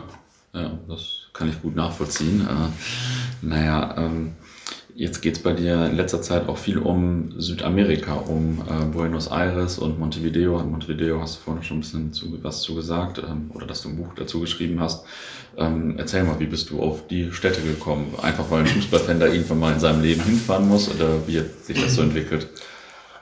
ja, 0.54 0.80
das 0.88 1.28
kann 1.32 1.50
ich 1.50 1.62
gut 1.62 1.76
nachvollziehen. 1.76 2.42
Äh, 2.42 3.46
naja, 3.46 3.96
ähm, 3.98 4.34
Jetzt 4.98 5.22
geht 5.22 5.36
es 5.36 5.44
bei 5.44 5.52
dir 5.52 5.88
in 5.88 5.98
letzter 5.98 6.22
Zeit 6.22 6.48
auch 6.48 6.58
viel 6.58 6.78
um 6.78 7.34
Südamerika, 7.38 8.14
um 8.14 8.62
äh, 8.62 8.86
Buenos 8.86 9.28
Aires 9.28 9.78
und 9.78 10.00
Montevideo. 10.00 10.58
Montevideo 10.64 11.20
hast 11.20 11.36
du 11.36 11.40
vorhin 11.42 11.64
schon 11.64 11.78
ein 11.78 11.80
bisschen 11.82 12.14
zu, 12.14 12.40
was 12.42 12.62
zu 12.62 12.76
gesagt 12.76 13.20
ähm, 13.20 13.52
oder 13.54 13.66
dass 13.66 13.82
du 13.82 13.90
ein 13.90 13.98
Buch 13.98 14.14
dazu 14.16 14.40
geschrieben 14.40 14.80
hast. 14.80 15.04
Ähm, 15.58 15.96
erzähl 15.98 16.24
mal, 16.24 16.40
wie 16.40 16.46
bist 16.46 16.70
du 16.70 16.82
auf 16.82 17.08
die 17.08 17.30
Städte 17.34 17.62
gekommen? 17.62 18.16
Einfach 18.22 18.50
weil 18.50 18.62
ein 18.62 18.68
Fußballfan 18.68 19.20
da 19.20 19.26
irgendwann 19.26 19.60
mal 19.60 19.74
in 19.74 19.82
seinem 19.82 20.02
Leben 20.02 20.24
hinfahren 20.24 20.66
muss 20.70 20.88
oder 20.88 21.28
wie 21.28 21.40
hat 21.40 21.66
sich 21.66 21.78
das 21.78 21.96
so 21.96 22.02
entwickelt? 22.02 22.48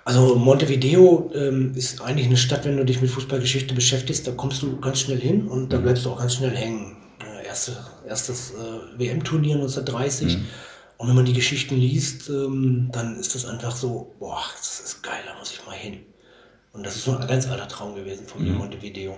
Also 0.06 0.36
Montevideo 0.36 1.32
ähm, 1.34 1.72
ist 1.74 2.04
eigentlich 2.04 2.28
eine 2.28 2.38
Stadt, 2.38 2.66
wenn 2.66 2.78
du 2.78 2.86
dich 2.86 3.02
mit 3.02 3.10
Fußballgeschichte 3.10 3.74
beschäftigst, 3.74 4.28
da 4.28 4.32
kommst 4.34 4.62
du 4.62 4.80
ganz 4.80 5.00
schnell 5.00 5.20
hin 5.20 5.48
und 5.48 5.74
da 5.74 5.80
mhm. 5.80 5.84
bleibst 5.84 6.06
du 6.06 6.12
auch 6.12 6.20
ganz 6.20 6.36
schnell 6.36 6.56
hängen. 6.56 6.98
Äh, 7.20 7.48
erste, 7.48 7.76
erstes 8.08 8.52
äh, 8.52 9.00
WM-Turnier 9.00 9.56
1930. 9.56 10.38
Mhm 10.38 10.46
und 11.04 11.10
wenn 11.10 11.18
man 11.18 11.26
die 11.26 11.34
Geschichten 11.34 11.76
liest, 11.76 12.30
ähm, 12.30 12.88
dann 12.94 13.20
ist 13.20 13.36
das 13.36 13.46
einfach 13.46 13.76
so, 13.76 14.16
boah, 14.20 14.42
das 14.58 14.80
ist 14.80 15.04
geil, 15.04 15.20
da 15.28 15.38
muss 15.38 15.52
ich 15.52 15.66
mal 15.66 15.76
hin. 15.76 16.00
Und 16.72 16.86
das 16.86 16.96
ist 16.96 17.04
so 17.04 17.18
ein 17.18 17.28
ganz 17.28 17.46
alter 17.46 17.68
Traum 17.68 17.94
gewesen 17.94 18.26
von 18.26 18.42
mir, 18.42 18.52
mhm. 18.52 18.60
Montevideo. 18.60 19.18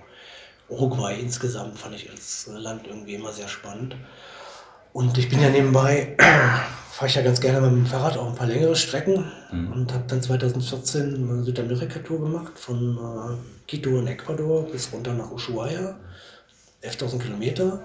Uruguay 0.68 1.16
insgesamt 1.20 1.78
fand 1.78 1.94
ich 1.94 2.10
als 2.10 2.50
Land 2.52 2.88
irgendwie 2.88 3.14
immer 3.14 3.32
sehr 3.32 3.48
spannend. 3.48 3.96
Und 4.94 5.16
ich 5.20 5.30
bin 5.30 5.40
ja 5.40 5.52
nebenbei, 5.52 6.18
fahre 6.92 7.06
ich 7.06 7.14
ja 7.14 7.22
ganz 7.22 7.40
gerne 7.40 7.62
mit 7.62 7.70
dem 7.70 7.86
Fahrrad 7.86 8.18
auch 8.18 8.30
ein 8.30 8.36
paar 8.36 8.48
längere 8.48 8.76
Strecken 8.76 9.24
mhm. 9.52 9.72
und 9.72 9.94
habe 9.94 10.06
dann 10.08 10.24
2014 10.24 11.30
eine 11.30 11.44
Südamerika-Tour 11.44 12.20
gemacht 12.20 12.58
von 12.58 12.98
äh, 12.98 13.70
Quito 13.70 14.00
in 14.00 14.08
Ecuador 14.08 14.64
bis 14.72 14.92
runter 14.92 15.14
nach 15.14 15.30
Ushuaia, 15.30 16.00
11.000 16.82 17.20
Kilometer. 17.20 17.80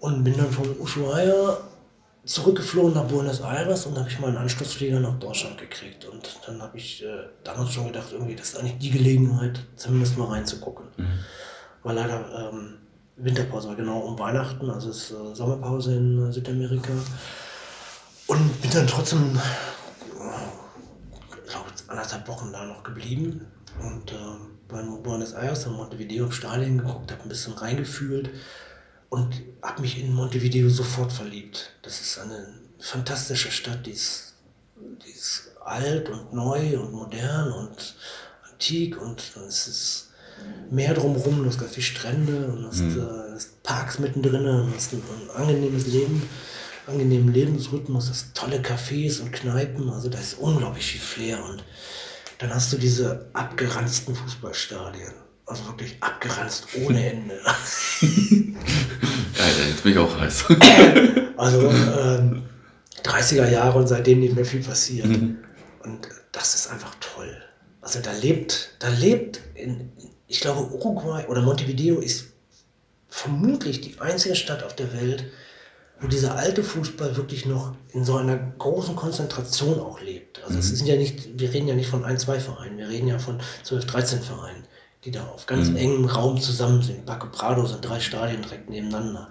Und 0.00 0.22
bin 0.22 0.36
dann 0.36 0.50
von 0.50 0.78
Ushuaia 0.78 1.56
zurückgeflogen 2.24 2.94
nach 2.94 3.04
Buenos 3.04 3.40
Aires 3.40 3.86
und 3.86 3.98
habe 3.98 4.08
ich 4.08 4.18
mal 4.18 4.28
einen 4.28 4.36
Anschlussflieger 4.36 5.00
nach 5.00 5.18
Deutschland 5.18 5.58
gekriegt. 5.58 6.04
Und 6.04 6.40
dann 6.46 6.60
habe 6.60 6.76
ich 6.76 7.02
äh, 7.02 7.28
damals 7.44 7.72
schon 7.72 7.86
gedacht, 7.86 8.12
irgendwie, 8.12 8.36
das 8.36 8.50
ist 8.50 8.58
eigentlich 8.58 8.78
die 8.78 8.90
Gelegenheit, 8.90 9.60
zumindest 9.76 10.18
mal 10.18 10.26
reinzugucken. 10.26 10.86
Mhm. 10.96 11.18
War 11.82 11.94
leider 11.94 12.52
ähm, 12.52 12.78
Winterpause, 13.16 13.68
war 13.68 13.76
genau 13.76 14.00
um 14.00 14.18
Weihnachten, 14.18 14.68
also 14.70 14.90
es 14.90 15.04
ist 15.04 15.10
äh, 15.12 15.34
Sommerpause 15.34 15.96
in 15.96 16.28
äh, 16.28 16.32
Südamerika. 16.32 16.92
Und 18.26 18.62
bin 18.62 18.70
dann 18.70 18.86
trotzdem, 18.86 19.36
äh, 19.36 21.48
glaube 21.48 21.70
anderthalb 21.88 22.28
Wochen 22.28 22.52
da 22.52 22.66
noch 22.66 22.82
geblieben. 22.82 23.46
Und 23.80 24.12
äh, 24.12 24.16
bei 24.68 24.82
Buenos 24.82 25.32
Aires 25.32 25.64
in 25.64 25.72
Montevideo 25.72 26.26
im 26.26 26.32
Stadion 26.32 26.78
geguckt, 26.78 27.10
habe 27.10 27.22
ein 27.22 27.28
bisschen 27.28 27.54
reingefühlt 27.54 28.30
und 29.10 29.42
habe 29.62 29.82
mich 29.82 30.00
in 30.00 30.14
Montevideo 30.14 30.70
sofort 30.70 31.12
verliebt. 31.12 31.72
Das 31.82 32.00
ist 32.00 32.18
eine 32.18 32.54
fantastische 32.78 33.50
Stadt, 33.50 33.84
die 33.84 33.90
ist, 33.90 34.34
die 34.76 35.10
ist 35.10 35.50
alt 35.62 36.08
und 36.08 36.32
neu 36.32 36.80
und 36.80 36.92
modern 36.92 37.52
und 37.52 37.94
antik 38.50 39.00
und 39.00 39.22
es 39.46 39.68
ist 39.68 40.10
Meer 40.70 40.94
drumherum, 40.94 41.42
du 41.42 41.48
hast 41.48 41.58
ganz 41.58 41.72
viele 41.72 41.84
Strände 41.84 42.46
und 42.46 42.66
hast, 42.66 42.80
mhm. 42.80 43.00
äh, 43.00 43.34
hast 43.34 43.62
Parks 43.62 43.98
mittendrin 43.98 44.46
und 44.46 44.74
hast 44.74 44.92
ein, 44.92 45.02
ein 45.02 45.42
angenehmes 45.42 45.86
Leben, 45.88 46.22
angenehmen 46.86 47.32
Lebensrhythmus, 47.32 48.08
hast 48.08 48.34
tolle 48.34 48.60
Cafés 48.60 49.20
und 49.20 49.32
Kneipen, 49.32 49.90
also 49.90 50.08
da 50.08 50.18
ist 50.18 50.38
unglaublich 50.38 50.86
viel 50.86 51.00
Flair 51.00 51.44
und 51.44 51.64
dann 52.38 52.54
hast 52.54 52.72
du 52.72 52.78
diese 52.78 53.28
abgeranzten 53.32 54.14
Fußballstadien. 54.14 55.12
Also 55.50 55.66
wirklich 55.66 55.96
abgeranzt 55.98 56.68
ohne 56.80 57.10
Ende. 57.10 57.34
Geil, 58.00 58.54
jetzt 59.68 59.82
bin 59.82 59.92
ich 59.92 59.98
auch 59.98 60.16
heiß. 60.16 60.44
also 61.36 61.68
ähm, 61.68 62.42
30er 63.02 63.50
Jahre 63.50 63.76
und 63.80 63.88
seitdem 63.88 64.20
nicht 64.20 64.36
mehr 64.36 64.44
viel 64.44 64.62
passiert. 64.62 65.08
Mhm. 65.08 65.38
Und 65.82 66.08
das 66.30 66.54
ist 66.54 66.70
einfach 66.70 66.94
toll. 67.00 67.36
Also 67.80 67.98
da 67.98 68.12
lebt, 68.12 68.76
da 68.78 68.90
lebt 68.90 69.40
in, 69.54 69.90
ich 70.28 70.40
glaube, 70.40 70.72
Uruguay 70.72 71.26
oder 71.26 71.42
Montevideo 71.42 71.98
ist 71.98 72.26
vermutlich 73.08 73.80
die 73.80 74.00
einzige 74.00 74.36
Stadt 74.36 74.62
auf 74.62 74.76
der 74.76 74.92
Welt, 74.92 75.24
wo 76.00 76.06
dieser 76.06 76.36
alte 76.36 76.62
Fußball 76.62 77.16
wirklich 77.16 77.44
noch 77.44 77.74
in 77.92 78.04
so 78.04 78.16
einer 78.18 78.36
großen 78.36 78.94
Konzentration 78.94 79.80
auch 79.80 80.00
lebt. 80.00 80.44
Also 80.44 80.54
mhm. 80.54 80.60
es 80.60 80.68
sind 80.68 80.86
ja 80.86 80.94
nicht, 80.94 81.40
wir 81.40 81.52
reden 81.52 81.66
ja 81.66 81.74
nicht 81.74 81.90
von 81.90 82.04
ein, 82.04 82.20
zwei 82.20 82.38
Vereinen, 82.38 82.78
wir 82.78 82.88
reden 82.88 83.08
ja 83.08 83.18
von 83.18 83.40
12, 83.64 83.86
13 83.86 84.22
Vereinen, 84.22 84.62
die 85.04 85.10
da 85.10 85.26
auf 85.26 85.46
ganz 85.46 85.68
mhm. 85.68 85.76
engem 85.76 86.04
Raum 86.04 86.40
zusammen 86.40 86.82
sind. 86.82 87.06
Baco 87.06 87.28
Prado 87.28 87.66
sind 87.66 87.84
drei 87.84 88.00
Stadien 88.00 88.42
direkt 88.42 88.68
nebeneinander. 88.68 89.30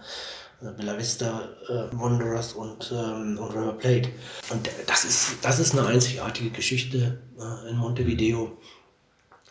Also 0.62 0.74
Bella 0.74 0.98
Vista, 0.98 1.50
äh, 1.70 1.98
Wanderers 1.98 2.54
und, 2.54 2.92
ähm, 2.92 3.38
und 3.38 3.52
River 3.52 3.74
Plate. 3.74 4.10
Und 4.50 4.70
das 4.88 5.06
ist, 5.06 5.38
das 5.42 5.60
ist 5.60 5.78
eine 5.78 5.88
einzigartige 5.88 6.50
Geschichte 6.50 7.22
äh, 7.40 7.70
in 7.70 7.78
Montevideo, 7.78 8.58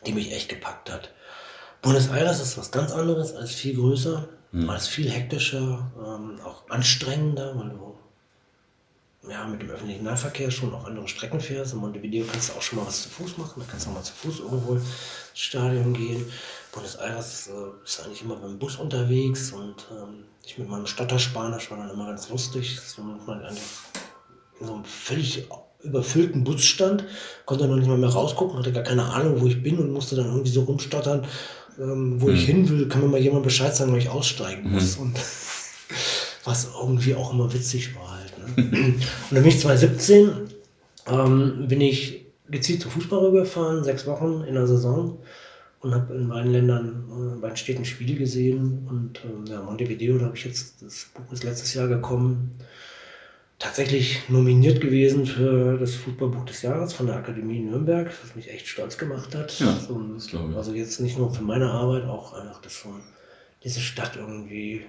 die 0.07 0.13
mich 0.13 0.33
echt 0.33 0.49
gepackt 0.49 0.91
hat. 0.91 1.11
Buenos 1.81 2.09
Aires 2.09 2.41
ist 2.41 2.59
was 2.59 2.71
ganz 2.71 2.93
anderes, 2.93 3.35
als 3.35 3.53
viel 3.53 3.77
größer, 3.77 4.29
mhm. 4.53 4.69
als 4.69 4.89
viel 4.89 5.09
hektischer, 5.11 5.91
ähm, 5.97 6.41
auch 6.45 6.69
anstrengender, 6.69 7.57
weil 7.57 7.71
du 7.71 7.97
ja, 9.29 9.47
mit 9.47 9.63
dem 9.63 9.71
öffentlichen 9.71 10.05
Nahverkehr 10.05 10.51
schon 10.51 10.73
auch 10.75 10.85
andere 10.85 11.09
Strecken 11.09 11.41
fährst. 11.41 11.73
In 11.73 11.81
Montevideo 11.81 12.25
kannst 12.31 12.51
du 12.51 12.53
auch 12.55 12.63
schon 12.63 12.79
mal 12.79 12.87
was 12.87 13.03
zu 13.03 13.09
Fuß 13.09 13.39
machen, 13.39 13.61
da 13.61 13.67
kannst 13.69 13.87
du 13.87 13.91
auch 13.91 13.95
mal 13.95 14.03
zu 14.03 14.13
Fuß 14.13 14.41
irgendwo 14.41 14.75
ins 14.75 14.85
Stadion 15.35 15.93
gehen. 15.93 16.25
Buenos 16.73 16.97
Aires 16.97 17.49
äh, 17.49 17.85
ist 17.85 18.05
eigentlich 18.05 18.23
immer 18.23 18.37
beim 18.37 18.59
Bus 18.59 18.77
unterwegs 18.77 19.53
und 19.53 19.87
ähm, 19.91 20.25
ich 20.45 20.59
mit 20.59 20.69
meinem 20.69 20.87
Stotterspanisch 20.87 21.71
war 21.71 21.79
dann 21.79 21.91
immer 21.91 22.07
ganz 22.07 22.29
lustig. 22.29 22.79
So, 22.81 23.03
man 23.03 23.41
in 23.41 24.67
so 24.67 24.75
einem 24.75 24.85
völlig 24.85 25.49
überfüllten 25.83 26.45
Bus 26.45 26.65
stand, 26.65 27.05
konnte 27.47 27.69
noch 27.69 27.77
nicht 27.77 27.89
mal 27.89 27.99
mehr 27.99 28.09
rausgucken, 28.09 28.59
hatte 28.59 28.73
gar 28.73 28.83
keine 28.83 29.05
Ahnung, 29.05 29.41
wo 29.41 29.47
ich 29.47 29.63
bin 29.63 29.79
und 29.79 29.93
musste 29.93 30.17
dann 30.17 30.27
irgendwie 30.27 30.51
so 30.51 30.63
rumstottern 30.63 31.27
ähm, 31.79 32.21
wo 32.21 32.29
mhm. 32.29 32.35
ich 32.35 32.45
hin 32.45 32.69
will, 32.69 32.89
kann 32.89 33.03
mir 33.03 33.09
mal 33.09 33.21
jemand 33.21 33.45
Bescheid 33.45 33.75
sagen, 33.75 33.93
wo 33.93 33.97
ich 33.97 34.09
aussteigen 34.09 34.65
mhm. 34.65 34.75
muss. 34.75 34.97
Mhm. 34.97 35.05
Und 35.05 35.21
was 36.45 36.69
irgendwie 36.79 37.15
auch 37.15 37.33
immer 37.33 37.53
witzig 37.53 37.95
war 37.95 38.17
halt. 38.17 38.28
Und 38.57 39.01
dann 39.31 39.43
bin 39.43 39.47
ich 39.47 39.61
2017, 39.61 40.31
ähm, 41.07 41.67
bin 41.69 41.81
ich 41.81 42.27
gezielt 42.51 42.83
zum 42.83 42.91
Fußball 42.91 43.27
rübergefahren, 43.27 43.85
sechs 43.85 44.07
Wochen 44.07 44.45
in 44.47 44.55
der 44.55 44.67
Saison 44.67 45.19
und 45.81 45.95
habe 45.95 46.15
in 46.15 46.29
beiden 46.29 46.53
Ländern, 46.53 47.05
äh, 47.11 47.35
in 47.35 47.41
beiden 47.41 47.57
Städten 47.57 47.85
Spiele 47.85 48.15
gesehen. 48.15 48.87
Und 48.89 49.21
ähm, 49.25 49.45
ja, 49.47 49.63
Montevideo, 49.63 50.19
da 50.19 50.27
habe 50.27 50.37
ich 50.37 50.45
jetzt, 50.45 50.83
das 50.83 51.07
Buch 51.15 51.33
ist 51.33 51.45
letztes 51.45 51.75
Jahr 51.75 51.89
gekommen, 51.89 52.59
tatsächlich 53.59 54.29
nominiert 54.29 54.81
gewesen 54.81 55.27
für 55.27 55.79
das 55.79 55.95
Fußballbuch 55.97 56.45
des 56.45 56.63
Jahres 56.63 56.93
von 56.93 57.07
der 57.07 57.17
Akademie 57.17 57.61
Nürnberg, 57.61 58.11
was 58.23 58.37
mich 58.37 58.51
echt 58.51 58.69
stolz 58.69 58.99
gemacht 58.99 59.35
hat. 59.35 59.59
Ja, 59.59 59.79
so. 59.79 60.01
Also 60.57 60.73
jetzt 60.73 61.01
nicht 61.01 61.19
nur 61.19 61.33
für 61.33 61.43
meine 61.43 61.71
Arbeit, 61.71 62.05
auch 62.05 62.33
einfach 62.35 62.61
das 62.61 62.75
von 62.75 63.01
diese 63.65 63.81
Stadt 63.81 64.17
irgendwie. 64.17 64.85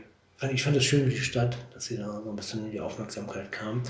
Ich 0.52 0.64
fand 0.64 0.78
es 0.78 0.86
schön 0.86 1.04
für 1.04 1.10
die 1.10 1.18
Stadt, 1.18 1.58
dass 1.74 1.86
sie 1.86 1.98
da 1.98 2.22
so 2.24 2.30
ein 2.30 2.36
bisschen 2.36 2.66
in 2.66 2.72
die 2.72 2.80
Aufmerksamkeit 2.80 3.52
kam. 3.52 3.84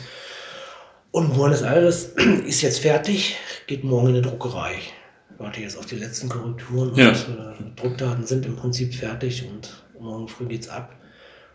Und 1.12 1.34
Buenos 1.36 1.62
Aires 1.62 2.06
ist 2.46 2.62
jetzt 2.62 2.80
fertig, 2.80 3.38
geht 3.68 3.84
morgen 3.84 4.08
in 4.10 4.16
eine 4.16 4.22
Druckerei. 4.24 4.76
Ich 4.76 5.40
warte 5.40 5.62
jetzt 5.62 5.78
auf 5.78 5.86
die 5.86 5.96
letzten 5.96 6.28
Korrekturen 6.28 6.96
ja. 6.96 7.10
und 7.10 7.16
äh, 7.16 7.76
Druckdaten 7.76 8.26
sind 8.26 8.46
im 8.46 8.56
Prinzip 8.56 8.94
fertig 8.96 9.48
und 9.48 9.84
morgen 10.00 10.28
früh 10.28 10.46
geht's 10.46 10.70
ab. 10.70 10.96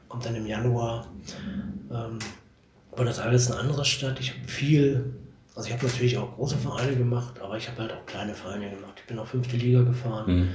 Kommt 0.09 0.25
dann 0.27 0.37
im 0.37 0.47
Januar. 0.47 1.09
Ähm, 1.93 2.19
Buenos 2.95 3.19
Aires 3.19 3.43
ist 3.43 3.51
eine 3.51 3.61
andere 3.61 3.85
Stadt. 3.85 4.21
Ich 4.21 4.31
habe 4.31 4.47
viel, 4.47 5.13
also 5.57 5.69
ich 5.69 5.75
habe 5.75 5.87
natürlich 5.87 6.17
auch 6.19 6.37
große 6.37 6.57
Vereine 6.57 6.97
gemacht, 6.97 7.41
aber 7.41 7.57
ich 7.57 7.69
habe 7.69 7.83
halt 7.83 7.93
auch 7.93 8.07
kleine 8.07 8.35
Vereine 8.35 8.71
gemacht. 8.71 8.95
Ich 8.99 9.07
bin 9.07 9.19
auf 9.19 9.29
fünfte 9.29 9.57
Liga 9.57 9.83
gefahren 9.83 10.37
mhm. 10.37 10.49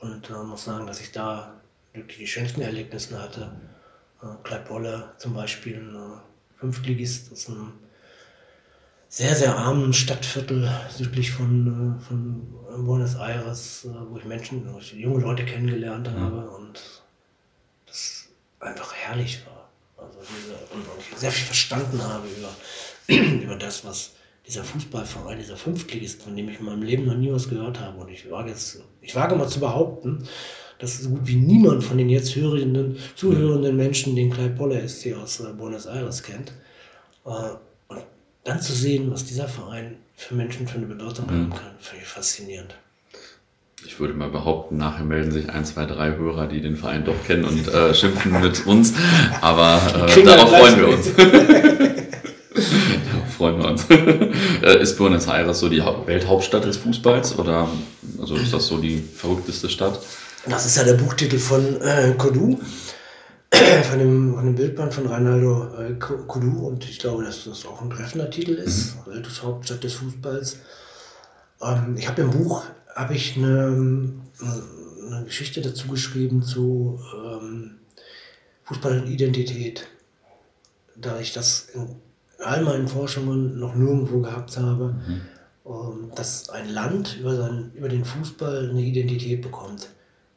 und 0.00 0.30
äh, 0.30 0.44
muss 0.44 0.64
sagen, 0.64 0.88
dass 0.88 1.00
ich 1.00 1.12
da 1.12 1.54
wirklich 1.94 2.18
die 2.18 2.26
schönsten 2.26 2.62
Erlebnisse 2.62 3.20
hatte. 3.20 3.52
Äh, 4.22 4.26
Kleipolle 4.42 5.12
zum 5.18 5.34
Beispiel, 5.34 5.76
ein 5.76 5.94
äh, 5.94 6.58
Fünftligist 6.58 7.32
aus 7.32 7.48
einem 7.48 7.72
sehr, 9.08 9.34
sehr 9.34 9.56
armen 9.56 9.92
Stadtviertel 9.92 10.70
südlich 10.90 11.30
von, 11.30 11.98
äh, 11.98 12.04
von 12.04 12.84
Buenos 12.84 13.14
Aires, 13.14 13.84
äh, 13.84 13.88
wo 14.10 14.18
ich 14.18 14.24
Menschen, 14.24 14.72
wo 14.72 14.78
ich 14.78 14.92
junge 14.92 15.20
Leute 15.20 15.44
kennengelernt 15.44 16.10
mhm. 16.12 16.20
habe 16.20 16.50
und 16.50 16.80
das 17.86 18.28
einfach 18.60 18.92
herrlich 18.94 19.42
war. 19.46 19.70
Also 19.96 20.18
diese, 20.20 20.54
und, 20.74 20.80
und 20.80 21.18
sehr 21.18 21.32
viel 21.32 21.46
verstanden 21.46 22.02
habe 22.02 22.26
über, 22.28 22.50
über 23.42 23.56
das, 23.56 23.84
was 23.84 24.12
dieser 24.46 24.64
Fußballverein, 24.64 25.38
dieser 25.38 25.56
Fünftligist, 25.56 26.22
von 26.22 26.36
dem 26.36 26.48
ich 26.48 26.60
in 26.60 26.66
meinem 26.66 26.82
Leben 26.82 27.06
noch 27.06 27.16
nie 27.16 27.32
was 27.32 27.48
gehört 27.48 27.80
habe. 27.80 27.98
Und 27.98 28.10
ich 28.10 28.30
wage, 28.30 28.50
jetzt, 28.50 28.80
ich 29.00 29.14
wage 29.14 29.34
mal 29.34 29.48
zu 29.48 29.60
behaupten, 29.60 30.28
dass 30.78 30.98
so 30.98 31.10
gut 31.10 31.20
wie 31.24 31.36
niemand 31.36 31.84
von 31.84 31.98
den 31.98 32.08
jetzt 32.08 32.34
hörenden, 32.36 32.96
zuhörenden 33.14 33.76
Menschen 33.76 34.16
den 34.16 34.30
Claypolle 34.30 34.86
SC 34.88 35.14
aus 35.14 35.40
äh, 35.40 35.52
Buenos 35.52 35.86
Aires 35.86 36.22
kennt. 36.22 36.52
Äh, 37.24 37.30
und 37.88 38.02
dann 38.44 38.60
zu 38.60 38.72
sehen, 38.72 39.10
was 39.10 39.24
dieser 39.24 39.48
Verein 39.48 39.96
für 40.14 40.34
Menschen 40.34 40.66
für 40.66 40.78
eine 40.78 40.86
Bedeutung 40.86 41.28
haben 41.28 41.50
kann, 41.50 41.74
finde 41.78 42.02
ich 42.02 42.08
faszinierend 42.08 42.76
ich 43.86 44.00
würde 44.00 44.14
mal 44.14 44.28
behaupten, 44.28 44.78
nachher 44.78 45.04
melden 45.04 45.30
sich 45.30 45.48
ein, 45.48 45.64
zwei, 45.64 45.86
drei 45.86 46.16
Hörer, 46.16 46.48
die 46.48 46.60
den 46.60 46.74
Verein 46.76 47.04
doch 47.04 47.14
kennen 47.26 47.44
und 47.44 47.68
äh, 47.68 47.94
schimpfen 47.94 48.40
mit 48.40 48.66
uns. 48.66 48.92
Aber 49.40 49.80
äh, 49.94 50.24
darauf 50.24 50.50
freuen 50.58 50.76
wir 50.78 50.88
uns. 50.88 51.14
darauf 51.14 51.30
freuen 53.36 53.58
wir 53.58 53.68
uns. 53.68 53.86
Ist 54.80 54.98
Buenos 54.98 55.28
Aires 55.28 55.60
so 55.60 55.68
die 55.68 55.80
Welthauptstadt 56.06 56.64
des 56.64 56.78
Fußballs 56.78 57.38
oder 57.38 57.68
also 58.18 58.34
ist 58.36 58.52
das 58.52 58.66
so 58.66 58.78
die 58.78 58.98
verrückteste 58.98 59.68
Stadt? 59.68 60.00
Das 60.48 60.64
ist 60.64 60.76
ja 60.76 60.84
der 60.84 60.94
Buchtitel 60.94 61.38
von 61.38 61.80
äh, 61.82 62.14
Kodu, 62.16 62.60
von 63.82 63.98
dem, 63.98 64.34
von 64.34 64.46
dem 64.46 64.54
Bildband 64.54 64.94
von 64.94 65.06
Reinaldo 65.06 65.74
äh, 65.74 65.94
Kodu 65.94 66.68
und 66.68 66.88
ich 66.88 67.00
glaube, 67.00 67.24
dass 67.24 67.44
das 67.44 67.66
auch 67.66 67.82
ein 67.82 67.90
treffender 67.90 68.30
Titel 68.30 68.52
ist, 68.52 68.94
mhm. 69.06 69.12
Welthauptstadt 69.12 69.82
des 69.82 69.94
Fußballs. 69.94 70.58
Ähm, 71.60 71.96
ich 71.98 72.06
habe 72.06 72.22
im 72.22 72.30
Buch 72.30 72.62
habe 72.94 73.14
ich 73.14 73.36
eine, 73.36 74.22
eine, 75.10 75.24
Geschichte 75.24 75.60
dazu 75.62 75.88
geschrieben 75.88 76.42
zu 76.42 77.00
ähm, 77.14 77.78
Fußball 78.64 79.00
und 79.00 79.08
Identität. 79.08 79.88
Da 80.94 81.18
ich 81.18 81.32
das 81.32 81.68
in 81.74 81.96
all 82.38 82.62
meinen 82.62 82.86
Forschungen 82.86 83.58
noch 83.58 83.74
nirgendwo 83.74 84.20
gehabt 84.20 84.56
habe, 84.58 84.94
mhm. 85.06 85.20
ähm, 85.66 86.12
dass 86.14 86.50
ein 86.50 86.68
Land 86.68 87.16
über, 87.18 87.34
sein, 87.34 87.72
über 87.74 87.88
den 87.88 88.04
Fußball 88.04 88.70
eine 88.70 88.82
Identität 88.82 89.42
bekommt. 89.42 89.88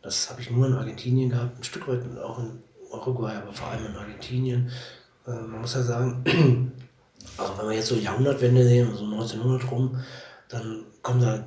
Das 0.01 0.29
habe 0.29 0.41
ich 0.41 0.49
nur 0.49 0.67
in 0.67 0.73
Argentinien 0.73 1.29
gehabt, 1.29 1.59
ein 1.59 1.63
Stück 1.63 1.87
weit 1.87 2.01
auch 2.19 2.39
in 2.39 2.63
Uruguay, 2.91 3.35
aber 3.35 3.53
vor 3.53 3.67
allem 3.69 3.85
in 3.85 3.95
Argentinien. 3.95 4.71
Äh, 5.27 5.31
man 5.31 5.61
muss 5.61 5.75
ja 5.75 5.83
sagen, 5.83 6.23
also 7.37 7.57
wenn 7.57 7.69
wir 7.69 7.75
jetzt 7.75 7.87
so 7.87 7.95
Jahrhundertwende 7.95 8.63
sehen, 8.63 8.95
so 8.95 9.03
1900 9.03 9.71
rum, 9.71 9.99
dann 10.47 10.83
kommen 11.01 11.21
da 11.21 11.43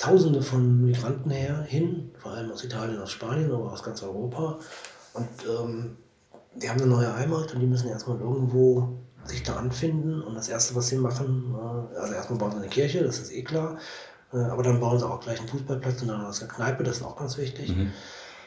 Tausende 0.00 0.40
von 0.40 0.80
Migranten 0.80 1.28
her 1.28 1.62
hin, 1.68 2.10
vor 2.18 2.32
allem 2.32 2.50
aus 2.50 2.64
Italien, 2.64 2.98
aus 3.02 3.10
Spanien, 3.10 3.52
aber 3.52 3.70
aus 3.70 3.82
ganz 3.82 4.02
Europa. 4.02 4.58
Und 5.12 5.28
ähm, 5.46 5.98
die 6.54 6.70
haben 6.70 6.80
eine 6.80 6.88
neue 6.88 7.14
Heimat 7.14 7.52
und 7.52 7.60
die 7.60 7.66
müssen 7.66 7.90
erstmal 7.90 8.18
irgendwo 8.18 8.96
sich 9.24 9.42
da 9.42 9.56
anfinden. 9.56 10.22
Und 10.22 10.36
das 10.36 10.48
Erste, 10.48 10.74
was 10.74 10.88
sie 10.88 10.96
machen, 10.96 11.54
äh, 11.54 11.98
also 11.98 12.14
erstmal 12.14 12.38
bauen 12.38 12.52
sie 12.52 12.56
eine 12.56 12.68
Kirche, 12.68 13.04
das 13.04 13.18
ist 13.18 13.30
eh 13.30 13.42
klar. 13.42 13.76
Äh, 14.32 14.38
aber 14.38 14.62
dann 14.62 14.80
bauen 14.80 14.98
sie 14.98 15.06
auch 15.06 15.20
gleich 15.20 15.38
einen 15.38 15.48
Fußballplatz 15.48 16.02
und 16.02 16.08
dann 16.08 16.24
aus 16.24 16.38
der 16.38 16.48
Kneipe, 16.48 16.84
das 16.84 16.98
ist 16.98 17.02
auch 17.02 17.16
ganz 17.16 17.36
wichtig. 17.36 17.74
Mhm. 17.74 17.92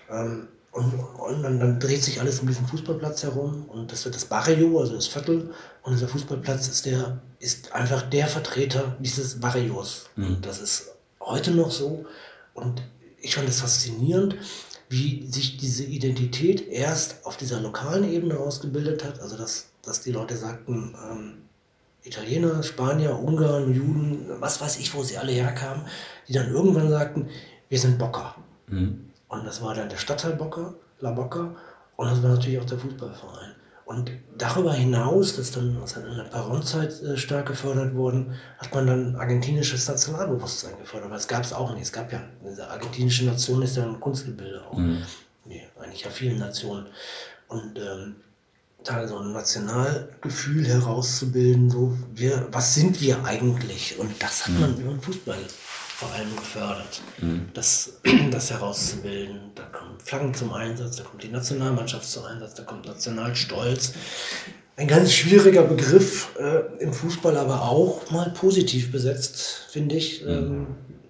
Ähm, 0.09 0.47
und, 0.71 0.91
und 0.93 1.43
dann, 1.43 1.59
dann, 1.59 1.79
dreht 1.79 2.03
sich 2.03 2.19
alles 2.19 2.39
um 2.39 2.47
diesen 2.47 2.65
Fußballplatz 2.65 3.21
herum 3.23 3.65
und 3.67 3.91
das 3.91 4.05
wird 4.05 4.15
das 4.15 4.25
Barrio, 4.25 4.79
also 4.79 4.95
das 4.95 5.05
Viertel. 5.05 5.53
Und 5.84 5.93
dieser 5.93 6.07
Fußballplatz 6.07 6.67
ist, 6.67 6.86
der, 6.88 7.21
ist 7.39 7.73
einfach 7.73 8.01
der 8.09 8.27
Vertreter 8.27 8.95
dieses 8.99 9.39
Barrios. 9.39 10.09
Mhm. 10.15 10.27
Und 10.27 10.45
das 10.45 10.59
ist 10.59 10.95
heute 11.19 11.51
noch 11.51 11.69
so. 11.69 12.05
Und 12.55 12.81
ich 13.19 13.36
fand 13.36 13.47
es 13.47 13.61
faszinierend, 13.61 14.36
wie 14.89 15.27
sich 15.27 15.57
diese 15.57 15.84
Identität 15.84 16.67
erst 16.67 17.25
auf 17.25 17.38
dieser 17.38 17.59
lokalen 17.59 18.11
Ebene 18.11 18.38
ausgebildet 18.38 19.03
hat. 19.03 19.19
Also 19.21 19.38
dass, 19.38 19.67
dass 19.84 20.01
die 20.01 20.11
Leute 20.11 20.36
sagten, 20.36 20.95
ähm, 21.11 21.42
Italiener, 22.04 22.62
Spanier, 22.64 23.18
Ungarn, 23.18 23.74
Juden, 23.74 24.26
was 24.39 24.60
weiß 24.60 24.80
ich, 24.80 24.93
wo 24.93 25.04
sie 25.04 25.18
alle 25.18 25.32
herkamen, 25.32 25.86
die 26.28 26.34
dann 26.34 26.51
irgendwann 26.51 26.89
sagten, 26.89 27.30
wir 27.70 27.80
sind 27.80 27.97
Bocker. 27.97 28.36
Mhm. 28.68 29.10
Und 29.30 29.45
das 29.45 29.62
war 29.62 29.74
dann 29.74 29.89
der 29.89 29.97
Stadtteil 29.97 30.34
Bocker, 30.34 30.76
La 30.99 31.12
Boca, 31.12 31.56
und 31.95 32.10
das 32.10 32.22
war 32.22 32.32
natürlich 32.32 32.60
auch 32.60 32.66
der 32.66 32.78
Fußballverein. 32.78 33.56
Und 33.86 34.12
darüber 34.38 34.74
hinaus, 34.74 35.36
das 35.36 35.51
dann 35.51 35.76
in 35.76 36.18
der 36.18 36.24
Paron-Zeit 36.24 37.01
äh, 37.01 37.18
stark 37.18 37.47
gefördert 37.47 37.93
worden, 37.95 38.34
hat 38.58 38.74
man 38.74 38.88
dann 38.88 39.16
argentinisches 39.18 39.88
Nationalbewusstsein 39.88 40.78
gefördert. 40.78 41.08
Aber 41.08 41.18
es 41.18 41.28
gab 41.28 41.43
es 41.43 41.51
auch 41.51 41.74
nicht. 41.74 41.84
Es 41.84 41.91
gab 41.91 42.12
ja, 42.12 42.22
diese 42.45 42.70
argentinische 42.70 43.26
Nation 43.26 43.62
ist 43.62 43.76
ja 43.76 43.84
ein 43.84 43.99
Kunstgebilde 43.99 44.66
auch. 44.66 44.78
Mhm. 44.78 45.04
Nee, 45.45 45.68
eigentlich 45.80 46.04
ja 46.04 46.10
vielen 46.10 46.39
Nationen. 46.39 46.88
Und 47.49 47.78
ähm, 47.78 48.16
da 48.84 49.07
so 49.07 49.17
ein 49.17 49.31
Nationalgefühl 49.31 50.67
herauszubilden, 50.67 51.69
so 51.69 51.97
wir, 52.13 52.47
was 52.51 52.75
sind 52.75 53.01
wir 53.01 53.23
eigentlich? 53.25 53.97
Und 53.99 54.11
das 54.21 54.45
hat 54.45 54.53
mhm. 54.53 54.59
man 54.59 54.77
über 54.77 54.91
den 54.91 55.01
Fußball 55.01 55.38
vor 56.03 56.11
allem 56.13 56.36
gefördert, 56.36 57.01
mhm. 57.19 57.47
das, 57.53 57.99
das 58.31 58.51
herauszubilden. 58.51 59.51
Da 59.55 59.63
kommen 59.63 59.99
Flaggen 59.99 60.34
zum 60.34 60.53
Einsatz, 60.53 60.97
da 60.97 61.03
kommt 61.03 61.23
die 61.23 61.29
Nationalmannschaft 61.29 62.09
zum 62.09 62.25
Einsatz, 62.25 62.55
da 62.55 62.63
kommt 62.63 62.86
Nationalstolz. 62.86 63.93
Ein 64.75 64.88
ganz 64.88 65.13
schwieriger 65.13 65.63
Begriff 65.63 66.36
äh, 66.39 66.84
im 66.84 66.93
Fußball, 66.93 67.38
aber 67.38 67.61
auch 67.61 68.09
mal 68.09 68.31
positiv 68.31 68.91
besetzt, 68.91 69.67
finde 69.69 69.95
ich, 69.95 70.23
mhm. 70.23 70.67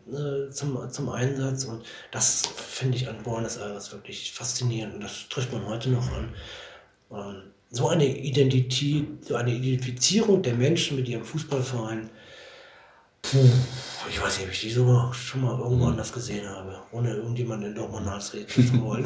ähm, 0.10 0.48
äh, 0.48 0.52
zum, 0.52 0.92
zum 0.92 1.10
Einsatz. 1.10 1.64
Und 1.64 1.84
das 2.12 2.44
finde 2.58 2.98
ich 2.98 3.08
an 3.08 3.24
Buenos 3.24 3.58
Aires 3.58 3.92
wirklich 3.94 4.34
faszinierend. 4.34 4.96
Und 4.96 5.02
das 5.02 5.30
trifft 5.30 5.54
man 5.54 5.66
heute 5.66 5.90
noch 5.90 6.12
an. 6.12 6.34
Ähm, 7.12 7.53
so 7.74 7.90
eine 7.90 8.06
Identität, 8.06 9.26
so 9.26 9.36
eine 9.36 9.52
Identifizierung 9.52 10.44
der 10.44 10.54
Menschen 10.54 10.96
mit 10.96 11.10
ihrem 11.10 11.26
Fußballverein, 11.26 12.08
puh, 13.24 13.50
ich 14.10 14.22
weiß 14.22 14.38
nicht, 14.38 14.46
ob 14.46 14.54
ich 14.54 14.62
die 14.62 14.70
so 14.70 15.12
schon 15.12 15.42
mal 15.42 15.60
irgendwo 15.60 15.88
anders 15.88 16.14
gesehen 16.14 16.48
habe, 16.48 16.76
ohne 16.92 17.16
irgendjemanden 17.16 17.70
in 17.70 17.76
Dortmund 17.76 18.06
nachreden 18.06 18.48
zu 18.48 18.80
wollen. 18.80 19.06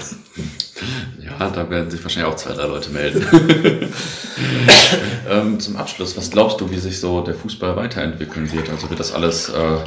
ja, 1.23 1.49
da 1.49 1.69
werden 1.69 1.89
sich 1.89 2.03
wahrscheinlich 2.03 2.33
auch 2.33 2.35
zwei, 2.35 2.53
drei 2.53 2.67
Leute 2.67 2.89
melden. 2.89 3.25
ähm, 5.29 5.59
zum 5.61 5.77
Abschluss, 5.77 6.17
was 6.17 6.29
glaubst 6.29 6.59
du, 6.59 6.69
wie 6.69 6.77
sich 6.77 6.99
so 6.99 7.21
der 7.21 7.35
Fußball 7.35 7.77
weiterentwickeln 7.77 8.51
wird? 8.51 8.69
Also 8.69 8.89
wird 8.89 8.99
das 8.99 9.13
alles 9.13 9.47
äh, 9.47 9.77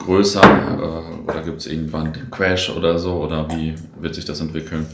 größer 0.00 0.42
äh, 0.42 1.30
oder 1.30 1.42
gibt 1.42 1.60
es 1.60 1.66
irgendwann 1.66 2.12
den 2.12 2.30
Crash 2.30 2.68
oder 2.68 2.98
so? 2.98 3.14
Oder 3.14 3.48
wie 3.50 3.74
wird 3.98 4.14
sich 4.14 4.26
das 4.26 4.40
entwickeln? 4.40 4.86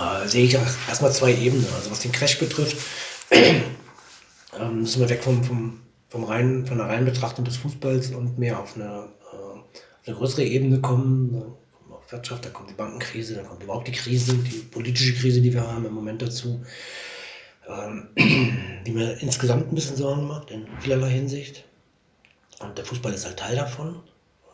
Äh, 0.00 0.28
sehe 0.28 0.44
ich 0.44 0.54
erstmal 0.54 1.12
zwei 1.12 1.34
Ebenen. 1.34 1.66
Also 1.74 1.90
was 1.90 2.00
den 2.00 2.12
Crash 2.12 2.38
betrifft, 2.38 2.76
ähm, 3.30 4.80
müssen 4.80 5.00
wir 5.00 5.08
weg 5.08 5.22
vom, 5.22 5.44
vom, 5.44 5.80
vom 6.08 6.24
reinen, 6.24 6.66
von 6.66 6.78
der 6.78 6.86
reinen 6.86 7.04
Betrachtung 7.04 7.44
des 7.44 7.56
Fußballs 7.58 8.10
und 8.12 8.38
mehr 8.38 8.58
auf 8.58 8.76
eine, 8.76 8.84
äh, 8.84 9.36
auf 9.36 10.06
eine 10.06 10.16
größere 10.16 10.44
Ebene 10.44 10.80
kommen. 10.80 11.32
Da 11.32 11.40
kommt 11.40 11.92
auch 11.92 12.12
Wirtschaft, 12.12 12.44
da 12.46 12.50
kommt 12.50 12.70
die 12.70 12.74
Bankenkrise, 12.74 13.34
da 13.34 13.42
kommt 13.42 13.62
überhaupt 13.62 13.88
die 13.88 13.92
Krise, 13.92 14.34
die 14.34 14.58
politische 14.58 15.14
Krise, 15.14 15.40
die 15.40 15.52
wir 15.52 15.66
haben 15.66 15.84
im 15.84 15.92
Moment 15.92 16.22
dazu, 16.22 16.64
ähm, 17.68 18.08
die 18.86 18.92
mir 18.92 19.20
insgesamt 19.20 19.70
ein 19.70 19.74
bisschen 19.74 19.96
Sorgen 19.96 20.26
macht, 20.26 20.50
in 20.50 20.66
vielerlei 20.80 21.10
Hinsicht. 21.10 21.64
Und 22.60 22.76
der 22.78 22.84
Fußball 22.84 23.12
ist 23.12 23.26
halt 23.26 23.38
Teil 23.38 23.56
davon. 23.56 23.96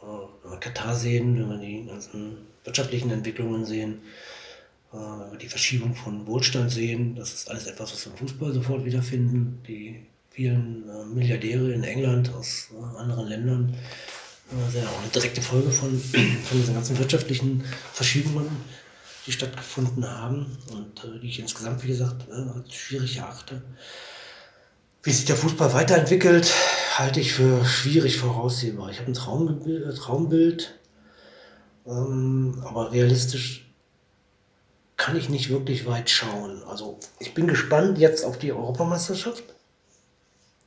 Äh, 0.02 0.06
wenn 0.42 0.50
wir 0.50 0.58
Katar 0.58 0.96
sehen, 0.96 1.38
wenn 1.38 1.50
wir 1.50 1.58
die 1.58 1.86
ganzen 1.86 2.38
wirtschaftlichen 2.64 3.10
Entwicklungen 3.10 3.64
sehen, 3.64 4.00
äh, 4.02 4.35
die 5.40 5.48
Verschiebung 5.48 5.94
von 5.94 6.26
Wohlstand 6.26 6.70
sehen, 6.70 7.16
das 7.16 7.34
ist 7.34 7.50
alles 7.50 7.66
etwas, 7.66 7.92
was 7.92 8.06
wir 8.06 8.12
im 8.12 8.18
Fußball 8.18 8.52
sofort 8.54 8.84
wiederfinden. 8.84 9.60
Die 9.66 10.06
vielen 10.30 10.88
äh, 10.88 11.04
Milliardäre 11.06 11.72
in 11.72 11.82
England 11.82 12.32
aus 12.34 12.68
äh, 12.72 12.98
anderen 12.98 13.26
Ländern. 13.26 13.74
Ist 14.68 14.76
ja 14.76 14.88
auch 14.88 15.00
eine 15.00 15.10
direkte 15.12 15.40
Folge 15.42 15.70
von, 15.70 15.98
von 16.00 16.58
diesen 16.58 16.74
ganzen 16.74 16.98
wirtschaftlichen 16.98 17.64
Verschiebungen, 17.92 18.48
die 19.26 19.32
stattgefunden 19.32 20.06
haben 20.08 20.46
und 20.72 21.22
die 21.22 21.28
ich 21.28 21.40
insgesamt, 21.40 21.82
wie 21.82 21.88
gesagt, 21.88 22.30
als 22.30 22.74
schwierig 22.74 23.16
erachte. 23.16 23.62
Wie 25.02 25.10
sich 25.10 25.24
der 25.24 25.36
Fußball 25.36 25.72
weiterentwickelt, 25.72 26.52
halte 26.94 27.20
ich 27.20 27.32
für 27.32 27.64
schwierig 27.64 28.18
voraussehbar. 28.18 28.90
Ich 28.90 28.98
habe 28.98 29.10
ein 29.10 29.14
Traumbild, 29.14 29.96
Traumbild 29.96 30.74
ähm, 31.86 32.62
aber 32.64 32.92
realistisch 32.92 33.65
kann 34.96 35.16
ich 35.16 35.28
nicht 35.28 35.50
wirklich 35.50 35.86
weit 35.86 36.10
schauen. 36.10 36.62
Also 36.68 36.98
ich 37.18 37.34
bin 37.34 37.46
gespannt 37.46 37.98
jetzt 37.98 38.24
auf 38.24 38.38
die 38.38 38.52
Europameisterschaft. 38.52 39.44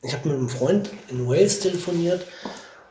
Ich 0.01 0.13
habe 0.13 0.29
mit 0.29 0.37
einem 0.37 0.49
Freund 0.49 0.89
in 1.09 1.27
Wales 1.27 1.59
telefoniert 1.59 2.25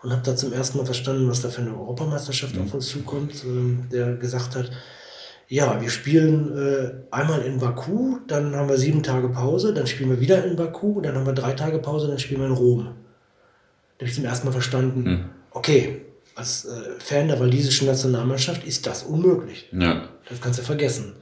und 0.03 0.13
habe 0.13 0.23
da 0.23 0.37
zum 0.37 0.53
ersten 0.53 0.79
Mal 0.79 0.85
verstanden, 0.85 1.29
was 1.29 1.41
da 1.41 1.49
für 1.49 1.63
eine 1.63 1.77
Europameisterschaft 1.77 2.55
mhm. 2.55 2.63
auf 2.63 2.75
uns 2.75 2.89
zukommt, 2.89 3.45
äh, 3.45 3.91
der 3.91 4.15
gesagt 4.17 4.57
hat, 4.57 4.71
ja, 5.51 5.81
wir 5.81 5.89
spielen 5.89 6.57
äh, 6.59 6.91
einmal 7.11 7.41
in 7.41 7.59
Baku, 7.59 8.19
dann 8.27 8.55
haben 8.55 8.69
wir 8.69 8.77
sieben 8.77 9.03
Tage 9.03 9.31
Pause, 9.31 9.73
dann 9.73 9.87
spielen 9.87 10.11
wir 10.11 10.21
wieder 10.21 10.45
in 10.45 10.57
Baku, 10.57 11.01
dann 11.01 11.15
haben 11.15 11.25
wir 11.25 11.33
drei 11.33 11.53
Tage 11.53 11.79
Pause, 11.79 12.09
dann 12.09 12.19
spielen 12.19 12.41
wir 12.41 12.49
in 12.49 12.53
Rom. 12.53 12.85
Da 13.97 14.03
habe 14.03 14.11
ich 14.11 14.15
zum 14.15 14.27
ersten 14.27 14.47
Mal 14.47 14.53
verstanden, 14.53 15.03
mhm. 15.03 15.25
okay, 15.53 16.03
als 16.39 16.65
äh, 16.65 17.01
Fan 17.01 17.29
der 17.29 17.41
walisischen 17.41 17.89
Nationalmannschaft 17.89 18.65
ist 18.65 18.87
das 18.87 19.03
unmöglich. 19.03 19.69
Ja. 19.73 20.09
Das 20.29 20.41
kannst 20.41 20.61
du 20.61 20.63
vergessen. 20.63 21.15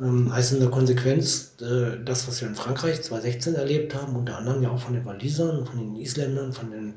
Ähm, 0.00 0.34
heißt 0.34 0.54
in 0.54 0.60
der 0.60 0.70
Konsequenz, 0.70 1.54
äh, 1.60 2.02
das, 2.04 2.26
was 2.26 2.40
wir 2.40 2.48
in 2.48 2.54
Frankreich 2.54 3.02
2016 3.02 3.54
erlebt 3.54 3.94
haben, 3.94 4.16
unter 4.16 4.38
anderem 4.38 4.62
ja 4.62 4.70
auch 4.70 4.78
von 4.78 4.94
den 4.94 5.04
Walisern, 5.04 5.66
von 5.66 5.78
den 5.78 5.96
Isländern, 5.96 6.52
von 6.52 6.70
den, 6.70 6.94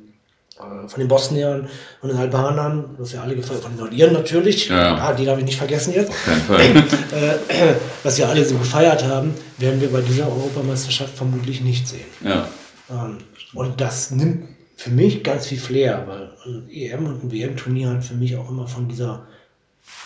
äh, 0.57 0.87
von 0.87 0.99
den 0.99 1.07
Bosniern, 1.09 1.67
von 1.99 2.09
den 2.09 2.17
Albanern, 2.17 2.95
das 2.97 3.11
ja 3.11 3.21
alle 3.21 3.35
gefeiert, 3.35 3.61
von 3.61 3.73
den 3.73 3.81
Nordiren 3.81 4.13
natürlich, 4.13 4.69
ja. 4.69 4.95
ah, 4.95 5.13
die 5.13 5.25
darf 5.25 5.37
ich 5.37 5.45
nicht 5.45 5.57
vergessen 5.57 5.93
jetzt, 5.93 6.09
äh, 6.49 7.73
was 8.01 8.17
ja 8.17 8.29
alle 8.29 8.45
so 8.45 8.57
gefeiert 8.57 9.03
haben, 9.03 9.33
werden 9.57 9.81
wir 9.81 9.91
bei 9.91 10.01
dieser 10.01 10.27
Europameisterschaft 10.27 11.15
vermutlich 11.15 11.61
nicht 11.61 11.87
sehen. 11.87 12.07
Ja. 12.23 12.47
Ähm, 12.89 13.17
und 13.53 13.79
das 13.79 14.11
nimmt 14.11 14.56
für 14.77 14.91
mich 14.91 15.23
ganz 15.23 15.47
viel 15.47 15.57
Flair, 15.57 16.05
weil 16.07 16.31
ein 16.45 16.69
EM 16.69 17.07
und 17.07 17.23
ein 17.23 17.31
WM-Turnier 17.31 17.89
hat 17.89 18.05
für 18.05 18.13
mich 18.13 18.35
auch 18.35 18.49
immer 18.49 18.67
von 18.67 18.87
dieser 18.87 19.27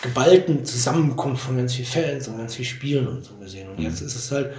geballten 0.00 0.64
Zusammenkunft 0.64 1.44
von 1.44 1.58
ganz 1.58 1.74
vielen 1.74 1.86
Fans 1.86 2.26
und 2.26 2.38
ganz 2.38 2.54
vielen 2.54 2.68
Spielen 2.68 3.06
und 3.06 3.22
so 3.24 3.34
gesehen. 3.36 3.68
Und 3.68 3.78
jetzt 3.78 4.00
mhm. 4.00 4.06
ist 4.06 4.16
es 4.16 4.32
halt, 4.32 4.54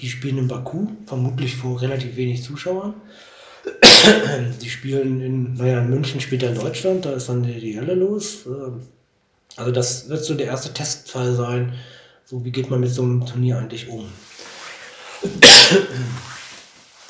die 0.00 0.08
spielen 0.08 0.38
in 0.38 0.48
Baku, 0.48 0.86
vermutlich 1.06 1.56
vor 1.56 1.82
relativ 1.82 2.14
wenig 2.16 2.44
Zuschauern. 2.44 2.94
Die 4.62 4.70
spielen 4.70 5.20
in, 5.20 5.54
naja, 5.54 5.80
in 5.80 5.90
München 5.90 6.20
spielt 6.20 6.42
er 6.42 6.50
in 6.50 6.58
Deutschland, 6.58 7.04
da 7.04 7.12
ist 7.12 7.28
dann 7.28 7.42
die, 7.42 7.60
die 7.60 7.78
Hölle 7.78 7.94
los. 7.94 8.46
Ähm, 8.46 8.82
also 9.56 9.72
das 9.72 10.08
wird 10.08 10.24
so 10.24 10.34
der 10.34 10.46
erste 10.46 10.72
Testfall 10.72 11.34
sein, 11.34 11.74
so 12.24 12.42
wie 12.44 12.52
geht 12.52 12.70
man 12.70 12.80
mit 12.80 12.90
so 12.90 13.02
einem 13.02 13.26
Turnier 13.26 13.58
eigentlich 13.58 13.88
um. 13.88 14.06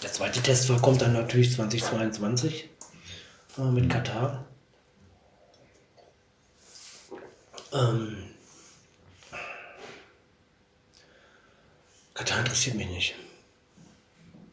Der 0.02 0.12
zweite 0.12 0.40
Testfall 0.40 0.80
kommt 0.80 1.02
dann 1.02 1.12
natürlich 1.12 1.52
2022 1.52 2.70
äh, 3.58 3.62
mit 3.62 3.90
Katar. 3.90 4.44
Ähm, 7.72 8.16
Katar 12.14 12.38
interessiert 12.40 12.76
mich 12.76 12.88
nicht. 12.88 13.14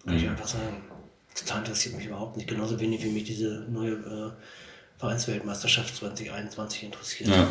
Kann 0.03 0.15
mhm. 0.15 0.19
ich 0.19 0.29
einfach 0.29 0.47
sagen. 0.47 0.83
Katar 1.35 1.59
interessiert 1.59 1.95
mich 1.95 2.07
überhaupt 2.07 2.37
nicht. 2.37 2.47
Genauso 2.47 2.79
wenig 2.79 3.03
wie 3.03 3.11
mich 3.11 3.25
diese 3.25 3.67
neue 3.69 3.91
äh, 3.91 4.31
Vereinsweltmeisterschaft 4.97 5.95
2021 5.95 6.83
interessiert. 6.83 7.29
Ja, 7.29 7.47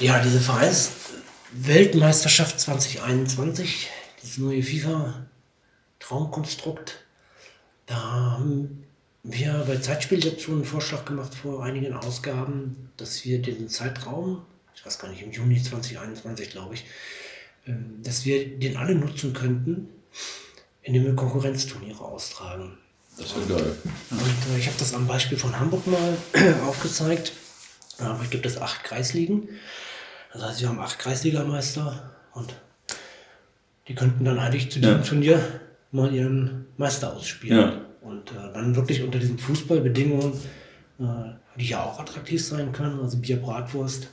ja 0.00 0.22
diese 0.22 0.40
Vereins 0.40 0.90
Weltmeisterschaft 1.52 2.60
2021, 2.60 3.88
dieses 4.22 4.36
neue 4.38 4.62
FIFA-Traumkonstrukt. 4.62 7.07
Da 7.88 7.96
haben 7.96 8.84
wir 9.22 9.64
bei 9.66 9.76
Zeitspiel 9.78 10.20
dazu 10.20 10.52
einen 10.52 10.64
Vorschlag 10.64 11.04
gemacht 11.06 11.34
vor 11.34 11.64
einigen 11.64 11.94
Ausgaben, 11.94 12.90
dass 12.98 13.24
wir 13.24 13.40
den 13.40 13.68
Zeitraum, 13.68 14.42
ich 14.74 14.84
weiß 14.84 14.98
gar 14.98 15.08
nicht, 15.08 15.22
im 15.22 15.32
Juni 15.32 15.60
2021 15.60 16.50
glaube 16.50 16.74
ich, 16.74 16.84
ähm, 17.66 18.00
dass 18.02 18.24
wir 18.26 18.58
den 18.58 18.76
alle 18.76 18.94
nutzen 18.94 19.32
könnten, 19.32 19.88
indem 20.82 21.04
wir 21.04 21.14
Konkurrenzturniere 21.16 22.00
austragen. 22.04 22.76
Das 23.16 23.26
ist 23.28 23.48
geil. 23.48 23.74
Und 24.10 24.54
äh, 24.54 24.58
ich 24.58 24.66
habe 24.66 24.76
das 24.78 24.92
am 24.94 25.06
Beispiel 25.06 25.38
von 25.38 25.58
Hamburg 25.58 25.86
mal 25.86 26.16
aufgezeigt. 26.66 27.32
Da 27.96 28.20
gibt 28.30 28.46
es 28.46 28.58
acht 28.58 28.84
Kreisligen. 28.84 29.48
Das 30.32 30.42
heißt, 30.42 30.60
wir 30.60 30.68
haben 30.68 30.78
acht 30.78 30.98
Kreisligameister 30.98 32.14
und 32.34 32.54
die 33.88 33.94
könnten 33.94 34.24
dann 34.24 34.38
eigentlich 34.38 34.70
zu 34.70 34.78
diesem 34.78 34.98
Ja. 34.98 35.02
Turnier 35.02 35.60
mal 35.90 36.12
ihren 36.12 36.66
Meister 36.76 37.14
ausspielen. 37.14 37.58
Ja. 37.58 37.80
Und 38.00 38.30
äh, 38.30 38.52
dann 38.54 38.76
wirklich 38.76 39.02
unter 39.02 39.18
diesen 39.18 39.38
Fußballbedingungen, 39.38 40.32
äh, 41.00 41.04
die 41.58 41.66
ja 41.66 41.82
auch 41.82 41.98
attraktiv 41.98 42.44
sein 42.44 42.72
können, 42.72 43.00
also 43.00 43.18
Bier, 43.18 43.36
Bratwurst, 43.36 44.08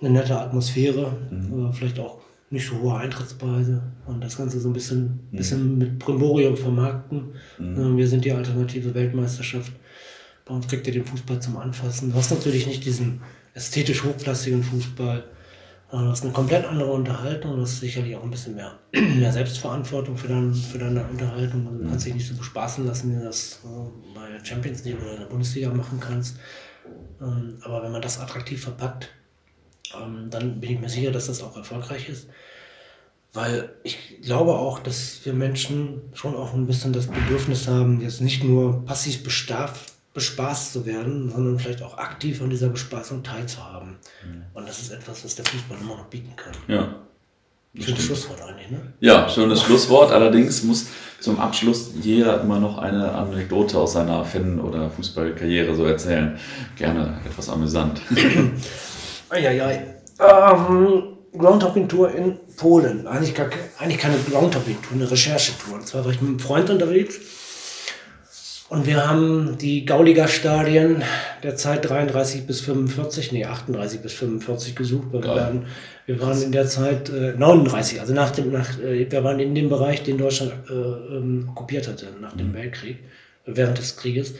eine 0.00 0.10
nette 0.10 0.38
Atmosphäre, 0.38 1.16
äh, 1.30 1.72
vielleicht 1.72 1.98
auch 1.98 2.20
nicht 2.50 2.68
so 2.68 2.78
hohe 2.78 2.96
Eintrittspreise 2.96 3.82
und 4.06 4.22
das 4.22 4.36
Ganze 4.36 4.60
so 4.60 4.68
ein 4.68 4.72
bisschen, 4.72 5.18
bisschen 5.32 5.78
mit 5.78 5.98
Primborium 5.98 6.56
vermarkten. 6.56 7.32
Äh, 7.58 7.96
wir 7.96 8.06
sind 8.06 8.24
die 8.24 8.32
alternative 8.32 8.94
Weltmeisterschaft. 8.94 9.72
Bei 10.44 10.54
uns 10.54 10.68
kriegt 10.68 10.86
ihr 10.86 10.92
den 10.92 11.04
Fußball 11.04 11.40
zum 11.40 11.56
Anfassen. 11.56 12.10
Du 12.12 12.16
hast 12.16 12.30
natürlich 12.30 12.66
nicht 12.66 12.84
diesen 12.84 13.20
ästhetisch 13.54 14.04
hochklassigen 14.04 14.62
Fußball. 14.62 15.24
Du 15.90 15.98
hast 15.98 16.24
eine 16.24 16.32
komplett 16.32 16.64
andere 16.64 16.92
Unterhaltung. 16.92 17.56
Du 17.56 17.62
hast 17.62 17.78
sicherlich 17.78 18.16
auch 18.16 18.24
ein 18.24 18.30
bisschen 18.30 18.56
mehr, 18.56 18.78
mehr 18.92 19.32
Selbstverantwortung 19.32 20.16
für, 20.16 20.28
dein, 20.28 20.52
für 20.52 20.78
deine 20.78 21.04
Unterhaltung. 21.06 21.66
Also 21.68 21.78
du 21.84 21.88
kannst 21.88 22.06
dich 22.06 22.14
nicht 22.14 22.28
so 22.28 22.34
bespaßen 22.34 22.86
lassen, 22.86 23.10
wie 23.10 23.18
du 23.18 23.24
das 23.24 23.60
äh, 23.64 24.14
bei 24.18 24.28
der 24.28 24.44
Champions 24.44 24.84
League 24.84 25.00
oder 25.00 25.12
in 25.12 25.20
der 25.20 25.26
Bundesliga 25.26 25.70
machen 25.70 26.00
kannst. 26.00 26.38
Ähm, 27.20 27.58
Aber 27.62 27.82
wenn 27.84 27.92
man 27.92 28.02
das 28.02 28.18
attraktiv 28.18 28.64
verpackt, 28.64 29.10
ähm, 29.94 30.28
dann 30.28 30.60
bin 30.60 30.72
ich 30.72 30.80
mir 30.80 30.88
sicher, 30.88 31.12
dass 31.12 31.26
das 31.26 31.42
auch 31.42 31.56
erfolgreich 31.56 32.08
ist. 32.08 32.28
Weil 33.32 33.70
ich 33.84 34.22
glaube 34.22 34.54
auch, 34.54 34.80
dass 34.80 35.20
wir 35.24 35.34
Menschen 35.34 36.00
schon 36.14 36.34
auch 36.34 36.54
ein 36.54 36.66
bisschen 36.66 36.92
das 36.92 37.06
Bedürfnis 37.06 37.68
haben, 37.68 38.00
jetzt 38.00 38.20
nicht 38.20 38.42
nur 38.42 38.84
passiv 38.86 39.22
bestarf, 39.22 39.95
bespaßt 40.16 40.72
zu 40.72 40.86
werden, 40.86 41.30
sondern 41.30 41.58
vielleicht 41.58 41.82
auch 41.82 41.98
aktiv 41.98 42.40
an 42.40 42.48
dieser 42.48 42.70
Bespaßung 42.70 43.22
teilzuhaben. 43.22 43.96
Und 44.54 44.66
das 44.66 44.80
ist 44.80 44.90
etwas, 44.90 45.22
was 45.22 45.36
der 45.36 45.44
Fußball 45.44 45.76
immer 45.78 45.96
noch 45.96 46.06
bieten 46.06 46.34
kann. 46.34 46.54
Ja. 46.68 46.88
Schönes. 47.78 48.02
Schlusswort 48.02 48.40
eigentlich, 48.40 48.70
ne? 48.70 48.80
Ja, 49.00 49.28
schönes 49.28 49.62
Schlusswort. 49.62 50.10
Allerdings 50.10 50.62
muss 50.62 50.86
zum 51.20 51.38
Abschluss 51.38 51.90
jeder 52.00 52.40
immer 52.40 52.58
noch 52.58 52.78
eine 52.78 53.12
Anekdote 53.12 53.76
aus 53.76 53.92
seiner 53.92 54.24
Fan- 54.24 54.58
oder 54.58 54.88
Fußballkarriere 54.88 55.74
so 55.74 55.84
erzählen. 55.84 56.38
Gerne 56.76 57.20
etwas 57.26 57.50
amüsant. 57.50 58.00
Eieiei. 59.28 59.96
Ähm, 60.18 61.02
Groundhopping-Tour 61.36 62.14
in 62.14 62.38
Polen. 62.56 63.06
Eigentlich, 63.06 63.34
gar, 63.34 63.50
eigentlich 63.78 63.98
keine 64.00 64.16
Groundhopping-Tour, 64.30 64.94
eine 64.94 65.10
Recherchetour. 65.10 65.74
Und 65.74 65.86
zwar 65.86 66.06
war 66.06 66.12
ich 66.12 66.22
mit 66.22 66.30
einem 66.30 66.38
Freund 66.38 66.70
unterwegs. 66.70 67.20
Und 68.68 68.86
wir 68.86 69.08
haben 69.08 69.58
die 69.58 69.84
Gauliga 69.84 70.26
Stadien 70.26 71.04
der 71.44 71.54
Zeit 71.54 71.88
33 71.88 72.48
bis 72.48 72.60
45, 72.62 73.30
nee, 73.30 73.44
38 73.44 74.00
bis 74.00 74.12
45 74.14 74.74
gesucht. 74.74 75.06
Weil 75.12 75.22
wir, 75.22 75.28
waren, 75.28 75.66
wir 76.06 76.20
waren 76.20 76.42
in 76.42 76.50
der 76.50 76.66
Zeit 76.66 77.08
äh, 77.10 77.34
39, 77.36 78.00
also 78.00 78.12
nach 78.12 78.32
dem, 78.32 78.50
nach, 78.50 78.76
äh, 78.80 79.08
wir 79.08 79.22
waren 79.22 79.38
in 79.38 79.54
dem 79.54 79.68
Bereich, 79.68 80.02
den 80.02 80.18
Deutschland 80.18 80.52
äh, 80.68 80.72
ähm, 80.72 81.48
okkupiert 81.50 81.86
hatte 81.86 82.08
nach 82.20 82.36
dem 82.36 82.54
Weltkrieg, 82.54 82.98
während 83.44 83.78
des 83.78 83.96
Krieges. 83.96 84.34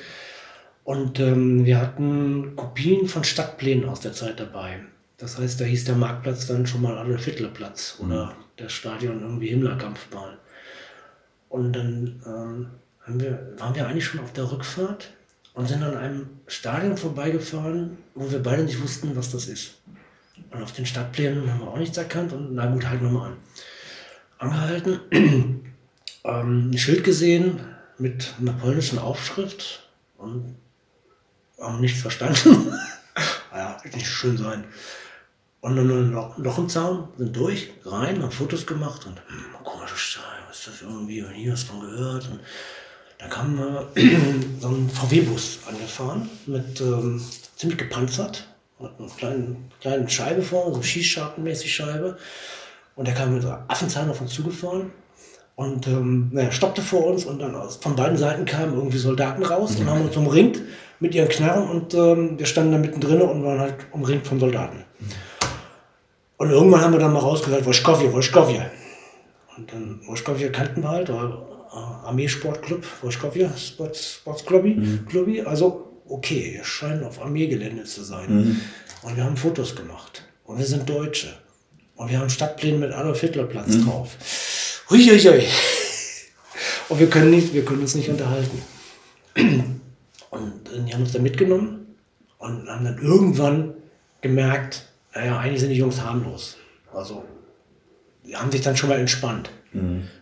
Und 0.83 1.21
ähm, 1.21 1.65
wir 1.65 1.81
hatten 1.81 2.57
Kopien 2.57 3.07
von 3.07 3.23
Stadtplänen 3.23 3.89
aus 3.89 4.01
der 4.01 4.13
Zeit 4.13 4.41
dabei. 4.41 4.81
Das 5.19 5.39
heißt, 5.39 5.61
da 5.61 5.65
hieß 5.65 5.85
der 5.85 5.97
Marktplatz 5.97 6.47
dann 6.49 6.67
schon 6.67 6.83
mal 6.83 6.99
Adolf 6.99 7.25
Hitler 7.25 7.49
Platz 7.49 7.99
oder 8.03 8.35
das 8.57 8.73
Stadion 8.73 9.23
irgendwie 9.23 9.49
Himmlerkampfbahn. 9.49 10.35
Und 11.49 11.73
dann 11.73 12.23
ähm, 12.27 12.67
haben 13.07 13.21
wir, 13.21 13.55
waren 13.59 13.75
wir 13.75 13.87
eigentlich 13.87 14.05
schon 14.05 14.21
auf 14.21 14.33
der 14.33 14.51
Rückfahrt 14.51 15.11
und 15.55 15.69
sind 15.69 15.83
an 15.83 15.97
einem 15.97 16.29
Stadion 16.47 16.97
vorbeigefahren, 16.97 17.99
wo 18.15 18.31
wir 18.31 18.43
beide 18.43 18.65
nicht 18.65 18.83
wussten, 18.83 19.17
was 19.17 19.31
das 19.31 19.47
ist. 19.47 19.75
Und 20.51 20.63
auf 20.63 20.73
den 20.73 20.87
Stadtplänen 20.87 21.51
haben 21.51 21.61
wir 21.61 21.69
auch 21.69 21.79
nichts 21.79 21.97
erkannt 21.97 22.33
und 22.33 22.55
na 22.55 22.67
gut, 22.67 22.87
halten 22.87 23.05
wir 23.05 23.11
mal 23.11 23.27
an. 23.29 23.37
Angehalten, 24.39 25.01
ähm, 26.25 26.71
ein 26.71 26.79
Schild 26.79 27.05
gesehen 27.05 27.61
mit 27.99 28.35
einer 28.39 28.53
polnischen 28.53 28.99
Aufschrift 28.99 29.89
und 30.19 30.57
haben 31.59 31.81
nichts 31.81 32.01
verstanden. 32.03 32.73
naja, 33.51 33.79
wird 33.83 33.95
nicht 33.95 34.09
schön 34.09 34.37
sein. 34.37 34.65
Und 35.61 35.77
dann 35.77 36.13
noch, 36.13 36.37
noch 36.39 36.59
ein 36.59 36.69
Zaun, 36.69 37.09
sind 37.17 37.35
durch, 37.35 37.71
rein, 37.85 38.23
haben 38.23 38.31
Fotos 38.31 38.67
gemacht 38.67 39.07
und 39.07 39.17
hm, 39.27 39.65
komische 39.65 39.97
Stein, 39.97 40.43
was 40.49 40.59
ist 40.59 40.69
das 40.69 40.83
irgendwie, 40.83 41.23
und 41.23 41.33
nie 41.33 41.51
was 41.51 41.63
von 41.65 41.81
gehört. 41.81 42.29
Und 42.31 42.41
da 43.19 43.27
kam 43.29 43.59
äh, 43.59 44.01
so 44.61 44.69
ein 44.69 44.89
VW-Bus 44.91 45.61
angefahren, 45.69 46.29
mit 46.47 46.81
ähm, 46.81 47.21
ziemlich 47.57 47.79
gepanzert, 47.79 48.47
mit 48.79 48.91
einer 48.99 49.09
kleinen, 49.09 49.71
kleinen 49.81 50.09
Scheibe 50.09 50.43
vorne, 50.43 50.75
so 50.75 50.83
Schießschartenmäßig 50.83 51.75
Scheibe. 51.75 52.19
Und 52.95 53.07
der 53.09 53.15
kam 53.15 53.35
mit 53.35 53.43
so 53.43 53.49
einem 53.49 53.63
Affenzahn 53.69 54.11
auf 54.11 54.21
uns 54.21 54.33
zugefahren. 54.33 54.91
Und 55.55 55.87
ähm, 55.87 56.29
naja, 56.33 56.53
stoppte 56.53 56.83
vor 56.83 57.07
uns 57.07 57.25
und 57.25 57.39
dann 57.39 57.55
aus, 57.55 57.77
von 57.77 57.97
beiden 57.97 58.19
Seiten 58.19 58.45
kamen 58.45 58.75
irgendwie 58.75 58.99
Soldaten 58.99 59.43
raus 59.43 59.77
und 59.77 59.89
haben 59.89 60.03
uns 60.03 60.17
umringt 60.17 60.61
mit 61.01 61.15
ihren 61.15 61.29
Knarren 61.31 61.71
und 61.71 61.95
ähm, 61.95 62.39
wir 62.39 62.45
standen 62.45 62.73
da 62.73 62.79
mittendrin 62.79 63.23
und 63.23 63.43
waren 63.43 63.61
halt 63.61 63.75
umringt 63.93 64.27
von 64.27 64.39
Soldaten. 64.39 64.85
Und 66.37 66.51
irgendwann 66.51 66.83
haben 66.83 66.93
wir 66.93 67.01
dann 67.01 67.15
mal 67.15 67.21
rausgehört, 67.21 67.65
Woschkowje, 67.65 68.13
Woschkowje. 68.13 68.71
Und 69.57 69.73
dann 69.73 70.01
Woschkowje 70.07 70.53
kannten 70.53 70.83
wir 70.83 70.91
halt, 70.91 71.09
war 71.09 71.56
Armeesportclub, 71.77 72.85
Woschkowje, 73.03 73.51
Sports, 73.57 74.15
Sportsclubby, 74.15 75.01
Clubby. 75.09 75.43
Also 75.43 76.03
okay, 76.09 76.55
wir 76.55 76.65
scheinen 76.65 77.05
auf 77.05 77.21
Armeegelände 77.21 77.85
zu 77.85 78.03
sein. 78.05 78.61
Und 79.03 79.17
wir 79.17 79.25
haben 79.25 79.37
Fotos 79.37 79.75
gemacht. 79.77 80.25
Und 80.45 80.59
wir 80.59 80.67
sind 80.67 80.89
Deutsche. 80.89 81.29
Und 81.97 82.11
wir 82.11 82.19
haben 82.19 82.31
Stadtpläne 82.31 82.79
mit 82.79 82.93
Adolf 82.93 83.21
Hitler 83.21 83.45
Platz 83.45 83.79
drauf. 83.85 84.17
Huiuiui. 84.91 85.47
Und 86.89 87.01
wir 87.01 87.11
können, 87.11 87.31
nicht, 87.31 87.53
wir 87.53 87.65
können 87.65 87.81
uns 87.81 87.95
nicht 87.95 88.09
unterhalten. 88.09 88.63
Und 89.35 90.69
äh, 90.73 90.83
die 90.87 90.93
haben 90.93 91.03
uns 91.03 91.13
dann 91.13 91.23
mitgenommen 91.23 91.97
und 92.39 92.69
haben 92.69 92.85
dann 92.85 92.99
irgendwann 92.99 93.75
gemerkt, 94.21 94.89
naja, 95.15 95.39
eigentlich 95.39 95.61
sind 95.61 95.71
die 95.71 95.77
Jungs 95.77 96.01
harmlos. 96.01 96.57
Also, 96.93 97.25
die 98.25 98.37
haben 98.37 98.53
sich 98.53 98.61
dann 98.61 98.77
schon 98.77 98.89
mal 98.89 98.99
entspannt. 98.99 99.51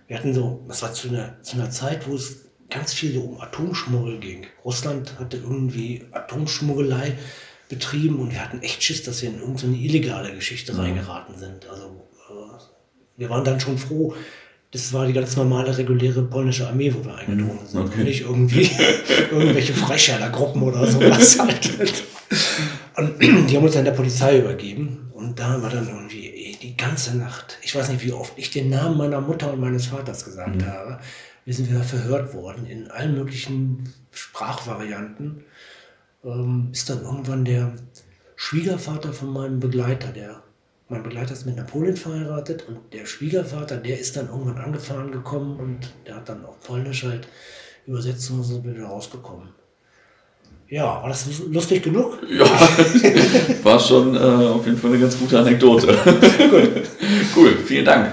Wir 0.08 0.16
hatten 0.16 0.34
so, 0.34 0.64
das 0.68 0.82
war 0.82 0.92
zu 0.92 1.08
einer, 1.08 1.42
zu 1.42 1.56
einer 1.56 1.70
Zeit, 1.70 2.08
wo 2.08 2.14
es 2.14 2.44
ganz 2.70 2.92
viel 2.92 3.14
so 3.14 3.20
um 3.20 3.40
Atomschmuggel 3.40 4.18
ging. 4.18 4.46
Russland 4.64 5.18
hatte 5.18 5.36
irgendwie 5.36 6.04
Atomschmuggelei 6.12 7.12
betrieben 7.68 8.18
und 8.18 8.32
wir 8.32 8.42
hatten 8.42 8.62
echt 8.62 8.82
Schiss, 8.82 9.02
dass 9.02 9.22
wir 9.22 9.30
in 9.30 9.38
irgendeine 9.38 9.76
illegale 9.76 10.34
Geschichte 10.34 10.76
reingeraten 10.76 11.38
sind. 11.38 11.68
Also 11.68 12.08
äh, 12.30 12.60
wir 13.16 13.30
waren 13.30 13.44
dann 13.44 13.60
schon 13.60 13.78
froh, 13.78 14.14
das 14.70 14.92
war 14.92 15.06
die 15.06 15.12
ganz 15.12 15.36
normale, 15.36 15.76
reguläre 15.78 16.22
polnische 16.22 16.66
Armee, 16.66 16.92
wo 16.92 17.04
wir 17.04 17.14
eingedrungen 17.14 17.64
sind. 17.64 17.80
okay. 17.80 17.98
Und 18.00 18.04
nicht 18.04 18.20
irgendwie 18.22 18.70
irgendwelche 19.30 19.72
Freischärlergruppen 19.72 20.62
oder 20.62 20.86
sowas 20.86 21.38
halt. 21.38 21.70
Und 22.96 23.20
die 23.20 23.56
haben 23.56 23.64
uns 23.64 23.74
dann 23.74 23.84
der 23.84 23.92
Polizei 23.92 24.38
übergeben. 24.38 25.10
Und 25.14 25.38
da 25.38 25.60
war 25.62 25.70
dann 25.70 25.88
irgendwie 25.88 26.28
die 26.64 26.76
ganze 26.78 27.16
Nacht, 27.16 27.58
ich 27.62 27.74
weiß 27.74 27.90
nicht, 27.90 28.02
wie 28.02 28.12
oft 28.12 28.32
ich 28.36 28.50
den 28.50 28.70
Namen 28.70 28.96
meiner 28.96 29.20
Mutter 29.20 29.52
und 29.52 29.60
meines 29.60 29.86
Vaters 29.86 30.24
gesagt 30.24 30.64
habe, 30.64 30.98
wir 31.44 31.52
sind 31.52 31.68
wieder 31.68 31.82
verhört 31.82 32.32
worden 32.32 32.64
in 32.64 32.90
allen 32.90 33.14
möglichen 33.14 33.92
Sprachvarianten. 34.10 35.44
Ähm, 36.24 36.70
ist 36.72 36.88
dann 36.88 37.02
irgendwann 37.02 37.44
der 37.44 37.74
Schwiegervater 38.36 39.12
von 39.12 39.30
meinem 39.30 39.60
Begleiter, 39.60 40.10
der 40.10 40.42
mein 40.88 41.02
Begleiter 41.02 41.34
ist 41.34 41.44
mit 41.44 41.56
Napoleon 41.56 41.96
verheiratet 41.96 42.66
und 42.66 42.78
der 42.94 43.04
Schwiegervater, 43.04 43.76
der 43.76 43.98
ist 43.98 44.16
dann 44.16 44.28
irgendwann 44.28 44.58
angefahren 44.58 45.12
gekommen 45.12 45.58
und 45.58 45.94
der 46.06 46.16
hat 46.16 46.28
dann 46.30 46.46
auf 46.46 46.60
Polnisch 46.60 47.04
halt 47.04 47.28
übersetzt 47.86 48.30
und 48.30 48.42
sind 48.42 48.64
wieder 48.64 48.86
rausgekommen. 48.86 49.48
Ja, 50.74 51.00
war 51.00 51.08
das 51.08 51.28
lustig 51.52 51.84
genug? 51.84 52.18
Ja, 52.28 52.44
war 53.62 53.78
schon 53.78 54.16
äh, 54.16 54.18
auf 54.18 54.66
jeden 54.66 54.76
Fall 54.76 54.90
eine 54.90 54.98
ganz 54.98 55.16
gute 55.16 55.38
Anekdote. 55.38 55.86
cool, 57.36 57.58
vielen 57.64 57.84
Dank. 57.84 58.12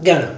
Gerne. 0.00 0.32